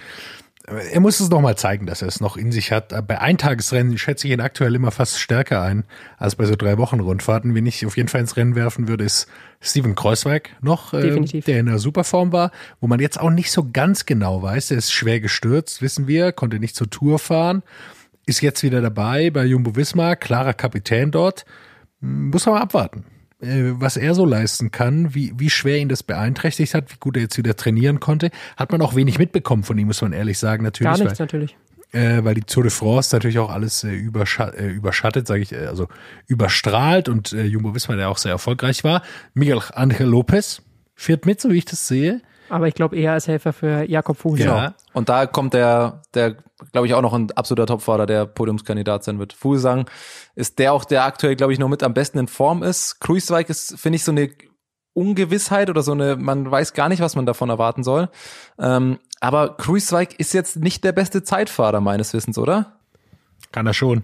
er 0.66 1.00
muss 1.00 1.20
es 1.20 1.30
noch 1.30 1.42
mal 1.42 1.56
zeigen, 1.56 1.86
dass 1.86 2.02
er 2.02 2.08
es 2.08 2.20
noch 2.22 2.38
in 2.38 2.52
sich 2.52 2.72
hat. 2.72 2.90
Bei 3.08 3.22
Eintagesrennen 3.22 4.00
schätze 4.00 4.28
ich 4.28 4.34
ihn 4.34 4.42
aktuell 4.42 4.74
immer 4.74 4.90
fast 4.90 5.20
stärker 5.20 5.62
ein 5.62 5.86
als 6.18 6.36
bei 6.36 6.46
so 6.46 6.56
drei 6.56 6.80
Wochen 6.80 7.00
Rundfahrten. 7.00 7.54
Wen 7.54 7.68
ich 7.68 7.86
auf 7.86 7.98
jeden 7.98 8.10
Fall 8.10 8.22
ins 8.22 8.36
Rennen 8.36 8.56
werfen 8.56 8.88
würde, 8.88 9.04
ist 9.04 9.28
Steven 9.60 9.94
Kreuzweig 9.94 10.50
noch, 10.62 10.94
äh, 10.94 11.20
der 11.42 11.60
in 11.60 11.70
einer 11.70 11.78
Superform 11.78 12.32
war, 12.32 12.52
wo 12.80 12.88
man 12.88 13.00
jetzt 13.00 13.20
auch 13.20 13.30
nicht 13.30 13.52
so 13.52 13.70
ganz 13.72 14.08
genau 14.08 14.42
weiß. 14.42 14.72
Er 14.72 14.78
ist 14.78 14.92
schwer 14.92 15.20
gestürzt, 15.20 15.84
wissen 15.84 16.08
wir, 16.08 16.32
konnte 16.32 16.58
nicht 16.58 16.76
zur 16.76 16.90
Tour 16.90 17.20
fahren, 17.20 17.62
ist 18.26 18.42
jetzt 18.42 18.64
wieder 18.64 18.82
dabei 18.82 19.30
bei 19.30 19.46
Jumbo 19.46 19.76
Visma, 19.76 20.16
klarer 20.16 20.54
Kapitän 20.54 21.12
dort. 21.12 21.46
Muss 22.00 22.48
man 22.48 22.56
mal 22.56 22.62
abwarten 22.62 23.06
was 23.42 23.98
er 23.98 24.14
so 24.14 24.26
leisten 24.26 24.72
kann, 24.72 25.16
wie, 25.16 25.34
wie 25.38 25.50
schwer 25.50 25.80
ihn 25.80 25.90
das 25.90 26.04
beeinträchtigt 26.04 26.74
hat, 26.74 26.92
wie 26.92 26.98
gut 27.00 27.18
er 27.18 27.24
jetzt 27.24 27.38
wieder 27.38 27.56
trainieren 27.56 28.00
konnte, 28.00 28.30
hat 28.56 28.72
man 28.72 28.82
auch 28.82 28.96
wenig 28.96 29.18
mitbekommen 29.18 29.64
von 29.64 29.78
ihm, 29.78 29.88
muss 29.88 30.02
man 30.02 30.14
ehrlich 30.14 30.38
sagen, 30.38 30.64
natürlich. 30.64 30.94
Gar 30.94 31.04
nichts 31.04 31.20
weil, 31.20 31.26
natürlich. 31.26 31.58
äh, 31.92 32.24
weil 32.24 32.36
die 32.36 32.42
Tour 32.42 32.64
de 32.64 32.72
France 32.72 33.16
natürlich 33.16 33.40
auch 33.40 33.50
alles 33.50 33.84
äh, 33.84 33.92
überschat 33.92 34.56
äh, 34.56 34.68
überschattet, 34.68 35.28
sage 35.28 35.42
ich, 35.42 35.54
äh, 35.54 35.66
also 35.66 35.88
überstrahlt 36.28 37.10
und 37.10 37.34
äh, 37.34 37.44
Jumbo 37.44 37.74
Visma, 37.74 37.96
der 37.96 38.10
auch 38.10 38.18
sehr 38.18 38.32
erfolgreich 38.32 38.84
war. 38.84 39.02
Miguel 39.34 39.62
Angel 39.74 40.08
Lopez 40.08 40.62
fährt 40.96 41.26
mit, 41.26 41.42
so 41.42 41.50
wie 41.50 41.58
ich 41.58 41.66
das 41.66 41.88
sehe. 41.88 42.22
Aber 42.52 42.68
ich 42.68 42.74
glaube 42.74 42.98
eher 42.98 43.14
als 43.14 43.28
Helfer 43.30 43.54
für 43.54 43.84
Jakob 43.90 44.18
Fuglsang. 44.18 44.48
Ja. 44.58 44.74
Und 44.92 45.08
da 45.08 45.26
kommt 45.26 45.54
der, 45.54 46.02
der, 46.14 46.36
glaube 46.74 46.86
ich, 46.86 46.94
auch 46.94 47.02
noch 47.02 47.14
ein 47.14 47.32
absoluter 47.32 47.66
Topfahrer, 47.66 48.06
der 48.06 48.26
Podiumskandidat 48.26 49.06
sein 49.06 49.20
wird. 49.20 49.32
Fuglsang 49.32 49.90
ist 50.36 50.60
der 50.60 50.74
auch, 50.74 50.84
der 50.84 51.06
aktuell, 51.06 51.38
glaube 51.38 51.54
ich, 51.54 51.60
noch 51.60 51.70
mit 51.70 51.82
am 51.82 51.94
besten 51.94 52.18
in 52.20 52.28
Form 52.28 52.62
ist. 52.62 53.00
Kruiswijk 53.00 53.50
ist, 53.50 53.80
finde 53.80 53.96
ich, 53.96 54.04
so 54.04 54.12
eine 54.12 54.32
Ungewissheit 54.94 55.70
oder 55.70 55.82
so 55.82 55.94
eine, 55.94 56.18
man 56.18 56.52
weiß 56.52 56.74
gar 56.74 56.90
nicht, 56.90 57.02
was 57.02 57.16
man 57.16 57.26
davon 57.26 57.50
erwarten 57.50 57.84
soll. 57.84 58.10
Ähm, 58.60 59.00
aber 59.22 59.56
Kruiswijk 59.56 60.20
ist 60.20 60.34
jetzt 60.34 60.58
nicht 60.58 60.84
der 60.84 60.92
beste 60.92 61.24
Zeitfahrer 61.24 61.80
meines 61.80 62.14
Wissens, 62.14 62.38
oder? 62.38 62.74
Kann 63.54 63.66
er 63.66 63.74
schon. 63.74 64.04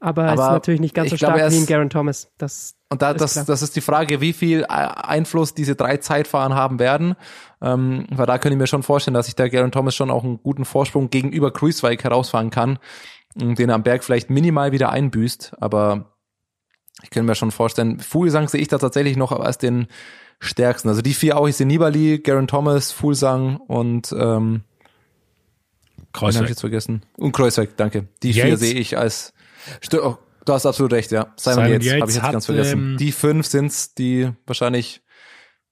Aber, 0.00 0.26
es 0.28 0.32
ist 0.32 0.40
Aber 0.40 0.52
natürlich 0.54 0.80
nicht 0.80 0.94
ganz 0.94 1.10
so 1.10 1.16
glaube, 1.16 1.38
stark 1.38 1.52
wie 1.52 1.56
in 1.56 1.62
ist- 1.62 1.68
Garen 1.68 1.90
Thomas. 1.90 2.32
Das 2.38 2.74
Und 2.90 3.02
da, 3.02 3.10
Ist 3.12 3.20
das, 3.20 3.32
klar. 3.34 3.44
das 3.44 3.60
ist 3.62 3.76
die 3.76 3.82
Frage, 3.82 4.20
wie 4.22 4.32
viel 4.32 4.64
Einfluss 4.64 5.52
diese 5.54 5.76
drei 5.76 5.98
Zeitfahren 5.98 6.54
haben 6.54 6.78
werden. 6.78 7.16
Ähm, 7.62 8.06
weil 8.10 8.26
da 8.26 8.38
könnte 8.38 8.54
ich 8.54 8.58
mir 8.58 8.66
schon 8.66 8.82
vorstellen, 8.82 9.14
dass 9.14 9.26
sich 9.26 9.36
der 9.36 9.50
Garen 9.50 9.72
Thomas 9.72 9.94
schon 9.94 10.10
auch 10.10 10.24
einen 10.24 10.42
guten 10.42 10.64
Vorsprung 10.64 11.10
gegenüber 11.10 11.52
Cruisewijk 11.52 12.02
herausfahren 12.04 12.50
kann, 12.50 12.78
und 13.40 13.58
den 13.58 13.68
er 13.68 13.74
am 13.74 13.82
Berg 13.82 14.02
vielleicht 14.02 14.30
minimal 14.30 14.72
wieder 14.72 14.90
einbüßt. 14.90 15.52
Aber 15.60 16.16
ich 17.02 17.10
könnte 17.10 17.26
mir 17.26 17.34
schon 17.34 17.50
vorstellen, 17.50 18.00
Fuglsang 18.00 18.48
sehe 18.48 18.60
ich 18.60 18.68
da 18.68 18.78
tatsächlich 18.78 19.16
noch 19.16 19.32
als 19.32 19.58
den 19.58 19.86
stärksten. 20.40 20.88
Also 20.88 21.02
die 21.02 21.14
vier 21.14 21.36
auch, 21.36 21.46
ich 21.46 21.56
sehe 21.56 21.66
Nibali, 21.66 22.18
Garen 22.18 22.48
Thomas, 22.48 22.92
Fuglsang 22.92 23.58
und 23.58 24.10
ähm, 24.12 24.18
wen 24.18 24.56
habe 24.56 26.02
ich 26.02 26.12
Kreuzweg. 26.12 26.48
jetzt 26.48 26.60
vergessen? 26.60 27.02
Und 27.18 27.32
Kreuzweg, 27.32 27.76
danke. 27.76 28.08
Die 28.22 28.32
vier 28.32 28.46
Yates. 28.46 28.60
sehe 28.60 28.74
ich 28.74 28.98
als 28.98 29.32
Stö 29.80 30.00
oh, 30.02 30.18
Du 30.44 30.54
hast 30.54 30.64
absolut 30.66 30.92
recht, 30.92 31.12
ja. 31.12 31.32
Simon, 31.36 31.64
Simon 31.66 31.72
Yates, 31.72 31.86
Yates 31.86 32.00
habe 32.00 32.10
ich 32.10 32.16
jetzt 32.16 32.32
ganz 32.32 32.46
vergessen. 32.46 32.78
ähm, 32.78 32.96
die 32.96 33.12
fünf 33.12 33.46
sind's, 33.46 33.94
die 33.94 34.30
wahrscheinlich 34.46 35.02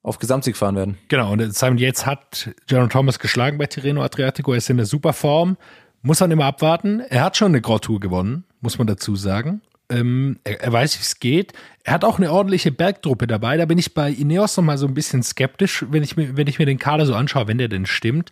auf 0.03 0.19
Gesamtsieg 0.19 0.57
fahren 0.57 0.77
werden. 0.77 0.99
Genau, 1.09 1.33
und 1.33 1.55
Simon 1.55 1.79
Yates 1.79 2.07
hat 2.07 2.51
Jaron 2.69 2.89
Thomas 2.89 3.19
geschlagen 3.19 3.59
bei 3.59 3.67
Tirreno 3.67 4.03
Adriatico, 4.03 4.53
er 4.53 4.59
ist 4.59 4.71
in 4.71 4.77
der 4.77 4.87
Superform, 4.87 5.57
muss 6.03 6.21
man 6.21 6.31
immer 6.31 6.47
abwarten. 6.47 7.01
Er 7.01 7.25
hat 7.25 7.37
schon 7.37 7.53
eine 7.53 7.61
Grand 7.61 7.85
Tour 7.85 8.01
gewonnen, 8.01 8.45
muss 8.61 8.79
man 8.79 8.87
dazu 8.87 9.17
sagen. 9.17 9.61
Ähm, 9.91 10.39
er, 10.45 10.61
er 10.61 10.73
weiß, 10.73 10.99
wie 10.99 11.03
es 11.03 11.19
geht. 11.19 11.53
Er 11.83 11.95
hat 11.95 12.05
auch 12.05 12.19
eine 12.19 12.31
ordentliche 12.31 12.71
Bergtruppe 12.71 13.27
dabei. 13.27 13.57
Da 13.57 13.65
bin 13.65 13.79
ich 13.79 13.95
bei 13.95 14.11
Ineos 14.11 14.57
noch 14.57 14.65
mal 14.65 14.79
so 14.79 14.87
ein 14.87 14.95
bisschen 14.95 15.23
skeptisch, 15.23 15.85
wenn 15.91 16.03
ich 16.03 16.17
mir, 16.17 16.37
wenn 16.37 16.47
ich 16.47 16.59
mir 16.59 16.67
den 16.67 16.79
Kader 16.79 17.07
so 17.07 17.15
anschaue, 17.15 17.49
wenn 17.49 17.59
der 17.59 17.69
denn 17.69 17.87
stimmt. 17.87 18.31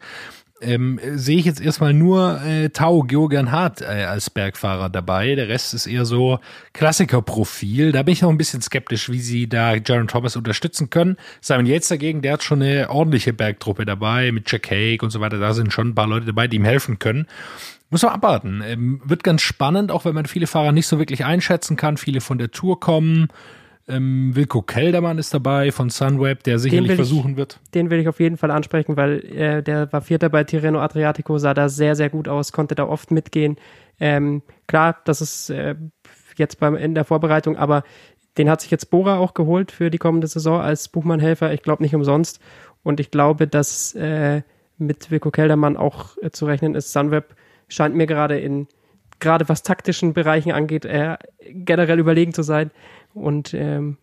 Ähm, 0.63 0.99
äh, 0.99 1.19
sehe 1.19 1.39
ich 1.39 1.45
jetzt 1.45 1.61
erstmal 1.61 1.93
nur 1.93 2.41
äh, 2.43 2.71
Tau 2.71 3.03
Georgian 3.03 3.53
Hart 3.53 3.83
äh, 3.83 4.05
als 4.05 4.31
Bergfahrer 4.31 4.89
dabei. 4.89 5.35
Der 5.35 5.49
Rest 5.49 5.75
ist 5.75 5.87
eher 5.87 6.07
so 6.07 6.39
Klassikerprofil. 6.73 7.93
Da 7.93 8.03
bin 8.03 8.13
ich 8.13 8.23
noch 8.23 8.31
ein 8.31 8.39
bisschen 8.39 8.63
skeptisch, 8.63 9.11
wie 9.11 9.21
sie 9.21 9.49
da 9.49 9.75
Jaron 9.75 10.09
Thomas 10.09 10.35
unterstützen 10.35 10.89
können. 10.89 11.17
Simon 11.43 11.67
Yates 11.67 11.89
dagegen, 11.89 12.23
der 12.23 12.35
hat 12.35 12.43
schon 12.43 12.63
eine 12.63 12.89
ordentliche 12.89 13.35
Bergtruppe 13.35 13.85
dabei 13.85 14.33
mit 14.33 14.51
Jack 14.51 14.71
Hake 14.71 15.05
und 15.05 15.11
so 15.11 15.21
weiter. 15.21 15.39
Da 15.39 15.53
sind 15.53 15.73
schon 15.73 15.89
ein 15.89 15.95
paar 15.95 16.07
Leute 16.07 16.27
dabei, 16.27 16.49
die 16.49 16.57
ihm 16.57 16.65
helfen 16.65 16.99
können. 16.99 17.27
Muss 17.91 18.03
man 18.03 18.13
abwarten. 18.13 18.63
Ähm, 18.65 19.01
wird 19.05 19.25
ganz 19.25 19.43
spannend, 19.43 19.93
auch 19.93 20.07
wenn 20.07 20.15
man 20.15 20.27
viele 20.27 20.47
Fahrer 20.47 20.73
nicht 20.73 20.87
so 20.87 20.99
wirklich 20.99 21.25
einschätzen 21.25 21.77
kann. 21.77 21.99
Viele 21.99 22.23
von 22.23 22.39
der 22.39 22.51
Tour 22.51 22.81
kommen. 22.81 23.29
Ähm, 23.89 24.35
Wilko 24.35 24.63
Keldermann 24.63 25.19
ist 25.19 25.33
dabei 25.33 25.71
von 25.71 25.91
Sunweb, 25.91 26.43
der 26.43 26.59
sicherlich 26.59 26.91
ich- 26.91 26.97
versuchen 26.97 27.37
wird. 27.37 27.61
den 27.75 27.89
will 27.91 28.01
ich 28.01 28.09
auf 28.09 28.19
jeden 28.19 28.37
Fall 28.37 28.51
ansprechen, 28.51 28.97
weil 28.97 29.21
äh, 29.27 29.63
der 29.63 29.93
war 29.93 30.01
Vierter 30.01 30.29
bei 30.29 30.43
Tirreno 30.45 30.81
Adriatico, 30.81 31.39
sah 31.39 31.55
da 31.55 31.69
sehr, 31.69 31.95
sehr 31.95 32.11
gut 32.11 32.27
aus, 32.27 32.51
konnte 32.53 32.75
da 32.75 32.87
oft 32.89 33.11
mitgehen. 33.13 33.57
Ähm, 34.01 34.43
klar, 34.67 34.97
das 35.05 35.21
ist 35.21 35.51
äh, 35.51 35.77
jetzt 36.37 36.59
beim 36.59 36.75
in 36.75 36.95
der 36.95 37.05
Vorbereitung, 37.05 37.57
aber 37.57 37.85
den 38.39 38.51
hat 38.51 38.61
sich 38.61 38.71
jetzt 38.71 38.91
Bora 38.91 39.19
auch 39.19 39.35
geholt 39.35 39.71
für 39.71 39.89
die 39.91 39.99
kommende 39.99 40.27
Saison 40.27 40.61
als 40.61 40.89
Buchmann-Helfer. 40.89 41.53
Ich 41.55 41.63
glaube 41.63 41.83
nicht 41.83 41.95
umsonst. 41.95 42.41
Und 42.83 43.01
ich 43.01 43.11
glaube, 43.11 43.47
dass 43.47 43.95
äh, 43.95 44.43
mit 44.79 45.11
Wilko 45.11 45.31
Keldermann 45.31 45.77
auch 45.77 46.17
äh, 46.23 46.31
zu 46.31 46.45
rechnen 46.47 46.75
ist. 46.75 46.93
Sunweb 46.93 47.35
scheint 47.69 47.95
mir 47.95 48.07
gerade 48.07 48.39
in, 48.39 48.69
gerade 49.21 49.49
was 49.49 49.63
taktischen 49.63 50.13
Bereichen 50.13 50.53
angeht, 50.53 50.85
äh, 50.85 51.17
generell 51.41 51.99
überlegen 51.99 52.35
zu 52.35 52.43
sein. 52.43 52.71
Und 53.17 53.55
ähm, 53.55 53.97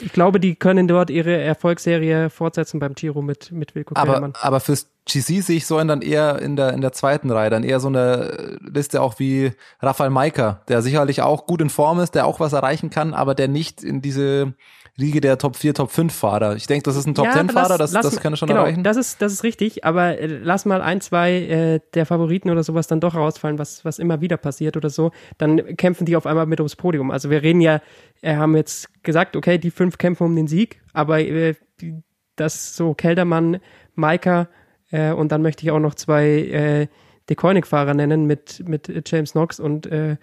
ich 0.00 0.12
glaube, 0.12 0.40
die 0.40 0.54
können 0.54 0.88
dort 0.88 1.10
ihre 1.10 1.36
Erfolgsserie 1.36 2.30
fortsetzen 2.30 2.80
beim 2.80 2.94
Giro 2.94 3.20
mit, 3.20 3.52
mit 3.52 3.74
Wilko 3.74 3.94
Aber, 3.96 4.06
Kellermann. 4.06 4.32
aber 4.40 4.60
fürs 4.60 4.90
GC 5.06 5.42
sehe 5.42 5.56
ich 5.56 5.66
so 5.66 5.76
einen 5.76 5.88
dann 5.88 6.02
eher 6.02 6.40
in 6.40 6.56
der, 6.56 6.72
in 6.72 6.80
der 6.80 6.92
zweiten 6.92 7.30
Reihe, 7.30 7.50
dann 7.50 7.64
eher 7.64 7.80
so 7.80 7.88
eine 7.88 8.58
Liste 8.60 9.02
auch 9.02 9.18
wie 9.18 9.52
Rafael 9.80 10.10
Maika, 10.10 10.62
der 10.68 10.82
sicherlich 10.82 11.22
auch 11.22 11.46
gut 11.46 11.60
in 11.60 11.70
Form 11.70 11.98
ist, 11.98 12.14
der 12.14 12.26
auch 12.26 12.40
was 12.40 12.52
erreichen 12.52 12.90
kann, 12.90 13.14
aber 13.14 13.34
der 13.34 13.48
nicht 13.48 13.82
in 13.82 14.00
diese 14.02 14.54
Riege 15.00 15.20
der 15.20 15.38
Top 15.38 15.56
4, 15.56 15.74
Top 15.74 15.90
5 15.90 16.12
Fahrer. 16.12 16.56
Ich 16.56 16.66
denke, 16.66 16.82
das 16.82 16.96
ist 16.96 17.06
ein 17.06 17.14
Top 17.14 17.26
Ja, 17.26 17.32
10 17.32 17.42
aber 17.42 17.52
Fahrer, 17.52 17.78
das, 17.78 17.92
lass 17.92 18.02
das 18.02 18.20
kann 18.20 18.32
er 18.32 18.36
schon 18.36 18.48
genau, 18.48 18.60
erreichen. 18.62 18.82
Das 18.82 18.96
ist, 18.96 19.22
das 19.22 19.32
ist 19.32 19.44
richtig, 19.44 19.84
aber 19.84 20.18
äh, 20.18 20.26
lass 20.26 20.64
mal 20.64 20.82
ein, 20.82 21.00
zwei 21.00 21.32
äh, 21.32 21.80
der 21.94 22.04
Favoriten 22.04 22.50
oder 22.50 22.64
sowas 22.64 22.88
dann 22.88 23.00
doch 23.00 23.14
rausfallen, 23.14 23.58
was, 23.58 23.84
was 23.84 23.98
immer 23.98 24.20
wieder 24.20 24.36
passiert 24.36 24.76
oder 24.76 24.90
so, 24.90 25.12
dann 25.38 25.76
kämpfen 25.76 26.04
die 26.04 26.16
auf 26.16 26.26
einmal 26.26 26.46
mit 26.46 26.58
ums 26.60 26.74
Podium. 26.74 27.10
Also 27.10 27.30
wir 27.30 27.42
reden 27.42 27.60
ja, 27.60 27.80
äh, 28.22 28.34
haben 28.34 28.56
jetzt 28.56 28.88
gesagt, 29.04 29.36
okay, 29.36 29.58
die 29.58 29.70
fünf 29.70 29.98
kämpfen 29.98 30.24
um 30.24 30.34
den 30.34 30.48
Sieg, 30.48 30.80
aber 30.92 31.20
äh, 31.20 31.54
das 32.34 32.76
so 32.76 32.94
Keldermann, 32.94 33.60
Maika 33.94 34.48
äh, 34.90 35.12
und 35.12 35.30
dann 35.32 35.42
möchte 35.42 35.64
ich 35.64 35.70
auch 35.70 35.80
noch 35.80 35.94
zwei 35.94 36.26
äh, 36.26 36.86
Deconic-Fahrer 37.30 37.94
nennen 37.94 38.26
mit, 38.26 38.66
mit 38.68 38.90
James 39.08 39.32
Knox 39.32 39.60
und 39.60 39.86
äh, 39.86 40.16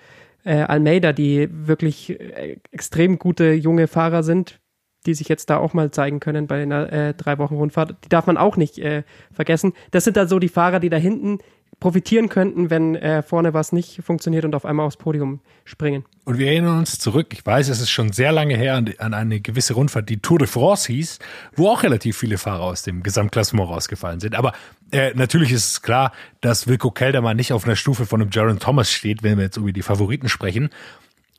äh, 0.44 0.62
Almeida, 0.62 1.14
die 1.14 1.50
wirklich 1.52 2.20
äh, 2.20 2.58
extrem 2.72 3.20
gute 3.20 3.54
junge 3.54 3.88
Fahrer 3.88 4.24
sind, 4.24 4.60
die 5.06 5.14
sich 5.14 5.30
jetzt 5.30 5.50
da 5.50 5.58
auch 5.58 5.74
mal 5.74 5.92
zeigen 5.92 6.20
können 6.20 6.48
bei 6.48 6.62
einer 6.62 6.92
äh, 6.92 7.14
drei 7.14 7.38
Wochen 7.38 7.56
Rundfahrt. 7.56 7.96
Die 8.04 8.10
darf 8.10 8.28
man 8.28 8.38
auch 8.38 8.58
nicht 8.58 8.78
äh, 8.80 9.04
vergessen. 9.32 9.74
Das 9.92 10.04
sind 10.04 10.18
dann 10.18 10.28
so 10.28 10.40
die 10.40 10.50
Fahrer, 10.50 10.80
die 10.80 10.90
da 10.90 10.98
hinten 10.98 11.40
profitieren 11.80 12.30
könnten, 12.30 12.70
wenn 12.70 12.96
äh, 12.96 13.22
vorne 13.22 13.54
was 13.54 13.72
nicht 13.72 14.02
funktioniert 14.04 14.46
und 14.46 14.56
auf 14.56 14.66
einmal 14.66 14.86
aufs 14.86 14.98
Podium 14.98 15.42
springen. 15.66 16.06
Und 16.24 16.38
wir 16.38 16.48
erinnern 16.48 16.80
uns 16.80 16.98
zurück, 17.00 17.28
ich 17.34 17.46
weiß, 17.46 17.70
es 17.70 17.82
ist 17.82 17.90
schon 17.90 18.12
sehr 18.12 18.32
lange 18.32 18.56
her, 18.56 18.76
an, 18.76 18.94
an 18.98 19.14
eine 19.14 19.42
gewisse 19.42 19.74
Rundfahrt, 19.74 20.10
die 20.10 20.22
Tour 20.22 20.40
de 20.40 20.48
France 20.48 20.92
hieß, 20.92 21.20
wo 21.56 21.68
auch 21.70 21.84
relativ 21.84 22.18
viele 22.18 22.38
Fahrer 22.38 22.64
aus 22.64 22.84
dem 22.84 23.04
Gesamtklassement 23.04 23.70
rausgefallen 23.70 24.20
sind. 24.20 24.36
Aber 24.36 24.54
äh, 24.92 25.12
natürlich 25.16 25.52
ist 25.52 25.68
es 25.68 25.82
klar, 25.82 26.12
dass 26.42 26.68
Wilko 26.68 26.92
Keldermann 26.92 27.38
nicht 27.38 27.52
auf 27.52 27.66
einer 27.66 27.76
Stufe 27.76 28.06
von 28.06 28.22
einem 28.22 28.32
Jaron 28.32 28.60
Thomas 28.60 28.92
steht, 28.92 29.22
wenn 29.22 29.38
wir 29.38 29.46
jetzt 29.46 29.58
über 29.58 29.72
die 29.72 29.82
Favoriten 29.82 30.30
sprechen. 30.30 30.70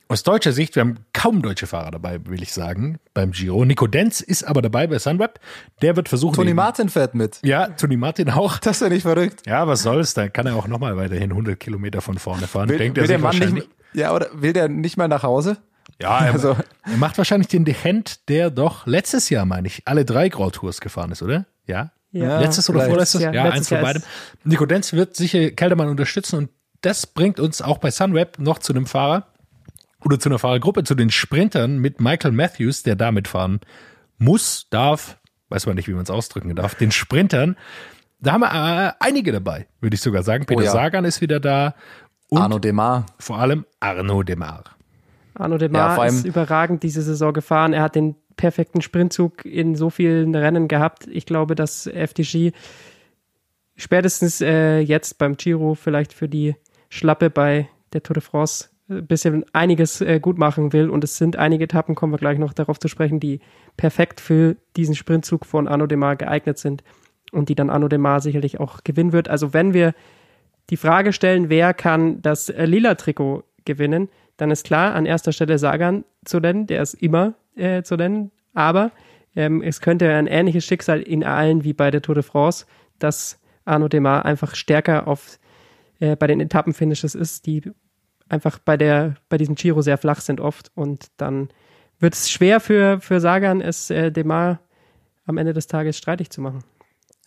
Aus 0.09 0.23
deutscher 0.23 0.53
Sicht, 0.53 0.75
wir 0.75 0.81
haben 0.81 0.95
kaum 1.11 1.41
deutsche 1.41 1.67
Fahrer 1.67 1.91
dabei, 1.91 2.19
will 2.25 2.41
ich 2.41 2.53
sagen, 2.53 2.97
beim 3.13 3.31
Giro. 3.31 3.65
Nico 3.65 3.87
Denz 3.87 4.21
ist 4.21 4.43
aber 4.43 4.61
dabei 4.61 4.87
bei 4.87 4.99
Sunweb. 4.99 5.39
Der 5.81 5.97
wird 5.97 6.07
versuchen. 6.07 6.35
Toni 6.35 6.49
eben- 6.51 6.55
Martin 6.55 6.87
fährt 6.87 7.13
mit. 7.13 7.39
Ja, 7.43 7.67
Toni 7.67 7.97
Martin 7.97 8.29
auch. 8.29 8.57
Das 8.59 8.77
ist 8.77 8.81
ja 8.81 8.89
nicht 8.89 9.01
verrückt. 9.01 9.41
Ja, 9.45 9.67
was 9.67 9.83
soll's, 9.83 10.13
da 10.13 10.29
kann 10.29 10.47
er 10.47 10.55
auch 10.55 10.67
nochmal 10.67 10.95
weiterhin 10.95 11.31
100 11.33 11.59
Kilometer 11.59 11.99
von 12.01 12.17
vorne 12.17 12.47
fahren. 12.47 12.69
Will, 12.69 12.77
Denkt 12.77 12.97
er 12.97 13.01
will 13.03 13.07
der 13.09 13.19
Mann 13.19 13.37
nicht, 13.37 13.67
ja, 13.93 14.13
oder 14.13 14.27
will 14.33 14.53
der 14.53 14.69
nicht 14.69 14.95
mal 14.95 15.09
nach 15.09 15.23
Hause? 15.23 15.57
Ja, 16.01 16.25
er, 16.25 16.31
Also- 16.33 16.55
er 16.85 16.97
macht 16.97 17.17
wahrscheinlich 17.17 17.49
den 17.49 17.65
Dechent, 17.65 18.29
der 18.29 18.49
doch 18.49 18.87
letztes 18.87 19.29
Jahr, 19.29 19.45
meine 19.45 19.67
ich, 19.67 19.81
alle 19.85 20.05
drei 20.05 20.29
Grand 20.29 20.55
Tours 20.55 20.79
gefahren 20.79 21.11
ist, 21.11 21.21
oder? 21.21 21.45
Ja? 21.65 21.91
Ja, 22.11 22.39
Letztes 22.39 22.69
oder 22.69 22.85
vorletztes? 22.85 23.21
Jahr- 23.21 23.33
Ja, 23.33 23.43
letztes 23.43 23.57
eins 23.59 23.67
von 23.69 23.81
beidem. 23.81 24.03
Nico 24.45 24.65
Denz 24.65 24.93
wird 24.93 25.17
sicher 25.17 25.51
Keldermann 25.51 25.89
unterstützen 25.89 26.37
und 26.37 26.49
das 26.81 27.05
bringt 27.07 27.39
uns 27.41 27.61
auch 27.61 27.79
bei 27.79 27.91
Sunweb 27.91 28.39
noch 28.39 28.59
zu 28.59 28.71
einem 28.73 28.85
Fahrer 28.85 29.27
oder 30.03 30.19
zu 30.19 30.29
einer 30.29 30.39
Fahrergruppe, 30.39 30.83
zu 30.83 30.95
den 30.95 31.09
Sprintern 31.09 31.79
mit 31.79 31.99
Michael 31.99 32.31
Matthews, 32.31 32.83
der 32.83 32.95
da 32.95 33.11
mitfahren 33.11 33.59
muss, 34.17 34.67
darf, 34.69 35.17
weiß 35.49 35.65
man 35.65 35.75
nicht, 35.75 35.87
wie 35.87 35.93
man 35.93 36.03
es 36.03 36.09
ausdrücken 36.09 36.55
darf, 36.55 36.75
den 36.75 36.91
Sprintern. 36.91 37.55
Da 38.19 38.33
haben 38.33 38.41
wir 38.41 38.51
äh, 38.51 38.91
einige 38.99 39.31
dabei, 39.31 39.67
würde 39.79 39.95
ich 39.95 40.01
sogar 40.01 40.23
sagen. 40.23 40.45
Peter 40.45 40.63
ja. 40.63 40.71
Sagan 40.71 41.05
ist 41.05 41.21
wieder 41.21 41.39
da 41.39 41.75
und 42.29 42.41
Arno 42.41 42.59
Demar. 42.59 43.05
vor 43.19 43.39
allem 43.39 43.65
Arno 43.79 44.23
Demar. 44.23 44.63
Arno 45.35 45.55
Ja, 45.55 45.59
Demar 45.59 45.95
vor 45.95 46.03
allem- 46.03 46.15
ist 46.15 46.25
überragend 46.25 46.83
diese 46.83 47.01
Saison 47.03 47.31
gefahren. 47.33 47.73
Er 47.73 47.83
hat 47.83 47.95
den 47.95 48.15
perfekten 48.35 48.81
Sprintzug 48.81 49.45
in 49.45 49.75
so 49.75 49.89
vielen 49.89 50.33
Rennen 50.35 50.67
gehabt. 50.67 51.07
Ich 51.07 51.25
glaube, 51.25 51.55
dass 51.55 51.87
FDG 51.87 52.53
spätestens 53.75 54.41
äh, 54.41 54.79
jetzt 54.79 55.17
beim 55.17 55.37
Giro 55.37 55.75
vielleicht 55.75 56.13
für 56.13 56.27
die 56.27 56.55
Schlappe 56.89 57.29
bei 57.29 57.69
der 57.93 58.03
Tour 58.03 58.15
de 58.15 58.23
France 58.23 58.69
bisschen 58.87 59.45
einiges 59.53 60.01
äh, 60.01 60.19
gut 60.19 60.37
machen 60.37 60.73
will. 60.73 60.89
Und 60.89 61.03
es 61.03 61.17
sind 61.17 61.35
einige 61.35 61.65
Etappen, 61.65 61.95
kommen 61.95 62.13
wir 62.13 62.17
gleich 62.17 62.39
noch 62.39 62.53
darauf 62.53 62.79
zu 62.79 62.87
sprechen, 62.87 63.19
die 63.19 63.39
perfekt 63.75 64.21
für 64.21 64.55
diesen 64.75 64.95
Sprintzug 64.95 65.45
von 65.45 65.67
Arno 65.67 65.87
Demar 65.87 66.15
geeignet 66.15 66.57
sind 66.57 66.83
und 67.31 67.49
die 67.49 67.55
dann 67.55 67.69
Arno 67.69 67.87
Demar 67.87 68.21
sicherlich 68.21 68.59
auch 68.59 68.83
gewinnen 68.83 69.11
wird. 69.11 69.29
Also 69.29 69.53
wenn 69.53 69.73
wir 69.73 69.93
die 70.69 70.77
Frage 70.77 71.13
stellen, 71.13 71.49
wer 71.49 71.73
kann 71.73 72.21
das 72.21 72.49
äh, 72.49 72.65
lila 72.65 72.95
Trikot 72.95 73.43
gewinnen, 73.65 74.09
dann 74.37 74.51
ist 74.51 74.65
klar, 74.65 74.93
an 74.95 75.05
erster 75.05 75.31
Stelle 75.31 75.57
Sagan 75.57 76.05
zu 76.23 76.39
nennen, 76.39 76.67
der 76.67 76.81
ist 76.81 76.93
immer 76.93 77.33
äh, 77.55 77.83
zu 77.83 77.95
nennen, 77.95 78.31
aber 78.53 78.91
ähm, 79.35 79.61
es 79.61 79.81
könnte 79.81 80.13
ein 80.13 80.27
ähnliches 80.27 80.65
Schicksal 80.65 81.01
in 81.01 81.23
allen 81.23 81.63
wie 81.63 81.73
bei 81.73 81.91
der 81.91 82.01
Tour 82.01 82.15
de 82.15 82.23
France, 82.23 82.65
dass 82.99 83.39
Arno 83.65 83.87
Demar 83.87 84.25
einfach 84.25 84.55
stärker 84.55 85.07
auf 85.07 85.39
äh, 85.99 86.15
bei 86.15 86.27
den 86.27 86.39
Etappenfinishes 86.39 87.15
ist, 87.15 87.45
die 87.45 87.63
einfach 88.29 88.59
bei 88.59 88.77
der 88.77 89.15
bei 89.29 89.37
diesem 89.37 89.55
Giro 89.55 89.81
sehr 89.81 89.97
flach 89.97 90.21
sind 90.21 90.39
oft 90.39 90.71
und 90.75 91.07
dann 91.17 91.49
wird 91.99 92.13
es 92.13 92.29
schwer 92.29 92.59
für 92.59 92.99
für 93.01 93.19
Sagan 93.19 93.61
es 93.61 93.89
äh, 93.89 94.11
Demar 94.11 94.59
am 95.25 95.37
Ende 95.37 95.53
des 95.53 95.67
Tages 95.67 95.97
streitig 95.97 96.29
zu 96.29 96.41
machen. 96.41 96.63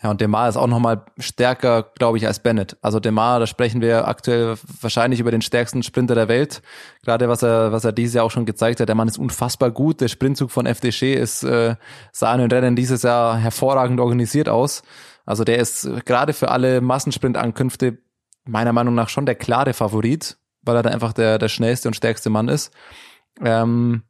Ja, 0.03 0.11
und 0.11 0.21
Demar 0.23 0.49
ist 0.49 0.57
auch 0.57 0.67
nochmal 0.67 1.05
stärker, 1.19 1.83
glaube 1.99 2.17
ich, 2.17 2.27
als 2.27 2.41
Bennett. 2.41 2.79
Also 2.81 3.01
Demar, 3.01 3.39
da 3.39 3.47
sprechen 3.47 3.83
wir 3.83 4.09
aktuell 4.09 4.57
wahrscheinlich 4.81 5.21
über 5.21 5.31
den 5.31 5.43
stärksten 5.43 5.83
Sprinter 5.83 6.15
der 6.15 6.29
Welt. 6.29 6.63
Gerade 7.03 7.29
was 7.29 7.43
er, 7.43 7.71
was 7.73 7.85
er 7.85 7.93
dieses 7.93 8.15
Jahr 8.15 8.25
auch 8.25 8.31
schon 8.31 8.47
gezeigt 8.47 8.81
hat. 8.81 8.89
Der 8.89 8.97
Mann 8.97 9.09
ist 9.09 9.19
unfassbar 9.19 9.71
gut. 9.71 10.01
Der 10.01 10.09
Sprintzug 10.09 10.51
von 10.51 10.65
FDG 10.65 11.13
ist, 11.15 11.43
äh, 11.43 11.77
sah 12.13 12.35
in 12.35 12.41
den 12.41 12.51
Rennen 12.51 12.77
dieses 12.77 13.03
Jahr 13.03 13.37
hervorragend 13.37 14.01
organisiert 14.01 14.49
aus. 14.49 14.83
Also 15.27 15.45
der 15.45 15.59
ist 15.59 15.87
gerade 16.07 16.33
für 16.33 16.51
alle 16.51 16.81
Massensprintankünfte 16.81 17.99
meiner 18.47 18.73
Meinung 18.73 18.95
nach 18.95 19.11
schon 19.11 19.27
der 19.27 19.35
klare 19.35 19.75
Favorit, 19.75 20.39
weil 20.63 20.77
er 20.77 20.83
da 20.83 20.91
einfach 20.91 21.13
der, 21.13 21.39
der 21.39 21.49
schnellste 21.49 21.89
und 21.89 21.95
stärkste 21.95 22.31
Mann 22.31 22.49
ist. 22.49 22.73
Ähm, 23.43 24.03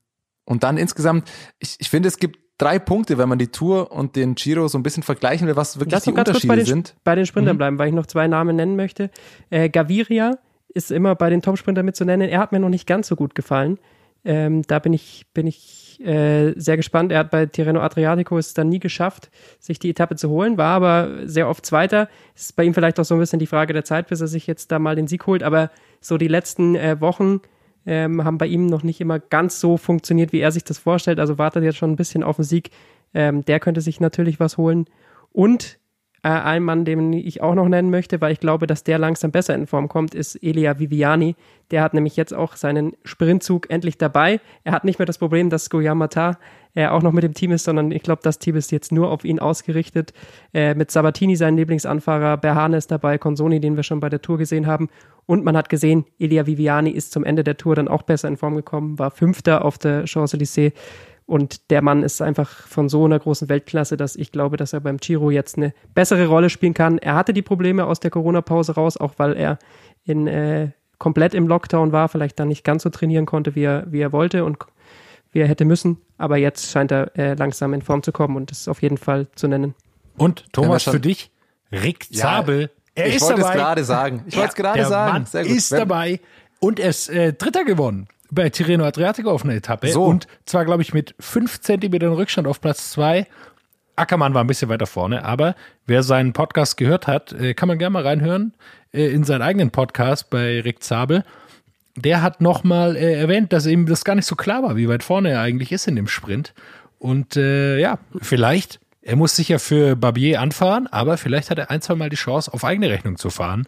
und 0.44 0.62
dann 0.64 0.76
insgesamt, 0.78 1.30
ich, 1.58 1.76
ich 1.78 1.88
finde, 1.90 2.08
es 2.08 2.18
gibt 2.18 2.38
drei 2.58 2.78
Punkte, 2.78 3.16
wenn 3.18 3.28
man 3.28 3.38
die 3.38 3.48
Tour 3.48 3.92
und 3.92 4.16
den 4.16 4.34
Giro 4.34 4.68
so 4.68 4.76
ein 4.78 4.82
bisschen 4.82 5.02
vergleichen 5.02 5.46
will, 5.46 5.56
was 5.56 5.76
wirklich 5.78 5.92
Lass 5.92 6.04
die 6.04 6.12
Unterschiede 6.12 6.48
bei 6.48 6.56
den, 6.56 6.66
sind. 6.66 6.94
bei 7.04 7.14
den 7.14 7.26
Sprintern 7.26 7.56
Mhm. 7.56 7.58
bleiben, 7.58 7.78
weil 7.78 7.88
ich 7.88 7.94
noch 7.94 8.06
zwei 8.06 8.26
Namen 8.28 8.56
nennen 8.56 8.76
möchte. 8.76 9.10
Äh, 9.50 9.68
Gaviria 9.70 10.38
ist 10.68 10.90
immer 10.90 11.14
bei 11.14 11.30
den 11.30 11.42
Topsprintern 11.42 11.84
mit 11.84 11.96
zu 11.96 12.04
nennen. 12.04 12.28
Er 12.28 12.38
hat 12.40 12.52
mir 12.52 12.60
noch 12.60 12.68
nicht 12.68 12.86
ganz 12.86 13.08
so 13.08 13.16
gut 13.16 13.34
gefallen. 13.34 13.78
Ähm, 14.24 14.62
da 14.66 14.78
bin 14.78 14.92
ich, 14.92 15.26
bin 15.32 15.46
ich 15.46 15.79
äh, 16.00 16.52
sehr 16.56 16.76
gespannt. 16.76 17.12
Er 17.12 17.18
hat 17.20 17.30
bei 17.30 17.46
Tirreno 17.46 17.80
Adriatico 17.80 18.38
es 18.38 18.54
dann 18.54 18.68
nie 18.68 18.78
geschafft, 18.78 19.30
sich 19.58 19.78
die 19.78 19.90
Etappe 19.90 20.16
zu 20.16 20.30
holen, 20.30 20.56
war 20.56 20.74
aber 20.74 21.26
sehr 21.26 21.48
oft 21.48 21.66
Zweiter. 21.66 22.08
Ist 22.34 22.56
bei 22.56 22.64
ihm 22.64 22.74
vielleicht 22.74 22.98
auch 22.98 23.04
so 23.04 23.14
ein 23.14 23.20
bisschen 23.20 23.38
die 23.38 23.46
Frage 23.46 23.72
der 23.72 23.84
Zeit, 23.84 24.08
bis 24.08 24.20
er 24.20 24.26
sich 24.26 24.46
jetzt 24.46 24.72
da 24.72 24.78
mal 24.78 24.96
den 24.96 25.08
Sieg 25.08 25.26
holt. 25.26 25.42
Aber 25.42 25.70
so 26.00 26.16
die 26.16 26.28
letzten 26.28 26.74
äh, 26.74 27.00
Wochen 27.00 27.40
ähm, 27.86 28.24
haben 28.24 28.38
bei 28.38 28.46
ihm 28.46 28.66
noch 28.66 28.82
nicht 28.82 29.00
immer 29.00 29.18
ganz 29.18 29.60
so 29.60 29.76
funktioniert, 29.76 30.32
wie 30.32 30.40
er 30.40 30.52
sich 30.52 30.64
das 30.64 30.78
vorstellt. 30.78 31.20
Also 31.20 31.38
wartet 31.38 31.64
jetzt 31.64 31.76
schon 31.76 31.92
ein 31.92 31.96
bisschen 31.96 32.22
auf 32.22 32.36
den 32.36 32.44
Sieg. 32.44 32.70
Ähm, 33.12 33.44
der 33.44 33.60
könnte 33.60 33.80
sich 33.80 34.00
natürlich 34.00 34.40
was 34.40 34.56
holen. 34.56 34.86
Und 35.32 35.79
ein 36.22 36.62
Mann, 36.62 36.84
den 36.84 37.12
ich 37.12 37.40
auch 37.40 37.54
noch 37.54 37.68
nennen 37.68 37.90
möchte, 37.90 38.20
weil 38.20 38.32
ich 38.32 38.40
glaube, 38.40 38.66
dass 38.66 38.84
der 38.84 38.98
langsam 38.98 39.30
besser 39.30 39.54
in 39.54 39.66
Form 39.66 39.88
kommt, 39.88 40.14
ist 40.14 40.36
Elia 40.36 40.78
Viviani. 40.78 41.34
Der 41.70 41.82
hat 41.82 41.94
nämlich 41.94 42.16
jetzt 42.16 42.34
auch 42.34 42.56
seinen 42.56 42.92
Sprintzug 43.04 43.70
endlich 43.70 43.96
dabei. 43.96 44.40
Er 44.64 44.72
hat 44.72 44.84
nicht 44.84 44.98
mehr 44.98 45.06
das 45.06 45.18
Problem, 45.18 45.50
dass 45.50 45.70
Goyamata 45.70 46.38
äh, 46.74 46.86
auch 46.88 47.02
noch 47.02 47.12
mit 47.12 47.24
dem 47.24 47.34
Team 47.34 47.52
ist, 47.52 47.64
sondern 47.64 47.90
ich 47.90 48.02
glaube, 48.02 48.20
das 48.22 48.38
Team 48.38 48.56
ist 48.56 48.70
jetzt 48.70 48.92
nur 48.92 49.10
auf 49.10 49.24
ihn 49.24 49.38
ausgerichtet. 49.38 50.12
Äh, 50.52 50.74
mit 50.74 50.90
Sabatini, 50.90 51.36
seinen 51.36 51.56
Lieblingsanfahrer, 51.56 52.36
Berhane 52.36 52.76
ist 52.76 52.90
dabei, 52.90 53.18
Consoni, 53.18 53.60
den 53.60 53.76
wir 53.76 53.82
schon 53.82 54.00
bei 54.00 54.08
der 54.08 54.20
Tour 54.20 54.38
gesehen 54.38 54.66
haben. 54.66 54.88
Und 55.26 55.44
man 55.44 55.56
hat 55.56 55.68
gesehen, 55.68 56.04
Elia 56.18 56.46
Viviani 56.46 56.90
ist 56.90 57.12
zum 57.12 57.24
Ende 57.24 57.44
der 57.44 57.56
Tour 57.56 57.76
dann 57.76 57.88
auch 57.88 58.02
besser 58.02 58.28
in 58.28 58.36
Form 58.36 58.56
gekommen, 58.56 58.98
war 58.98 59.10
Fünfter 59.10 59.64
auf 59.64 59.78
der 59.78 60.06
Champs-Élysées. 60.06 60.72
Und 61.30 61.70
der 61.70 61.80
Mann 61.80 62.02
ist 62.02 62.20
einfach 62.20 62.50
von 62.66 62.88
so 62.88 63.04
einer 63.04 63.20
großen 63.20 63.48
Weltklasse, 63.48 63.96
dass 63.96 64.16
ich 64.16 64.32
glaube, 64.32 64.56
dass 64.56 64.72
er 64.72 64.80
beim 64.80 64.96
Giro 64.96 65.30
jetzt 65.30 65.56
eine 65.56 65.72
bessere 65.94 66.26
Rolle 66.26 66.50
spielen 66.50 66.74
kann. 66.74 66.98
Er 66.98 67.14
hatte 67.14 67.32
die 67.32 67.40
Probleme 67.40 67.84
aus 67.86 68.00
der 68.00 68.10
Corona-Pause 68.10 68.74
raus, 68.74 68.96
auch 68.96 69.12
weil 69.18 69.34
er 69.36 69.60
in, 70.04 70.26
äh, 70.26 70.70
komplett 70.98 71.32
im 71.34 71.46
Lockdown 71.46 71.92
war, 71.92 72.08
vielleicht 72.08 72.40
dann 72.40 72.48
nicht 72.48 72.64
ganz 72.64 72.82
so 72.82 72.90
trainieren 72.90 73.26
konnte, 73.26 73.54
wie 73.54 73.62
er, 73.62 73.84
wie 73.92 74.00
er 74.00 74.10
wollte 74.10 74.44
und 74.44 74.58
wie 75.30 75.38
er 75.38 75.46
hätte 75.46 75.64
müssen. 75.64 75.98
Aber 76.18 76.36
jetzt 76.36 76.68
scheint 76.68 76.90
er 76.90 77.16
äh, 77.16 77.34
langsam 77.34 77.74
in 77.74 77.82
Form 77.82 78.02
zu 78.02 78.10
kommen 78.10 78.34
und 78.34 78.50
das 78.50 78.62
ist 78.62 78.68
auf 78.68 78.82
jeden 78.82 78.98
Fall 78.98 79.28
zu 79.36 79.46
nennen. 79.46 79.76
Und 80.16 80.52
Thomas, 80.52 80.82
für 80.82 80.98
dich, 80.98 81.30
Rick 81.70 82.06
Ja, 82.10 82.22
Zabel. 82.22 82.70
Er 82.96 83.06
ich 83.06 83.14
ist 83.14 83.22
wollte 83.22 83.42
es 83.42 83.46
dabei. 83.46 83.56
gerade 83.56 83.84
sagen. 83.84 84.24
Ich 84.26 84.34
wollte 84.34 84.48
es 84.48 84.54
gerade 84.56 84.78
der 84.80 84.88
sagen. 84.88 85.12
Mann 85.12 85.26
Sehr 85.26 85.44
gut. 85.44 85.52
ist 85.52 85.70
dabei 85.70 86.18
und 86.58 86.80
er 86.80 86.90
ist 86.90 87.08
äh, 87.08 87.32
Dritter 87.34 87.64
gewonnen 87.64 88.08
bei 88.30 88.50
Tirreno 88.50 88.84
Adriatico 88.84 89.30
auf 89.30 89.44
einer 89.44 89.54
Etappe. 89.54 89.88
So. 89.88 90.04
Und 90.04 90.26
zwar, 90.46 90.64
glaube 90.64 90.82
ich, 90.82 90.94
mit 90.94 91.14
fünf 91.18 91.60
Zentimetern 91.60 92.12
Rückstand 92.12 92.46
auf 92.46 92.60
Platz 92.60 92.90
zwei. 92.90 93.26
Ackermann 93.96 94.34
war 94.34 94.42
ein 94.42 94.46
bisschen 94.46 94.68
weiter 94.68 94.86
vorne, 94.86 95.24
aber 95.24 95.54
wer 95.86 96.02
seinen 96.02 96.32
Podcast 96.32 96.76
gehört 96.76 97.06
hat, 97.06 97.32
äh, 97.32 97.54
kann 97.54 97.68
man 97.68 97.78
gerne 97.78 97.92
mal 97.92 98.06
reinhören 98.06 98.54
äh, 98.92 99.06
in 99.08 99.24
seinen 99.24 99.42
eigenen 99.42 99.70
Podcast 99.70 100.30
bei 100.30 100.60
Rick 100.60 100.82
Zabel. 100.82 101.24
Der 101.96 102.22
hat 102.22 102.40
nochmal 102.40 102.96
äh, 102.96 103.20
erwähnt, 103.20 103.52
dass 103.52 103.66
ihm 103.66 103.86
das 103.86 104.04
gar 104.04 104.14
nicht 104.14 104.26
so 104.26 104.36
klar 104.36 104.62
war, 104.62 104.76
wie 104.76 104.88
weit 104.88 105.02
vorne 105.02 105.30
er 105.30 105.42
eigentlich 105.42 105.72
ist 105.72 105.86
in 105.86 105.96
dem 105.96 106.06
Sprint. 106.06 106.54
Und 106.98 107.36
äh, 107.36 107.78
ja, 107.78 107.98
vielleicht, 108.20 108.80
er 109.02 109.16
muss 109.16 109.36
sicher 109.36 109.58
für 109.58 109.96
Barbier 109.96 110.40
anfahren, 110.40 110.86
aber 110.86 111.16
vielleicht 111.16 111.50
hat 111.50 111.58
er 111.58 111.70
ein, 111.70 111.82
zwei 111.82 111.94
Mal 111.94 112.10
die 112.10 112.16
Chance, 112.16 112.52
auf 112.52 112.64
eigene 112.64 112.90
Rechnung 112.90 113.16
zu 113.16 113.28
fahren. 113.28 113.66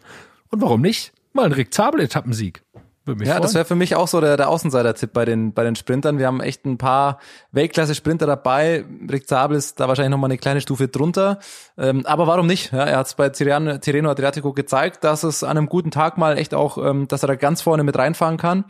Und 0.49 0.61
warum 0.61 0.81
nicht? 0.81 1.13
Mal 1.33 1.45
ein 1.45 1.51
Rick 1.51 1.73
Zabel-Etappensieg. 1.73 2.61
Ja, 3.05 3.13
freuen. 3.15 3.41
das 3.41 3.53
wäre 3.53 3.65
für 3.65 3.75
mich 3.75 3.95
auch 3.95 4.07
so 4.07 4.21
der, 4.21 4.37
der 4.37 4.47
Außenseiter-Tipp 4.47 5.11
bei 5.11 5.25
den, 5.25 5.53
bei 5.53 5.63
den 5.65 5.75
Sprintern. 5.75 6.19
Wir 6.19 6.27
haben 6.27 6.39
echt 6.39 6.65
ein 6.65 6.77
paar 6.77 7.19
Weltklasse-Sprinter 7.51 8.25
dabei. 8.25 8.85
Rick 9.11 9.27
Zabel 9.27 9.57
ist 9.57 9.79
da 9.79 9.89
wahrscheinlich 9.89 10.11
nochmal 10.11 10.29
eine 10.29 10.37
kleine 10.37 10.61
Stufe 10.61 10.87
drunter. 10.87 11.39
Ähm, 11.77 12.05
aber 12.05 12.27
warum 12.27 12.47
nicht? 12.47 12.71
Ja, 12.71 12.85
er 12.85 12.97
hat 12.97 13.07
es 13.07 13.15
bei 13.15 13.27
Tirreno, 13.27 13.77
Tirreno 13.79 14.09
Adriatico 14.09 14.53
gezeigt, 14.53 15.03
dass 15.03 15.23
es 15.23 15.43
an 15.43 15.57
einem 15.57 15.67
guten 15.67 15.91
Tag 15.91 16.17
mal 16.17 16.37
echt 16.37 16.53
auch, 16.53 16.77
ähm, 16.77 17.07
dass 17.09 17.23
er 17.23 17.27
da 17.27 17.35
ganz 17.35 17.61
vorne 17.61 17.83
mit 17.83 17.97
reinfahren 17.97 18.37
kann. 18.37 18.65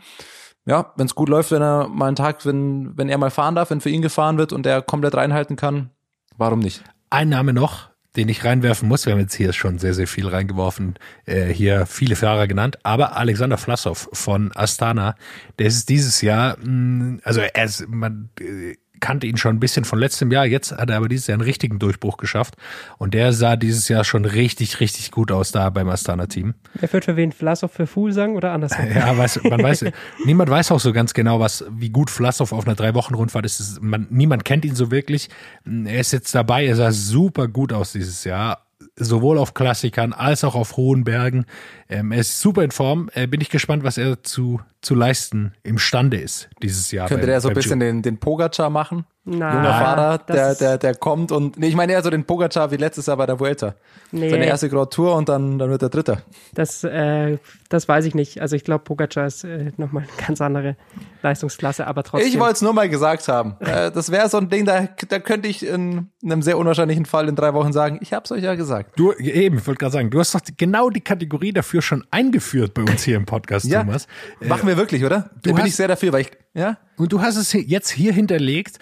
Ja, 0.66 0.92
wenn 0.96 1.06
es 1.06 1.14
gut 1.14 1.28
läuft, 1.28 1.52
wenn 1.52 1.62
er 1.62 1.88
mal 1.88 2.06
einen 2.06 2.16
Tag, 2.16 2.44
wenn, 2.44 2.96
wenn 2.96 3.08
er 3.08 3.18
mal 3.18 3.30
fahren 3.30 3.54
darf, 3.54 3.70
wenn 3.70 3.80
für 3.80 3.90
ihn 3.90 4.02
gefahren 4.02 4.38
wird 4.38 4.52
und 4.52 4.66
er 4.66 4.82
komplett 4.82 5.14
reinhalten 5.14 5.56
kann, 5.56 5.90
warum 6.36 6.58
nicht? 6.58 6.82
Ein 7.10 7.28
Name 7.28 7.52
noch, 7.52 7.90
den 8.16 8.28
ich 8.28 8.44
reinwerfen 8.44 8.88
muss. 8.88 9.06
Wir 9.06 9.12
haben 9.12 9.20
jetzt 9.20 9.34
hier 9.34 9.52
schon 9.52 9.78
sehr, 9.78 9.94
sehr 9.94 10.06
viel 10.06 10.28
reingeworfen, 10.28 10.94
äh, 11.26 11.46
hier 11.46 11.86
viele 11.86 12.16
Fahrer 12.16 12.46
genannt, 12.46 12.78
aber 12.82 13.16
Alexander 13.16 13.58
Vlasov 13.58 14.08
von 14.12 14.52
Astana, 14.54 15.16
der 15.58 15.66
ist 15.66 15.88
dieses 15.88 16.20
Jahr, 16.20 16.56
mh, 16.58 17.18
also 17.24 17.40
er 17.40 17.64
ist, 17.64 17.88
man 17.88 18.30
äh, 18.40 18.76
kannte 19.04 19.26
ihn 19.26 19.36
schon 19.36 19.54
ein 19.56 19.60
bisschen 19.60 19.84
von 19.84 19.98
letztem 19.98 20.32
Jahr, 20.32 20.46
jetzt 20.46 20.72
hat 20.72 20.88
er 20.88 20.96
aber 20.96 21.08
dieses 21.10 21.26
Jahr 21.26 21.34
einen 21.34 21.42
richtigen 21.42 21.78
Durchbruch 21.78 22.16
geschafft 22.16 22.54
und 22.96 23.12
der 23.12 23.34
sah 23.34 23.56
dieses 23.56 23.88
Jahr 23.88 24.02
schon 24.02 24.24
richtig, 24.24 24.80
richtig 24.80 25.10
gut 25.10 25.30
aus 25.30 25.52
da 25.52 25.68
beim 25.68 25.90
Astana-Team. 25.90 26.54
Wer 26.72 26.90
wird 26.92 27.04
für 27.04 27.16
wen 27.16 27.30
Vlasov 27.32 27.70
für 27.70 27.86
Fuhl 27.86 28.12
sagen 28.14 28.34
oder 28.34 28.52
andersrum? 28.52 28.86
Ja, 28.94 29.16
weiß, 29.16 29.42
man 29.44 29.62
weiß, 29.62 29.84
niemand 30.24 30.48
weiß 30.48 30.72
auch 30.72 30.80
so 30.80 30.94
ganz 30.94 31.12
genau, 31.12 31.38
was, 31.38 31.64
wie 31.70 31.90
gut 31.90 32.08
Vlasov 32.08 32.52
auf 32.52 32.66
einer 32.66 32.76
drei 32.76 32.94
Wochen 32.94 33.12
Rundfahrt 33.14 33.44
ist. 33.44 33.60
Es- 33.60 33.78
Man, 33.82 34.06
niemand 34.08 34.46
kennt 34.46 34.64
ihn 34.64 34.74
so 34.74 34.90
wirklich. 34.90 35.28
Er 35.66 36.00
ist 36.00 36.12
jetzt 36.12 36.34
dabei. 36.34 36.64
Er 36.64 36.76
sah 36.76 36.90
super 36.90 37.46
gut 37.48 37.72
aus 37.74 37.92
dieses 37.92 38.24
Jahr. 38.24 38.63
Sowohl 38.96 39.38
auf 39.38 39.54
Klassikern 39.54 40.12
als 40.12 40.44
auch 40.44 40.54
auf 40.54 40.76
hohen 40.76 41.04
Bergen. 41.04 41.46
Ähm, 41.88 42.12
er 42.12 42.20
ist 42.20 42.40
super 42.40 42.62
in 42.62 42.70
Form. 42.70 43.10
Äh, 43.14 43.26
bin 43.26 43.40
ich 43.40 43.50
gespannt, 43.50 43.82
was 43.84 43.98
er 43.98 44.22
zu, 44.22 44.60
zu 44.82 44.94
leisten 44.94 45.52
imstande 45.62 46.18
ist 46.18 46.48
dieses 46.62 46.90
Jahr. 46.92 47.08
Könnte 47.08 47.22
beim- 47.22 47.30
der 47.30 47.40
so 47.40 47.48
ein 47.48 47.54
bisschen 47.54 47.80
Giro. 47.80 47.90
den, 47.92 48.02
den 48.02 48.18
Pogacar 48.18 48.70
machen? 48.70 49.04
Na, 49.26 49.54
junger 49.54 49.72
Fahrer, 49.72 50.18
der, 50.18 50.54
der, 50.54 50.76
der 50.76 50.94
kommt 50.94 51.32
und, 51.32 51.58
nee, 51.58 51.68
ich 51.68 51.74
meine 51.76 51.92
eher 51.92 52.02
so 52.02 52.10
den 52.10 52.24
Pogacar 52.24 52.70
wie 52.72 52.76
letztes 52.76 53.06
Jahr 53.06 53.16
bei 53.16 53.24
der 53.24 53.40
Vuelta. 53.40 53.74
Nee. 54.12 54.28
Seine 54.28 54.44
erste 54.44 54.68
Grand 54.68 54.92
Tour 54.92 55.16
und 55.16 55.30
dann, 55.30 55.58
dann 55.58 55.70
wird 55.70 55.82
er 55.82 55.88
Dritter. 55.88 56.18
Das, 56.52 56.84
äh, 56.84 57.38
das 57.70 57.88
weiß 57.88 58.04
ich 58.04 58.14
nicht. 58.14 58.42
Also 58.42 58.54
ich 58.54 58.64
glaube, 58.64 58.84
Pogacar 58.84 59.26
ist 59.26 59.44
äh, 59.44 59.72
nochmal 59.78 60.02
eine 60.02 60.26
ganz 60.26 60.42
andere 60.42 60.76
Leistungsklasse, 61.22 61.86
aber 61.86 62.02
trotzdem. 62.02 62.28
Ich 62.28 62.38
wollte 62.38 62.52
es 62.52 62.62
nur 62.62 62.74
mal 62.74 62.88
gesagt 62.90 63.26
haben. 63.28 63.56
Äh, 63.60 63.90
das 63.90 64.10
wäre 64.10 64.28
so 64.28 64.36
ein 64.36 64.50
Ding, 64.50 64.66
da, 64.66 64.88
da 65.08 65.18
könnte 65.18 65.48
ich 65.48 65.66
in 65.66 66.10
einem 66.22 66.42
sehr 66.42 66.58
unwahrscheinlichen 66.58 67.06
Fall 67.06 67.26
in 67.28 67.34
drei 67.34 67.54
Wochen 67.54 67.72
sagen, 67.72 67.98
ich 68.02 68.12
hab's 68.12 68.30
euch 68.30 68.42
ja 68.42 68.54
gesagt. 68.56 68.98
Du, 68.98 69.12
eben, 69.14 69.56
ich 69.56 69.66
wollte 69.66 69.78
gerade 69.78 69.92
sagen, 69.92 70.10
du 70.10 70.20
hast 70.20 70.34
doch 70.34 70.40
genau 70.58 70.90
die 70.90 71.00
Kategorie 71.00 71.52
dafür 71.54 71.80
schon 71.80 72.04
eingeführt 72.10 72.74
bei 72.74 72.82
uns 72.82 73.02
hier 73.04 73.16
im 73.16 73.24
Podcast, 73.24 73.64
Ja, 73.64 73.80
Thomas. 73.84 74.06
machen 74.40 74.68
wir 74.68 74.76
wirklich, 74.76 75.02
oder? 75.02 75.30
Da 75.42 75.50
bin 75.52 75.58
hast- 75.60 75.68
ich 75.68 75.76
sehr 75.76 75.88
dafür, 75.88 76.12
weil 76.12 76.20
ich, 76.20 76.30
ja, 76.52 76.76
Und 76.98 77.10
du 77.12 77.22
hast 77.22 77.36
es 77.36 77.52
jetzt 77.54 77.88
hier 77.88 78.12
hinterlegt. 78.12 78.78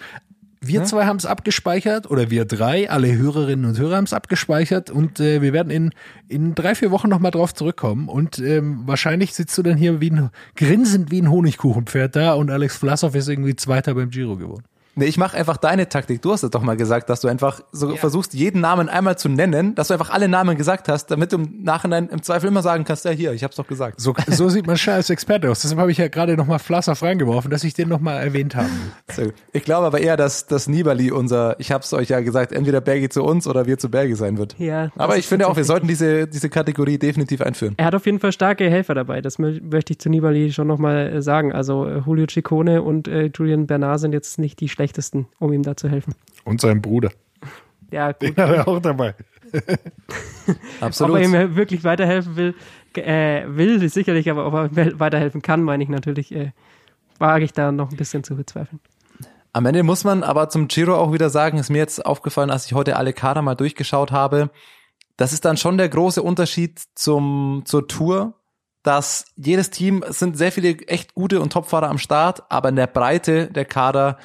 Wir 0.65 0.83
zwei 0.85 1.05
haben 1.05 1.17
es 1.17 1.25
abgespeichert 1.25 2.09
oder 2.09 2.29
wir 2.29 2.45
drei, 2.45 2.89
alle 2.89 3.15
Hörerinnen 3.15 3.65
und 3.65 3.77
Hörer 3.77 3.97
haben 3.97 4.05
es 4.05 4.13
abgespeichert 4.13 4.89
und 4.89 5.19
äh, 5.19 5.41
wir 5.41 5.51
werden 5.51 5.69
in, 5.69 5.91
in 6.29 6.55
drei, 6.55 6.73
vier 6.73 6.89
Wochen 6.89 7.09
nochmal 7.09 7.31
drauf 7.31 7.53
zurückkommen 7.53 8.07
und 8.07 8.39
ähm, 8.39 8.83
wahrscheinlich 8.85 9.33
sitzt 9.33 9.57
du 9.57 9.63
dann 9.63 9.77
hier 9.77 9.99
wie 9.99 10.11
ein, 10.11 10.29
grinsend 10.55 11.11
wie 11.11 11.21
ein 11.21 11.29
Honigkuchenpferd 11.29 12.15
da 12.15 12.33
und 12.33 12.49
Alex 12.49 12.77
Vlasov 12.77 13.13
ist 13.15 13.27
irgendwie 13.27 13.55
Zweiter 13.55 13.93
beim 13.93 14.09
Giro 14.09 14.37
geworden. 14.37 14.63
Nee, 14.95 15.05
ich 15.05 15.17
mache 15.17 15.35
einfach 15.35 15.57
deine 15.57 15.89
Taktik. 15.89 16.21
Du 16.21 16.31
hast 16.31 16.43
es 16.43 16.51
doch 16.51 16.61
mal 16.61 16.77
gesagt, 16.77 17.09
dass 17.09 17.21
du 17.21 17.27
einfach 17.27 17.61
so 17.71 17.95
versuchst, 17.95 18.33
jeden 18.33 18.61
Namen 18.61 18.89
einmal 18.89 19.17
zu 19.17 19.27
nennen, 19.27 19.73
dass 19.73 19.87
du 19.87 19.95
einfach 19.95 20.11
alle 20.11 20.27
Namen 20.27 20.55
gesagt 20.55 20.87
hast, 20.87 21.07
damit 21.07 21.31
du 21.31 21.37
im 21.37 21.63
Nachhinein 21.63 22.09
im 22.09 22.21
Zweifel 22.21 22.49
immer 22.49 22.61
sagen 22.61 22.83
kannst, 22.83 23.03
ja 23.05 23.11
hier, 23.11 23.33
ich 23.33 23.43
hab's 23.43 23.55
doch 23.55 23.65
gesagt. 23.65 23.99
So, 23.99 24.13
so 24.27 24.49
sieht 24.49 24.67
man 24.67 24.77
schon 24.77 24.93
als 24.93 25.09
Experte 25.09 25.49
aus. 25.49 25.61
Deshalb 25.61 25.79
habe 25.79 25.91
ich 25.91 25.97
ja 25.97 26.09
gerade 26.09 26.37
nochmal 26.37 26.59
Vlasov 26.59 27.01
reingeworfen, 27.01 27.49
dass 27.49 27.63
ich 27.63 27.73
den 27.73 27.89
nochmal 27.89 28.23
erwähnt 28.23 28.55
habe. 28.55 28.69
So. 29.13 29.31
Ich 29.51 29.63
glaube 29.63 29.85
aber 29.85 29.99
eher, 29.99 30.17
dass 30.17 30.47
das 30.47 30.67
Nibali 30.67 31.11
unser, 31.11 31.59
ich 31.59 31.71
hab's 31.71 31.93
euch 31.93 32.09
ja 32.09 32.21
gesagt, 32.21 32.51
entweder 32.51 32.81
Bergi 32.81 33.09
zu 33.09 33.23
uns 33.23 33.47
oder 33.47 33.67
wir 33.67 33.77
zu 33.77 33.89
Bergi 33.89 34.15
sein 34.15 34.37
wird. 34.37 34.55
Ja, 34.57 34.91
Aber 34.95 35.17
ich 35.17 35.27
finde 35.27 35.47
auch, 35.47 35.55
wir 35.55 35.65
sollten 35.65 35.87
diese, 35.87 36.25
diese 36.27 36.49
Kategorie 36.49 36.97
definitiv 36.97 37.41
einführen. 37.41 37.75
Er 37.77 37.85
hat 37.85 37.95
auf 37.95 38.05
jeden 38.05 38.19
Fall 38.19 38.31
starke 38.31 38.67
Helfer 38.69 38.95
dabei. 38.95 39.21
Das 39.21 39.37
mö 39.37 39.59
möchte 39.61 39.93
ich 39.93 39.99
zu 39.99 40.09
Nibali 40.09 40.51
schon 40.51 40.67
nochmal 40.67 41.13
äh, 41.13 41.21
sagen. 41.21 41.53
Also 41.53 41.85
äh, 41.85 42.01
Julio 42.05 42.25
Ciccone 42.27 42.81
und 42.81 43.07
äh, 43.07 43.29
Julian 43.33 43.67
Bernard 43.67 43.99
sind 43.99 44.13
jetzt 44.13 44.39
nicht 44.39 44.59
die 44.59 44.69
schlechtesten, 44.83 45.27
um 45.39 45.53
ihm 45.53 45.63
da 45.63 45.75
zu 45.77 45.89
helfen. 45.89 46.15
Und 46.43 46.59
sein 46.61 46.81
Bruder. 46.81 47.11
Ja, 47.91 48.11
gut. 48.11 48.21
Den 48.21 48.35
hat 48.37 48.49
er 48.49 48.67
auch 48.67 48.79
dabei. 48.79 49.15
Ob 49.53 50.55
Absolut. 50.81 51.17
er 51.19 51.23
ihm 51.23 51.55
wirklich 51.55 51.83
weiterhelfen 51.83 52.35
will, 52.35 52.55
äh, 52.95 53.43
will 53.47 53.87
sicherlich, 53.87 54.29
aber 54.29 54.45
ob 54.47 54.53
er 54.53 54.75
we- 54.75 54.99
weiterhelfen 54.99 55.41
kann, 55.41 55.63
meine 55.63 55.83
ich 55.83 55.89
natürlich, 55.89 56.33
äh, 56.33 56.51
wage 57.19 57.45
ich 57.45 57.53
da 57.53 57.71
noch 57.71 57.91
ein 57.91 57.97
bisschen 57.97 58.23
zu 58.23 58.35
bezweifeln. 58.35 58.79
Am 59.53 59.65
Ende 59.67 59.83
muss 59.83 60.03
man 60.03 60.23
aber 60.23 60.49
zum 60.49 60.67
Giro 60.67 60.95
auch 60.95 61.13
wieder 61.13 61.29
sagen, 61.29 61.59
ist 61.59 61.69
mir 61.69 61.77
jetzt 61.77 62.03
aufgefallen, 62.05 62.49
als 62.49 62.65
ich 62.65 62.73
heute 62.73 62.95
alle 62.97 63.13
Kader 63.13 63.41
mal 63.43 63.55
durchgeschaut 63.55 64.11
habe, 64.11 64.49
das 65.15 65.31
ist 65.31 65.45
dann 65.45 65.57
schon 65.57 65.77
der 65.77 65.89
große 65.89 66.21
Unterschied 66.23 66.81
zum, 66.95 67.61
zur 67.65 67.87
Tour, 67.87 68.33
dass 68.81 69.25
jedes 69.35 69.69
Team, 69.69 70.03
es 70.07 70.17
sind 70.19 70.35
sehr 70.37 70.51
viele 70.51 70.79
echt 70.87 71.13
gute 71.13 71.39
und 71.39 71.53
Topfahrer 71.53 71.89
am 71.89 71.99
Start, 71.99 72.43
aber 72.49 72.69
in 72.69 72.75
der 72.75 72.87
Breite 72.87 73.47
der 73.51 73.65
Kader 73.65 74.17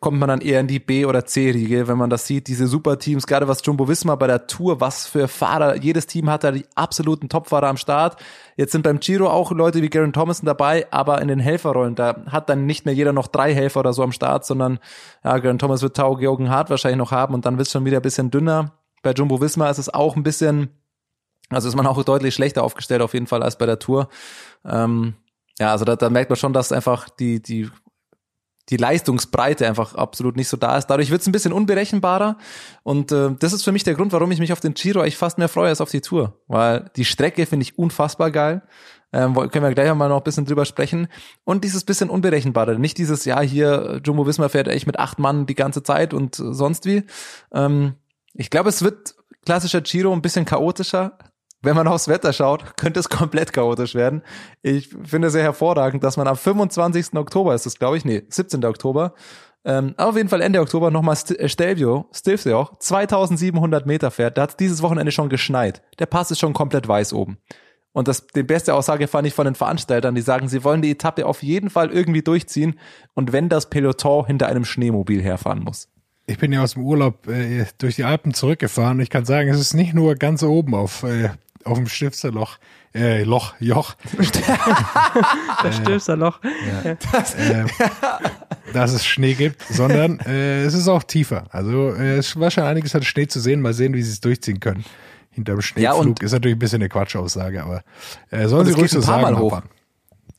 kommt 0.00 0.18
man 0.18 0.28
dann 0.28 0.40
eher 0.40 0.60
in 0.60 0.66
die 0.66 0.78
B- 0.78 1.04
oder 1.04 1.24
C-Riege, 1.24 1.88
wenn 1.88 1.98
man 1.98 2.10
das 2.10 2.26
sieht, 2.26 2.46
diese 2.46 2.66
Superteams, 2.66 3.26
gerade 3.26 3.48
was 3.48 3.64
Jumbo 3.64 3.88
Visma 3.88 4.14
bei 4.14 4.26
der 4.26 4.46
Tour, 4.46 4.80
was 4.80 5.06
für 5.06 5.26
Fahrer, 5.26 5.76
jedes 5.76 6.06
Team 6.06 6.30
hat 6.30 6.44
da 6.44 6.52
die 6.52 6.66
absoluten 6.74 7.28
Topfahrer 7.28 7.68
am 7.68 7.76
Start. 7.76 8.16
Jetzt 8.56 8.72
sind 8.72 8.82
beim 8.82 9.00
Giro 9.00 9.28
auch 9.28 9.50
Leute 9.50 9.82
wie 9.82 9.90
Garen 9.90 10.12
Thomason 10.12 10.46
dabei, 10.46 10.86
aber 10.90 11.20
in 11.20 11.28
den 11.28 11.40
Helferrollen, 11.40 11.94
da 11.94 12.24
hat 12.26 12.48
dann 12.48 12.66
nicht 12.66 12.86
mehr 12.86 12.94
jeder 12.94 13.12
noch 13.12 13.26
drei 13.26 13.54
Helfer 13.54 13.80
oder 13.80 13.92
so 13.92 14.02
am 14.02 14.12
Start, 14.12 14.46
sondern 14.46 14.78
ja, 15.24 15.38
Garen 15.38 15.58
Thomas 15.58 15.82
wird 15.82 15.96
Tau 15.96 16.16
Georgen 16.16 16.50
Hart 16.50 16.70
wahrscheinlich 16.70 16.98
noch 16.98 17.10
haben 17.12 17.34
und 17.34 17.44
dann 17.44 17.56
wird 17.56 17.66
es 17.66 17.72
schon 17.72 17.84
wieder 17.84 17.98
ein 17.98 18.02
bisschen 18.02 18.30
dünner. 18.30 18.72
Bei 19.02 19.12
Jumbo 19.12 19.40
Visma 19.40 19.68
ist 19.70 19.78
es 19.78 19.92
auch 19.92 20.14
ein 20.14 20.22
bisschen, 20.22 20.68
also 21.48 21.68
ist 21.68 21.76
man 21.76 21.86
auch 21.86 22.02
deutlich 22.04 22.34
schlechter 22.34 22.62
aufgestellt 22.62 23.02
auf 23.02 23.14
jeden 23.14 23.26
Fall 23.26 23.42
als 23.42 23.58
bei 23.58 23.66
der 23.66 23.78
Tour. 23.78 24.08
Ähm, 24.64 25.14
ja, 25.58 25.72
also 25.72 25.84
da, 25.84 25.96
da 25.96 26.08
merkt 26.08 26.30
man 26.30 26.36
schon, 26.36 26.52
dass 26.52 26.70
einfach 26.72 27.08
die, 27.08 27.42
die 27.42 27.68
die 28.70 28.76
Leistungsbreite 28.76 29.66
einfach 29.66 29.94
absolut 29.94 30.36
nicht 30.36 30.48
so 30.48 30.56
da 30.56 30.78
ist. 30.78 30.86
Dadurch 30.86 31.10
wird 31.10 31.20
es 31.20 31.26
ein 31.26 31.32
bisschen 31.32 31.52
unberechenbarer 31.52 32.38
und 32.82 33.12
äh, 33.12 33.30
das 33.38 33.52
ist 33.52 33.64
für 33.64 33.72
mich 33.72 33.84
der 33.84 33.94
Grund, 33.94 34.12
warum 34.12 34.30
ich 34.30 34.38
mich 34.38 34.52
auf 34.52 34.60
den 34.60 34.74
Giro 34.74 35.00
eigentlich 35.00 35.16
fast 35.16 35.38
mehr 35.38 35.48
freue 35.48 35.68
als 35.68 35.80
auf 35.80 35.90
die 35.90 36.00
Tour, 36.00 36.40
weil 36.46 36.90
die 36.96 37.04
Strecke 37.04 37.46
finde 37.46 37.64
ich 37.64 37.78
unfassbar 37.78 38.30
geil. 38.30 38.62
Ähm, 39.12 39.34
können 39.34 39.64
wir 39.64 39.74
gleich 39.74 39.92
mal 39.92 40.08
noch 40.08 40.18
ein 40.18 40.22
bisschen 40.22 40.44
drüber 40.46 40.64
sprechen. 40.64 41.08
Und 41.44 41.64
dieses 41.64 41.84
bisschen 41.84 42.10
unberechenbare, 42.10 42.78
nicht 42.78 42.96
dieses, 42.96 43.24
ja, 43.24 43.40
hier, 43.40 44.00
Jumbo 44.04 44.26
Wismar 44.26 44.48
fährt 44.50 44.68
echt 44.68 44.86
mit 44.86 45.00
acht 45.00 45.18
Mann 45.18 45.46
die 45.46 45.56
ganze 45.56 45.82
Zeit 45.82 46.14
und 46.14 46.38
äh, 46.38 46.54
sonst 46.54 46.86
wie. 46.86 47.04
Ähm, 47.52 47.94
ich 48.34 48.50
glaube, 48.50 48.68
es 48.68 48.82
wird 48.82 49.16
klassischer 49.44 49.80
Giro 49.80 50.12
ein 50.12 50.22
bisschen 50.22 50.44
chaotischer. 50.44 51.18
Wenn 51.62 51.76
man 51.76 51.88
aufs 51.88 52.08
Wetter 52.08 52.32
schaut, 52.32 52.76
könnte 52.76 53.00
es 53.00 53.08
komplett 53.08 53.52
chaotisch 53.52 53.94
werden. 53.94 54.22
Ich 54.62 54.88
finde 55.04 55.28
es 55.28 55.32
sehr 55.32 55.42
hervorragend, 55.42 56.02
dass 56.04 56.16
man 56.16 56.26
am 56.26 56.36
25. 56.36 57.14
Oktober 57.14 57.54
ist 57.54 57.66
es, 57.66 57.78
glaube 57.78 57.96
ich, 57.96 58.04
nee, 58.04 58.22
17. 58.28 58.64
Oktober, 58.64 59.14
ähm, 59.64 59.94
auf 59.98 60.16
jeden 60.16 60.30
Fall 60.30 60.40
Ende 60.40 60.60
Oktober 60.60 60.90
nochmal 60.90 61.16
St 61.16 61.38
äh, 61.38 61.48
Stelvio, 61.48 62.06
Stelvio, 62.14 62.70
2700 62.78 63.84
Meter 63.84 64.10
fährt. 64.10 64.38
Da 64.38 64.42
hat 64.42 64.58
dieses 64.58 64.80
Wochenende 64.82 65.12
schon 65.12 65.28
geschneit. 65.28 65.82
Der 65.98 66.06
Pass 66.06 66.30
ist 66.30 66.38
schon 66.38 66.54
komplett 66.54 66.88
weiß 66.88 67.12
oben. 67.12 67.38
Und 67.92 68.08
das, 68.08 68.26
die 68.28 68.42
beste 68.42 68.74
Aussage 68.74 69.08
fand 69.08 69.26
ich 69.26 69.34
von 69.34 69.44
den 69.44 69.56
Veranstaltern, 69.56 70.14
die 70.14 70.20
sagen, 70.22 70.48
sie 70.48 70.64
wollen 70.64 70.80
die 70.80 70.92
Etappe 70.92 71.26
auf 71.26 71.42
jeden 71.42 71.70
Fall 71.70 71.90
irgendwie 71.90 72.22
durchziehen 72.22 72.78
und 73.14 73.32
wenn 73.32 73.48
das 73.48 73.68
Peloton 73.68 74.26
hinter 74.26 74.46
einem 74.46 74.64
Schneemobil 74.64 75.20
herfahren 75.20 75.62
muss. 75.64 75.88
Ich 76.26 76.38
bin 76.38 76.52
ja 76.52 76.62
aus 76.62 76.74
dem 76.74 76.84
Urlaub 76.84 77.26
äh, 77.26 77.66
durch 77.78 77.96
die 77.96 78.04
Alpen 78.04 78.32
zurückgefahren. 78.32 79.00
Ich 79.00 79.10
kann 79.10 79.24
sagen, 79.24 79.48
es 79.48 79.58
ist 79.58 79.74
nicht 79.74 79.92
nur 79.92 80.14
ganz 80.14 80.44
oben 80.44 80.76
auf, 80.76 81.02
äh, 81.02 81.30
auf 81.64 81.76
dem 81.78 81.86
Stifterloch, 81.88 82.58
äh, 82.94 83.22
Loch, 83.24 83.54
Joch, 83.60 83.94
Das 85.62 85.76
Stilfserloch. 85.76 86.40
äh, 86.42 86.96
dass 88.72 88.92
es 88.92 89.04
Schnee 89.04 89.34
gibt, 89.34 89.62
sondern 89.68 90.18
äh, 90.20 90.62
es 90.64 90.74
ist 90.74 90.88
auch 90.88 91.02
tiefer. 91.02 91.44
Also 91.50 91.94
äh, 91.94 92.16
es 92.18 92.38
war 92.38 92.50
schon 92.50 92.64
einiges 92.64 92.94
an 92.94 93.02
Schnee 93.02 93.26
zu 93.26 93.40
sehen. 93.40 93.60
Mal 93.60 93.74
sehen, 93.74 93.94
wie 93.94 94.02
sie 94.02 94.12
es 94.12 94.20
durchziehen 94.20 94.60
können. 94.60 94.84
Hinterm 95.30 95.60
Schneeflug 95.60 95.98
und- 95.98 96.22
ist 96.22 96.32
natürlich 96.32 96.56
ein 96.56 96.60
bisschen 96.60 96.80
eine 96.82 96.88
Quatschaussage, 96.88 97.62
aber 97.62 97.82
äh, 98.30 98.48
sollen 98.48 98.66
sie 98.66 98.72
es 98.72 98.78
ruhig 98.78 98.90
geht 98.90 99.02
so 99.02 99.12
ein 99.12 99.20
paar 99.20 99.22
sagen. 99.22 99.34
Mal 99.34 99.40
hoch. 99.42 99.62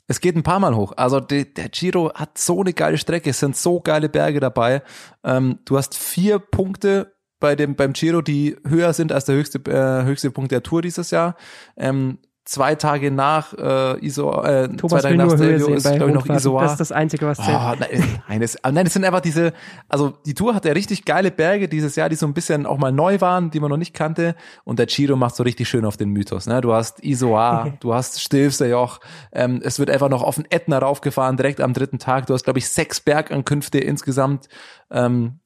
Es 0.07 0.19
geht 0.19 0.35
ein 0.35 0.43
paar 0.43 0.59
Mal 0.59 0.75
hoch. 0.75 0.91
Also 0.97 1.21
die, 1.21 1.53
der 1.53 1.69
Giro 1.69 2.11
hat 2.13 2.37
so 2.37 2.59
eine 2.61 2.73
geile 2.73 2.97
Strecke, 2.97 3.29
es 3.29 3.39
sind 3.39 3.55
so 3.55 3.79
geile 3.79 4.09
Berge 4.09 4.41
dabei. 4.41 4.81
Ähm, 5.23 5.59
du 5.63 5.77
hast 5.77 5.97
vier 5.97 6.39
Punkte 6.39 7.13
bei 7.41 7.57
dem 7.57 7.75
beim 7.75 7.91
Giro, 7.91 8.21
die 8.21 8.55
höher 8.65 8.93
sind 8.93 9.11
als 9.11 9.25
der 9.25 9.35
höchste 9.35 9.59
äh, 9.69 10.05
höchste 10.05 10.31
Punkt 10.31 10.53
der 10.53 10.63
Tour 10.63 10.81
dieses 10.81 11.11
Jahr. 11.11 11.35
Ähm, 11.75 12.19
zwei 12.45 12.75
Tage 12.75 13.11
nach 13.11 13.53
äh, 13.53 14.05
Iso, 14.05 14.43
äh, 14.43 14.67
zwei 14.67 14.75
Thomas 14.75 15.03
Tage 15.03 15.17
will 15.17 15.25
nach 15.25 15.35
Stelvio 15.35 15.67
ist 15.73 15.83
glaube 15.83 16.09
ich 16.09 16.15
noch. 16.15 16.25
Isoar. 16.25 16.63
Das 16.63 16.71
ist 16.73 16.79
das 16.79 16.91
Einzige, 16.91 17.25
was 17.27 17.37
zählt. 17.37 17.57
Oh, 17.57 17.75
nein, 17.79 18.19
nein, 18.27 18.41
das, 18.41 18.57
nein, 18.63 18.83
das 18.83 18.93
sind 18.93 19.05
einfach 19.05 19.21
diese, 19.21 19.53
also 19.87 20.13
die 20.25 20.33
Tour 20.33 20.55
hat 20.55 20.65
ja 20.65 20.73
richtig 20.73 21.05
geile 21.05 21.31
Berge 21.31 21.67
dieses 21.67 21.95
Jahr, 21.95 22.09
die 22.09 22.15
so 22.15 22.25
ein 22.25 22.33
bisschen 22.33 22.65
auch 22.65 22.77
mal 22.77 22.91
neu 22.91 23.21
waren, 23.21 23.51
die 23.51 23.59
man 23.59 23.69
noch 23.69 23.77
nicht 23.77 23.93
kannte. 23.93 24.35
Und 24.63 24.79
der 24.79 24.87
Giro 24.87 25.15
macht 25.15 25.35
so 25.35 25.43
richtig 25.43 25.69
schön 25.69 25.85
auf 25.85 25.97
den 25.97 26.09
Mythos. 26.09 26.47
Ne? 26.47 26.61
Du 26.61 26.73
hast 26.73 27.03
Isoar, 27.03 27.73
du 27.79 27.93
hast 27.93 28.21
Stilfserjoch, 28.21 28.99
ähm, 29.31 29.61
es 29.63 29.77
wird 29.77 29.89
einfach 29.89 30.09
noch 30.09 30.23
auf 30.23 30.35
den 30.35 30.45
Ätna 30.49 30.79
raufgefahren, 30.79 31.37
direkt 31.37 31.61
am 31.61 31.73
dritten 31.73 31.99
Tag. 31.99 32.25
Du 32.25 32.33
hast, 32.33 32.43
glaube 32.43 32.59
ich, 32.59 32.69
sechs 32.69 32.99
Bergankünfte 33.01 33.79
insgesamt. 33.79 34.47
Ähm, 34.89 35.40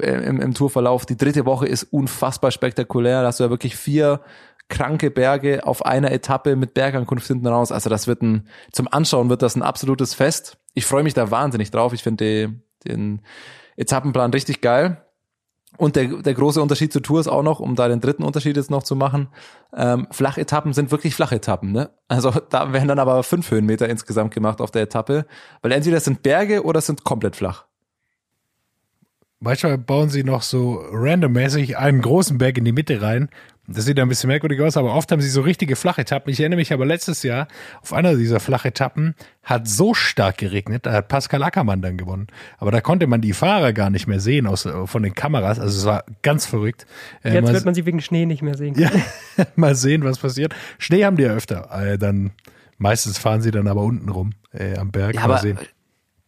im, 0.00 0.40
im 0.40 0.54
Tourverlauf. 0.54 1.06
Die 1.06 1.16
dritte 1.16 1.46
Woche 1.46 1.66
ist 1.66 1.84
unfassbar 1.84 2.50
spektakulär. 2.50 3.22
Da 3.22 3.28
hast 3.28 3.40
du 3.40 3.44
ja 3.44 3.50
wirklich 3.50 3.76
vier 3.76 4.20
kranke 4.68 5.10
Berge 5.10 5.66
auf 5.66 5.84
einer 5.84 6.12
Etappe 6.12 6.56
mit 6.56 6.74
Bergankunft 6.74 7.26
hinten 7.26 7.46
raus. 7.46 7.72
Also 7.72 7.90
das 7.90 8.06
wird 8.06 8.22
ein, 8.22 8.48
zum 8.72 8.88
Anschauen 8.90 9.28
wird 9.28 9.42
das 9.42 9.56
ein 9.56 9.62
absolutes 9.62 10.14
Fest. 10.14 10.58
Ich 10.74 10.86
freue 10.86 11.02
mich 11.02 11.14
da 11.14 11.30
wahnsinnig 11.30 11.70
drauf. 11.70 11.92
Ich 11.92 12.02
finde 12.02 12.54
den 12.86 13.22
Etappenplan 13.76 14.30
richtig 14.30 14.60
geil. 14.60 15.04
Und 15.76 15.96
der, 15.96 16.06
der 16.08 16.34
große 16.34 16.60
Unterschied 16.60 16.92
zur 16.92 17.02
Tour 17.02 17.20
ist 17.20 17.28
auch 17.28 17.42
noch, 17.42 17.60
um 17.60 17.76
da 17.76 17.88
den 17.88 18.00
dritten 18.00 18.24
Unterschied 18.24 18.56
jetzt 18.56 18.70
noch 18.70 18.82
zu 18.82 18.96
machen, 18.96 19.28
ähm, 19.74 20.08
Flachetappen 20.10 20.72
sind 20.72 20.90
wirklich 20.90 21.14
Flachetappen. 21.14 21.70
Ne? 21.70 21.90
Also 22.08 22.32
da 22.50 22.72
werden 22.72 22.88
dann 22.88 22.98
aber 22.98 23.22
fünf 23.22 23.50
Höhenmeter 23.50 23.88
insgesamt 23.88 24.34
gemacht 24.34 24.60
auf 24.60 24.72
der 24.72 24.82
Etappe, 24.82 25.26
weil 25.62 25.72
entweder 25.72 25.98
es 25.98 26.04
sind 26.04 26.22
Berge 26.22 26.64
oder 26.64 26.80
es 26.80 26.86
sind 26.86 27.04
komplett 27.04 27.36
flach. 27.36 27.66
Manchmal 29.42 29.78
bauen 29.78 30.10
sie 30.10 30.22
noch 30.22 30.42
so 30.42 30.84
randommäßig 30.92 31.78
einen 31.78 32.02
großen 32.02 32.36
Berg 32.36 32.58
in 32.58 32.66
die 32.66 32.72
Mitte 32.72 33.00
rein. 33.00 33.30
Das 33.66 33.86
sieht 33.86 33.98
ein 33.98 34.08
bisschen 34.08 34.28
merkwürdig 34.28 34.60
aus, 34.60 34.76
aber 34.76 34.94
oft 34.94 35.10
haben 35.12 35.22
sie 35.22 35.30
so 35.30 35.40
richtige 35.40 35.76
Flachetappen. 35.76 36.30
Ich 36.30 36.40
erinnere 36.40 36.58
mich 36.58 36.74
aber 36.74 36.84
letztes 36.84 37.22
Jahr 37.22 37.48
auf 37.80 37.94
einer 37.94 38.16
dieser 38.16 38.38
Flachetappen 38.38 39.14
hat 39.42 39.66
so 39.66 39.94
stark 39.94 40.38
geregnet, 40.38 40.84
da 40.84 40.92
hat 40.92 41.08
Pascal 41.08 41.42
Ackermann 41.42 41.80
dann 41.80 41.96
gewonnen. 41.96 42.26
Aber 42.58 42.70
da 42.70 42.82
konnte 42.82 43.06
man 43.06 43.22
die 43.22 43.32
Fahrer 43.32 43.72
gar 43.72 43.88
nicht 43.88 44.06
mehr 44.06 44.20
sehen 44.20 44.46
aus, 44.46 44.68
von 44.84 45.02
den 45.02 45.14
Kameras. 45.14 45.58
Also 45.58 45.78
es 45.78 45.86
war 45.86 46.04
ganz 46.20 46.44
verrückt. 46.44 46.86
Äh, 47.22 47.34
Jetzt 47.34 47.44
mal, 47.44 47.54
wird 47.54 47.64
man 47.64 47.74
sie 47.74 47.86
wegen 47.86 48.02
Schnee 48.02 48.26
nicht 48.26 48.42
mehr 48.42 48.58
sehen. 48.58 48.74
ja, 48.76 48.90
mal 49.56 49.74
sehen, 49.74 50.04
was 50.04 50.18
passiert. 50.18 50.54
Schnee 50.78 51.04
haben 51.06 51.16
die 51.16 51.22
ja 51.22 51.32
öfter. 51.32 51.70
Äh, 51.72 51.96
dann 51.96 52.32
meistens 52.76 53.16
fahren 53.16 53.40
sie 53.40 53.52
dann 53.52 53.68
aber 53.68 53.82
unten 53.82 54.10
rum 54.10 54.32
äh, 54.52 54.76
am 54.76 54.90
Berg. 54.90 55.14
Ja, 55.14 55.20
mal 55.20 55.30
aber 55.30 55.38
sehen. 55.38 55.58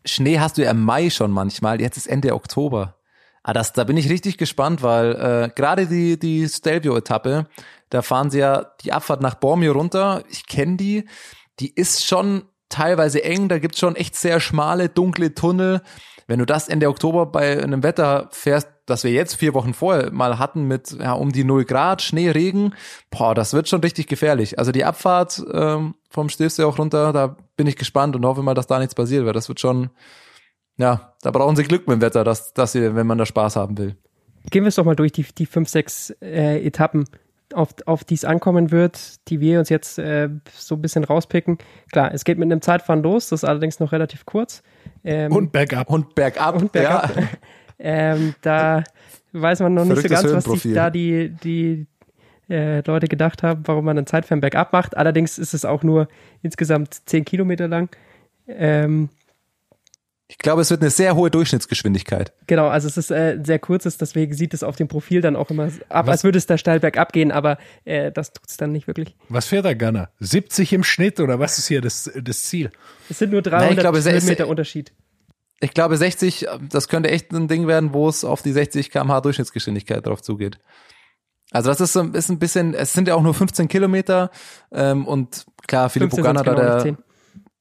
Schnee 0.07 0.39
hast 0.39 0.57
du 0.57 0.63
ja 0.63 0.71
im 0.71 0.83
Mai 0.83 1.11
schon 1.11 1.31
manchmal, 1.31 1.81
jetzt 1.81 1.97
ist 1.97 2.07
Ende 2.07 2.35
Oktober. 2.35 2.97
Ah, 3.43 3.53
das, 3.53 3.73
da 3.73 3.85
bin 3.85 3.97
ich 3.97 4.09
richtig 4.09 4.39
gespannt, 4.39 4.83
weil 4.83 5.13
äh, 5.15 5.51
gerade 5.55 5.87
die, 5.87 6.19
die 6.19 6.49
Stelvio-Etappe, 6.49 7.47
da 7.91 8.03
fahren 8.03 8.31
sie 8.31 8.39
ja 8.39 8.67
die 8.83 8.93
Abfahrt 8.93 9.21
nach 9.21 9.35
Bormio 9.35 9.73
runter. 9.73 10.23
Ich 10.31 10.47
kenne 10.47 10.77
die. 10.77 11.05
Die 11.59 11.75
ist 11.75 12.07
schon 12.07 12.45
teilweise 12.69 13.23
eng, 13.23 13.49
da 13.49 13.59
gibt's 13.59 13.79
schon 13.79 13.97
echt 13.97 14.17
sehr 14.17 14.41
schmale, 14.41 14.89
dunkle 14.89 15.35
Tunnel. 15.35 15.83
Wenn 16.27 16.39
du 16.39 16.47
das 16.47 16.69
Ende 16.69 16.89
Oktober 16.89 17.27
bei 17.27 17.63
einem 17.63 17.83
Wetter 17.83 18.29
fährst, 18.31 18.69
das 18.87 19.05
wir 19.05 19.11
jetzt 19.11 19.35
vier 19.35 19.55
Wochen 19.55 19.75
vorher 19.75 20.13
mal 20.13 20.39
hatten 20.39 20.67
mit 20.67 20.93
ja, 20.93 21.13
um 21.13 21.33
die 21.33 21.45
0 21.45 21.65
Grad, 21.65 22.01
Schnee, 22.01 22.31
Regen, 22.31 22.75
boah, 23.11 23.35
das 23.35 23.53
wird 23.53 23.69
schon 23.69 23.81
richtig 23.81 24.07
gefährlich. 24.07 24.59
Also 24.59 24.73
die 24.73 24.85
Abfahrt 24.85 25.43
ähm, 25.53 25.95
vom 26.09 26.29
Stilfsee 26.29 26.65
auch 26.65 26.79
runter, 26.79 27.13
da 27.13 27.37
bin 27.57 27.67
ich 27.67 27.77
gespannt 27.77 28.17
und 28.17 28.25
hoffe 28.25 28.43
mal, 28.43 28.55
dass 28.55 28.67
da 28.67 28.79
nichts 28.79 28.95
passiert, 28.95 29.27
weil 29.27 29.33
das 29.33 29.49
wird 29.49 29.61
schon, 29.61 29.91
ja, 30.83 31.15
da 31.23 31.31
brauchen 31.31 31.55
sie 31.55 31.63
Glück 31.63 31.87
mit 31.87 31.99
dem 31.99 32.01
Wetter, 32.01 32.25
dass, 32.25 32.53
dass 32.53 32.73
sie, 32.73 32.95
wenn 32.97 33.07
man 33.07 33.17
da 33.17 33.25
Spaß 33.25 33.55
haben 33.55 33.79
will. 33.79 33.95
Gehen 34.51 34.65
wir 34.65 34.69
es 34.69 34.75
doch 34.75 34.85
mal 34.85 34.97
durch, 34.97 35.13
die, 35.13 35.23
die 35.23 35.47
fünf, 35.47 35.69
sechs 35.69 36.11
äh, 36.21 36.61
Etappen, 36.67 37.05
auf, 37.55 37.69
auf 37.87 38.03
die 38.03 38.15
es 38.15 38.25
ankommen 38.25 38.73
wird, 38.73 39.29
die 39.29 39.39
wir 39.39 39.61
uns 39.61 39.69
jetzt 39.69 39.99
äh, 39.99 40.29
so 40.53 40.75
ein 40.75 40.83
bisschen 40.83 41.05
rauspicken. 41.05 41.59
Klar, 41.93 42.13
es 42.13 42.25
geht 42.25 42.39
mit 42.39 42.51
einem 42.51 42.63
Zeitfahren 42.63 43.03
los, 43.03 43.29
das 43.29 43.45
ist 43.45 43.49
allerdings 43.49 43.79
noch 43.79 43.93
relativ 43.93 44.27
kurz. 44.27 44.65
Ähm, 45.05 45.31
und 45.31 45.53
bergab. 45.53 45.89
Und 45.89 46.17
bergab. 46.17 46.57
Und 46.57 46.73
bergab. 46.73 47.17
Ja. 47.17 47.29
ähm, 47.79 48.35
da 48.41 48.83
weiß 49.33 49.61
man 49.61 49.75
noch 49.75 49.85
nicht 49.85 50.03
so 50.03 50.09
ganz, 50.09 50.33
was 50.33 50.45
sich 50.45 50.75
da 50.75 50.91
die, 50.91 51.29
die 51.45 51.87
äh, 52.51 52.83
Leute 52.85 53.07
gedacht 53.07 53.45
haben, 53.45 53.63
warum 53.67 53.85
man 53.85 53.97
einen 53.97 54.07
Zeitfahren 54.09 54.41
bergab 54.41 54.73
macht. 54.73 54.97
Allerdings 54.97 55.39
ist 55.39 55.55
es 55.55 55.65
auch 55.65 55.85
nur 55.85 56.09
insgesamt 56.43 57.09
zehn 57.09 57.25
Kilometer 57.25 57.69
lang. 57.69 57.89
Ähm, 58.49 59.11
ich 60.33 60.39
glaube, 60.39 60.63
es 60.63 60.71
wird 60.71 60.81
eine 60.81 60.89
sehr 60.89 61.15
hohe 61.15 61.31
Durchschnittsgeschwindigkeit. 61.31 62.33
Genau, 62.47 62.69
also 62.69 62.89
es 62.89 62.97
ist 62.97 63.11
äh, 63.11 63.39
sehr 63.45 63.59
kurzes, 63.59 63.99
deswegen 63.99 64.33
sieht 64.33 64.55
es 64.55 64.63
auf 64.63 64.77
dem 64.77 64.89
Profil 64.89 65.21
dann 65.21 65.37
auch 65.37 65.51
immer 65.51 65.65
ab, 65.91 66.07
Was? 66.07 66.09
als 66.09 66.25
würde 66.25 66.39
es 66.39 66.47
da 66.47 66.57
steil 66.57 66.81
bergab 66.81 67.13
gehen, 67.13 67.31
aber 67.31 67.59
äh, 67.85 68.11
das 68.11 68.33
tut 68.33 68.49
es 68.49 68.57
dann 68.57 68.73
nicht 68.73 68.87
wirklich. 68.87 69.15
Was 69.29 69.45
fährt 69.45 69.67
der 69.67 69.75
Gunner? 69.75 70.09
70 70.21 70.73
im 70.73 70.85
Schnitt 70.85 71.21
oder 71.21 71.39
was 71.39 71.59
ist 71.59 71.69
hier 71.69 71.83
das, 71.83 72.11
das 72.19 72.45
Ziel? 72.45 72.71
Es 73.11 73.19
sind 73.19 73.31
nur 73.31 73.43
300 73.43 73.79
glaube, 73.79 74.01
Kilometer 74.01 74.49
Unterschied. 74.49 74.93
Ich 75.61 75.75
glaube 75.75 75.99
60, 75.99 76.47
das 76.71 76.89
könnte 76.89 77.11
echt 77.11 77.31
ein 77.33 77.47
Ding 77.47 77.67
werden, 77.67 77.93
wo 77.93 78.09
es 78.09 78.25
auf 78.25 78.41
die 78.41 78.53
60 78.53 78.91
km/h 78.91 79.21
Durchschnittsgeschwindigkeit 79.21 80.07
drauf 80.07 80.23
zugeht. 80.23 80.59
Also 81.51 81.69
das 81.69 81.83
ist, 81.83 81.95
ist 81.95 82.31
ein 82.31 82.39
bisschen, 82.39 82.73
es 82.73 82.95
sind 82.95 83.07
ja 83.07 83.15
auch 83.15 83.23
nur 83.23 83.35
15 83.35 83.69
Kilometer 83.69 84.31
ähm, 84.73 85.07
und 85.07 85.45
klar, 85.69 85.91
Filippo 85.91 86.17
Ganna 86.17 86.43
da 86.43 86.55
der 86.55 86.79
10. 86.79 86.97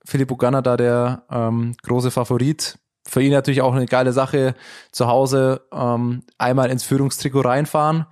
Filippo 0.06 0.36
Ganna 0.36 0.62
da 0.62 0.78
der 0.78 1.24
ähm, 1.32 1.76
große 1.84 2.12
Favorit. 2.12 2.78
Für 3.08 3.22
ihn 3.22 3.32
natürlich 3.32 3.62
auch 3.62 3.74
eine 3.74 3.86
geile 3.86 4.14
Sache, 4.14 4.54
zu 4.92 5.08
Hause 5.08 5.62
ähm, 5.74 6.24
einmal 6.38 6.70
ins 6.70 6.84
Führungstrikot 6.84 7.42
reinfahren. 7.42 8.06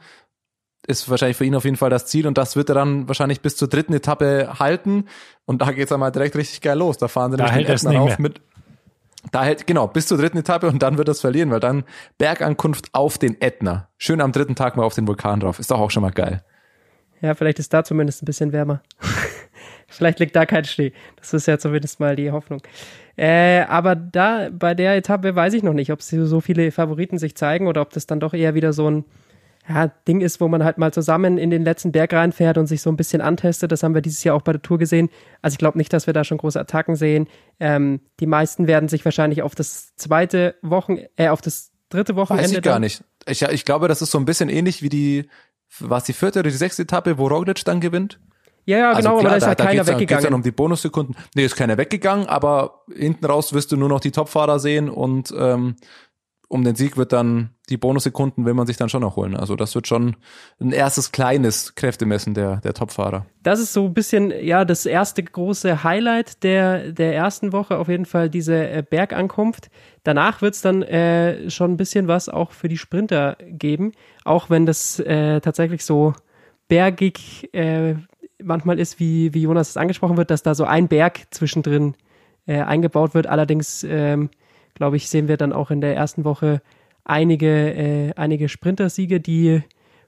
Ist 0.88 1.10
wahrscheinlich 1.10 1.38
für 1.38 1.46
ihn 1.46 1.56
auf 1.56 1.66
jeden 1.66 1.78
Fall 1.78 1.92
das 1.92 2.08
Ziel 2.08 2.26
und 2.26 2.38
das 2.38 2.56
wird 2.56 2.70
er 2.70 2.76
dann 2.76 3.08
wahrscheinlich 3.08 3.42
bis 3.42 3.56
zur 3.56 3.68
dritten 3.68 3.94
Etappe 3.94 4.60
halten. 4.60 5.06
Und 5.46 5.62
da 5.62 5.72
geht's 5.72 5.90
dann 5.90 6.00
mal 6.00 6.12
direkt 6.12 6.36
richtig 6.36 6.62
geil 6.62 6.78
los. 6.78 6.98
Da 6.98 7.08
fahren 7.08 7.32
sie 7.32 7.38
da 7.38 7.50
hält 7.50 7.84
den 7.84 7.98
auf 7.98 8.18
mit. 8.18 8.42
Da 9.32 9.44
hält, 9.44 9.68
genau, 9.68 9.88
bis 9.88 10.08
zur 10.08 10.18
dritten 10.18 10.38
Etappe 10.38 10.68
und 10.68 10.82
dann 10.82 10.98
wird 10.98 11.08
das 11.08 11.20
verlieren, 11.20 11.52
weil 11.52 11.60
dann 11.60 11.84
Bergankunft 12.18 12.94
auf 12.94 13.18
den 13.18 13.40
Ätna. 13.42 13.90
Schön 13.98 14.22
am 14.22 14.32
dritten 14.32 14.56
Tag 14.56 14.78
mal 14.78 14.84
auf 14.84 14.96
den 14.96 15.08
Vulkan 15.08 15.42
drauf. 15.42 15.60
Ist 15.60 15.72
doch 15.72 15.80
auch 15.80 15.92
schon 15.92 16.02
mal 16.02 16.12
geil. 16.12 16.44
Ja, 17.22 17.36
vielleicht 17.36 17.60
ist 17.60 17.74
da 17.74 17.84
zumindest 17.84 18.24
ein 18.24 18.26
bisschen 18.26 18.54
wärmer. 18.54 18.82
Vielleicht 19.90 20.20
liegt 20.20 20.36
da 20.36 20.46
kein 20.46 20.66
Schnee. 20.66 20.94
Das 21.18 21.34
ist 21.34 21.48
ja 21.48 21.58
zumindest 21.58 22.00
mal 22.00 22.16
die 22.16 22.32
Hoffnung. 22.32 22.62
Äh, 23.18 23.62
aber 23.64 23.96
da 23.96 24.50
bei 24.52 24.76
der 24.76 24.96
Etappe 24.96 25.36
weiß 25.36 25.54
ich 25.54 25.64
noch 25.64 25.74
nicht, 25.74 25.92
ob 25.92 26.02
so 26.02 26.40
viele 26.42 26.72
Favoriten 26.72 27.18
sich 27.18 27.36
zeigen 27.36 27.68
oder 27.68 27.82
ob 27.82 27.92
das 27.92 28.08
dann 28.08 28.20
doch 28.20 28.34
eher 28.34 28.56
wieder 28.56 28.72
so 28.72 28.90
ein 28.90 29.06
ja, 29.68 29.88
Ding 30.08 30.22
ist, 30.22 30.42
wo 30.42 30.48
man 30.48 30.64
halt 30.64 30.78
mal 30.78 30.92
zusammen 30.92 31.38
in 31.38 31.50
den 31.52 31.64
letzten 31.64 31.92
Berg 31.92 32.14
reinfährt 32.14 32.58
und 32.58 32.66
sich 32.66 32.82
so 32.82 32.90
ein 32.90 32.98
bisschen 32.98 33.22
antestet. 33.22 33.72
Das 33.72 33.84
haben 33.84 33.94
wir 33.94 34.02
dieses 34.02 34.24
Jahr 34.24 34.36
auch 34.36 34.42
bei 34.42 34.54
der 34.54 34.62
Tour 34.62 34.80
gesehen. 34.80 35.10
Also 35.42 35.56
ich 35.56 35.60
glaube 35.60 35.78
nicht, 35.78 35.94
dass 35.94 36.08
wir 36.08 36.14
da 36.14 36.24
schon 36.24 36.40
große 36.40 36.60
Attacken 36.60 36.96
sehen. 36.96 37.28
Ähm, 37.60 38.00
die 38.20 38.26
meisten 38.26 38.68
werden 38.68 38.90
sich 38.90 39.06
wahrscheinlich 39.06 39.44
auf 39.44 39.54
das 39.54 39.96
zweite 39.96 40.56
Wochen, 40.62 40.98
äh, 41.18 41.28
auf 41.28 41.42
das 41.42 41.72
dritte 41.90 42.16
Wochenende. 42.16 42.50
Weiß 42.50 42.58
ich 42.58 42.62
gar 42.64 42.80
nicht. 42.80 43.04
Ich, 43.28 43.42
ich 43.44 43.66
glaube, 43.66 43.88
das 43.88 44.02
ist 44.02 44.12
so 44.12 44.18
ein 44.18 44.26
bisschen 44.26 44.50
ähnlich 44.50 44.82
wie 44.82 44.90
die, 44.90 45.30
was 45.80 46.06
die 46.06 46.14
vierte 46.14 46.40
oder 46.40 46.50
die 46.50 46.58
sechste 46.58 46.84
Etappe, 46.84 47.18
wo 47.18 47.28
Roglic 47.28 47.64
dann 47.66 47.80
gewinnt. 47.80 48.20
Ja, 48.70 48.78
ja, 48.78 48.92
also 48.92 49.10
genau, 49.10 49.16
also 49.16 49.20
klar, 49.20 49.20
aber 49.20 49.30
da 49.30 49.36
ist 49.38 49.48
halt 49.48 49.60
da, 49.60 49.66
keiner 49.66 49.84
da 49.84 49.88
weggegangen. 49.88 50.08
Geht's 50.08 50.24
dann 50.24 50.34
um 50.36 50.44
die 50.44 50.52
Bonussekunden. 50.52 51.16
Nee, 51.34 51.46
ist 51.46 51.56
keiner 51.56 51.78
weggegangen, 51.78 52.28
aber 52.28 52.84
hinten 52.96 53.26
raus 53.26 53.52
wirst 53.52 53.72
du 53.72 53.78
nur 53.78 53.90
noch 53.90 54.00
die 54.00 54.12
Topfahrer 54.12 54.60
sehen 54.60 54.90
und 54.90 55.34
ähm, 55.36 55.76
um 56.50 56.64
den 56.64 56.76
Sieg 56.76 56.96
wird 56.96 57.12
dann 57.12 57.52
die 57.70 57.78
Bonussekunden 57.78 58.46
will 58.46 58.54
man 58.54 58.68
sich 58.68 58.78
dann 58.78 58.90
schon 58.90 59.02
noch 59.02 59.16
holen. 59.16 59.36
Also 59.36 59.56
das 59.56 59.74
wird 59.74 59.88
schon 59.88 60.18
ein 60.60 60.72
erstes 60.72 61.12
kleines 61.12 61.74
Kräftemessen 61.74 62.36
der, 62.36 62.58
der 62.58 62.76
Topfahrer. 62.76 63.26
Das 63.42 63.60
ist 63.60 63.74
so 63.74 63.86
ein 63.86 63.94
bisschen, 63.94 64.32
ja, 64.44 64.66
das 64.66 64.86
erste 64.86 65.24
große 65.24 65.84
Highlight 65.84 66.44
der, 66.44 66.92
der 66.92 67.16
ersten 67.16 67.54
Woche, 67.54 67.78
auf 67.78 67.88
jeden 67.88 68.06
Fall 68.06 68.30
diese 68.30 68.56
äh, 68.56 68.84
Bergankunft. 68.88 69.70
Danach 70.04 70.44
wird's 70.44 70.62
dann 70.62 70.84
äh, 70.84 71.50
schon 71.50 71.74
ein 71.74 71.78
bisschen 71.78 72.08
was 72.08 72.30
auch 72.30 72.52
für 72.52 72.68
die 72.68 72.78
Sprinter 72.78 73.38
geben, 73.48 73.94
auch 74.26 74.52
wenn 74.52 74.66
das 74.68 75.00
äh, 75.00 75.42
tatsächlich 75.42 75.86
so 75.86 76.14
bergig 76.68 77.52
äh, 77.54 77.96
manchmal 78.44 78.80
ist, 78.80 79.00
wie, 79.00 79.34
wie 79.34 79.42
Jonas 79.42 79.70
es 79.70 79.78
angesprochen 79.78 80.18
wird, 80.18 80.32
dass 80.32 80.44
da 80.44 80.56
so 80.56 80.66
ein 80.66 80.88
Berg 80.88 81.28
zwischendrin 81.32 81.96
äh, 82.46 82.62
eingebaut 82.62 83.14
wird. 83.14 83.28
Allerdings, 83.28 83.86
ähm, 83.88 84.30
glaube 84.74 84.98
ich, 84.98 85.10
sehen 85.10 85.28
wir 85.28 85.38
dann 85.38 85.54
auch 85.54 85.72
in 85.72 85.82
der 85.82 85.96
ersten 85.96 86.24
Woche 86.24 86.62
einige, 87.04 87.74
äh, 87.74 88.14
einige 88.16 88.50
Sprintersiege. 88.50 89.20
Die 89.20 89.62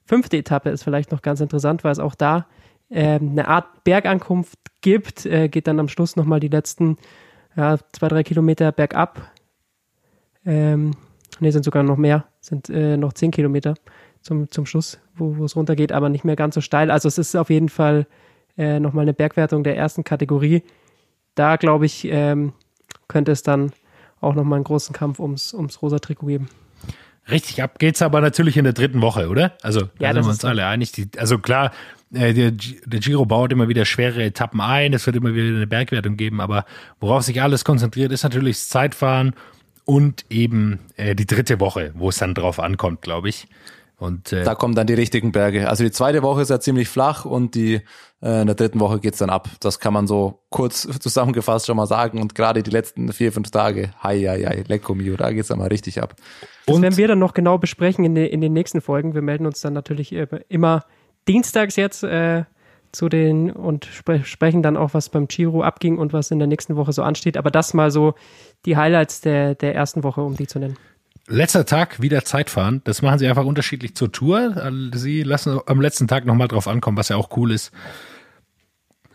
fünfte 0.06 0.38
Etappe 0.38 0.70
ist 0.70 0.84
vielleicht 0.84 1.12
noch 1.12 1.22
ganz 1.22 1.42
interessant, 1.42 1.84
weil 1.84 1.92
es 1.92 2.00
auch 2.00 2.16
da 2.16 2.48
äh, 2.90 3.20
eine 3.20 3.48
Art 3.48 3.84
Bergankunft 3.84 4.60
gibt. 4.82 5.26
Äh, 5.26 5.50
geht 5.50 5.68
dann 5.68 5.80
am 5.80 5.88
Schluss 5.88 6.16
nochmal 6.16 6.40
die 6.40 6.48
letzten 6.48 6.98
ja, 7.56 7.78
zwei, 7.92 8.08
drei 8.08 8.24
Kilometer 8.24 8.72
bergab. 8.72 9.32
Ähm, 10.46 10.92
ne, 11.40 11.52
sind 11.52 11.64
sogar 11.64 11.84
noch 11.84 11.98
mehr, 11.98 12.26
sind 12.40 12.70
äh, 12.70 12.98
noch 12.98 13.14
zehn 13.14 13.32
Kilometer 13.32 13.76
zum, 14.22 14.50
zum 14.50 14.66
Schluss, 14.66 15.00
wo, 15.16 15.38
wo 15.38 15.46
es 15.46 15.56
runtergeht, 15.56 15.92
aber 15.92 16.10
nicht 16.10 16.26
mehr 16.26 16.36
ganz 16.36 16.56
so 16.56 16.62
steil. 16.62 16.92
Also 16.92 17.08
es 17.08 17.18
ist 17.18 17.36
auf 17.36 17.50
jeden 17.50 17.70
Fall 17.70 18.08
äh, 18.62 18.80
nochmal 18.80 19.04
eine 19.04 19.14
Bergwertung 19.14 19.64
der 19.64 19.76
ersten 19.76 20.04
Kategorie. 20.04 20.62
Da, 21.34 21.56
glaube 21.56 21.88
ich, 21.88 22.06
ähm, 22.06 22.54
könnte 23.08 23.32
es 23.32 23.42
dann 23.42 23.72
auch 24.20 24.36
nochmal 24.36 24.58
einen 24.58 24.64
großen 24.64 24.94
Kampf 24.94 25.20
ums, 25.20 25.54
ums 25.54 25.82
rosa 25.82 25.98
Trikot 25.98 26.28
geben. 26.28 26.50
Richtig 27.30 27.62
ab 27.64 27.80
geht's 27.80 28.02
aber 28.02 28.22
natürlich 28.22 28.58
in 28.58 28.64
der 28.64 28.74
dritten 28.74 29.02
Woche, 29.02 29.30
oder? 29.30 29.54
Also 29.62 29.90
ja, 30.00 30.14
da 30.14 30.16
sind 30.16 30.26
wir 30.26 30.30
uns 30.30 30.46
alle 30.46 30.66
einig. 30.68 30.92
Die, 30.92 31.10
also 31.18 31.40
klar, 31.40 31.72
äh, 32.14 32.34
der, 32.34 32.52
der 32.52 33.00
Giro 33.00 33.26
baut 33.26 33.52
immer 33.52 33.68
wieder 33.68 33.86
schwere 33.86 34.24
Etappen 34.24 34.62
ein, 34.62 34.94
es 34.94 35.06
wird 35.08 35.16
immer 35.16 35.34
wieder 35.34 35.56
eine 35.56 35.68
Bergwertung 35.68 36.18
geben, 36.18 36.40
aber 36.40 36.66
worauf 37.00 37.24
sich 37.24 37.42
alles 37.42 37.66
konzentriert, 37.66 38.12
ist 38.12 38.24
natürlich 38.24 38.58
das 38.58 38.70
Zeitfahren 38.70 39.34
und 39.86 40.26
eben 40.30 40.80
äh, 40.98 41.16
die 41.16 41.26
dritte 41.26 41.60
Woche, 41.60 41.92
wo 41.96 42.10
es 42.10 42.18
dann 42.18 42.36
drauf 42.36 42.60
ankommt, 42.60 43.02
glaube 43.02 43.30
ich. 43.30 43.48
Und, 44.02 44.34
äh, 44.34 44.44
da 44.44 44.56
kommen 44.56 44.74
dann 44.74 44.88
die 44.88 44.96
richtigen 44.96 45.32
Berge. 45.32 45.70
Also 45.70 45.84
die 45.84 45.92
zweite 45.92 46.24
Woche 46.24 46.42
ist 46.42 46.50
ja 46.50 46.60
ziemlich 46.60 46.90
flach 46.90 47.24
und 47.24 47.54
die 47.54 47.82
äh, 48.24 48.42
in 48.42 48.48
der 48.48 48.56
dritten 48.56 48.80
Woche 48.80 49.00
geht's 49.00 49.20
dann 49.20 49.30
ab. 49.30 49.48
Das 49.60 49.80
kann 49.80 49.94
man 49.94 50.08
so 50.08 50.40
kurz 50.50 50.88
zusammengefasst 51.00 51.68
schon 51.68 51.78
mal 51.78 51.86
sagen. 51.86 52.20
Und 52.20 52.34
gerade 52.34 52.64
die 52.64 52.72
letzten 52.72 53.14
vier, 53.14 53.32
fünf 53.32 53.52
Tage, 53.52 53.92
hei, 54.02 54.22
hei, 54.22 54.44
hei, 54.44 54.64
lecko 54.68 54.96
mio, 54.96 55.16
da 55.18 55.32
geht's 55.32 55.50
dann 55.50 55.60
mal 55.60 55.68
richtig 55.68 56.02
ab. 56.02 56.16
Das 56.66 56.76
und 56.76 56.82
werden 56.82 56.98
wir 56.98 57.10
dann 57.10 57.20
noch 57.20 57.36
genau 57.36 57.60
besprechen 57.60 58.04
in, 58.04 58.16
de, 58.16 58.28
in 58.28 58.42
den 58.42 58.54
nächsten 58.54 58.82
Folgen. 58.82 59.14
Wir 59.14 59.22
melden 59.22 59.46
uns 59.46 59.62
dann 59.62 59.74
natürlich 59.74 60.12
immer 60.50 60.84
dienstags 61.28 61.76
jetzt 61.76 62.02
äh, 62.02 62.46
zu 62.92 63.08
den 63.08 63.52
und 63.52 63.86
spre 63.86 64.24
sprechen 64.24 64.64
dann 64.64 64.78
auch, 64.78 64.96
was 64.96 65.10
beim 65.10 65.28
Giro 65.28 65.62
abging 65.62 66.00
und 66.00 66.12
was 66.12 66.32
in 66.32 66.40
der 66.40 66.48
nächsten 66.48 66.76
Woche 66.76 66.92
so 66.92 67.04
ansteht. 67.04 67.38
Aber 67.38 67.52
das 67.52 67.76
mal 67.76 67.92
so 67.92 68.16
die 68.66 68.78
Highlights 68.78 69.22
der, 69.22 69.54
der 69.54 69.76
ersten 69.76 70.04
Woche, 70.04 70.22
um 70.22 70.36
die 70.36 70.48
zu 70.48 70.58
nennen. 70.58 70.78
Letzter 71.32 71.66
Tag 71.66 72.02
wieder 72.02 72.26
Zeitfahren. 72.26 72.82
Das 72.84 73.02
machen 73.02 73.18
sie 73.18 73.28
einfach 73.28 73.46
unterschiedlich 73.46 73.96
zur 73.96 74.12
Tour. 74.12 74.70
Sie 74.94 75.24
lassen 75.24 75.62
am 75.66 75.80
letzten 75.80 76.08
Tag 76.08 76.26
nochmal 76.26 76.50
drauf 76.50 76.68
ankommen, 76.68 76.98
was 76.98 77.08
ja 77.08 77.16
auch 77.16 77.36
cool 77.38 77.54
ist, 77.54 77.72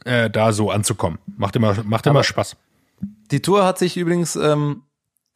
äh, 0.06 0.30
da 0.30 0.52
so 0.54 0.70
anzukommen. 0.70 1.18
Macht 1.36 1.56
immer, 1.56 1.76
macht 1.84 2.06
immer 2.06 2.24
Spaß. 2.24 2.56
Die 3.30 3.42
Tour 3.42 3.66
hat 3.66 3.78
sich 3.78 3.98
übrigens, 3.98 4.34
ähm, 4.34 4.82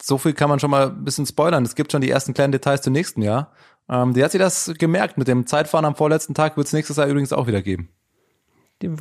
so 0.01 0.17
viel 0.17 0.33
kann 0.33 0.49
man 0.49 0.59
schon 0.59 0.71
mal 0.71 0.89
ein 0.89 1.05
bisschen 1.05 1.27
spoilern. 1.27 1.65
Es 1.65 1.75
gibt 1.75 1.93
schon 1.93 2.01
die 2.01 2.09
ersten 2.09 2.33
kleinen 2.33 2.53
Details 2.53 2.81
zum 2.81 2.95
nächsten 2.95 3.21
Jahr. 3.21 3.53
Ähm, 3.91 4.15
die 4.15 4.25
hat 4.25 4.33
sich 4.33 4.41
das 4.41 4.73
gemerkt. 4.79 5.19
Mit 5.19 5.29
dem 5.29 5.47
Zeitfahren 5.47 5.85
am 5.85 5.97
vorletzten 5.97 6.33
Tag 6.33 6.57
wird 6.57 6.67
es 6.67 6.73
nächstes 6.73 6.97
Jahr 6.97 7.09
übrigens 7.09 7.35
auch 7.35 7.47
wieder 7.47 7.61
geben. 7.61 7.91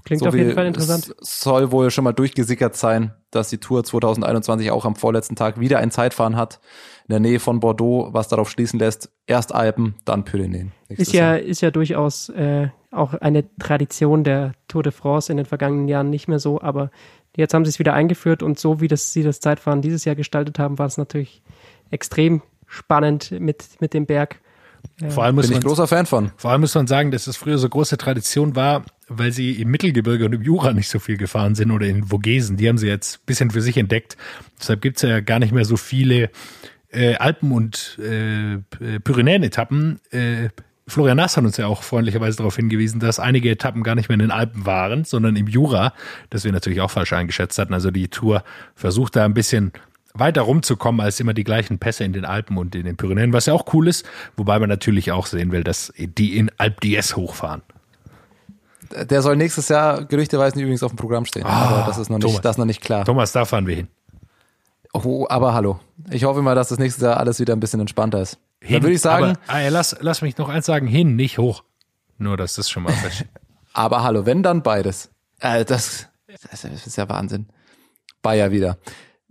Klingt 0.04 0.20
So 0.20 0.28
auf 0.28 0.36
jeden 0.36 0.56
Fall 0.56 0.66
interessant. 0.66 1.16
Es 1.22 1.40
soll 1.40 1.72
wohl 1.72 1.90
schon 1.90 2.04
mal 2.04 2.12
durchgesickert 2.12 2.76
sein, 2.76 3.14
dass 3.32 3.48
die 3.48 3.60
Tour 3.60 3.86
2021 3.86 4.72
auch 4.72 4.84
am 4.84 4.98
vorletzten 4.98 5.38
Tag 5.38 5.62
wieder 5.62 5.80
ein 5.80 5.90
Zeitfahren 5.90 6.36
hat 6.36 6.60
in 7.10 7.14
der 7.14 7.19
Nähe 7.19 7.40
von 7.40 7.60
Bordeaux, 7.60 8.10
was 8.11 8.27
darauf 8.27 8.52
schließen 8.52 8.77
lässt, 8.77 9.10
erst 9.26 9.53
Alpen, 9.53 9.95
dann 10.06 10.26
Pyrenäen. 10.26 10.72
Ist 10.90 11.11
ja, 11.11 11.31
Jahr. 11.31 11.40
ist 11.40 11.61
ja 11.61 11.72
durchaus 11.72 12.30
äh, 12.30 12.69
auch 12.91 13.15
eine 13.15 13.45
Tradition 13.57 14.23
der 14.23 14.53
Tour 14.68 14.84
de 14.84 14.91
France 14.91 15.31
in 15.31 15.38
den 15.38 15.48
vergangenen 15.48 15.88
Jahren 15.88 16.11
nicht 16.11 16.27
mehr 16.27 16.38
so, 16.38 16.61
aber 16.61 16.91
jetzt 17.36 17.56
haben 17.56 17.65
sie 17.65 17.69
es 17.69 17.80
wieder 17.80 17.95
eingeführt 17.95 18.44
und 18.44 18.60
so 18.60 18.80
wie 18.80 18.88
das, 18.88 19.11
sie 19.11 19.23
das 19.23 19.40
Zeitfahren 19.40 19.81
dieses 19.81 20.06
Jahr 20.06 20.15
gestaltet 20.15 20.60
haben, 20.60 20.77
war 20.77 20.86
es 20.86 20.99
natürlich 20.99 21.41
extrem 21.90 22.44
spannend 22.68 23.31
mit, 23.31 23.81
mit 23.81 23.95
dem 23.95 24.06
Berg. 24.06 24.40
Vor 25.10 25.23
allem, 25.23 25.36
muss 25.36 25.48
Bin 25.48 25.57
ich 25.57 25.64
man, 25.64 25.68
großer 25.68 25.88
Fan 25.88 26.06
von. 26.06 26.31
vor 26.38 26.52
allem 26.52 26.61
muss 26.61 26.76
man 26.76 26.86
sagen, 26.88 27.10
dass 27.10 27.26
es 27.26 27.38
früher 27.38 27.57
so 27.57 27.68
große 27.68 27.98
Tradition 27.98 28.56
war, 28.56 28.86
weil 29.07 29.31
sie 29.31 29.53
im 29.53 29.72
Mittelgebirge 29.72 30.26
und 30.26 30.34
im 30.34 30.41
Jura 30.44 30.73
nicht 30.73 30.90
so 30.90 30.99
viel 30.99 31.18
gefahren 31.18 31.56
sind 31.56 31.72
oder 31.72 31.88
in 31.88 32.06
Vogesen. 32.06 32.56
Die 32.56 32.69
haben 32.69 32.77
sie 32.77 32.88
jetzt 32.88 33.18
ein 33.18 33.26
bisschen 33.26 33.52
für 33.52 33.61
sich 33.61 33.77
entdeckt. 33.77 34.15
Deshalb 34.60 34.81
gibt's 34.81 35.02
ja 35.02 35.19
gar 35.22 35.40
nicht 35.40 35.52
mehr 35.52 35.65
so 35.65 35.76
viele 35.76 36.30
äh, 36.91 37.16
Alpen- 37.16 37.52
und 37.52 37.99
äh, 37.99 38.57
Pyrenäen-Etappen. 38.99 39.99
Äh, 40.11 40.49
Florian 40.88 41.18
Nass 41.18 41.38
hat 41.38 41.44
uns 41.44 41.57
ja 41.57 41.68
auch 41.68 41.84
freundlicherweise 41.84 42.38
darauf 42.38 42.56
hingewiesen, 42.56 42.99
dass 42.99 43.20
einige 43.20 43.49
Etappen 43.52 43.84
gar 43.84 43.95
nicht 43.95 44.10
mehr 44.10 44.16
in 44.16 44.22
den 44.22 44.32
Alpen 44.32 44.66
waren, 44.66 45.06
sondern 45.06 45.36
im 45.36 45.48
Jura, 45.48 45.94
das 46.32 46.44
wir 46.44 46.52
natürlich 46.52 46.82
auch 46.82 46.90
falsch 46.90 47.14
eingeschätzt 47.14 47.60
hatten. 47.60 47.74
Also 47.74 47.91
die 47.91 48.07
Tour 48.07 48.44
versucht 48.76 49.16
da 49.16 49.26
ein 49.26 49.36
bisschen 49.36 49.72
weiter 50.16 50.41
rumzukommen 50.41 51.02
als 51.02 51.20
immer 51.20 51.34
die 51.34 51.44
gleichen 51.44 51.78
Pässe 51.78 52.03
in 52.03 52.14
den 52.14 52.26
Alpen 52.26 52.57
und 52.57 52.74
in 52.76 52.86
den 52.86 52.98
Pyrenäen, 52.98 53.34
was 53.34 53.45
ja 53.45 53.53
auch 53.53 53.72
cool 53.74 53.88
ist, 53.88 54.06
wobei 54.36 54.57
man 54.60 54.68
natürlich 54.68 55.11
auch 55.11 55.28
sehen 55.28 55.52
will, 55.52 55.64
dass 55.64 55.94
die 55.98 56.38
in 56.38 56.52
Alp 56.57 56.82
d'Huez 56.82 57.16
hochfahren. 57.16 57.61
Der 58.91 59.22
soll 59.22 59.36
nächstes 59.36 59.70
Jahr 59.70 60.03
gerüchteweise 60.06 60.60
übrigens 60.60 60.82
auf 60.82 60.91
dem 60.91 60.98
Programm 60.98 61.26
stehen. 61.26 61.45
aber 61.45 61.86
das 61.86 61.99
ist 61.99 62.10
noch 62.10 62.18
Thomas. 62.18 62.34
nicht, 62.34 62.45
das 62.45 62.52
ist 62.56 62.57
noch 62.57 62.66
nicht 62.66 62.82
klar. 62.82 63.06
Thomas, 63.06 63.32
da 63.32 63.45
fahren 63.45 63.68
wir 63.68 63.76
hin. 63.76 63.88
Oh, 64.94 65.28
aber 65.30 65.53
hallo. 65.53 65.80
Ich 66.10 66.24
hoffe 66.24 66.41
mal, 66.41 66.56
dass 66.56 66.70
das 66.70 66.80
nächstes 66.80 67.03
Jahr 67.03 67.18
alles 67.18 67.40
wieder 67.40 67.53
ein 67.53 67.60
bisschen 67.60 67.80
entspannter 67.80 68.22
ist. 68.22 68.40
Dann 68.61 68.82
würde 68.84 68.91
ich 68.91 69.02
sagen, 69.02 69.38
aber, 69.48 69.60
äh, 69.60 69.70
lass, 69.70 69.95
lass 70.02 70.22
mich 70.22 70.38
noch 70.38 70.49
eins 70.49 70.66
sagen, 70.66 70.88
hin, 70.88 71.16
nicht 71.16 71.38
hoch. 71.38 71.64
Nur, 72.18 72.36
dass 72.38 72.56
das 72.56 72.70
schon 72.70 72.84
mal 72.84 72.91
fest. 72.94 73.26
aber 73.74 74.03
hallo, 74.03 74.26
wenn 74.26 74.44
dann 74.44 74.64
beides. 74.64 75.11
Äh, 75.40 75.64
das, 75.64 76.07
das 76.52 76.64
ist 76.64 76.98
ja 76.98 77.07
Wahnsinn. 77.07 77.48
Bayer 78.22 78.52
wieder. 78.52 78.78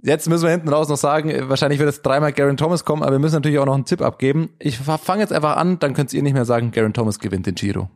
Jetzt 0.01 0.29
müssen 0.29 0.45
wir 0.45 0.51
hinten 0.51 0.69
raus 0.69 0.89
noch 0.89 0.97
sagen, 0.97 1.49
wahrscheinlich 1.49 1.81
wird 1.81 1.89
jetzt 1.89 2.03
dreimal 2.03 2.33
Garen 2.33 2.57
Thomas 2.57 2.85
kommen, 2.85 3.03
aber 3.03 3.13
wir 3.13 3.19
müssen 3.19 3.35
natürlich 3.35 3.59
auch 3.59 3.67
noch 3.67 3.75
einen 3.75 3.85
Tipp 3.85 4.01
abgeben. 4.01 4.51
Ich 4.61 4.79
fange 4.79 5.21
jetzt 5.23 5.33
einfach 5.33 5.57
an, 5.57 5.81
dann 5.81 5.93
könnt 5.93 6.13
ihr 6.13 6.23
nicht 6.23 6.35
mehr 6.35 6.45
sagen, 6.45 6.71
Garen 6.71 6.95
Thomas 6.95 7.19
gewinnt 7.19 7.47
den 7.47 7.57
Giro. 7.57 7.91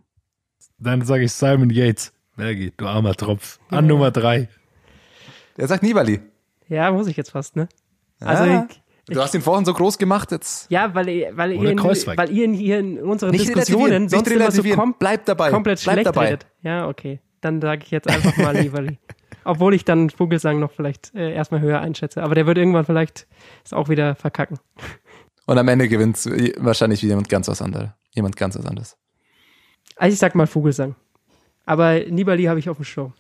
Dann 0.79 1.03
sage 1.03 1.25
ich 1.25 1.33
Simon 1.33 1.71
Yates. 1.71 2.13
Maggie, 2.35 2.73
du 2.77 2.87
armer 2.89 3.15
Tropf. 3.15 3.61
An 3.71 3.87
Nummer 3.87 4.11
drei. 4.11 4.49
Der 5.57 5.69
sagt 5.69 5.85
Nibali. 5.85 6.21
Ja, 6.69 6.91
muss 6.93 7.07
ich 7.07 7.17
jetzt 7.17 7.31
fast, 7.31 7.57
ne? 7.57 7.69
Also 8.21 8.45
Ah, 8.45 8.67
ich, 9.09 9.15
du 9.15 9.21
hast 9.21 9.35
ihn 9.35 9.43
vorhin 9.43 9.65
so 9.65 9.75
groß 9.75 9.99
gemacht, 9.99 10.31
jetzt 10.31 10.71
ja, 10.71 10.95
weil, 10.95 11.09
ihr- 11.09 11.37
weil, 11.37 11.53
ihr, 11.53 11.71
in, 11.71 11.79
weil 11.79 12.31
ihr 12.31 12.45
in, 12.45 12.55
hier 12.55 12.79
in 12.79 12.99
unseren 13.01 13.31
Nicht 13.31 13.49
Diskussionen 13.49 14.09
sonst 14.09 14.31
immer 14.31 14.51
so 14.51 14.63
kom 14.63 14.95
Bleib 14.99 15.25
dabei, 15.27 15.51
komplett 15.51 15.83
bleib 15.83 15.95
schlecht 15.95 16.07
dabei. 16.07 16.27
redet. 16.27 16.47
Ja, 16.63 16.89
okay. 16.89 17.21
Dann 17.41 17.61
sage 17.61 17.83
ich 17.85 17.91
jetzt 17.91 18.09
einfach 18.09 18.37
mal 18.37 18.55
Nibali. 18.55 18.99
Obwohl 19.45 19.75
ich 19.75 19.85
dann 19.85 20.09
Vogelsang 20.11 20.61
noch 20.61 20.71
vielleicht 20.71 21.13
äh, 21.17 21.33
erstmal 21.35 21.61
höher 21.61 21.81
einschätze. 21.81 22.23
Aber 22.23 22.37
der 22.37 22.47
wird 22.47 22.59
irgendwann 22.59 22.85
vielleicht 22.85 23.27
es 23.65 23.73
auch 23.73 23.89
wieder 23.89 24.15
verkacken. 24.15 24.61
und 25.47 25.59
am 25.59 25.67
Ende 25.67 25.89
gewinnt 25.89 26.19
wahrscheinlich 26.59 27.03
wieder 27.03 27.11
jemand 27.15 27.29
ganz 27.29 27.49
was 27.49 27.61
anderes. 27.61 27.89
Jemand 28.13 28.37
ganz 28.37 28.57
was 28.57 28.65
anderes. 28.67 28.97
Also 29.97 30.13
ich 30.15 30.21
sag 30.21 30.37
mal 30.37 30.47
Vogelsang. 30.47 30.95
Aber 31.67 31.99
Nibali 32.09 32.45
habe 32.45 32.61
ich 32.61 32.69
auf 32.69 32.77
dem 32.77 32.85
Show. 32.85 33.13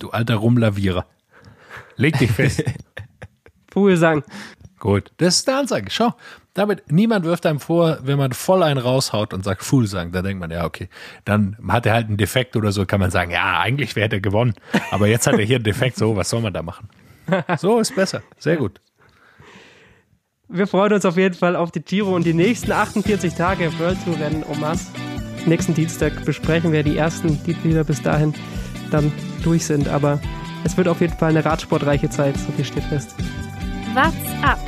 Du 0.00 0.10
alter 0.10 0.34
Rumlavierer. 0.36 1.06
Leg 1.96 2.18
dich 2.18 2.30
fest. 2.30 2.62
Vogelsang. 3.70 4.22
Gut, 4.78 5.10
das 5.16 5.36
ist 5.36 5.48
der 5.48 5.58
Ansage. 5.58 5.86
Schau, 5.90 6.14
damit 6.54 6.90
niemand 6.90 7.24
wirft 7.24 7.46
einem 7.46 7.60
vor, 7.60 7.98
wenn 8.02 8.18
man 8.18 8.32
voll 8.32 8.62
einen 8.62 8.78
raushaut 8.78 9.34
und 9.34 9.44
sagt 9.44 9.62
sagen, 9.62 10.12
dann 10.12 10.24
denkt 10.24 10.40
man, 10.40 10.50
ja, 10.50 10.64
okay, 10.64 10.88
dann 11.24 11.56
hat 11.68 11.86
er 11.86 11.94
halt 11.94 12.08
einen 12.08 12.16
Defekt 12.16 12.56
oder 12.56 12.72
so, 12.72 12.86
kann 12.86 13.00
man 13.00 13.10
sagen, 13.10 13.30
ja, 13.30 13.60
eigentlich 13.60 13.94
hätte 13.96 14.16
er 14.16 14.20
gewonnen. 14.20 14.54
Aber 14.90 15.06
jetzt 15.06 15.26
hat 15.26 15.34
er 15.38 15.44
hier 15.44 15.56
einen 15.56 15.64
Defekt, 15.64 15.96
so, 15.96 16.16
was 16.16 16.30
soll 16.30 16.40
man 16.40 16.52
da 16.52 16.62
machen? 16.62 16.88
So 17.58 17.80
ist 17.80 17.94
besser. 17.94 18.22
Sehr 18.38 18.56
gut. 18.56 18.80
Wir 20.48 20.68
freuen 20.68 20.92
uns 20.92 21.04
auf 21.04 21.16
jeden 21.16 21.34
Fall 21.34 21.56
auf 21.56 21.72
die 21.72 21.80
Giro 21.80 22.14
und 22.14 22.24
die 22.24 22.32
nächsten 22.32 22.70
48 22.70 23.34
Tage 23.34 23.76
World 23.80 23.98
Tour 24.04 24.18
Rennen 24.18 24.44
en 24.44 24.60
masse. 24.60 24.92
Nächsten 25.44 25.74
Dienstag 25.74 26.24
besprechen 26.24 26.72
wir 26.72 26.84
die 26.84 26.96
ersten, 26.96 27.42
die 27.44 27.62
wieder 27.64 27.82
bis 27.82 28.00
dahin 28.00 28.32
dann 28.92 29.12
durch 29.42 29.66
sind. 29.66 29.88
Aber 29.88 30.20
es 30.66 30.76
wird 30.76 30.88
auf 30.88 31.00
jeden 31.00 31.16
Fall 31.16 31.30
eine 31.30 31.44
radsportreiche 31.44 32.10
Zeit, 32.10 32.36
so 32.36 32.50
viel 32.52 32.64
steht 32.64 32.82
fest. 32.84 33.14
What's 33.94 34.14
up? 34.42 34.58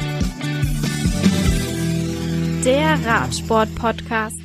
Der 2.65 2.99
Radsport-Podcast. 3.05 4.39